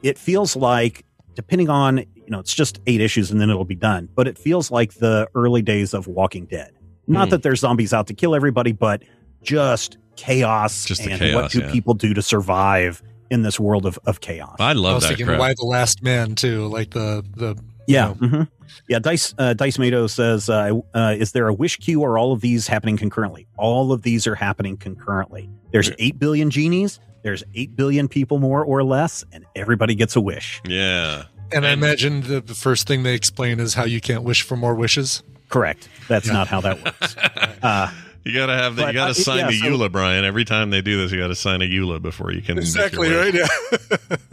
It 0.02 0.16
feels 0.18 0.54
like, 0.54 1.04
depending 1.34 1.68
on 1.68 1.98
you 1.98 2.30
know, 2.30 2.38
it's 2.38 2.54
just 2.54 2.80
eight 2.86 3.02
issues 3.02 3.30
and 3.30 3.38
then 3.38 3.50
it'll 3.50 3.66
be 3.66 3.74
done. 3.74 4.08
But 4.14 4.26
it 4.26 4.38
feels 4.38 4.70
like 4.70 4.94
the 4.94 5.28
early 5.34 5.60
days 5.60 5.92
of 5.92 6.06
Walking 6.06 6.46
Dead. 6.46 6.72
Not 7.06 7.26
Hmm. 7.26 7.30
that 7.32 7.42
there's 7.42 7.60
zombies 7.60 7.92
out 7.92 8.06
to 8.06 8.14
kill 8.14 8.34
everybody, 8.34 8.72
but 8.72 9.02
just 9.42 9.98
chaos 10.16 10.86
Just 10.86 11.02
and 11.02 11.18
chaos, 11.18 11.34
what 11.34 11.50
do 11.50 11.58
yeah. 11.58 11.70
people 11.70 11.92
do 11.92 12.14
to 12.14 12.22
survive 12.22 13.02
in 13.30 13.42
this 13.42 13.58
world 13.60 13.86
of, 13.86 13.98
of 14.06 14.20
chaos. 14.20 14.56
I 14.60 14.70
I 14.70 14.72
love 14.72 14.94
was 14.96 15.02
that 15.04 15.08
thinking 15.10 15.26
crap. 15.26 15.38
why 15.38 15.54
the 15.56 15.66
last 15.66 16.02
man 16.02 16.34
too, 16.34 16.66
like 16.68 16.90
the 16.90 17.24
the 17.36 17.56
Yeah, 17.86 18.14
you 18.20 18.28
know, 18.28 18.38
mhm. 18.38 18.48
yeah. 18.88 18.98
Dice 18.98 19.34
uh, 19.38 19.54
Dice 19.54 19.78
Mato 19.78 20.06
says, 20.06 20.48
uh, 20.50 20.72
uh, 20.94 21.14
"Is 21.18 21.32
there 21.32 21.48
a 21.48 21.54
wish 21.54 21.76
queue 21.78 22.00
or 22.02 22.18
all 22.18 22.32
of 22.32 22.40
these 22.40 22.66
happening 22.66 22.96
concurrently? 22.96 23.46
All 23.58 23.92
of 23.92 24.02
these 24.02 24.26
are 24.26 24.34
happening 24.34 24.76
concurrently. 24.76 25.48
There's 25.72 25.90
eight 25.98 26.18
billion 26.18 26.50
genies. 26.50 27.00
There's 27.22 27.42
eight 27.54 27.74
billion 27.74 28.06
people 28.08 28.38
more 28.38 28.62
or 28.64 28.82
less, 28.84 29.24
and 29.32 29.44
everybody 29.56 29.94
gets 29.94 30.14
a 30.16 30.20
wish. 30.20 30.60
yeah. 30.66 31.24
and 31.52 31.64
I 31.66 31.70
imagine 31.72 32.22
the, 32.22 32.40
the 32.40 32.54
first 32.54 32.86
thing 32.86 33.02
they 33.02 33.14
explain 33.14 33.60
is 33.60 33.74
how 33.74 33.84
you 33.84 34.00
can't 34.00 34.22
wish 34.24 34.42
for 34.42 34.56
more 34.56 34.74
wishes. 34.74 35.22
Correct. 35.48 35.88
That's 36.08 36.26
Yeah. 36.26 36.32
not 36.34 36.48
how 36.48 36.60
that 36.62 36.84
works. 36.84 37.16
Uh, 37.62 37.90
You 38.24 38.32
gotta 38.32 38.56
have 38.56 38.76
the, 38.76 38.86
you 38.86 38.92
gotta 38.94 39.10
uh, 39.10 39.14
sign 39.14 39.38
yeah, 39.38 39.46
the 39.48 39.58
so- 39.58 39.66
EULA, 39.66 39.92
Brian. 39.92 40.24
Every 40.24 40.46
time 40.46 40.70
they 40.70 40.80
do 40.80 40.96
this, 40.96 41.12
you 41.12 41.18
gotta 41.18 41.34
sign 41.34 41.60
a 41.60 41.66
EULA 41.66 42.00
before 42.00 42.32
you 42.32 42.40
can 42.40 42.56
Exactly 42.56 43.12
right. 43.12 43.34
Yeah. 43.34 43.46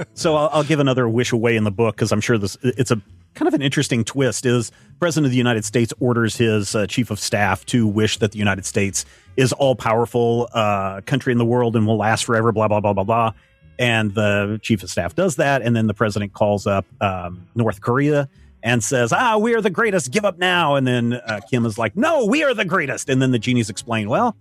so 0.14 0.36
I'll, 0.36 0.50
I'll 0.54 0.64
give 0.64 0.80
another 0.80 1.10
wish 1.10 1.34
away 1.34 1.58
in 1.58 1.66
the 1.66 1.72
book 1.72 1.96
because 1.96 2.12
I'm 2.14 2.22
sure 2.22 2.38
this 2.38 2.58
it's 2.64 2.92
a 2.92 3.02
kind 3.34 3.48
of 3.48 3.54
an 3.54 3.62
interesting 3.62 4.06
twist. 4.06 4.46
Is 4.46 4.72
President 5.00 5.26
of 5.26 5.32
the 5.32 5.38
United 5.38 5.66
States 5.66 5.94
orders 6.00 6.38
his 6.38 6.74
uh, 6.74 6.88
chief 6.88 7.12
of 7.12 7.20
staff 7.20 7.66
to 7.66 7.86
wish 7.86 8.18
that 8.20 8.32
the 8.32 8.40
United 8.40 8.66
States 8.66 9.06
is 9.36 9.52
all 9.52 9.76
powerful 9.76 10.48
uh, 10.54 11.02
country 11.06 11.34
in 11.34 11.38
the 11.38 11.46
world 11.46 11.76
and 11.76 11.86
will 11.86 11.98
last 11.98 12.24
forever. 12.24 12.54
Blah 12.54 12.70
blah 12.70 12.80
blah 12.80 12.94
blah 12.94 13.04
blah. 13.04 13.34
And 13.78 14.14
the 14.14 14.60
chief 14.62 14.84
of 14.84 14.90
staff 14.90 15.16
does 15.16 15.38
that, 15.38 15.64
and 15.64 15.76
then 15.76 15.88
the 15.88 15.94
president 15.94 16.34
calls 16.34 16.66
up 16.66 16.86
um, 17.02 17.48
North 17.56 17.82
Korea 17.82 18.30
and 18.64 18.84
says, 18.84 19.12
"Ah, 19.14 19.38
we 19.38 19.54
are 19.56 19.62
the 19.62 19.70
greatest. 19.70 20.12
Give 20.12 20.26
up 20.26 20.38
now." 20.38 20.76
And 20.76 20.86
then 20.88 21.14
uh, 21.14 21.40
Kim 21.50 21.66
is 21.66 21.78
like, 21.78 21.96
"No, 21.96 22.26
we 22.26 22.44
are 22.44 22.54
the 22.54 22.66
greatest." 22.66 23.10
And 23.10 23.22
then 23.22 23.32
the 23.32 23.40
genies 23.40 23.70
explain, 23.70 24.10
"Well." 24.10 24.36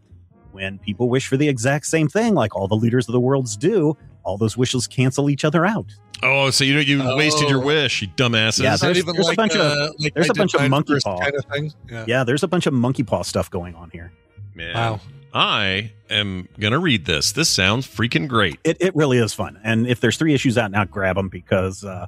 When 0.53 0.81
people 0.81 1.09
wish 1.09 1.29
for 1.29 1.37
the 1.37 1.49
exact 1.49 1.87
same 1.87 2.09
thing, 2.09 2.35
like 2.35 2.57
all 2.57 2.67
the 2.67 2.75
leaders 2.75 3.09
of 3.09 3.13
the 3.13 3.21
worlds 3.21 3.57
do, 3.57 3.97
all 4.25 4.37
those 4.37 4.57
wishes 4.57 4.89
cancel 4.89 5.31
each 5.31 5.45
other 5.45 5.65
out. 5.65 5.87
Oh, 6.25 6.51
so 6.51 6.65
you 6.65 6.77
you 6.81 7.01
Oh. 7.01 7.17
wasted 7.17 7.49
your 7.49 7.61
wish, 7.61 8.03
you 8.03 8.09
dumbasses. 8.09 8.65
Yeah, 8.65 8.73
It's 8.73 8.83
there's- 8.83 8.97
even 8.99 9.15
there's 9.15 9.27
a 9.27 9.29
like, 9.29 9.37
bunch 9.37 9.55
of- 9.55 9.61
uh, 9.61 9.93
like 10.01 10.13
there's 10.15 10.29
I 10.29 10.33
a 10.33 10.35
bunch 10.35 10.55
of 10.55 10.69
monkey 10.69 10.97
paw. 11.05 11.21
kind 11.21 11.35
of 11.37 11.45
thing. 11.45 11.73
Yeah. 11.89 12.05
Yeah, 12.09 12.25
there's 12.25 12.43
a 12.43 12.49
bunch 12.49 12.67
of 12.67 12.73
monkey 12.75 13.05
paw 13.05 13.23
stuff 13.23 13.49
going 13.49 13.77
on 13.77 13.91
here. 13.91 14.11
Man, 14.57 14.75
Wow. 14.75 15.01
I 15.33 15.93
am 16.11 16.49
gonna 16.59 16.81
read 16.81 17.05
this. 17.05 17.31
This 17.31 17.49
sounds 17.49 17.87
freaking 17.87 18.27
great. 18.27 18.59
It, 18.65 18.77
it 18.81 18.97
really 18.97 19.19
is 19.19 19.33
fun. 19.33 19.57
And 19.63 19.87
if 19.87 20.01
there's 20.01 20.17
three 20.17 20.35
issues 20.35 20.59
out 20.59 20.73
now, 20.73 20.85
grab 20.85 21.15
them 21.15 21.29
because 21.29 21.85
uh, 21.85 22.07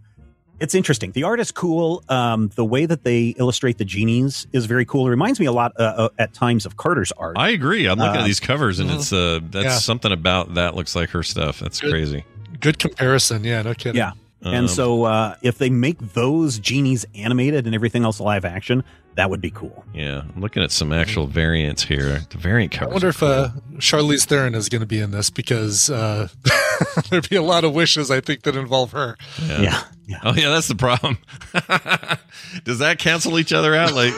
it's 0.63 0.75
interesting. 0.75 1.13
The 1.13 1.25
art 1.25 1.41
is 1.41 1.51
cool. 1.53 2.03
Um, 2.09 2.51
the 2.55 2.65
way 2.65 2.87
that 2.87 3.05
they 3.05 3.35
illustrate 3.39 3.77
the 3.79 3.85
genies 3.85 4.47
is 4.53 4.65
very 4.67 4.85
cool. 4.87 5.07
It 5.07 5.11
reminds 5.11 5.39
me 5.41 5.47
a 5.47 5.53
lot 5.53 5.73
uh, 5.79 5.83
uh, 5.83 6.09
at 6.19 6.33
times 6.33 6.65
of 6.65 6.77
Carter's 6.77 7.13
art. 7.13 7.37
I 7.39 7.51
agree. 7.51 7.87
I'm 7.87 7.99
looking 7.99 8.17
Uh, 8.17 8.21
at 8.21 8.25
these 8.27 8.41
covers, 8.41 8.79
and 8.79 8.91
it's 8.91 9.13
uh, 9.13 9.41
that's 9.51 9.65
Yeah. 9.65 9.79
something 9.79 10.13
about 10.13 10.55
that 10.55 10.75
looks 10.75 10.95
like 10.97 11.11
her 11.11 11.23
stuff. 11.23 11.61
That's 11.61 11.81
Good. 11.81 11.91
crazy. 11.91 12.25
Good 12.61 12.79
comparison. 12.79 13.45
Yeah. 13.45 13.63
No 13.63 13.75
kidding. 13.75 13.97
yeah. 13.99 14.13
Um, 14.45 14.55
and 14.55 14.71
so 14.71 15.05
uh, 15.05 15.37
if 15.43 15.59
they 15.59 15.71
make 15.71 15.99
those 16.15 16.59
genies 16.59 17.05
animated 17.15 17.67
and 17.67 17.75
everything 17.75 18.03
else 18.05 18.19
live 18.19 18.45
action, 18.45 18.83
That 19.15 19.29
would 19.29 19.41
be 19.43 19.51
cool. 19.51 19.85
Yeah, 19.93 20.23
I'm 20.35 20.41
looking 20.41 20.63
at 20.63 20.71
some 20.73 20.93
actual 20.93 21.27
variants 21.27 21.83
here. 21.85 22.21
The 22.31 22.39
variant 22.39 22.73
cards. 22.73 22.91
I 22.91 22.93
wonder 22.93 23.09
are 23.09 23.11
if 23.11 23.23
uh, 23.23 23.51
Charlize 23.75 24.25
Theron 24.25 24.55
is 24.55 24.71
going 24.71 24.81
to 24.81 24.87
be 24.87 25.01
in 25.01 25.11
this 25.11 25.29
because 25.29 25.91
uh, 25.91 26.29
there'd 27.11 27.29
be 27.29 27.37
a 27.37 27.43
lot 27.43 27.65
of 27.65 27.75
wishes 27.75 28.11
I 28.11 28.21
think 28.21 28.43
that 28.43 28.57
involve 28.57 28.93
her. 28.93 29.17
Yeah. 29.47 29.83
Oh 30.25 30.35
yeah, 30.35 30.51
that's 30.51 30.69
the 30.69 30.75
problem. 30.75 31.19
Does 32.65 32.81
that 32.81 32.99
cancel 32.99 33.39
each 33.39 33.53
other 33.53 33.75
out? 33.75 33.95
Like, 33.95 34.13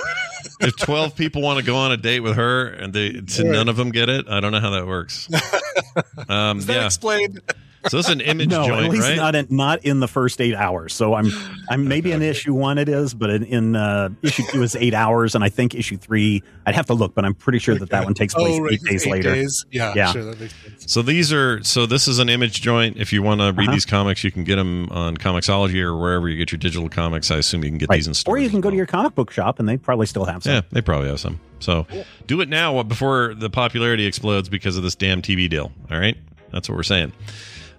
if 0.60 0.76
twelve 0.76 1.14
people 1.14 1.42
want 1.42 1.58
to 1.58 1.64
go 1.64 1.76
on 1.76 1.92
a 1.92 1.96
date 1.96 2.20
with 2.20 2.36
her 2.36 2.66
and 2.66 2.92
they 2.92 3.20
so 3.26 3.42
none 3.42 3.68
of 3.68 3.76
them 3.76 3.90
get 3.90 4.08
it, 4.08 4.26
I 4.28 4.40
don't 4.40 4.52
know 4.52 4.60
how 4.60 4.70
that 4.70 4.86
works. 4.86 5.28
Um, 6.28 6.58
Is 6.58 6.66
that 6.66 6.76
yeah. 6.76 6.86
explained? 6.86 7.40
So 7.88 7.98
this 7.98 8.06
is 8.06 8.12
an 8.12 8.20
image 8.22 8.48
no, 8.48 8.66
joint, 8.66 8.84
at 8.86 8.90
least 8.90 9.02
right? 9.08 9.16
not 9.16 9.34
in, 9.34 9.46
not 9.50 9.84
in 9.84 10.00
the 10.00 10.08
first 10.08 10.40
eight 10.40 10.54
hours. 10.54 10.94
So 10.94 11.14
I'm 11.14 11.26
I'm 11.68 11.86
maybe 11.88 12.12
in 12.12 12.22
issue 12.22 12.54
one 12.54 12.78
it 12.78 12.88
is, 12.88 13.12
but 13.14 13.30
in, 13.30 13.44
in 13.44 13.76
uh, 13.76 14.08
issue 14.22 14.42
two 14.50 14.62
is 14.62 14.74
eight 14.76 14.94
hours, 14.94 15.34
and 15.34 15.44
I 15.44 15.48
think 15.50 15.74
issue 15.74 15.96
three 15.96 16.42
I'd 16.66 16.74
have 16.74 16.86
to 16.86 16.94
look, 16.94 17.14
but 17.14 17.24
I'm 17.24 17.34
pretty 17.34 17.58
sure 17.58 17.74
that 17.74 17.90
that 17.90 18.04
one 18.04 18.14
takes 18.14 18.32
place 18.34 18.56
Oh, 18.58 18.62
right, 18.62 18.72
eight 18.74 18.82
days 18.82 19.06
eight 19.06 19.10
later. 19.10 19.34
days? 19.34 19.66
Yeah, 19.70 19.92
yeah. 19.94 20.12
sure, 20.12 20.24
that 20.24 20.40
makes 20.40 20.54
sense. 20.62 20.92
So 20.92 21.02
these 21.02 21.32
are 21.32 21.62
so 21.62 21.84
this 21.86 22.08
is 22.08 22.18
an 22.18 22.28
image 22.28 22.62
joint. 22.62 22.96
If 22.96 23.12
you 23.12 23.22
want 23.22 23.40
to 23.40 23.52
read 23.52 23.64
Uh-huh. 23.68 23.72
these 23.72 23.86
comics, 23.86 24.24
you 24.24 24.30
can 24.30 24.44
get 24.44 24.56
them 24.56 24.88
on 24.90 25.16
Comixology 25.16 25.80
or 25.82 25.96
wherever 25.96 26.28
you 26.28 26.36
get 26.36 26.52
your 26.52 26.58
digital 26.58 26.88
comics. 26.88 27.30
I 27.30 27.36
assume 27.36 27.64
you 27.64 27.70
can 27.70 27.78
get 27.78 27.88
Right. 27.90 27.96
these 27.96 28.08
in 28.08 28.14
stores, 28.14 28.32
Or 28.34 28.38
you 28.38 28.48
can 28.50 28.60
go 28.62 28.70
to 28.70 28.76
your 28.76 28.86
comic 28.86 29.14
book 29.14 29.30
shop, 29.30 29.58
and 29.58 29.68
they 29.68 29.76
probably 29.76 30.06
still 30.06 30.24
have 30.24 30.42
some. 30.42 30.52
Yeah, 30.54 30.60
they 30.72 30.80
probably 30.80 31.08
have 31.08 31.20
some. 31.20 31.38
So 31.60 31.86
do 32.26 32.40
it 32.40 32.48
now 32.48 32.82
before 32.82 33.34
the 33.34 33.48
popularity 33.50 34.06
explodes 34.06 34.48
because 34.48 34.76
of 34.76 34.82
this 34.82 34.94
damn 34.94 35.22
TV 35.22 35.48
deal. 35.48 35.70
All 35.90 35.98
right, 35.98 36.16
that's 36.50 36.68
what 36.68 36.76
we're 36.76 36.82
saying. 36.82 37.12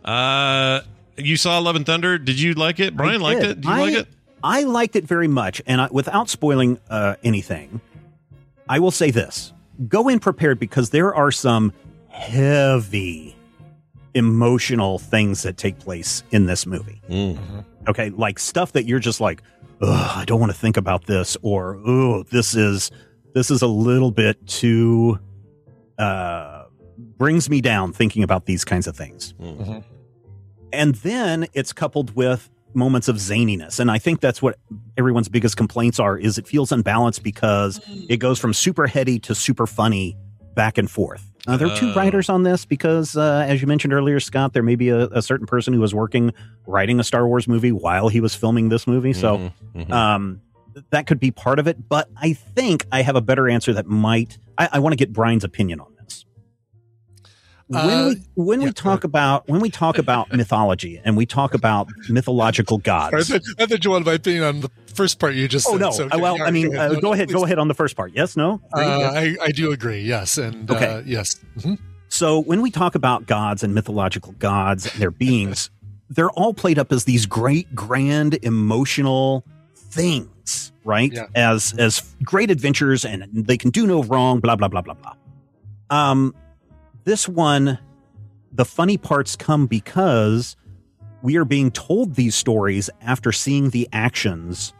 Uh, 0.06 0.82
you 1.18 1.36
saw 1.36 1.58
Love 1.60 1.76
and 1.76 1.86
Thunder. 1.86 2.18
Did 2.18 2.40
you 2.40 2.54
like 2.54 2.80
it? 2.80 2.96
Brian 2.96 3.22
liked 3.22 3.44
it. 3.44 3.62
Did 3.62 3.66
you 3.66 3.72
I, 3.72 3.80
like 3.80 3.94
it? 3.94 4.08
I 4.44 4.64
liked 4.64 4.96
it 4.96 5.06
very 5.06 5.28
much, 5.28 5.62
and 5.66 5.82
I, 5.82 5.88
without 5.92 6.30
spoiling 6.30 6.80
uh, 6.90 7.16
anything, 7.24 7.82
I 8.70 8.80
will 8.80 8.92
say 8.92 9.12
this: 9.12 9.52
go 9.88 10.08
in 10.08 10.20
prepared 10.20 10.60
because 10.60 10.92
there 10.92 11.14
are 11.16 11.32
some 11.32 11.74
heavy 12.10 13.36
emotional 14.14 15.00
things 15.00 15.44
that 15.44 15.58
take 15.58 15.80
place 15.80 16.24
in 16.32 16.46
this 16.46 16.66
movie. 16.66 17.02
Mm. 17.10 17.66
Okay, 17.88 18.12
like 18.12 18.40
stuff 18.40 18.74
that 18.74 18.86
you're 18.86 19.00
just 19.00 19.20
like, 19.20 19.42
Ugh, 19.82 20.12
I 20.18 20.26
don't 20.26 20.40
want 20.40 20.52
to 20.52 20.58
think 20.58 20.78
about 20.78 21.06
this, 21.08 21.36
or 21.42 21.80
oh, 21.86 22.24
this 22.24 22.56
is 22.56 22.92
this 23.34 23.50
is 23.50 23.62
a 23.62 23.68
little 23.68 24.12
bit 24.12 24.46
too 24.48 25.20
uh, 25.98 26.66
brings 27.18 27.50
me 27.50 27.62
down 27.62 27.94
thinking 27.94 28.24
about 28.24 28.46
these 28.46 28.64
kinds 28.64 28.88
of 28.88 28.96
things. 28.96 29.34
Mm. 29.42 29.84
And 30.76 30.96
then 30.96 31.48
it's 31.54 31.74
coupled 31.74 32.16
with 32.16 32.50
moments 32.74 33.08
of 33.08 33.16
zaniness. 33.16 33.80
And 33.80 33.90
I 33.90 33.98
think 33.98 34.20
that's 34.20 34.42
what 34.42 34.58
everyone's 34.98 35.30
biggest 35.30 35.56
complaints 35.58 36.00
are 36.00 36.18
is 36.18 36.38
it 36.38 36.48
feels 36.48 36.72
unbalanced 36.72 37.24
because 37.24 37.80
it 38.10 38.18
goes 38.18 38.38
from 38.40 38.54
super 38.54 38.86
heady 38.88 39.18
to 39.20 39.34
super 39.36 39.66
funny 39.66 40.18
back 40.56 40.78
and 40.78 40.90
forth. 40.92 41.32
Uh, 41.48 41.58
there 41.58 41.68
are 41.70 41.76
two 41.78 41.92
Oh. 41.92 41.94
writers 41.96 42.28
on 42.28 42.44
this 42.44 42.66
because, 42.66 43.16
uh, 43.16 43.46
as 43.48 43.62
you 43.62 43.68
mentioned 43.68 43.94
earlier, 43.94 44.20
Scott, 44.20 44.54
there 44.54 44.64
may 44.64 44.76
be 44.76 44.90
a, 44.90 45.06
a 45.10 45.22
certain 45.22 45.46
person 45.46 45.74
who 45.74 45.80
was 45.80 45.94
working 45.94 46.34
writing 46.66 47.00
a 47.00 47.04
Star 47.04 47.28
Wars 47.28 47.48
movie 47.48 47.72
while 47.72 48.10
he 48.10 48.20
was 48.20 48.34
filming 48.36 48.70
this 48.70 48.88
movie. 48.88 49.14
So 49.14 49.38
Mhm, 49.38 49.52
mhm. 49.76 49.92
um, 49.92 50.42
that 50.90 51.06
could 51.08 51.20
be 51.20 51.32
part 51.32 51.60
of 51.60 51.68
it. 51.68 51.88
But 51.88 52.10
I 52.18 52.34
think 52.34 52.86
I 52.92 53.04
have 53.04 53.16
a 53.16 53.22
better 53.22 53.48
answer 53.48 53.74
that 53.74 53.86
might. 53.88 54.38
I, 54.58 54.70
I 54.74 54.80
want 54.80 54.94
to 54.94 54.98
get 54.98 55.14
Brian's 55.14 55.44
opinion 55.44 55.80
on. 55.80 55.88
When 57.68 57.80
Uh, 57.82 58.08
we 58.10 58.16
when 58.36 58.62
we 58.62 58.72
talk 58.72 59.04
about 59.04 59.48
when 59.50 59.60
we 59.60 59.72
talk 59.72 59.98
about 59.98 60.32
mythology 60.42 61.02
and 61.04 61.18
we 61.18 61.26
talk 61.26 61.56
about 61.56 61.88
mythological 62.10 62.78
I 62.78 62.82
gods. 62.82 63.30
thought, 63.30 63.42
I 63.58 63.66
thought 63.66 63.84
you 63.84 63.90
wanted 63.92 64.06
my 64.06 64.14
opinion 64.14 64.44
on 64.44 64.62
the 64.62 64.70
first 64.94 65.18
part 65.20 65.34
you 65.34 65.48
just 65.48 65.68
Oh 65.68 65.72
said. 65.72 65.80
no! 65.82 65.92
so 65.92 66.06
Uh, 66.12 66.20
well, 66.20 66.40
I 66.44 66.52
mean, 66.52 66.72
go 66.72 66.78
uh, 66.80 67.00
go 67.00 67.14
ahead. 67.14 67.28
please. 67.30 67.34
Go 67.34 67.44
ahead 67.46 67.58
on 67.58 67.68
the 67.68 67.74
first 67.74 67.96
part. 67.96 68.12
Yes, 68.14 68.38
no. 68.38 68.62
Uh, 68.72 68.80
I, 68.80 69.36
I 69.42 69.52
do 69.52 69.72
agree. 69.72 70.02
Yes, 70.02 70.38
and 70.38 70.70
Okay. 70.70 70.86
uh, 70.86 71.02
yes. 71.06 71.38
Mhm. 71.58 71.80
So 72.08 72.40
when 72.40 72.62
we 72.62 72.70
talk 72.70 72.94
about 72.94 73.26
gods 73.26 73.64
and 73.64 73.74
mythological 73.74 74.34
gods 74.38 74.86
and 74.86 75.02
their 75.02 75.12
beings, 75.12 75.72
they're 76.12 76.30
all 76.32 76.54
played 76.54 76.78
up 76.78 76.92
as 76.92 77.06
these 77.06 77.26
great, 77.26 77.74
grand, 77.74 78.36
emotional 78.44 79.44
things, 79.76 80.72
right? 80.84 81.12
Yeah. 81.12 81.26
As 81.34 81.74
as 81.80 82.04
great 82.24 82.52
adventures, 82.52 83.04
and 83.06 83.26
they 83.34 83.58
can 83.58 83.72
do 83.72 83.88
no 83.88 84.04
wrong. 84.04 84.40
Blah 84.40 84.56
blah 84.56 84.68
blah 84.68 84.82
blah 84.82 84.94
blah. 84.94 85.14
Um, 85.90 86.36
this 87.06 87.28
one, 87.30 87.80
the 88.52 88.66
funny 88.66 88.98
parts 88.98 89.36
come 89.36 89.68
because 89.68 90.56
we 91.22 91.38
are 91.38 91.46
being 91.46 91.72
told 91.72 92.16
these 92.16 92.36
stories 92.36 92.90
after 93.02 93.32
seeing 93.32 93.70
the 93.70 93.88
actions, 93.94 94.74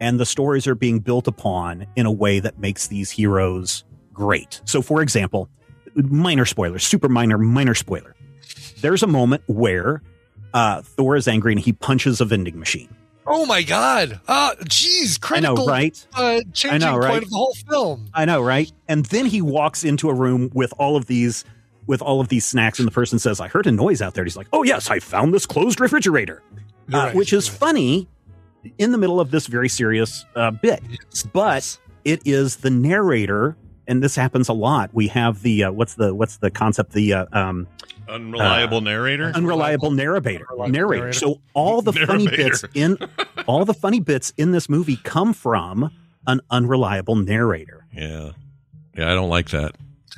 and 0.00 0.20
the 0.20 0.26
stories 0.26 0.66
are 0.66 0.74
being 0.74 1.00
built 1.00 1.26
upon 1.26 1.86
in 1.96 2.06
a 2.06 2.12
way 2.12 2.40
that 2.40 2.58
makes 2.58 2.86
these 2.88 3.10
heroes 3.10 3.84
great. 4.12 4.60
So, 4.64 4.82
for 4.82 5.02
example, 5.02 5.48
minor 5.94 6.44
spoiler, 6.44 6.78
super 6.78 7.08
minor, 7.08 7.38
minor 7.38 7.74
spoiler. 7.74 8.14
There's 8.80 9.02
a 9.02 9.08
moment 9.08 9.42
where 9.46 10.02
uh, 10.54 10.82
Thor 10.82 11.16
is 11.16 11.26
angry 11.26 11.52
and 11.52 11.60
he 11.60 11.72
punches 11.72 12.20
a 12.20 12.24
vending 12.24 12.58
machine. 12.58 12.94
Oh 13.26 13.44
my 13.44 13.62
God! 13.62 14.20
Ah, 14.26 14.54
geez, 14.66 15.18
I 15.22 15.40
know, 15.40 15.54
right? 15.66 16.06
Uh, 16.14 16.40
changing 16.54 16.82
I 16.82 16.92
know, 16.92 16.96
right? 16.96 17.10
point 17.10 17.24
of 17.24 17.30
the 17.30 17.36
whole 17.36 17.54
film. 17.68 18.08
I 18.14 18.24
know, 18.24 18.40
right? 18.40 18.72
And 18.88 19.04
then 19.06 19.26
he 19.26 19.42
walks 19.42 19.84
into 19.84 20.08
a 20.08 20.14
room 20.14 20.50
with 20.54 20.72
all 20.78 20.96
of 20.96 21.06
these 21.06 21.44
with 21.88 22.00
all 22.00 22.20
of 22.20 22.28
these 22.28 22.46
snacks, 22.46 22.78
and 22.78 22.86
the 22.86 22.92
person 22.92 23.18
says, 23.18 23.40
"I 23.40 23.48
heard 23.48 23.66
a 23.66 23.72
noise 23.72 24.00
out 24.00 24.14
there." 24.14 24.22
He's 24.22 24.36
like, 24.36 24.46
"Oh 24.52 24.62
yes, 24.62 24.88
I 24.90 25.00
found 25.00 25.34
this 25.34 25.44
closed 25.46 25.80
refrigerator," 25.80 26.42
You're 26.88 27.00
uh, 27.00 27.04
right, 27.06 27.14
which 27.16 27.32
you're 27.32 27.40
is 27.40 27.48
funny 27.48 28.06
in 28.78 28.92
the 28.92 28.98
middle 28.98 29.18
of 29.20 29.30
this 29.32 29.46
very 29.48 29.68
serious 29.68 30.24
uh, 30.36 30.50
bit. 30.52 30.80
Yes, 30.88 31.24
But 31.24 31.78
it 32.04 32.22
is 32.24 32.56
the 32.58 32.70
narrator, 32.70 33.56
and 33.88 34.02
this 34.02 34.14
happens 34.14 34.48
a 34.48 34.52
lot. 34.52 34.90
We 34.92 35.08
have 35.08 35.42
the 35.42 35.64
uh, 35.64 35.72
what's 35.72 35.94
the 35.94 36.14
what's 36.14 36.36
the 36.36 36.50
concept? 36.50 36.92
The 36.92 37.12
uh, 37.14 37.26
um, 37.32 37.66
Unreliable 38.08 38.80
narrator. 38.80 39.32
unreliable 39.34 39.90
narrator. 39.90 40.46
Unreliable 40.50 40.72
Narrator. 40.72 41.00
narrator. 41.04 41.18
So 41.18 41.40
all 41.52 41.82
the 41.82 41.92
funny 41.92 42.26
bits 42.26 42.64
in 42.74 42.96
all 43.46 43.64
the 43.66 43.74
funny 43.74 44.00
bits 44.00 44.32
in 44.38 44.52
this 44.52 44.68
movie 44.68 44.96
come 45.04 45.32
from 45.34 45.90
an 46.26 46.40
unreliable 46.50 47.16
narrator. 47.16 47.86
Yeah, 47.92 48.32
yeah. 48.96 49.10
I 49.10 49.14
don't 49.14 49.28
like 49.28 49.50
that. 49.50 49.74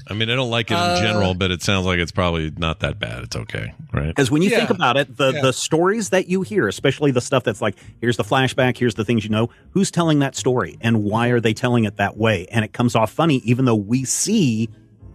I 0.08 0.14
mean, 0.14 0.30
I 0.30 0.34
don't 0.34 0.50
like 0.50 0.70
it 0.70 0.74
in 0.74 0.80
Uh, 0.80 1.00
general, 1.00 1.34
but 1.34 1.50
it 1.50 1.62
sounds 1.62 1.84
like 1.86 1.98
it's 1.98 2.12
probably 2.12 2.50
not 2.56 2.80
that 2.80 2.98
bad. 2.98 3.22
It's 3.24 3.36
okay, 3.36 3.72
right? 3.92 4.08
Because 4.08 4.30
when 4.30 4.42
you 4.42 4.50
think 4.50 4.70
about 4.70 4.96
it, 4.96 5.16
the 5.16 5.32
Yeah. 5.32 5.42
the 5.42 5.52
stories 5.52 6.08
that 6.10 6.28
you 6.28 6.42
hear, 6.42 6.68
especially 6.68 7.10
the 7.10 7.20
stuff 7.20 7.44
that's 7.44 7.60
like, 7.60 7.76
here's 8.00 8.16
the 8.16 8.24
flashback, 8.24 8.76
here's 8.78 8.94
the 8.94 9.04
things 9.04 9.24
you 9.24 9.30
know, 9.30 9.50
who's 9.72 9.90
telling 9.90 10.20
that 10.20 10.34
story 10.36 10.78
and 10.80 11.04
why 11.04 11.28
are 11.28 11.40
they 11.40 11.52
telling 11.52 11.84
it 11.84 11.96
that 11.98 12.16
way? 12.16 12.46
And 12.50 12.64
it 12.64 12.72
comes 12.72 12.94
off 12.96 13.10
funny, 13.12 13.36
even 13.44 13.66
though 13.66 13.74
we 13.74 14.04
see 14.04 14.68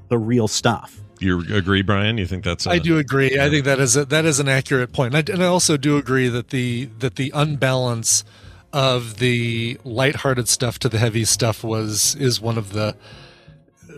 the 0.09 0.17
real 0.17 0.47
stuff. 0.47 1.01
You 1.19 1.39
agree, 1.55 1.81
Brian? 1.81 2.17
You 2.17 2.25
think 2.27 2.43
that's? 2.43 2.67
I 2.67 2.75
a- 2.75 2.79
do 2.79 2.97
agree. 2.97 3.39
I 3.39 3.49
think 3.49 3.65
that 3.65 3.79
is 3.79 3.95
a, 3.95 4.05
that 4.05 4.25
is 4.25 4.39
an 4.39 4.49
accurate 4.49 4.91
point, 4.93 5.15
and 5.15 5.29
I, 5.29 5.33
and 5.33 5.41
I 5.41 5.47
also 5.47 5.77
do 5.77 5.97
agree 5.97 6.27
that 6.27 6.49
the 6.49 6.89
that 6.99 7.15
the 7.15 7.31
unbalance 7.33 8.23
of 8.73 9.17
the 9.19 9.77
lighthearted 9.85 10.49
stuff 10.49 10.77
to 10.79 10.89
the 10.89 10.99
heavy 10.99 11.23
stuff 11.23 11.63
was 11.63 12.15
is 12.19 12.41
one 12.41 12.57
of 12.57 12.73
the 12.73 12.95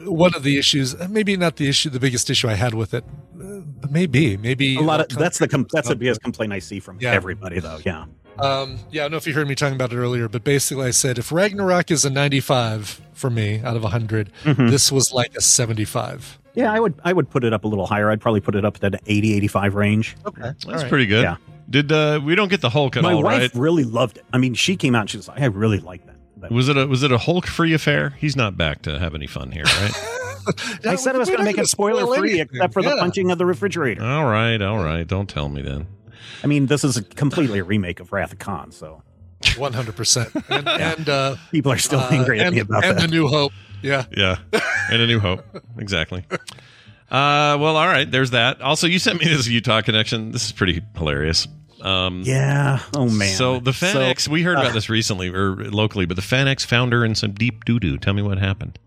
one 0.05 0.33
of 0.35 0.43
the 0.43 0.57
issues. 0.57 0.95
Maybe 1.09 1.35
not 1.37 1.55
the 1.57 1.67
issue, 1.67 1.89
the 1.89 1.99
biggest 1.99 2.29
issue 2.29 2.47
I 2.47 2.53
had 2.53 2.73
with 2.73 2.93
it. 2.93 3.03
uh, 3.39 3.61
but 3.81 3.91
Maybe, 3.91 4.37
maybe 4.37 4.75
A 4.75 4.81
lot 4.81 4.99
of 4.99 5.15
uh, 5.15 5.19
that's 5.19 5.39
the 5.39 5.47
com- 5.47 5.67
that's 5.71 5.87
the 5.87 5.93
uh, 5.93 5.97
biggest 5.97 6.21
complaint 6.21 6.53
I 6.53 6.59
see 6.59 6.79
from 6.79 6.97
Yeah. 6.99 7.11
everybody, 7.11 7.59
though. 7.59 7.79
Yeah, 7.85 8.05
Um, 8.39 8.79
yeah, 8.91 9.01
I 9.01 9.05
don't 9.05 9.11
know 9.11 9.17
if 9.17 9.25
you 9.27 9.33
heard 9.33 9.47
me 9.47 9.55
talking 9.55 9.75
about 9.75 9.91
it 9.93 9.97
earlier, 9.97 10.27
but 10.27 10.43
basically 10.43 10.85
I 10.87 10.91
said 10.91 11.17
if 11.17 11.31
Ragnarok 11.31 11.89
is 11.91 12.05
a 12.05 12.09
95 12.09 13.01
for 13.13 13.29
me 13.29 13.61
out 13.63 13.75
of 13.75 13.83
100, 13.83 14.31
Mhm. 14.43 14.69
this 14.69 14.91
was 14.91 15.11
like 15.13 15.35
a 15.35 15.41
75. 15.41 16.37
yeah, 16.53 16.71
I 16.71 16.79
would 16.79 16.95
I 17.03 17.13
would 17.13 17.29
put 17.29 17.43
it 17.43 17.53
up 17.53 17.63
a 17.63 17.67
little 17.67 17.85
higher. 17.87 18.09
I'd 18.11 18.21
probably 18.21 18.41
put 18.41 18.55
it 18.55 18.65
up 18.65 18.77
to 18.79 18.87
an 18.87 18.95
80, 19.07 19.33
85 19.35 19.75
range. 19.75 20.15
Okay. 20.25 20.51
That's 20.67 20.83
pretty 20.83 21.05
good. 21.05 21.23
Yeah. 21.23 21.37
Did 21.69 21.91
uh, 21.91 22.19
we 22.23 22.35
don't 22.35 22.47
get 22.49 22.61
the 22.61 22.69
Hulk 22.69 22.95
at 22.97 23.03
My 23.03 23.13
all, 23.13 23.23
wife 23.23 23.41
right? 23.41 23.51
really 23.55 23.83
loved 23.83 24.17
it. 24.17 24.25
I 24.33 24.37
mean, 24.37 24.53
she 24.53 24.75
came 24.75 24.95
out 24.95 25.01
and 25.01 25.09
she 25.09 25.17
was 25.17 25.27
like, 25.27 25.39
I 25.41 25.45
really 25.45 25.79
like 25.79 26.05
that. 26.05 26.15
But 26.39 26.51
Was 26.51 26.69
it 26.69 26.77
a 26.77 26.85
was 26.85 27.03
it 27.03 27.11
a 27.11 27.17
Hulk 27.17 27.47
free 27.47 27.73
affair? 27.73 28.11
He's 28.19 28.35
not 28.35 28.57
back 28.57 28.83
to 28.83 28.99
have 28.99 29.15
any 29.15 29.27
fun 29.27 29.51
here, 29.51 29.63
right? 29.63 29.91
I 30.85 30.95
said 30.95 31.15
I 31.15 31.17
was 31.17 31.27
going 31.27 31.39
to 31.39 31.43
make 31.45 31.57
it 31.57 31.67
spoiler 31.67 32.15
free, 32.15 32.39
except 32.39 32.73
for 32.73 32.81
the 32.81 32.95
punching 32.97 33.31
of 33.31 33.37
the 33.37 33.45
refrigerator. 33.45 34.03
all 34.03 34.25
right, 34.25 34.61
all 34.61 34.77
right. 34.77 35.05
Don't 35.05 35.29
tell 35.29 35.49
me 35.49 35.61
then. 35.61 35.87
I 36.43 36.47
mean, 36.47 36.67
this 36.67 36.83
is 36.83 36.97
a 36.97 37.03
completely 37.03 37.59
a 37.59 37.63
remake 37.63 37.99
of 37.99 38.13
Wrath 38.13 38.31
of 38.31 38.39
Khan, 38.39 38.71
so 38.71 39.01
100%. 39.41 40.49
And, 40.49 40.67
and 40.99 41.09
uh, 41.09 41.35
people 41.51 41.71
are 41.71 41.77
still 41.77 41.99
uh, 41.99 42.09
angry 42.11 42.39
at 42.39 42.47
and, 42.47 42.55
me 42.55 42.61
about 42.61 42.85
and 42.85 42.97
that. 42.97 43.03
And 43.03 43.11
the 43.11 43.15
New 43.15 43.27
Hope. 43.27 43.51
Yeah. 43.81 44.05
Yeah, 44.15 44.37
and 44.89 45.01
a 45.01 45.05
new 45.07 45.19
hope. 45.19 45.45
Exactly. 45.77 46.25
Uh, 46.31 46.37
well, 47.59 47.77
all 47.77 47.87
right. 47.87 48.09
There's 48.09 48.31
that. 48.31 48.61
Also, 48.61 48.87
you 48.87 48.99
sent 48.99 49.19
me 49.19 49.27
this 49.27 49.47
Utah 49.47 49.81
connection. 49.81 50.31
This 50.31 50.45
is 50.45 50.51
pretty 50.51 50.81
hilarious. 50.95 51.47
Um, 51.87 52.21
yeah. 52.25 52.79
Oh 52.95 53.09
man. 53.09 53.35
So 53.35 53.59
the 53.59 53.73
So, 53.73 53.87
FanX, 53.87 54.27
we 54.27 54.43
heard 54.43 54.57
uh, 54.57 54.61
about 54.61 54.73
this 54.73 54.89
recently 54.89 55.29
or 55.29 55.55
locally, 55.55 56.05
but 56.05 56.15
the 56.17 56.21
FanX 56.23 56.65
founder 56.65 57.05
in 57.05 57.15
some 57.15 57.31
deep 57.33 57.65
doo 57.65 57.79
doo. 57.79 57.97
Tell 57.97 58.13
me 58.13 58.21
what 58.21 58.37
happened. 58.37 58.77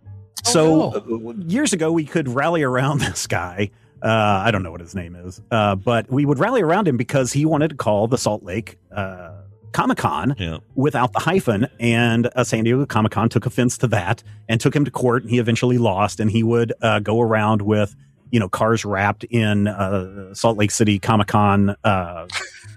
So 0.45 0.93
uh, 0.95 1.33
years 1.47 1.73
ago, 1.73 1.93
we 1.93 2.05
could 2.05 2.29
rally 2.29 2.63
around 2.63 3.01
this 3.01 3.27
guy. 3.27 3.71
Uh, 4.03 4.43
I 4.45 4.51
don't 4.51 4.63
know 4.63 4.71
what 4.71 4.81
his 4.81 4.95
name 4.95 5.15
is, 5.15 5.41
uh, 5.51 5.75
but 5.75 6.11
we 6.11 6.25
would 6.25 6.39
rally 6.39 6.63
around 6.63 6.89
him 6.89 6.97
because 6.97 7.33
he 7.33 7.45
wanted 7.45 7.69
to 7.71 7.77
call 7.77 8.09
the 8.09 8.17
Salt 8.17 8.43
Lake 8.43 8.79
uh, 8.91 9.43
Comic 9.73 9.99
Con 9.99 10.35
Yeah. 10.39 10.59
without 10.75 11.13
the 11.13 11.19
hyphen. 11.19 11.67
And 11.79 12.31
uh, 12.35 12.43
San 12.45 12.65
Diego 12.65 12.87
Comic 12.87 13.13
Con 13.13 13.29
took 13.29 13.45
offense 13.45 13.77
to 13.79 13.87
that 13.89 14.23
and 14.49 14.59
took 14.59 14.75
him 14.75 14.87
to 14.87 14.91
court. 14.91 15.23
And 15.25 15.31
he 15.31 15.39
eventually 15.39 15.77
lost. 15.77 16.19
And 16.19 16.31
he 16.31 16.43
would 16.43 16.73
uh, 16.81 17.01
go 17.01 17.21
around 17.21 17.61
with, 17.61 17.95
you 18.31 18.41
know, 18.41 18.49
cars 18.49 18.87
wrapped 18.87 19.25
in 19.25 19.69
uh, 19.69 20.33
Salt 20.33 20.57
Lake 20.57 20.71
City 20.71 20.99
Comic 20.99 21.29
Con 21.29 21.77
uh, 21.85 22.27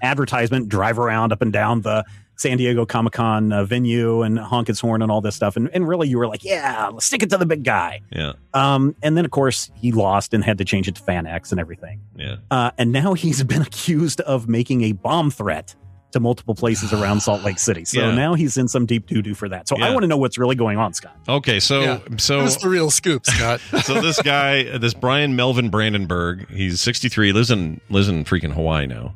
advertisement, 0.04 0.70
drive 0.70 1.00
around 1.00 1.32
up 1.32 1.42
and 1.42 1.52
down 1.52 1.82
the 1.82 2.06
San 2.36 2.58
Diego 2.58 2.86
Comic 2.86 3.14
Con 3.14 3.54
uh, 3.54 3.64
venue 3.64 4.24
and 4.24 4.38
honk 4.40 4.68
his 4.68 4.80
horn 4.80 5.02
and 5.02 5.12
all 5.12 5.22
this 5.22 5.36
stuff. 5.36 5.56
And, 5.56 5.70
and 5.74 5.88
really, 5.88 6.08
you 6.10 6.18
were 6.18 6.28
like, 6.28 6.44
yeah, 6.44 6.90
let's 6.92 7.06
stick 7.06 7.24
it 7.24 7.30
to 7.30 7.38
the 7.38 7.46
big 7.46 7.64
guy. 7.64 8.02
Yeah. 8.12 8.34
Um, 8.54 8.96
and 9.04 9.16
then, 9.16 9.24
of 9.24 9.32
course, 9.32 9.72
he 9.76 9.92
lost 9.92 10.34
and 10.34 10.44
had 10.44 10.58
to 10.58 10.66
change 10.66 10.88
it 10.88 10.96
to 10.96 11.04
Fan 11.04 11.26
X 11.28 11.52
and 11.52 11.60
everything. 11.60 12.02
Yeah. 12.16 12.38
Uh, 12.52 12.72
and 12.78 12.92
now 12.92 13.14
he's 13.14 13.44
been 13.44 13.62
accused 13.62 14.20
of 14.22 14.48
making 14.50 14.84
a 14.84 14.92
bomb 14.94 15.30
threat 15.32 15.76
to 16.12 16.20
multiple 16.20 16.54
places 16.54 16.94
around 16.94 17.22
Salt 17.22 17.42
Lake 17.44 17.58
City. 17.58 17.86
So 17.86 18.00
Yeah. 18.00 18.14
now 18.14 18.36
he's 18.36 18.56
in 18.58 18.68
some 18.68 18.86
deep 18.86 19.08
doo 19.08 19.22
doo 19.24 19.34
for 19.34 19.50
that. 19.50 19.68
So 19.68 19.76
I 19.82 19.90
want 19.92 20.04
to 20.04 20.08
know 20.08 20.18
what's 20.18 20.38
really 20.38 20.56
going 20.56 20.78
on, 20.78 20.94
Scott. 20.94 21.16
Okay, 21.28 21.60
so 21.60 21.82
Yeah. 21.82 22.00
so 22.18 22.42
Who's 22.42 22.58
the 22.58 22.70
real 22.70 22.92
scoop, 22.92 23.26
Scott? 23.26 23.60
so 23.84 24.00
this 24.00 24.22
guy, 24.22 24.78
this 24.78 24.94
Bryan 24.94 25.36
Melvin 25.36 25.70
Brandenburg, 25.70 26.48
he's 26.52 26.82
63, 26.82 27.32
lives 27.32 27.50
in 27.50 27.82
lives 27.90 28.10
in 28.10 28.26
freaking 28.26 28.54
Hawaii 28.54 28.86
now. 28.86 29.16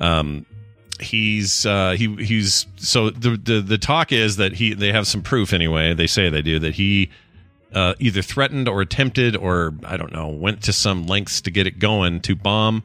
Um, 0.00 0.46
he's 0.98 1.64
uh, 1.66 1.92
he 1.96 2.14
he's 2.16 2.66
so 2.76 3.10
the, 3.10 3.30
the 3.36 3.60
the 3.60 3.78
talk 3.78 4.12
is 4.12 4.36
that 4.36 4.52
he 4.54 4.74
they 4.74 4.92
have 4.92 5.06
some 5.06 5.22
proof 5.22 5.52
anyway. 5.52 5.94
They 5.94 6.06
say 6.06 6.28
they 6.30 6.42
do 6.42 6.58
that 6.58 6.74
he 6.74 7.10
uh, 7.74 7.94
either 7.98 8.22
threatened 8.22 8.68
or 8.68 8.80
attempted 8.80 9.36
or 9.36 9.74
I 9.84 9.96
don't 9.96 10.12
know 10.12 10.28
went 10.28 10.62
to 10.64 10.72
some 10.72 11.06
lengths 11.06 11.40
to 11.42 11.50
get 11.50 11.66
it 11.66 11.78
going 11.78 12.20
to 12.22 12.34
bomb 12.34 12.82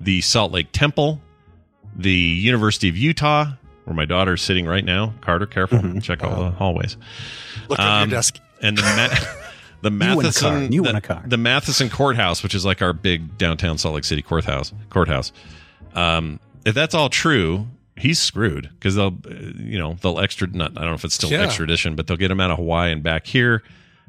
the 0.00 0.20
Salt 0.22 0.52
Lake 0.52 0.68
Temple, 0.72 1.20
the 1.96 2.10
University 2.12 2.88
of 2.88 2.96
Utah, 2.96 3.52
where 3.84 3.94
my 3.94 4.04
daughter's 4.04 4.42
sitting 4.42 4.66
right 4.66 4.84
now. 4.84 5.14
Carter, 5.20 5.46
careful, 5.46 6.00
check 6.00 6.24
all 6.24 6.44
the 6.44 6.50
hallways. 6.50 6.96
Look 7.68 7.78
Um, 7.78 8.08
your 8.10 8.18
desk. 8.18 8.38
and 8.60 8.76
the 8.78 8.82
Ma- 8.82 9.08
the 9.82 9.90
You 9.90 10.20
in 10.20 10.26
a 10.26 10.32
car. 10.32 10.50
Matheson 10.52 10.72
You 10.72 10.82
the, 10.84 10.90
in 10.90 10.96
a 10.96 11.00
car. 11.00 11.22
the 11.26 11.36
Matheson 11.36 11.90
courthouse, 11.90 12.42
which 12.42 12.54
is 12.54 12.64
like 12.64 12.82
our 12.82 12.92
big 12.92 13.36
downtown 13.38 13.78
Salt 13.78 13.94
Lake 13.96 14.04
City 14.04 14.22
courthouse. 14.22 14.72
Courthouse. 14.90 15.32
Um, 15.94 16.40
if 16.64 16.74
that's 16.74 16.94
all 16.94 17.08
true, 17.08 17.66
he's 17.96 18.20
screwed 18.20 18.68
because 18.74 18.94
they'll, 18.94 19.16
you 19.56 19.78
know, 19.78 19.96
they'll 20.02 20.18
extra. 20.20 20.46
Not 20.48 20.72
I 20.72 20.80
don't 20.82 20.90
know 20.90 20.94
if 20.94 21.04
it's 21.04 21.14
still 21.14 21.30
Yeah. 21.30 21.42
extradition, 21.42 21.94
but 21.96 22.06
they'll 22.06 22.16
get 22.16 22.30
him 22.30 22.40
out 22.40 22.50
of 22.50 22.56
Hawaii 22.58 22.92
and 22.92 23.02
back 23.02 23.26
here. 23.26 23.62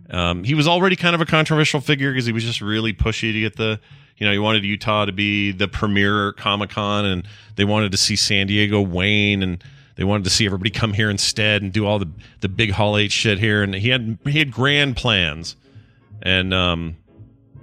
Um, 0.10 0.44
he 0.44 0.54
was 0.54 0.68
already 0.68 0.96
kind 0.96 1.16
of 1.16 1.22
a 1.22 1.26
controversial 1.26 1.80
figure 1.82 2.12
because 2.12 2.26
he 2.26 2.32
was 2.34 2.44
just 2.44 2.62
really 2.62 2.94
pushy 2.94 3.32
to 3.34 3.40
get 3.40 3.56
the. 3.56 3.80
You 4.18 4.28
know, 4.28 4.32
he 4.32 4.38
wanted 4.40 4.64
Utah 4.64 5.06
to 5.06 5.12
be 5.12 5.52
the 5.52 5.68
premier 5.68 6.34
Comic 6.34 6.70
Con, 6.70 7.04
and 7.06 7.28
they 7.56 7.66
wanted 7.66 7.92
to 7.94 7.98
see 7.98 8.16
San 8.16 8.46
Diego 8.46 8.80
wane, 8.80 9.42
and 9.42 9.62
they 9.96 10.04
wanted 10.04 10.24
to 10.26 10.30
see 10.30 10.46
everybody 10.46 10.70
come 10.70 10.94
here 10.94 11.10
instead 11.10 11.64
and 11.64 11.74
do 11.74 11.88
all 11.88 11.98
the 11.98 12.08
the 12.42 12.48
big 12.48 12.72
Hall 12.72 12.96
H 12.96 13.12
shit 13.12 13.40
here. 13.40 13.64
And 13.64 13.74
he 13.74 13.90
had 13.90 14.20
he 14.26 14.38
had 14.38 14.52
grand 14.52 14.98
plans, 14.98 15.56
and 16.22 16.54
um, 16.54 16.96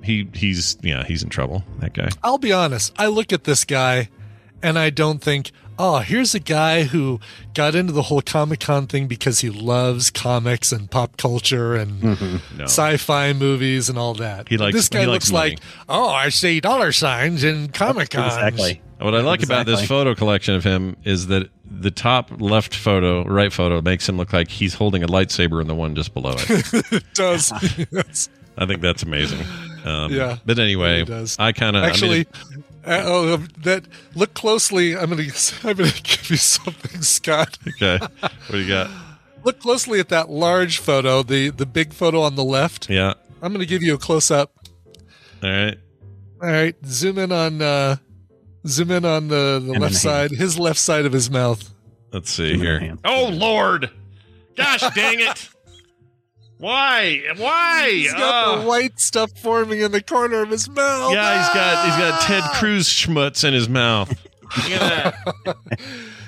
he 0.02 0.28
he's 0.34 0.76
yeah 0.82 1.04
he's 1.04 1.22
in 1.22 1.28
trouble. 1.28 1.62
That 1.78 1.92
guy. 1.94 2.08
I'll 2.22 2.36
be 2.38 2.52
honest. 2.52 2.92
I 2.98 3.06
look 3.06 3.32
at 3.32 3.44
this 3.44 3.64
guy 3.64 4.08
and 4.62 4.78
I 4.78 4.91
don't 4.91 5.20
think, 5.23 5.51
oh, 5.78 5.99
here's 5.99 6.35
a 6.35 6.41
guy 6.41 6.85
who 6.85 7.20
got 7.55 7.74
into 7.74 7.93
the 7.93 8.03
whole 8.03 8.20
Comic 8.20 8.61
Con 8.61 8.87
thing 8.87 9.07
because 9.07 9.41
he 9.41 9.49
loves 9.51 10.11
comics 10.11 10.73
and 10.73 10.91
pop 10.91 11.16
culture 11.16 11.74
and 11.74 12.03
No. 12.57 12.65
sci 12.65 12.97
fi 12.99 13.32
movies 13.32 13.89
and 13.89 13.99
all 13.99 14.15
that. 14.15 14.49
He 14.49 14.57
likes- 14.59 14.74
this 14.77 14.89
guy 14.89 15.07
looks 15.07 15.31
money. 15.32 15.51
like, 15.53 15.61
oh, 15.89 16.09
I 16.11 16.28
see 16.28 16.61
dollar 16.61 16.93
signs 16.93 17.45
in 17.45 17.69
Comic 17.69 18.11
Con. 18.11 18.27
Exactly. 18.27 18.82
What 18.99 19.15
I 19.15 19.23
like 19.23 19.43
about 19.43 19.65
this 19.65 19.87
photo 19.87 20.15
collection 20.15 20.55
of 20.55 20.62
him 20.62 20.95
is 21.05 21.28
that 21.28 21.49
the 21.65 21.91
top 21.91 22.31
left 22.39 22.74
photo, 22.74 23.24
right 23.24 23.51
photo, 23.51 23.81
makes 23.81 24.07
him 24.07 24.19
look 24.19 24.35
like 24.35 24.51
he's 24.51 24.74
holding 24.74 25.03
a 25.03 25.07
lightsaber, 25.07 25.59
and 25.62 25.70
the 25.70 25.74
one 25.74 25.95
just 25.95 26.12
below 26.12 26.35
it. 26.37 26.93
it 26.93 27.05
does. 27.15 27.51
Yes. 27.91 28.28
I 28.59 28.66
think 28.66 28.82
that's 28.82 29.03
amazing. 29.03 29.47
Um, 29.87 30.12
Yeah, 30.12 30.37
But 30.45 30.59
anyway. 30.59 31.07
I 31.39 31.53
kind 31.53 31.77
of 31.77 31.85
Actually, 31.85 32.27
uh, 32.86 33.02
oh, 33.05 33.36
that 33.62 33.85
look 34.15 34.35
closely. 34.35 34.97
I'm 34.97 35.11
gonna 35.11 35.23
I'm 35.65 35.77
gonna 35.77 35.90
give 36.02 36.31
you 36.31 36.36
something, 36.36 37.02
Scott. 37.02 37.59
okay. 37.69 37.98
What 37.98 38.51
do 38.51 38.59
you 38.59 38.69
got? 38.69 38.90
Look 39.43 39.59
closely 39.61 40.01
at 40.01 40.11
that 40.11 40.28
large 40.28 40.78
photo, 40.81 41.23
the 41.23 41.48
the 41.48 41.65
big 41.65 41.94
photo 41.94 42.20
on 42.20 42.35
the 42.35 42.44
left. 42.44 42.90
Yeah. 42.90 43.15
I'm 43.40 43.52
gonna 43.52 43.65
give 43.65 43.82
you 43.82 43.94
a 43.94 43.98
close 43.98 44.31
up. 44.31 44.52
All 45.43 45.48
right. 45.51 45.78
All 46.43 46.48
right, 46.51 46.74
zoom 46.85 47.16
in 47.19 47.32
on 47.32 47.62
uh 47.62 47.97
zoom 48.66 48.90
in 48.90 49.05
on 49.07 49.28
the 49.28 49.62
the 49.65 49.73
And 49.73 49.81
left 49.81 49.94
side, 49.94 50.31
his 50.31 50.59
left 50.59 50.78
side 50.78 51.07
of 51.07 51.12
his 51.15 51.31
mouth. 51.31 51.70
Let's 52.12 52.31
see 52.31 52.51
Give 52.52 52.61
here. 52.61 52.70
your 52.73 52.81
hand. 52.81 52.98
Oh 53.05 53.31
Lord! 53.32 53.90
Gosh 54.57 54.82
dang 54.94 55.20
it! 55.20 55.48
Why? 56.61 57.23
Why? 57.39 57.89
He's 57.91 58.12
got 58.12 58.49
Oh. 58.59 58.61
the 58.61 58.66
white 58.69 59.01
stuff 59.01 59.31
forming 59.39 59.81
in 59.81 59.93
the 59.93 60.03
corner 60.03 60.43
of 60.43 60.51
his 60.51 60.69
mouth. 60.69 61.12
Yeah, 61.15 61.39
he's 61.39 61.55
got 61.55 61.85
he's 61.87 61.97
got 61.97 62.20
Ted 62.23 62.43
Ah! 62.45 62.57
Cruz 62.61 62.87
schmutz 62.89 63.45
in 63.45 63.55
his 63.55 63.69
mouth. 63.69 64.12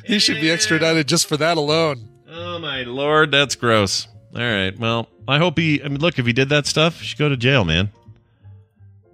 He 0.04 0.18
should 0.18 0.40
be 0.40 0.50
extradited 0.50 1.06
just 1.06 1.26
for 1.28 1.36
that 1.36 1.56
alone. 1.56 2.08
Oh 2.28 2.58
my 2.58 2.82
lord, 2.82 3.30
that's 3.30 3.54
gross. 3.54 4.08
All 4.34 4.40
right. 4.40 4.76
Well, 4.76 5.08
I 5.28 5.38
hope 5.38 5.58
he. 5.58 5.82
I 5.82 5.88
mean, 5.88 6.00
look, 6.00 6.18
if 6.18 6.26
he 6.26 6.32
did 6.32 6.48
that 6.48 6.66
stuff, 6.66 6.98
he 7.00 7.06
should 7.06 7.18
go 7.18 7.28
to 7.28 7.36
jail, 7.36 7.64
man. 7.64 7.90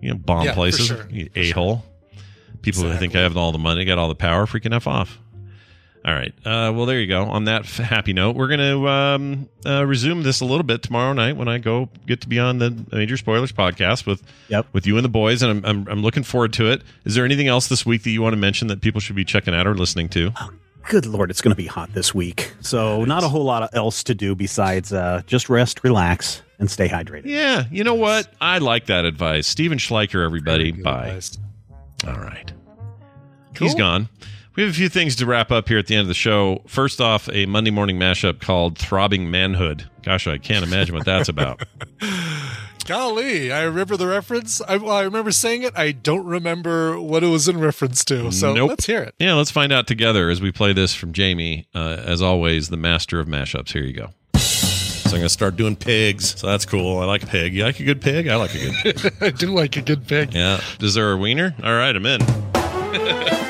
You 0.00 0.10
know, 0.10 0.16
bomb 0.16 0.46
Yeah, 0.46 0.54
places, 0.54 0.86
sure. 0.86 1.06
a 1.34 1.50
hole. 1.50 1.84
People 2.62 2.84
who 2.84 2.96
think 2.96 3.14
I 3.14 3.20
have 3.20 3.36
all 3.36 3.52
the 3.52 3.58
money, 3.58 3.84
got 3.84 3.98
all 3.98 4.08
the 4.08 4.14
power, 4.14 4.46
freaking 4.46 4.74
f 4.74 4.86
off. 4.86 5.18
All 6.04 6.14
right. 6.14 6.32
Uh, 6.44 6.72
well, 6.74 6.86
there 6.86 7.00
you 7.00 7.06
go. 7.08 7.24
On 7.24 7.44
that 7.44 7.62
f- 7.62 7.76
happy 7.78 8.12
note, 8.12 8.36
we're 8.36 8.48
going 8.48 8.60
to 8.60 8.88
um, 8.88 9.48
uh, 9.66 9.84
resume 9.84 10.22
this 10.22 10.40
a 10.40 10.44
little 10.44 10.62
bit 10.62 10.82
tomorrow 10.82 11.12
night 11.12 11.36
when 11.36 11.48
I 11.48 11.58
go 11.58 11.88
get 12.06 12.20
to 12.22 12.28
be 12.28 12.38
on 12.38 12.58
the 12.58 12.74
Major 12.92 13.16
Spoilers 13.16 13.52
podcast 13.52 14.06
with 14.06 14.22
Yep. 14.48 14.66
with 14.72 14.86
you 14.86 14.96
and 14.96 15.04
the 15.04 15.08
boys, 15.10 15.42
and 15.42 15.64
I'm, 15.64 15.64
I'm 15.78 15.88
I'm 15.88 16.02
looking 16.02 16.22
forward 16.22 16.52
to 16.54 16.70
it. 16.70 16.82
Is 17.04 17.14
there 17.14 17.24
anything 17.24 17.48
else 17.48 17.66
this 17.68 17.84
week 17.84 18.04
that 18.04 18.10
you 18.10 18.22
want 18.22 18.32
to 18.32 18.38
mention 18.38 18.68
that 18.68 18.80
people 18.80 19.00
should 19.00 19.16
be 19.16 19.24
checking 19.24 19.54
out 19.54 19.66
or 19.66 19.74
listening 19.74 20.08
to? 20.10 20.32
Good 20.88 21.04
Lord, 21.04 21.30
it's 21.30 21.42
going 21.42 21.50
to 21.52 21.56
be 21.56 21.66
hot 21.66 21.92
this 21.92 22.14
week. 22.14 22.54
So, 22.60 23.04
not 23.04 23.22
a 23.22 23.28
whole 23.28 23.44
lot 23.44 23.62
of 23.62 23.68
else 23.74 24.02
to 24.04 24.14
do 24.14 24.34
besides 24.34 24.90
uh, 24.90 25.20
just 25.26 25.50
rest, 25.50 25.84
relax, 25.84 26.40
and 26.58 26.70
stay 26.70 26.88
hydrated. 26.88 27.26
Yeah, 27.26 27.64
you 27.70 27.84
know 27.84 27.94
what? 27.94 28.32
I 28.40 28.56
like 28.56 28.86
that 28.86 29.04
advice. 29.04 29.46
Stephen 29.46 29.76
Schleicher, 29.76 30.24
everybody. 30.24 30.72
Bye. 30.72 31.08
advice. 31.08 31.36
All 32.06 32.14
right. 32.14 32.50
He's 33.58 33.74
gone. 33.74 34.08
We 34.58 34.64
have 34.64 34.72
a 34.72 34.76
few 34.76 34.88
things 34.88 35.14
to 35.14 35.24
wrap 35.24 35.52
up 35.52 35.68
here 35.68 35.78
at 35.78 35.86
the 35.86 35.94
end 35.94 36.00
of 36.00 36.08
the 36.08 36.14
show. 36.14 36.62
First 36.66 37.00
off, 37.00 37.28
a 37.32 37.46
Monday 37.46 37.70
morning 37.70 37.96
mashup 37.96 38.40
called 38.40 38.76
Throbbing 38.76 39.30
Manhood. 39.30 39.88
Gosh, 40.02 40.26
I 40.26 40.38
can't 40.38 40.64
imagine 40.64 40.96
what 40.96 41.04
that's 41.04 41.28
about. 41.28 41.62
Golly, 42.84 43.52
I 43.52 43.62
remember 43.62 43.96
the 43.96 44.08
reference. 44.08 44.60
I, 44.62 44.78
well, 44.78 44.96
I 44.96 45.02
remember 45.02 45.30
saying 45.30 45.62
it. 45.62 45.78
I 45.78 45.92
don't 45.92 46.26
remember 46.26 47.00
what 47.00 47.22
it 47.22 47.28
was 47.28 47.46
in 47.46 47.60
reference 47.60 48.04
to. 48.06 48.32
So 48.32 48.52
Nope. 48.52 48.70
let's 48.70 48.86
hear 48.86 49.00
it. 49.00 49.14
Yeah, 49.20 49.34
let's 49.34 49.52
find 49.52 49.72
out 49.72 49.86
together 49.86 50.28
as 50.28 50.40
we 50.40 50.50
play 50.50 50.72
this 50.72 50.92
from 50.92 51.12
Jamie. 51.12 51.68
Uh, 51.72 52.02
as 52.04 52.20
always, 52.20 52.68
the 52.68 52.76
master 52.76 53.20
of 53.20 53.28
mashups. 53.28 53.72
Here 53.72 53.84
you 53.84 53.92
go. 53.92 54.10
So 54.34 55.10
I'm 55.10 55.12
going 55.12 55.22
to 55.22 55.28
start 55.28 55.54
doing 55.54 55.76
pigs. 55.76 56.36
So 56.36 56.48
that's 56.48 56.66
cool. 56.66 56.98
I 56.98 57.04
like 57.04 57.22
a 57.22 57.28
pig. 57.28 57.54
You 57.54 57.62
like 57.62 57.78
a 57.78 57.84
good 57.84 58.00
pig? 58.00 58.26
I 58.26 58.34
like 58.34 58.56
a 58.56 58.58
good 58.58 58.74
pig. 58.82 59.12
I 59.20 59.30
do 59.30 59.54
like 59.54 59.76
a 59.76 59.82
good 59.82 60.08
pig. 60.08 60.34
Yeah. 60.34 60.60
Is 60.80 60.94
there 60.94 61.12
a 61.12 61.16
wiener? 61.16 61.54
All 61.62 61.76
right, 61.76 61.94
I'm 61.94 62.06
in. 62.06 63.44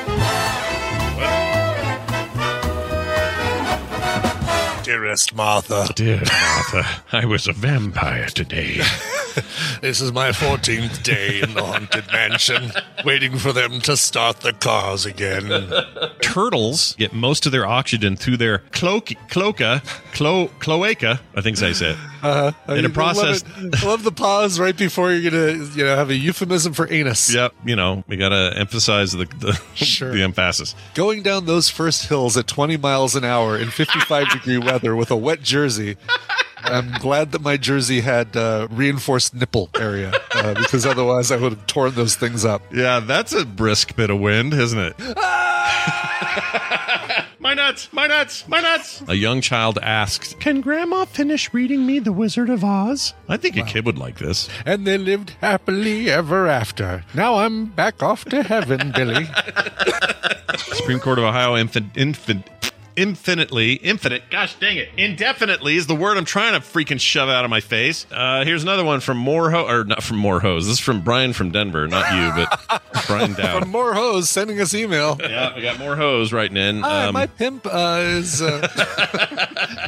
Dearest 4.89 5.35
Martha, 5.35 5.87
Dear 5.93 6.15
Martha, 6.15 6.83
I 7.11 7.23
was 7.23 7.47
a 7.47 7.53
vampire 7.53 8.25
today. 8.25 8.77
this 9.81 10.01
is 10.01 10.11
my 10.11 10.29
14th 10.29 11.03
day 11.03 11.41
in 11.41 11.53
the 11.53 11.63
haunted 11.63 12.11
mansion, 12.11 12.71
waiting 13.05 13.37
for 13.37 13.53
them 13.53 13.81
to 13.81 13.95
start 13.95 14.39
the 14.39 14.51
cars 14.51 15.05
again. 15.05 15.71
Turtles 16.23 16.95
get 16.97 17.13
most 17.13 17.45
of 17.45 17.51
their 17.51 17.67
oxygen 17.67 18.15
through 18.15 18.37
their 18.37 18.63
cloak, 18.71 19.11
cloaca, 19.29 19.83
clo, 20.11 20.47
cloaca. 20.57 21.21
I 21.35 21.41
think 21.41 21.61
I 21.61 21.71
said. 21.73 21.95
Uh, 22.21 22.51
In 22.69 22.85
a 22.85 22.89
I 22.89 22.91
process- 22.91 23.43
love. 23.57 23.73
I 23.83 23.85
love 23.85 24.03
the 24.03 24.11
pause 24.11 24.59
right 24.59 24.75
before 24.75 25.11
you're 25.11 25.31
gonna, 25.31 25.53
you 25.75 25.85
know, 25.85 25.95
have 25.95 26.09
a 26.09 26.15
euphemism 26.15 26.73
for 26.73 26.91
anus. 26.91 27.33
Yep. 27.33 27.53
You 27.65 27.75
know, 27.75 28.03
we 28.07 28.17
got 28.17 28.29
to 28.29 28.53
emphasize 28.57 29.11
the 29.13 29.25
the, 29.39 29.59
Sure. 29.75 30.11
the 30.11 30.23
emphasis. 30.23 30.75
Going 30.95 31.23
down 31.23 31.45
those 31.45 31.69
first 31.69 32.07
hills 32.07 32.35
at 32.37 32.47
20 32.47 32.77
miles 32.77 33.15
an 33.15 33.23
hour 33.23 33.57
in 33.57 33.69
55 33.69 34.29
degree 34.33 34.57
weather 34.57 34.95
with 34.95 35.11
a 35.11 35.17
wet 35.17 35.41
jersey. 35.41 35.97
I'm 36.61 36.91
glad 36.99 37.31
that 37.31 37.41
my 37.41 37.55
jersey 37.55 38.01
had 38.01 38.35
uh, 38.35 38.67
reinforced 38.69 39.33
nipple 39.33 39.69
area 39.79 40.11
uh, 40.33 40.53
because 40.55 40.85
otherwise 40.85 41.31
I 41.31 41.37
would 41.37 41.53
have 41.53 41.67
torn 41.67 41.93
those 41.95 42.15
things 42.17 42.43
up. 42.43 42.61
Yeah, 42.73 42.99
that's 42.99 43.31
a 43.33 43.45
brisk 43.45 43.95
bit 43.95 44.09
of 44.09 44.19
wind, 44.19 44.53
isn't 44.53 44.77
it? 44.77 44.95
My 47.39 47.53
nuts, 47.53 47.91
my 47.93 48.07
nuts, 48.07 48.47
my 48.47 48.59
nuts. 48.59 49.01
A 49.07 49.15
young 49.15 49.41
child 49.41 49.79
asked, 49.81 50.39
Can 50.39 50.61
Grandma 50.61 51.05
finish 51.05 51.53
reading 51.53 51.85
me 51.85 51.99
The 51.99 52.11
Wizard 52.11 52.49
of 52.49 52.63
Oz? 52.63 53.13
I 53.27 53.37
think 53.37 53.57
a 53.57 53.63
kid 53.63 53.85
would 53.85 53.97
like 53.97 54.19
this. 54.19 54.49
And 54.65 54.85
they 54.85 54.97
lived 54.97 55.31
happily 55.41 56.09
ever 56.09 56.47
after. 56.47 57.05
Now 57.13 57.35
I'm 57.35 57.65
back 57.67 58.03
off 58.03 58.25
to 58.25 58.43
heaven, 58.43 58.91
Billy. 58.91 59.27
Supreme 60.57 60.99
Court 60.99 61.19
of 61.19 61.25
Ohio 61.25 61.55
infant, 61.55 61.95
infant, 61.95 62.45
infinitely, 63.01 63.73
infinite, 63.75 64.23
gosh 64.29 64.55
dang 64.59 64.77
it, 64.77 64.89
indefinitely 64.97 65.75
is 65.75 65.87
the 65.87 65.95
word 65.95 66.17
I'm 66.17 66.25
trying 66.25 66.53
to 66.53 66.59
freaking 66.59 66.99
shove 66.99 67.29
out 67.29 67.45
of 67.45 67.49
my 67.49 67.61
face. 67.61 68.05
Uh, 68.11 68.43
here's 68.43 68.63
another 68.63 68.83
one 68.83 68.99
from 68.99 69.23
Moreho, 69.23 69.63
or 69.67 69.85
not 69.85 70.03
from 70.03 70.17
Moreho's. 70.17 70.65
This 70.65 70.73
is 70.73 70.79
from 70.79 71.01
Brian 71.01 71.33
from 71.33 71.51
Denver, 71.51 71.87
not 71.87 72.13
you, 72.13 72.45
but 72.69 72.83
Brian 73.07 73.33
Dowd. 73.33 73.61
From 73.63 73.69
more 73.71 73.93
hoes 73.93 74.29
sending 74.29 74.59
us 74.59 74.73
email. 74.73 75.17
yeah, 75.21 75.55
we 75.55 75.61
got 75.61 75.79
more 75.79 75.95
hoes 75.95 76.33
writing 76.33 76.57
in. 76.57 76.81
Hi, 76.81 77.05
Um, 77.05 77.13
my 77.13 77.27
pimp 77.27 77.65
uh, 77.65 77.99
is 78.03 78.41
uh, 78.41 78.67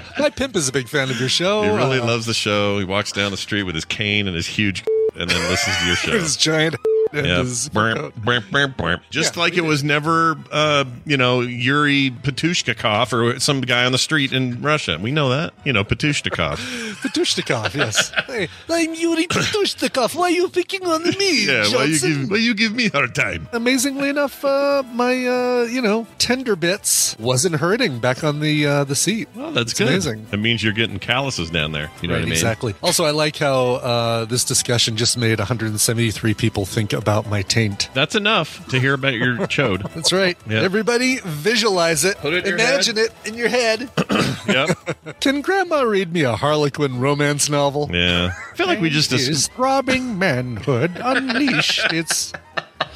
my 0.20 0.30
pimp 0.30 0.56
is 0.56 0.70
a 0.70 0.72
big 0.72 0.88
fan 0.88 1.10
of 1.10 1.20
your 1.20 1.30
show. 1.30 1.64
he 1.64 1.70
really 1.70 2.00
uh, 2.00 2.06
loves 2.06 2.26
the 2.26 2.34
show. 2.34 2.80
He 2.80 2.86
walks 2.86 3.12
down 3.12 3.32
the 3.32 3.38
street 3.38 3.64
with 3.64 3.76
his 3.76 3.86
cane 3.86 4.28
and 4.28 4.36
his 4.36 4.48
huge, 4.48 4.84
and 5.16 5.30
then 5.30 5.50
listens 5.50 5.78
to 5.78 5.86
your 5.86 5.96
show. 5.96 6.12
his 6.12 6.38
giant 6.38 6.76
Yeah. 7.22 7.44
Burp, 7.74 8.16
burp, 8.16 8.44
burp, 8.52 8.78
burp. 8.78 9.02
Just 9.10 9.36
Yeah, 9.36 9.42
like 9.44 9.58
it 9.58 9.62
was 9.66 9.84
never, 9.84 10.38
uh, 10.52 10.86
you 11.06 11.18
know, 11.18 11.42
Yuri 11.42 12.10
Patushnikov 12.10 13.14
or 13.14 13.40
some 13.40 13.62
guy 13.62 13.86
on 13.86 13.92
the 13.92 13.98
street 13.98 14.32
in 14.34 14.62
Russia. 14.62 14.98
We 15.00 15.12
know 15.12 15.30
that. 15.30 15.54
You 15.66 15.74
know, 15.74 15.84
Patushnikov. 15.84 16.58
Patushnikov, 17.02 17.74
yes. 17.76 18.12
hey, 18.28 18.48
I'm 18.70 18.94
Yuri 18.96 19.28
Patushnikov. 19.28 20.16
Why 20.16 20.24
are 20.26 20.30
you 20.32 20.50
picking 20.50 20.86
on 20.86 21.04
me? 21.04 21.46
yeah, 21.48 21.64
why 21.74 21.84
you, 21.86 21.92
Johnson? 22.00 22.22
give, 22.22 22.32
why 22.32 22.38
you 22.38 22.54
give 22.54 22.74
me 22.74 22.88
hard 22.90 23.14
time? 23.16 23.48
Amazingly 23.54 24.10
enough, 24.10 24.44
uh, 24.46 24.84
my 24.94 25.12
uh, 25.26 25.64
you 25.64 25.82
know 25.82 26.08
tender 26.18 26.56
bits 26.56 27.18
wasn't 27.20 27.56
hurting 27.56 28.00
back 28.00 28.24
on 28.24 28.40
the 28.40 28.66
uh, 28.66 28.84
the 28.86 28.96
seat. 28.96 29.28
Well, 29.36 29.52
that's 29.52 29.72
It's 29.72 29.80
good. 29.80 29.90
amazing. 29.90 30.26
That 30.32 30.38
means 30.38 30.64
you're 30.64 30.74
getting 30.74 31.00
calluses 31.00 31.50
down 31.50 31.72
there. 31.74 31.90
You 32.02 32.08
know 32.08 32.14
right, 32.16 32.20
what 32.20 32.24
I 32.24 32.26
mean? 32.26 32.32
exactly. 32.34 32.74
Also, 32.82 33.06
I 33.06 33.12
like 33.12 33.36
how 33.38 33.76
uh, 33.76 34.26
this 34.26 34.44
discussion 34.46 34.96
just 34.98 35.18
made 35.18 35.40
173 35.40 36.34
people 36.34 36.66
think 36.66 36.94
about 37.02 37.28
my 37.28 37.42
taint. 37.42 37.90
That's 37.94 38.16
enough 38.16 38.66
to 38.70 38.80
hear 38.80 38.94
about 38.94 39.14
your 39.14 39.36
chode. 39.48 39.92
That's 39.94 40.14
right. 40.14 40.38
Yeah. 40.48 40.62
Everybody 40.62 41.18
visualize 41.24 42.06
it. 42.06 42.18
Put 42.18 42.34
it 42.34 42.46
in 42.46 42.52
your 42.52 42.60
Imagine 42.60 42.98
it 42.98 43.12
in 43.26 43.34
your 43.34 43.50
head. 43.50 43.90
yep. 44.48 44.70
Can 45.20 45.42
Grandma 45.42 45.82
read 45.82 46.14
me 46.14 46.22
a 46.22 46.36
Harlequin 46.36 47.00
romance 47.00 47.50
novel? 47.50 47.90
Yeah. 47.92 48.34
I 48.52 48.56
feel 48.56 48.68
like 48.68 48.80
we 48.80 48.90
just. 48.90 49.12
is 49.12 49.48
throbbing 49.48 50.18
manhood 50.20 50.92
unleashed. 51.04 51.92
It's 51.92 52.32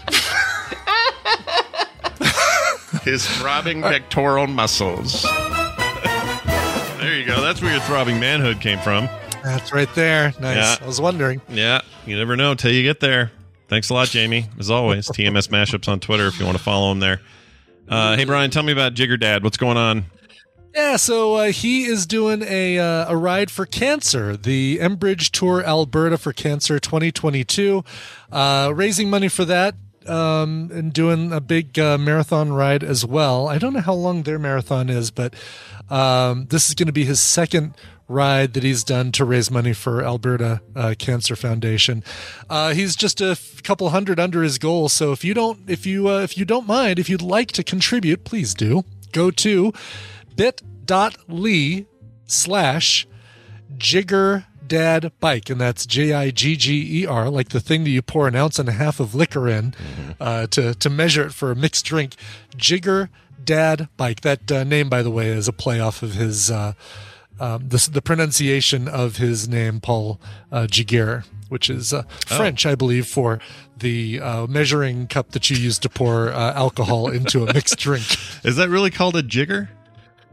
his 3.03 3.27
throbbing 3.37 3.81
pectoral 3.81 4.47
muscles. 4.47 5.23
there 6.99 7.17
you 7.17 7.25
go. 7.25 7.41
That's 7.41 7.61
where 7.61 7.71
your 7.71 7.81
throbbing 7.81 8.19
manhood 8.19 8.61
came 8.61 8.79
from. 8.79 9.07
that's 9.43 9.73
right 9.73 9.93
there. 9.95 10.33
Nice. 10.39 10.57
Yeah. 10.57 10.75
I 10.81 10.87
was 10.87 11.01
wondering. 11.01 11.41
Yeah, 11.49 11.81
you 12.05 12.17
never 12.17 12.35
know 12.35 12.55
till 12.55 12.71
you 12.71 12.83
get 12.83 12.99
there. 12.99 13.31
Thanks 13.67 13.89
a 13.89 13.93
lot, 13.93 14.09
Jamie. 14.09 14.47
As 14.59 14.69
always, 14.69 15.07
TMS 15.07 15.49
Mashups 15.49 15.87
on 15.87 15.99
Twitter 15.99 16.27
if 16.27 16.39
you 16.39 16.45
want 16.45 16.57
to 16.57 16.63
follow 16.63 16.91
him 16.91 16.99
there. 16.99 17.21
Uh, 17.87 18.15
hey, 18.15 18.25
Brian, 18.25 18.51
tell 18.51 18.63
me 18.63 18.71
about 18.71 18.93
Jigger 18.93 19.19
Dad. 19.19 19.43
What's 19.43 19.57
going 19.57 19.77
on? 19.77 20.05
Yeah, 20.75 20.97
so 20.97 21.35
uh, 21.35 21.51
he 21.51 21.85
is 21.85 22.05
doing 22.05 22.43
a 22.43 22.77
uh, 22.77 23.05
a 23.11 23.15
ride 23.15 23.49
for 23.49 23.65
cancer, 23.65 24.35
the 24.35 24.77
Enbridge 24.79 25.31
Tour 25.31 25.63
Alberta 25.63 26.17
for 26.17 26.33
Cancer 26.33 26.79
2022, 26.79 27.83
uh, 28.31 28.73
raising 28.75 29.09
money 29.09 29.29
for 29.29 29.45
that. 29.45 29.75
Um, 30.05 30.69
and 30.71 30.93
doing 30.93 31.33
a 31.33 31.41
big 31.41 31.79
uh, 31.79 31.97
marathon 31.97 32.53
ride 32.53 32.83
as 32.83 33.03
well. 33.03 33.47
I 33.47 33.57
don't 33.57 33.73
know 33.73 33.81
how 33.81 33.95
long 33.95 34.21
their 34.21 34.37
marathon 34.37 34.87
is, 34.87 35.09
but 35.09 35.33
um, 35.89 36.45
this 36.51 36.69
is 36.69 36.75
going 36.75 36.85
to 36.85 36.93
be 36.93 37.05
his 37.05 37.19
second 37.19 37.73
ride 38.07 38.53
that 38.53 38.63
he's 38.63 38.83
done 38.83 39.11
to 39.13 39.25
raise 39.25 39.49
money 39.49 39.73
for 39.73 40.03
Alberta 40.03 40.61
uh, 40.75 40.93
Cancer 40.97 41.35
Foundation. 41.35 42.03
Uh, 42.49 42.73
he's 42.73 42.95
just 42.95 43.21
a 43.21 43.31
f- 43.31 43.63
couple 43.63 43.89
hundred 43.89 44.19
under 44.19 44.43
his 44.43 44.57
goal, 44.57 44.89
so 44.89 45.11
if 45.11 45.23
you 45.23 45.33
don't, 45.33 45.69
if 45.69 45.85
you 45.85 46.07
uh, 46.07 46.21
if 46.21 46.37
you 46.37 46.45
don't 46.45 46.67
mind, 46.67 46.99
if 46.99 47.09
you'd 47.09 47.21
like 47.21 47.51
to 47.53 47.63
contribute, 47.63 48.23
please 48.23 48.53
do. 48.53 48.83
Go 49.11 49.31
to 49.31 49.73
bit.ly 50.35 51.85
slash 52.25 53.07
jigger 53.77 54.45
dad 54.67 55.11
bike. 55.19 55.49
And 55.49 55.61
that's 55.61 55.85
j-i-g-g-e-r 55.85 57.29
like 57.29 57.49
the 57.49 57.59
thing 57.59 57.83
that 57.83 57.89
you 57.91 58.01
pour 58.01 58.27
an 58.27 58.35
ounce 58.35 58.59
and 58.59 58.67
a 58.67 58.73
half 58.73 58.99
of 58.99 59.15
liquor 59.15 59.47
in 59.47 59.73
uh, 60.19 60.47
to, 60.47 60.73
to 60.75 60.89
measure 60.89 61.25
it 61.25 61.33
for 61.33 61.51
a 61.51 61.55
mixed 61.55 61.85
drink. 61.85 62.15
Jigger 62.55 63.09
dad 63.43 63.89
bike. 63.95 64.21
That 64.21 64.51
uh, 64.51 64.63
name 64.63 64.89
by 64.89 65.03
the 65.03 65.11
way 65.11 65.27
is 65.27 65.47
a 65.47 65.53
play 65.53 65.79
off 65.79 66.01
of 66.01 66.13
his 66.13 66.49
uh, 66.49 66.73
um, 67.39 67.67
the, 67.67 67.89
the 67.91 68.01
pronunciation 68.01 68.87
of 68.87 69.17
his 69.17 69.47
name 69.47 69.79
paul 69.79 70.19
uh, 70.51 70.67
Giguere, 70.69 71.25
which 71.49 71.69
is 71.69 71.93
uh, 71.93 72.03
french 72.25 72.65
i 72.65 72.75
believe 72.75 73.07
for 73.07 73.39
the 73.77 74.19
uh, 74.21 74.47
measuring 74.47 75.07
cup 75.07 75.31
that 75.31 75.49
you 75.49 75.57
use 75.57 75.77
to 75.79 75.89
pour 75.89 76.29
uh, 76.29 76.53
alcohol 76.53 77.09
into 77.17 77.43
a 77.45 77.53
mixed 77.53 77.77
drink 77.77 78.05
Is 78.43 78.55
that 78.55 78.69
really 78.69 78.89
called 78.91 79.15
a 79.15 79.23
jigger? 79.23 79.69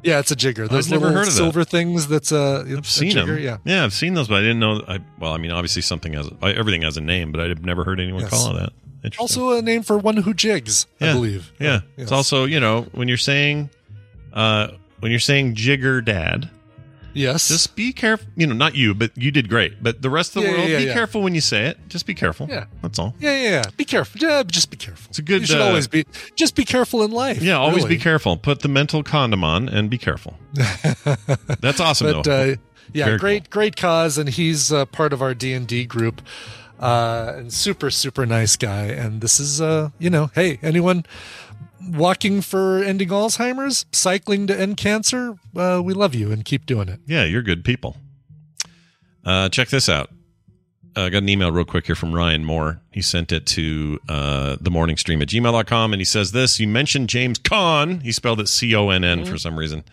yeah, 0.04 0.18
it's 0.18 0.32
a 0.32 0.36
jigger. 0.36 0.66
Those 0.66 0.90
never 0.90 1.06
little 1.06 1.18
heard 1.18 1.28
of 1.28 1.32
that. 1.34 1.38
silver 1.38 1.62
things. 1.62 2.08
That's 2.08 2.32
a. 2.32 2.64
I've 2.76 2.88
seen 2.88 3.12
jigger, 3.12 3.34
them. 3.36 3.42
Yeah. 3.44 3.58
yeah, 3.64 3.84
I've 3.84 3.92
seen 3.92 4.14
those, 4.14 4.26
but 4.26 4.38
I 4.38 4.40
didn't 4.40 4.58
know. 4.58 4.82
I 4.88 4.98
well, 5.20 5.32
I 5.32 5.36
mean, 5.38 5.52
obviously 5.52 5.80
something 5.82 6.12
has 6.14 6.28
everything 6.42 6.82
has 6.82 6.96
a 6.96 7.00
name, 7.00 7.30
but 7.30 7.40
I've 7.40 7.64
never 7.64 7.84
heard 7.84 8.00
anyone 8.00 8.22
Yes. 8.22 8.30
call 8.30 8.56
it 8.56 8.72
that. 9.04 9.16
Also 9.20 9.56
a 9.56 9.62
name 9.62 9.84
for 9.84 9.96
one 9.96 10.16
who 10.16 10.34
jigs, 10.34 10.88
I 11.00 11.04
Yeah. 11.06 11.12
believe. 11.14 11.52
Yeah, 11.60 11.80
Yes. 11.96 12.04
it's 12.04 12.12
also 12.12 12.46
you 12.46 12.58
know 12.58 12.82
when 12.90 13.06
you're 13.06 13.16
saying, 13.16 13.70
uh, 14.32 14.68
when 14.98 15.12
you're 15.12 15.20
saying 15.20 15.54
jigger 15.54 16.00
dad, 16.00 16.50
Yes. 17.14 17.48
just 17.48 17.76
be 17.76 17.92
careful. 17.92 18.26
You 18.36 18.46
know, 18.46 18.54
not 18.54 18.74
you, 18.74 18.94
but 18.94 19.16
you 19.16 19.30
did 19.30 19.48
great. 19.48 19.82
But 19.82 20.02
the 20.02 20.10
rest 20.10 20.34
of 20.36 20.42
the 20.42 20.48
Yeah, 20.48 20.56
world, 20.56 20.68
yeah, 20.70 20.78
be 20.78 20.84
yeah. 20.84 20.94
careful 20.94 21.22
when 21.22 21.34
you 21.34 21.40
say 21.40 21.66
it. 21.66 21.78
Just 21.88 22.06
be 22.06 22.14
careful. 22.14 22.48
Yeah. 22.48 22.64
that's 22.82 22.98
all. 22.98 23.14
yeah, 23.20 23.36
yeah, 23.36 23.50
yeah. 23.50 23.62
Be 23.76 23.84
careful. 23.84 24.20
Yeah, 24.20 24.42
just 24.44 24.70
be 24.70 24.76
careful. 24.76 25.08
It's 25.10 25.18
a 25.18 25.22
good, 25.22 25.40
You 25.42 25.46
should 25.46 25.60
uh, 25.60 25.64
always 25.66 25.88
be. 25.88 26.04
Just 26.36 26.54
be 26.56 26.64
careful 26.64 27.02
in 27.02 27.10
life. 27.10 27.42
Yeah, 27.42 27.58
always 27.58 27.84
really. 27.84 27.96
be 27.96 28.02
careful. 28.02 28.36
Put 28.36 28.60
the 28.60 28.68
mental 28.68 29.02
condom 29.02 29.44
on 29.44 29.68
and 29.68 29.90
be 29.90 29.98
careful. 29.98 30.36
That's 31.60 31.80
awesome, 31.80 32.12
But 32.12 32.22
though. 32.24 32.52
uh, 32.52 32.56
yeah, 32.92 33.04
Very 33.06 33.18
great, 33.18 33.50
great 33.50 33.76
cause, 33.76 34.18
and 34.18 34.28
he's 34.28 34.72
uh, 34.72 34.84
part 34.86 35.12
of 35.12 35.22
our 35.22 35.34
D 35.34 35.52
and 35.52 35.66
D 35.66 35.84
group. 35.84 36.20
Uh, 36.80 37.34
and 37.36 37.52
super, 37.52 37.90
super 37.90 38.26
nice 38.26 38.56
guy. 38.56 38.86
And 38.86 39.20
this 39.20 39.38
is, 39.38 39.60
uh, 39.60 39.90
you 40.00 40.10
know, 40.10 40.30
hey, 40.34 40.58
anyone 40.62 41.04
walking 41.90 42.40
for 42.42 42.82
ending 42.82 43.08
Alzheimer's, 43.08 43.86
cycling 43.92 44.46
to 44.46 44.58
end 44.58 44.76
cancer, 44.76 45.36
uh, 45.56 45.80
we 45.84 45.94
love 45.94 46.14
you 46.14 46.30
and 46.32 46.44
keep 46.44 46.66
doing 46.66 46.88
it. 46.88 47.00
Yeah, 47.06 47.24
you're 47.24 47.42
good 47.42 47.64
people. 47.64 47.96
Uh, 49.24 49.48
check 49.48 49.68
this 49.68 49.88
out. 49.88 50.10
I 50.94 51.08
got 51.08 51.22
an 51.22 51.28
email 51.28 51.50
real 51.50 51.64
quick 51.64 51.86
here 51.86 51.94
from 51.94 52.12
Ryan 52.12 52.44
Moore. 52.44 52.80
He 52.92 53.00
sent 53.00 53.32
it 53.32 53.46
to 53.46 53.98
uh, 54.08 54.56
the 54.60 54.70
morning 54.70 54.96
stream 54.98 55.22
at 55.22 55.28
gmail.com 55.28 55.92
and 55.94 56.00
he 56.00 56.04
says 56.04 56.32
this. 56.32 56.60
You 56.60 56.68
mentioned 56.68 57.08
James 57.08 57.38
Conn. 57.38 58.00
He 58.00 58.12
spelled 58.12 58.40
it 58.40 58.48
C 58.48 58.74
O 58.74 58.90
N 58.90 59.02
N 59.02 59.24
for 59.24 59.38
some 59.38 59.58
reason. 59.58 59.84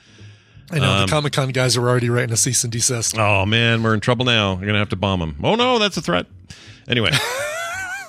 I 0.71 0.79
know 0.79 0.91
Um, 0.91 1.01
the 1.05 1.07
Comic 1.11 1.33
Con 1.33 1.49
guys 1.49 1.77
are 1.77 1.87
already 1.87 2.09
writing 2.09 2.33
a 2.33 2.37
cease 2.37 2.63
and 2.63 2.71
desist. 2.71 3.17
Oh, 3.17 3.45
man, 3.45 3.81
we're 3.81 3.93
in 3.93 4.01
trouble 4.01 4.25
now. 4.25 4.53
We're 4.53 4.61
going 4.61 4.73
to 4.73 4.79
have 4.79 4.89
to 4.89 4.95
bomb 4.97 5.21
him. 5.21 5.35
Oh, 5.41 5.55
no, 5.55 5.79
that's 5.79 5.95
a 5.97 6.01
threat. 6.01 6.25
Anyway, 6.87 7.09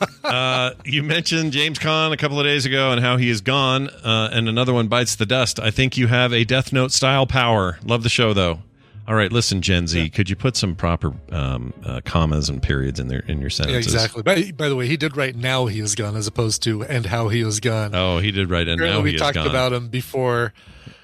uh, 0.25 0.73
you 0.85 1.03
mentioned 1.03 1.53
James 1.53 1.79
Conn 1.79 2.13
a 2.13 2.17
couple 2.17 2.39
of 2.39 2.45
days 2.47 2.65
ago 2.67 2.93
and 2.93 3.01
how 3.01 3.17
he 3.17 3.29
is 3.29 3.41
gone, 3.41 3.89
uh, 3.89 4.31
and 4.33 4.49
another 4.49 4.73
one 4.73 4.89
bites 4.89 5.17
the 5.17 5.27
dust. 5.27 5.61
I 5.61 5.71
think 5.71 5.97
you 5.97 6.07
have 6.07 6.33
a 6.33 6.45
Death 6.45 6.73
Note 6.73 6.93
style 6.93 7.27
power. 7.27 7.79
Love 7.85 8.03
the 8.03 8.09
show, 8.09 8.33
though. 8.33 8.61
All 9.09 9.17
right, 9.17 9.33
listen, 9.33 9.61
Gen 9.61 9.89
Z, 9.89 10.11
could 10.11 10.31
you 10.31 10.37
put 10.37 10.57
some 10.57 10.77
proper 10.77 11.13
um, 11.33 11.73
uh, 11.85 12.01
commas 12.05 12.49
and 12.49 12.63
periods 12.63 13.01
in 13.01 13.09
there 13.09 13.25
in 13.27 13.41
your 13.41 13.49
Yeah, 13.51 13.57
sentences? 13.57 13.93
exactly. 13.95 14.23
By, 14.23 14.53
by 14.53 14.69
the 14.69 14.77
way, 14.77 14.87
he 14.87 14.97
did 14.97 15.17
write 15.17 15.35
"now 15.35 15.67
he 15.67 15.81
is 15.81 15.97
gone" 15.97 16.15
as 16.17 16.29
opposed 16.29 16.63
to 16.65 16.85
"and 16.85 17.07
how 17.07 17.29
he 17.29 17.41
is 17.41 17.59
gone." 17.59 17.93
Oh, 17.95 18.19
he 18.19 18.31
did 18.31 18.51
right, 18.51 18.69
and 18.69 18.79
Apparently 18.81 18.99
now 18.99 19.03
we 19.03 19.11
he 19.11 19.17
is 19.17 19.21
talked 19.23 19.37
about 19.37 19.73
him 19.73 19.89
before. 19.89 20.53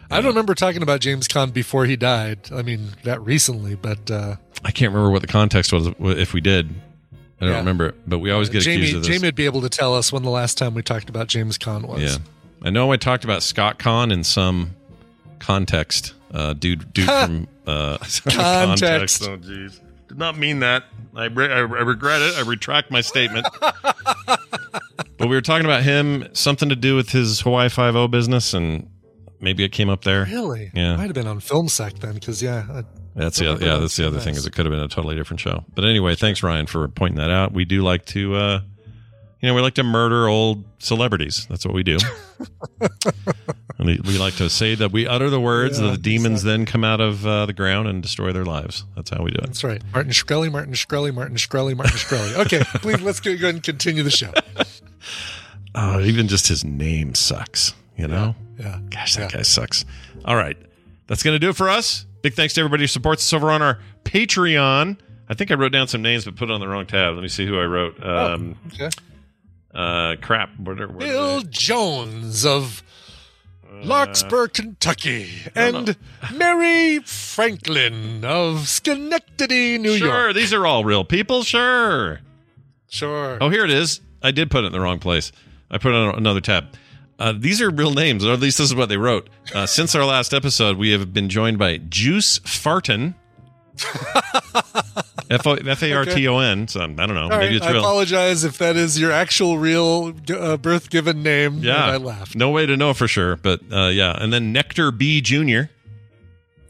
I 0.08 0.18
don't 0.20 0.26
remember 0.30 0.54
talking 0.54 0.82
about 0.82 1.00
James 1.00 1.26
Caan 1.26 1.52
before 1.52 1.84
he 1.84 1.96
died. 1.96 2.48
I 2.52 2.62
mean, 2.62 2.90
that 3.02 3.20
recently, 3.22 3.74
but 3.74 4.08
uh, 4.08 4.36
I 4.64 4.70
can't 4.70 4.92
remember 4.94 5.10
what 5.10 5.22
the 5.22 5.26
context 5.26 5.72
was 5.72 5.88
if 5.98 6.32
we 6.32 6.40
did. 6.40 6.72
I 7.40 7.44
don't 7.44 7.52
Yeah. 7.52 7.58
remember, 7.58 7.94
but 8.06 8.18
we 8.20 8.30
always 8.30 8.48
get 8.48 8.62
Jamie, 8.62 8.76
accused 8.84 8.96
of 8.96 9.02
this. 9.02 9.08
Jamie 9.08 9.28
would 9.28 9.34
be 9.34 9.44
able 9.44 9.60
to 9.62 9.68
tell 9.68 9.94
us 9.94 10.10
when 10.12 10.22
the 10.22 10.30
last 10.30 10.56
time 10.56 10.74
we 10.74 10.82
talked 10.82 11.10
about 11.10 11.26
James 11.28 11.58
Caan 11.58 11.86
was. 11.86 12.00
Yeah, 12.02 12.16
I 12.62 12.70
know. 12.70 12.92
I 12.92 12.96
talked 12.96 13.24
about 13.24 13.42
Scott 13.42 13.78
Caan 13.78 14.10
in 14.12 14.24
some 14.24 14.70
context. 15.38 16.14
Uh, 16.32 16.52
dude, 16.54 16.92
dude 16.92 17.06
from 17.06 17.46
uh, 17.66 17.98
Context. 18.30 19.22
Oh, 19.22 19.36
jeez, 19.36 19.80
did 20.08 20.18
not 20.18 20.36
mean 20.38 20.60
that. 20.60 20.84
I, 21.14 21.26
re- 21.26 21.52
I, 21.52 21.58
I 21.58 21.60
regret 21.62 22.20
it. 22.22 22.36
I 22.36 22.42
retract 22.42 22.90
my 22.90 23.00
statement. 23.00 23.46
but 24.26 24.40
we 25.20 25.26
were 25.28 25.40
talking 25.40 25.64
about 25.64 25.82
him, 25.82 26.28
something 26.32 26.68
to 26.68 26.76
do 26.76 26.96
with 26.96 27.10
his 27.10 27.40
Hawaii 27.40 27.68
Five 27.68 27.96
O 27.96 28.08
business, 28.08 28.54
and 28.54 28.88
maybe 29.40 29.64
it 29.64 29.70
came 29.70 29.88
up 29.88 30.04
there. 30.04 30.24
Really? 30.24 30.70
Yeah. 30.74 30.96
Might 30.96 31.04
have 31.04 31.14
been 31.14 31.26
on 31.26 31.40
Film 31.40 31.68
Sack 31.68 31.94
then, 32.00 32.14
because 32.14 32.42
yeah, 32.42 32.66
I, 32.70 32.84
That's 33.16 33.38
the 33.38 33.44
yeah. 33.60 33.78
That's 33.78 33.96
the 33.96 34.06
other 34.06 34.20
thing 34.20 34.34
is 34.34 34.46
it 34.46 34.52
could 34.52 34.66
have 34.66 34.72
been 34.72 34.80
a 34.82 34.88
totally 34.88 35.16
different 35.16 35.40
show. 35.40 35.64
But 35.74 35.84
anyway, 35.84 36.14
thanks 36.14 36.42
Ryan 36.42 36.66
for 36.66 36.86
pointing 36.86 37.16
that 37.16 37.30
out. 37.30 37.52
We 37.52 37.64
do 37.64 37.82
like 37.82 38.04
to, 38.06 38.34
uh, 38.36 38.60
you 39.40 39.48
know, 39.48 39.54
we 39.54 39.62
like 39.62 39.74
to 39.74 39.82
murder 39.82 40.28
old 40.28 40.64
celebrities. 40.78 41.46
That's 41.48 41.64
what 41.64 41.74
we 41.74 41.82
do. 41.82 41.96
and 42.80 43.86
we, 43.86 43.98
we 44.04 44.18
like 44.18 44.34
to 44.36 44.50
say 44.50 44.74
that 44.74 44.92
we 44.92 45.06
utter 45.06 45.30
the 45.30 45.40
words, 45.40 45.80
Yeah, 45.80 45.86
that 45.86 45.92
the 45.92 46.02
demons 46.02 46.42
then 46.42 46.66
come 46.66 46.84
out 46.84 47.00
of 47.00 47.26
uh, 47.26 47.46
the 47.46 47.54
ground 47.54 47.88
and 47.88 48.02
destroy 48.02 48.32
their 48.32 48.44
lives. 48.44 48.84
That's 48.94 49.08
how 49.08 49.22
we 49.22 49.30
do 49.30 49.38
it. 49.38 49.46
that's 49.46 49.64
right. 49.64 49.82
Martin 49.94 50.12
Shkreli, 50.12 50.52
Martin 50.52 50.74
Shkreli, 50.74 51.14
Martin 51.14 51.36
Shkreli, 51.36 51.74
Martin 51.74 51.96
Shkreli. 51.96 52.36
Okay, 52.46 52.60
please 52.80 53.00
let's 53.00 53.20
go, 53.20 53.32
ahead 53.32 53.54
and 53.54 53.62
continue 53.62 54.02
the 54.02 54.10
show. 54.10 54.32
Oh, 55.74 56.00
even 56.04 56.28
just 56.28 56.48
his 56.48 56.64
name 56.64 57.14
sucks. 57.14 57.74
You 57.96 58.08
know, 58.08 58.34
Yeah. 58.58 58.78
Gosh, 58.90 59.16
that 59.16 59.32
guy 59.32 59.40
sucks. 59.40 59.86
All 60.26 60.36
right. 60.36 60.58
That's 61.06 61.22
going 61.22 61.34
to 61.34 61.38
do 61.38 61.48
it 61.48 61.56
for 61.56 61.70
us. 61.70 62.04
Big 62.26 62.34
thanks 62.34 62.54
to 62.54 62.60
everybody 62.60 62.82
who 62.82 62.88
supports 62.88 63.22
us 63.22 63.32
over 63.32 63.52
on 63.52 63.62
our 63.62 63.78
Patreon. 64.02 64.98
I 65.28 65.34
think 65.34 65.52
I 65.52 65.54
wrote 65.54 65.70
down 65.70 65.86
some 65.86 66.02
names 66.02 66.24
but 66.24 66.34
put 66.34 66.50
it 66.50 66.52
on 66.52 66.58
the 66.58 66.66
wrong 66.66 66.84
tab. 66.84 67.14
Let 67.14 67.22
me 67.22 67.28
see 67.28 67.46
who 67.46 67.56
I 67.56 67.62
wrote. 67.66 68.04
Um, 68.04 68.56
Okay. 68.74 68.88
uh, 69.72 70.16
crap. 70.20 70.50
What 70.58 70.80
are, 70.80 70.88
what 70.88 70.98
Bill? 70.98 71.42
Jones 71.42 72.44
of 72.44 72.82
Larkspur, 73.70 74.48
Kentucky, 74.48 75.30
and 75.54 75.96
Mary 76.34 76.98
Franklin 76.98 78.24
of 78.24 78.66
Schenectady, 78.66 79.78
New 79.78 79.96
sure, 79.96 80.08
York. 80.08 80.18
Sure, 80.18 80.32
these 80.32 80.52
are 80.52 80.66
all 80.66 80.84
real 80.84 81.04
people. 81.04 81.44
Sure. 81.44 82.22
Sure. 82.88 83.38
Oh, 83.40 83.50
here 83.50 83.64
it 83.64 83.70
is. 83.70 84.00
I 84.20 84.32
did 84.32 84.50
put 84.50 84.64
it 84.64 84.66
in 84.66 84.72
the 84.72 84.80
wrong 84.80 84.98
place. 84.98 85.30
I 85.70 85.78
put 85.78 85.92
it 85.92 85.94
on 85.94 86.16
another 86.16 86.40
tab. 86.40 86.74
Uh, 87.18 87.32
these 87.36 87.62
are 87.62 87.70
real 87.70 87.92
names, 87.94 88.24
or 88.24 88.32
at 88.32 88.40
least 88.40 88.58
this 88.58 88.68
is 88.68 88.74
what 88.74 88.88
they 88.88 88.96
wrote. 88.96 89.28
Uh, 89.54 89.66
since 89.66 89.94
our 89.94 90.04
last 90.04 90.34
episode, 90.34 90.76
we 90.76 90.90
have 90.92 91.12
been 91.12 91.28
joined 91.28 91.58
by 91.58 91.78
Juice 91.78 92.38
Farton. 92.38 93.14
F 95.28 95.46
O- 95.46 95.54
F 95.54 95.82
A 95.82 95.92
R 95.92 96.04
T 96.04 96.28
O 96.28 96.38
N. 96.38 96.68
So 96.68 96.80
I 96.80 96.86
don't 96.86 97.14
know. 97.14 97.22
All 97.22 97.28
Maybe 97.28 97.46
right, 97.46 97.56
it's 97.56 97.66
I 97.66 97.76
apologize 97.76 98.44
if 98.44 98.58
that 98.58 98.76
is 98.76 98.98
your 98.98 99.10
actual 99.12 99.58
real 99.58 100.14
uh, 100.30 100.56
birth 100.56 100.88
given 100.88 101.22
name. 101.22 101.58
Yeah. 101.58 101.84
and 101.84 101.92
I 101.92 101.96
laughed. 101.96 102.36
No 102.36 102.50
way 102.50 102.64
to 102.66 102.76
know 102.76 102.94
for 102.94 103.08
sure, 103.08 103.36
but 103.36 103.60
uh, 103.72 103.88
yeah. 103.88 104.16
And 104.18 104.32
then 104.32 104.52
Nectar 104.52 104.90
B 104.92 105.20
Jr. 105.20 105.70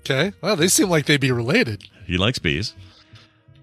Okay. 0.01 0.32
Well, 0.40 0.56
they 0.56 0.68
seem 0.68 0.89
like 0.89 1.06
they'd 1.06 1.20
be 1.20 1.32
related. 1.32 1.85
He 2.06 2.16
likes 2.16 2.39
bees. 2.39 2.74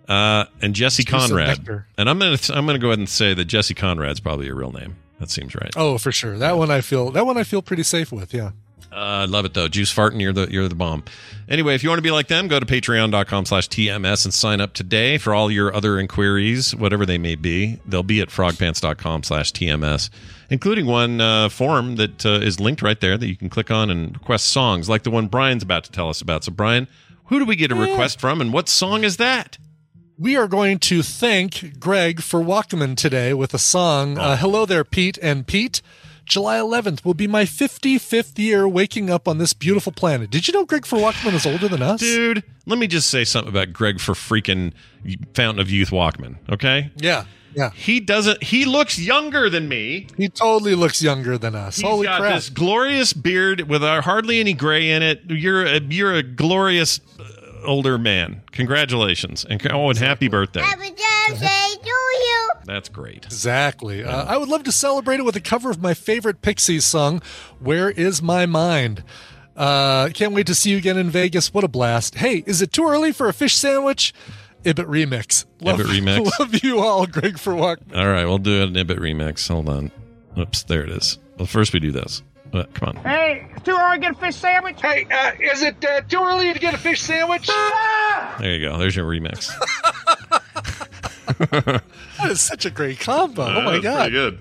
Uh, 0.07 0.45
and 0.61 0.75
Jesse 0.75 1.03
Conrad. 1.05 1.65
And 1.97 2.09
I'm 2.09 2.19
gonna 2.19 2.37
I'm 2.49 2.65
gonna 2.65 2.79
go 2.79 2.87
ahead 2.87 2.99
and 2.99 3.09
say 3.09 3.33
that 3.33 3.45
Jesse 3.45 3.73
Conrad's 3.73 4.19
probably 4.19 4.49
a 4.49 4.53
real 4.53 4.71
name. 4.71 4.97
That 5.19 5.29
seems 5.29 5.55
right. 5.55 5.71
Oh, 5.75 5.97
for 5.97 6.11
sure. 6.11 6.37
That 6.37 6.57
one 6.57 6.71
I 6.71 6.81
feel. 6.81 7.11
That 7.11 7.25
one 7.25 7.37
I 7.37 7.43
feel 7.43 7.61
pretty 7.61 7.83
safe 7.83 8.11
with. 8.11 8.33
Yeah. 8.33 8.51
Uh, 8.91 8.95
I 8.95 9.25
love 9.25 9.45
it 9.45 9.53
though. 9.55 9.67
Juice 9.67 9.93
farting, 9.93 10.21
you're 10.21 10.33
the 10.33 10.47
you're 10.51 10.67
the 10.67 10.75
bomb. 10.75 11.03
Anyway, 11.49 11.73
if 11.73 11.81
you 11.81 11.89
want 11.89 11.97
to 11.97 12.03
be 12.03 12.11
like 12.11 12.27
them, 12.27 12.47
go 12.47 12.59
to 12.59 12.65
patreon.com 12.65 13.45
slash 13.45 13.67
TMS 13.67 14.25
and 14.25 14.33
sign 14.33 14.61
up 14.61 14.73
today 14.73 15.17
for 15.17 15.33
all 15.33 15.49
your 15.49 15.73
other 15.73 15.97
inquiries, 15.97 16.75
whatever 16.75 17.05
they 17.05 17.17
may 17.17 17.35
be. 17.35 17.79
They'll 17.87 18.03
be 18.03 18.21
at 18.21 18.29
frogpants.com 18.29 19.23
slash 19.23 19.51
TMS, 19.51 20.09
including 20.49 20.85
one 20.85 21.21
uh, 21.21 21.49
form 21.49 21.95
that 21.95 22.25
uh, 22.25 22.39
is 22.41 22.59
linked 22.59 22.81
right 22.83 22.99
there 22.99 23.17
that 23.17 23.27
you 23.27 23.35
can 23.35 23.49
click 23.49 23.71
on 23.71 23.89
and 23.89 24.13
request 24.13 24.49
songs 24.49 24.89
like 24.89 25.03
the 25.03 25.11
one 25.11 25.27
Brian's 25.27 25.63
about 25.63 25.85
to 25.85 25.91
tell 25.91 26.09
us 26.09 26.21
about. 26.21 26.43
So 26.43 26.51
Brian, 26.51 26.87
who 27.25 27.39
do 27.39 27.45
we 27.45 27.55
get 27.55 27.71
a 27.71 27.75
request 27.75 28.19
from 28.19 28.41
and 28.41 28.53
what 28.53 28.69
song 28.69 29.03
is 29.03 29.17
that? 29.17 29.57
We 30.17 30.35
are 30.35 30.47
going 30.47 30.79
to 30.79 31.01
thank 31.01 31.79
Greg 31.79 32.21
for 32.21 32.39
Walkman 32.39 32.95
today 32.95 33.33
with 33.33 33.53
a 33.53 33.59
song. 33.59 34.17
Oh. 34.17 34.21
Uh, 34.21 34.37
Hello 34.37 34.65
there, 34.65 34.83
Pete 34.83 35.17
and 35.21 35.47
Pete. 35.47 35.81
July 36.25 36.57
11th 36.57 37.03
will 37.03 37.15
be 37.15 37.27
my 37.27 37.43
55th 37.43 38.37
year 38.37 38.67
waking 38.67 39.09
up 39.09 39.27
on 39.27 39.39
this 39.39 39.53
beautiful 39.53 39.91
planet. 39.91 40.29
Did 40.29 40.47
you 40.47 40.53
know 40.53 40.65
Greg 40.65 40.85
for 40.85 40.97
Walkman 40.97 41.33
is 41.33 41.45
older 41.45 41.67
than 41.67 41.81
us? 41.81 41.99
Dude, 41.99 42.43
let 42.65 42.79
me 42.79 42.87
just 42.87 43.09
say 43.09 43.23
something 43.25 43.49
about 43.49 43.73
Greg 43.73 43.99
for 43.99 44.13
freaking 44.13 44.71
Fountain 45.33 45.59
of 45.59 45.69
Youth 45.69 45.89
Walkman, 45.89 46.37
okay? 46.49 46.91
Yeah. 46.95 47.25
Yeah. 47.55 47.71
He 47.71 47.99
doesn't 47.99 48.41
he 48.41 48.65
looks 48.65 48.97
younger 48.97 49.49
than 49.49 49.67
me. 49.67 50.07
He 50.17 50.29
totally 50.29 50.75
looks 50.75 51.03
younger 51.03 51.37
than 51.37 51.55
us. 51.55 51.75
He's 51.77 51.85
Holy 51.85 52.07
got 52.07 52.21
crap. 52.21 52.35
this 52.35 52.49
glorious 52.49 53.13
beard 53.13 53.61
with 53.69 53.81
hardly 53.81 54.39
any 54.39 54.53
gray 54.53 54.89
in 54.89 55.03
it. 55.03 55.21
You're 55.27 55.65
a, 55.65 55.79
you're 55.79 56.13
a 56.13 56.23
glorious 56.23 56.99
older 57.63 57.97
man. 57.97 58.41
Congratulations 58.51 59.45
and 59.45 59.65
oh, 59.71 59.89
and 59.89 59.97
happy 59.97 60.27
birthday. 60.27 60.61
Happy 60.61 60.91
birthday 60.91 61.69
to 61.81 61.89
you. 61.89 62.49
That's 62.65 62.89
great. 62.89 63.25
Exactly. 63.25 64.03
Uh, 64.03 64.25
I 64.25 64.37
would 64.37 64.49
love 64.49 64.63
to 64.63 64.71
celebrate 64.71 65.19
it 65.19 65.23
with 65.23 65.35
a 65.35 65.41
cover 65.41 65.69
of 65.69 65.81
my 65.81 65.93
favorite 65.93 66.41
Pixies 66.41 66.85
song, 66.85 67.21
Where 67.59 67.89
Is 67.89 68.21
My 68.21 68.45
Mind? 68.45 69.03
Uh, 69.55 70.09
can't 70.09 70.33
wait 70.33 70.47
to 70.47 70.55
see 70.55 70.71
you 70.71 70.77
again 70.77 70.97
in 70.97 71.09
Vegas. 71.09 71.53
What 71.53 71.63
a 71.63 71.67
blast. 71.67 72.15
Hey, 72.15 72.43
is 72.45 72.61
it 72.61 72.71
too 72.71 72.87
early 72.87 73.11
for 73.11 73.27
a 73.27 73.33
fish 73.33 73.55
sandwich? 73.55 74.13
8-bit 74.63 74.87
Remix. 74.87 75.45
Love, 75.61 75.79
8-bit 75.79 75.87
Remix. 75.87 76.31
Love 76.39 76.63
you 76.63 76.79
all, 76.79 77.05
Greg 77.05 77.37
for 77.37 77.53
Walk. 77.53 77.79
All 77.93 78.07
right, 78.07 78.25
we'll 78.25 78.37
do 78.37 78.63
an 78.63 78.73
8-bit 78.73 78.97
remix. 78.97 79.47
Hold 79.49 79.69
on. 79.69 79.91
Oops, 80.37 80.63
there 80.63 80.83
it 80.83 80.89
is. 80.89 81.19
Well, 81.37 81.45
first 81.45 81.73
we 81.73 81.79
do 81.79 81.91
this. 81.91 82.23
Uh, 82.53 82.63
come 82.73 82.89
on. 82.89 82.95
Hey, 83.03 83.47
too 83.63 83.75
early 83.75 83.97
to 83.97 84.01
get 84.01 84.11
a 84.11 84.15
fish 84.15 84.35
sandwich? 84.35 84.81
Hey, 84.81 85.07
uh, 85.11 85.31
is 85.41 85.63
it 85.63 85.83
uh, 85.83 86.01
too 86.01 86.19
early 86.21 86.53
to 86.53 86.59
get 86.59 86.73
a 86.73 86.77
fish 86.77 87.01
sandwich? 87.01 87.47
There 88.39 88.55
you 88.55 88.67
go. 88.69 88.77
There's 88.77 88.95
your 88.95 89.09
remix. 89.09 89.49
That 92.19 92.29
is 92.31 92.41
such 92.41 92.65
a 92.65 92.69
great 92.69 92.99
combo. 92.99 93.43
oh 93.43 93.61
my 93.63 93.79
God. 93.79 93.97
Pretty 93.97 94.11
good. 94.11 94.39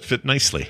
Fit 0.00 0.24
nicely. 0.24 0.68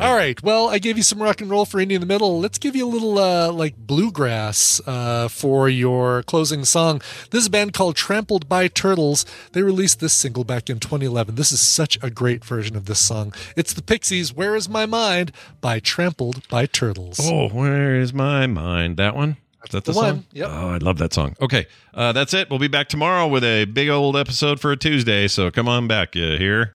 All 0.00 0.14
right. 0.14 0.42
Well, 0.42 0.68
I 0.68 0.78
gave 0.78 0.96
you 0.96 1.02
some 1.02 1.22
rock 1.22 1.40
and 1.40 1.50
roll 1.50 1.64
for 1.64 1.78
Indie 1.78 1.92
in 1.92 2.00
the 2.00 2.06
Middle. 2.06 2.40
Let's 2.40 2.58
give 2.58 2.74
you 2.74 2.86
a 2.86 2.88
little 2.88 3.18
uh, 3.18 3.52
like 3.52 3.76
bluegrass 3.76 4.80
uh, 4.86 5.28
for 5.28 5.68
your 5.68 6.22
closing 6.24 6.64
song. 6.64 7.00
This 7.30 7.42
is 7.42 7.46
a 7.46 7.50
band 7.50 7.72
called 7.72 7.96
Trampled 7.96 8.48
by 8.48 8.68
Turtles. 8.68 9.24
They 9.52 9.62
released 9.62 10.00
this 10.00 10.12
single 10.12 10.44
back 10.44 10.68
in 10.68 10.80
2011. 10.80 11.36
This 11.36 11.52
is 11.52 11.60
such 11.60 11.98
a 12.02 12.10
great 12.10 12.44
version 12.44 12.76
of 12.76 12.86
this 12.86 12.98
song. 12.98 13.32
It's 13.56 13.72
the 13.72 13.82
Pixies' 13.82 14.32
"Where 14.32 14.56
Is 14.56 14.68
My 14.68 14.86
Mind" 14.86 15.32
by 15.60 15.80
Trampled 15.80 16.46
by 16.48 16.66
Turtles. 16.66 17.20
Oh, 17.22 17.48
where 17.48 17.96
is 17.96 18.12
my 18.12 18.46
mind? 18.46 18.96
That 18.96 19.14
one? 19.14 19.36
Is 19.64 19.70
that 19.70 19.84
the, 19.84 19.92
the 19.92 19.96
one. 19.96 20.14
song? 20.16 20.24
Yep. 20.32 20.48
Oh, 20.50 20.68
I 20.68 20.76
love 20.78 20.98
that 20.98 21.14
song. 21.14 21.36
Okay, 21.40 21.66
uh, 21.94 22.12
that's 22.12 22.34
it. 22.34 22.50
We'll 22.50 22.58
be 22.58 22.68
back 22.68 22.88
tomorrow 22.88 23.26
with 23.26 23.44
a 23.44 23.64
big 23.64 23.88
old 23.88 24.16
episode 24.16 24.60
for 24.60 24.72
a 24.72 24.76
Tuesday. 24.76 25.26
So 25.26 25.50
come 25.50 25.68
on 25.68 25.88
back, 25.88 26.14
you 26.14 26.36
hear? 26.36 26.74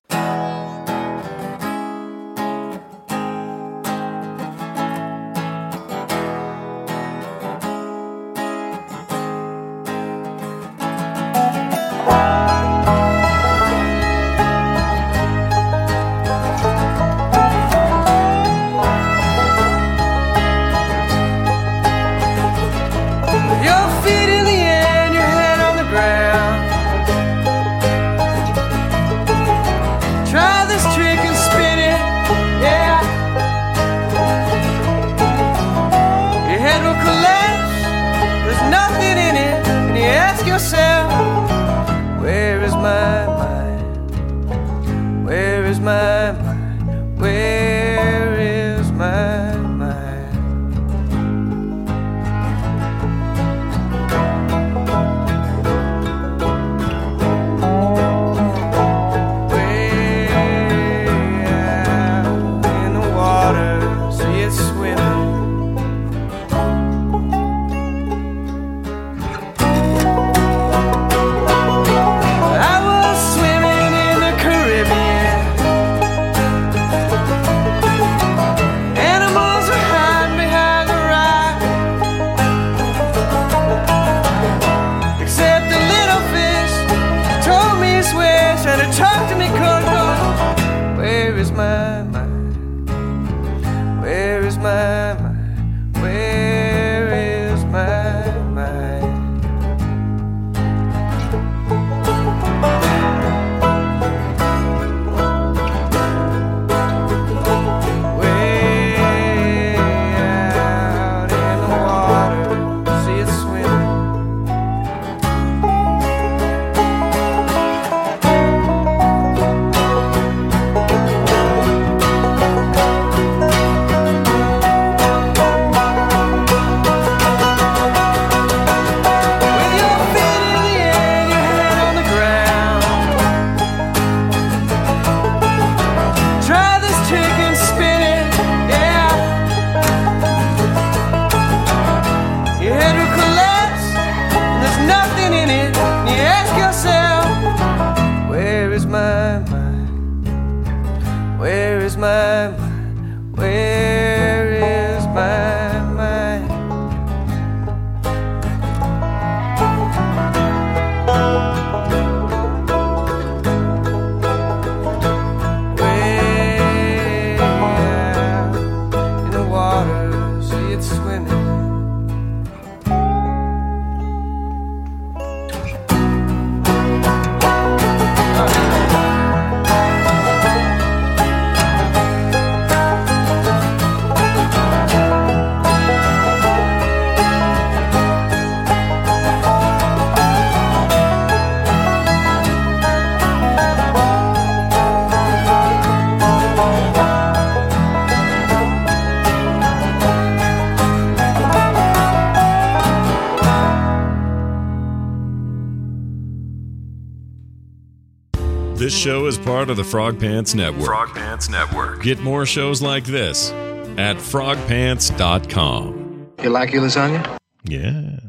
Part 209.60 209.70
of 209.70 209.76
the 209.76 209.84
Frog 209.84 210.18
Pants 210.18 210.56
Network. 210.56 210.86
Frog 210.86 211.14
Pants 211.14 211.50
Network. 211.50 212.02
Get 212.02 212.22
more 212.22 212.46
shows 212.46 212.82
like 212.82 213.04
this 213.04 213.52
at 213.98 214.16
frogpants.com. 214.16 216.30
You 216.42 216.50
like 216.50 216.72
your 216.72 216.82
lasagna? 216.82 217.38
Yeah. 217.66 218.22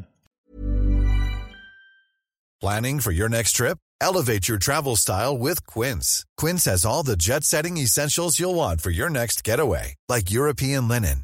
Planning 2.59 2.99
for 2.99 3.11
your 3.11 3.29
next 3.29 3.53
trip? 3.53 3.77
Elevate 4.01 4.49
your 4.49 4.57
travel 4.57 4.97
style 4.97 5.37
with 5.37 5.65
Quince. 5.65 6.25
Quince 6.35 6.65
has 6.65 6.85
all 6.85 7.03
the 7.03 7.15
jet 7.15 7.45
setting 7.45 7.77
essentials 7.77 8.37
you'll 8.37 8.55
want 8.55 8.81
for 8.81 8.89
your 8.89 9.09
next 9.09 9.45
getaway, 9.45 9.95
like 10.09 10.31
European 10.31 10.89
linen, 10.89 11.23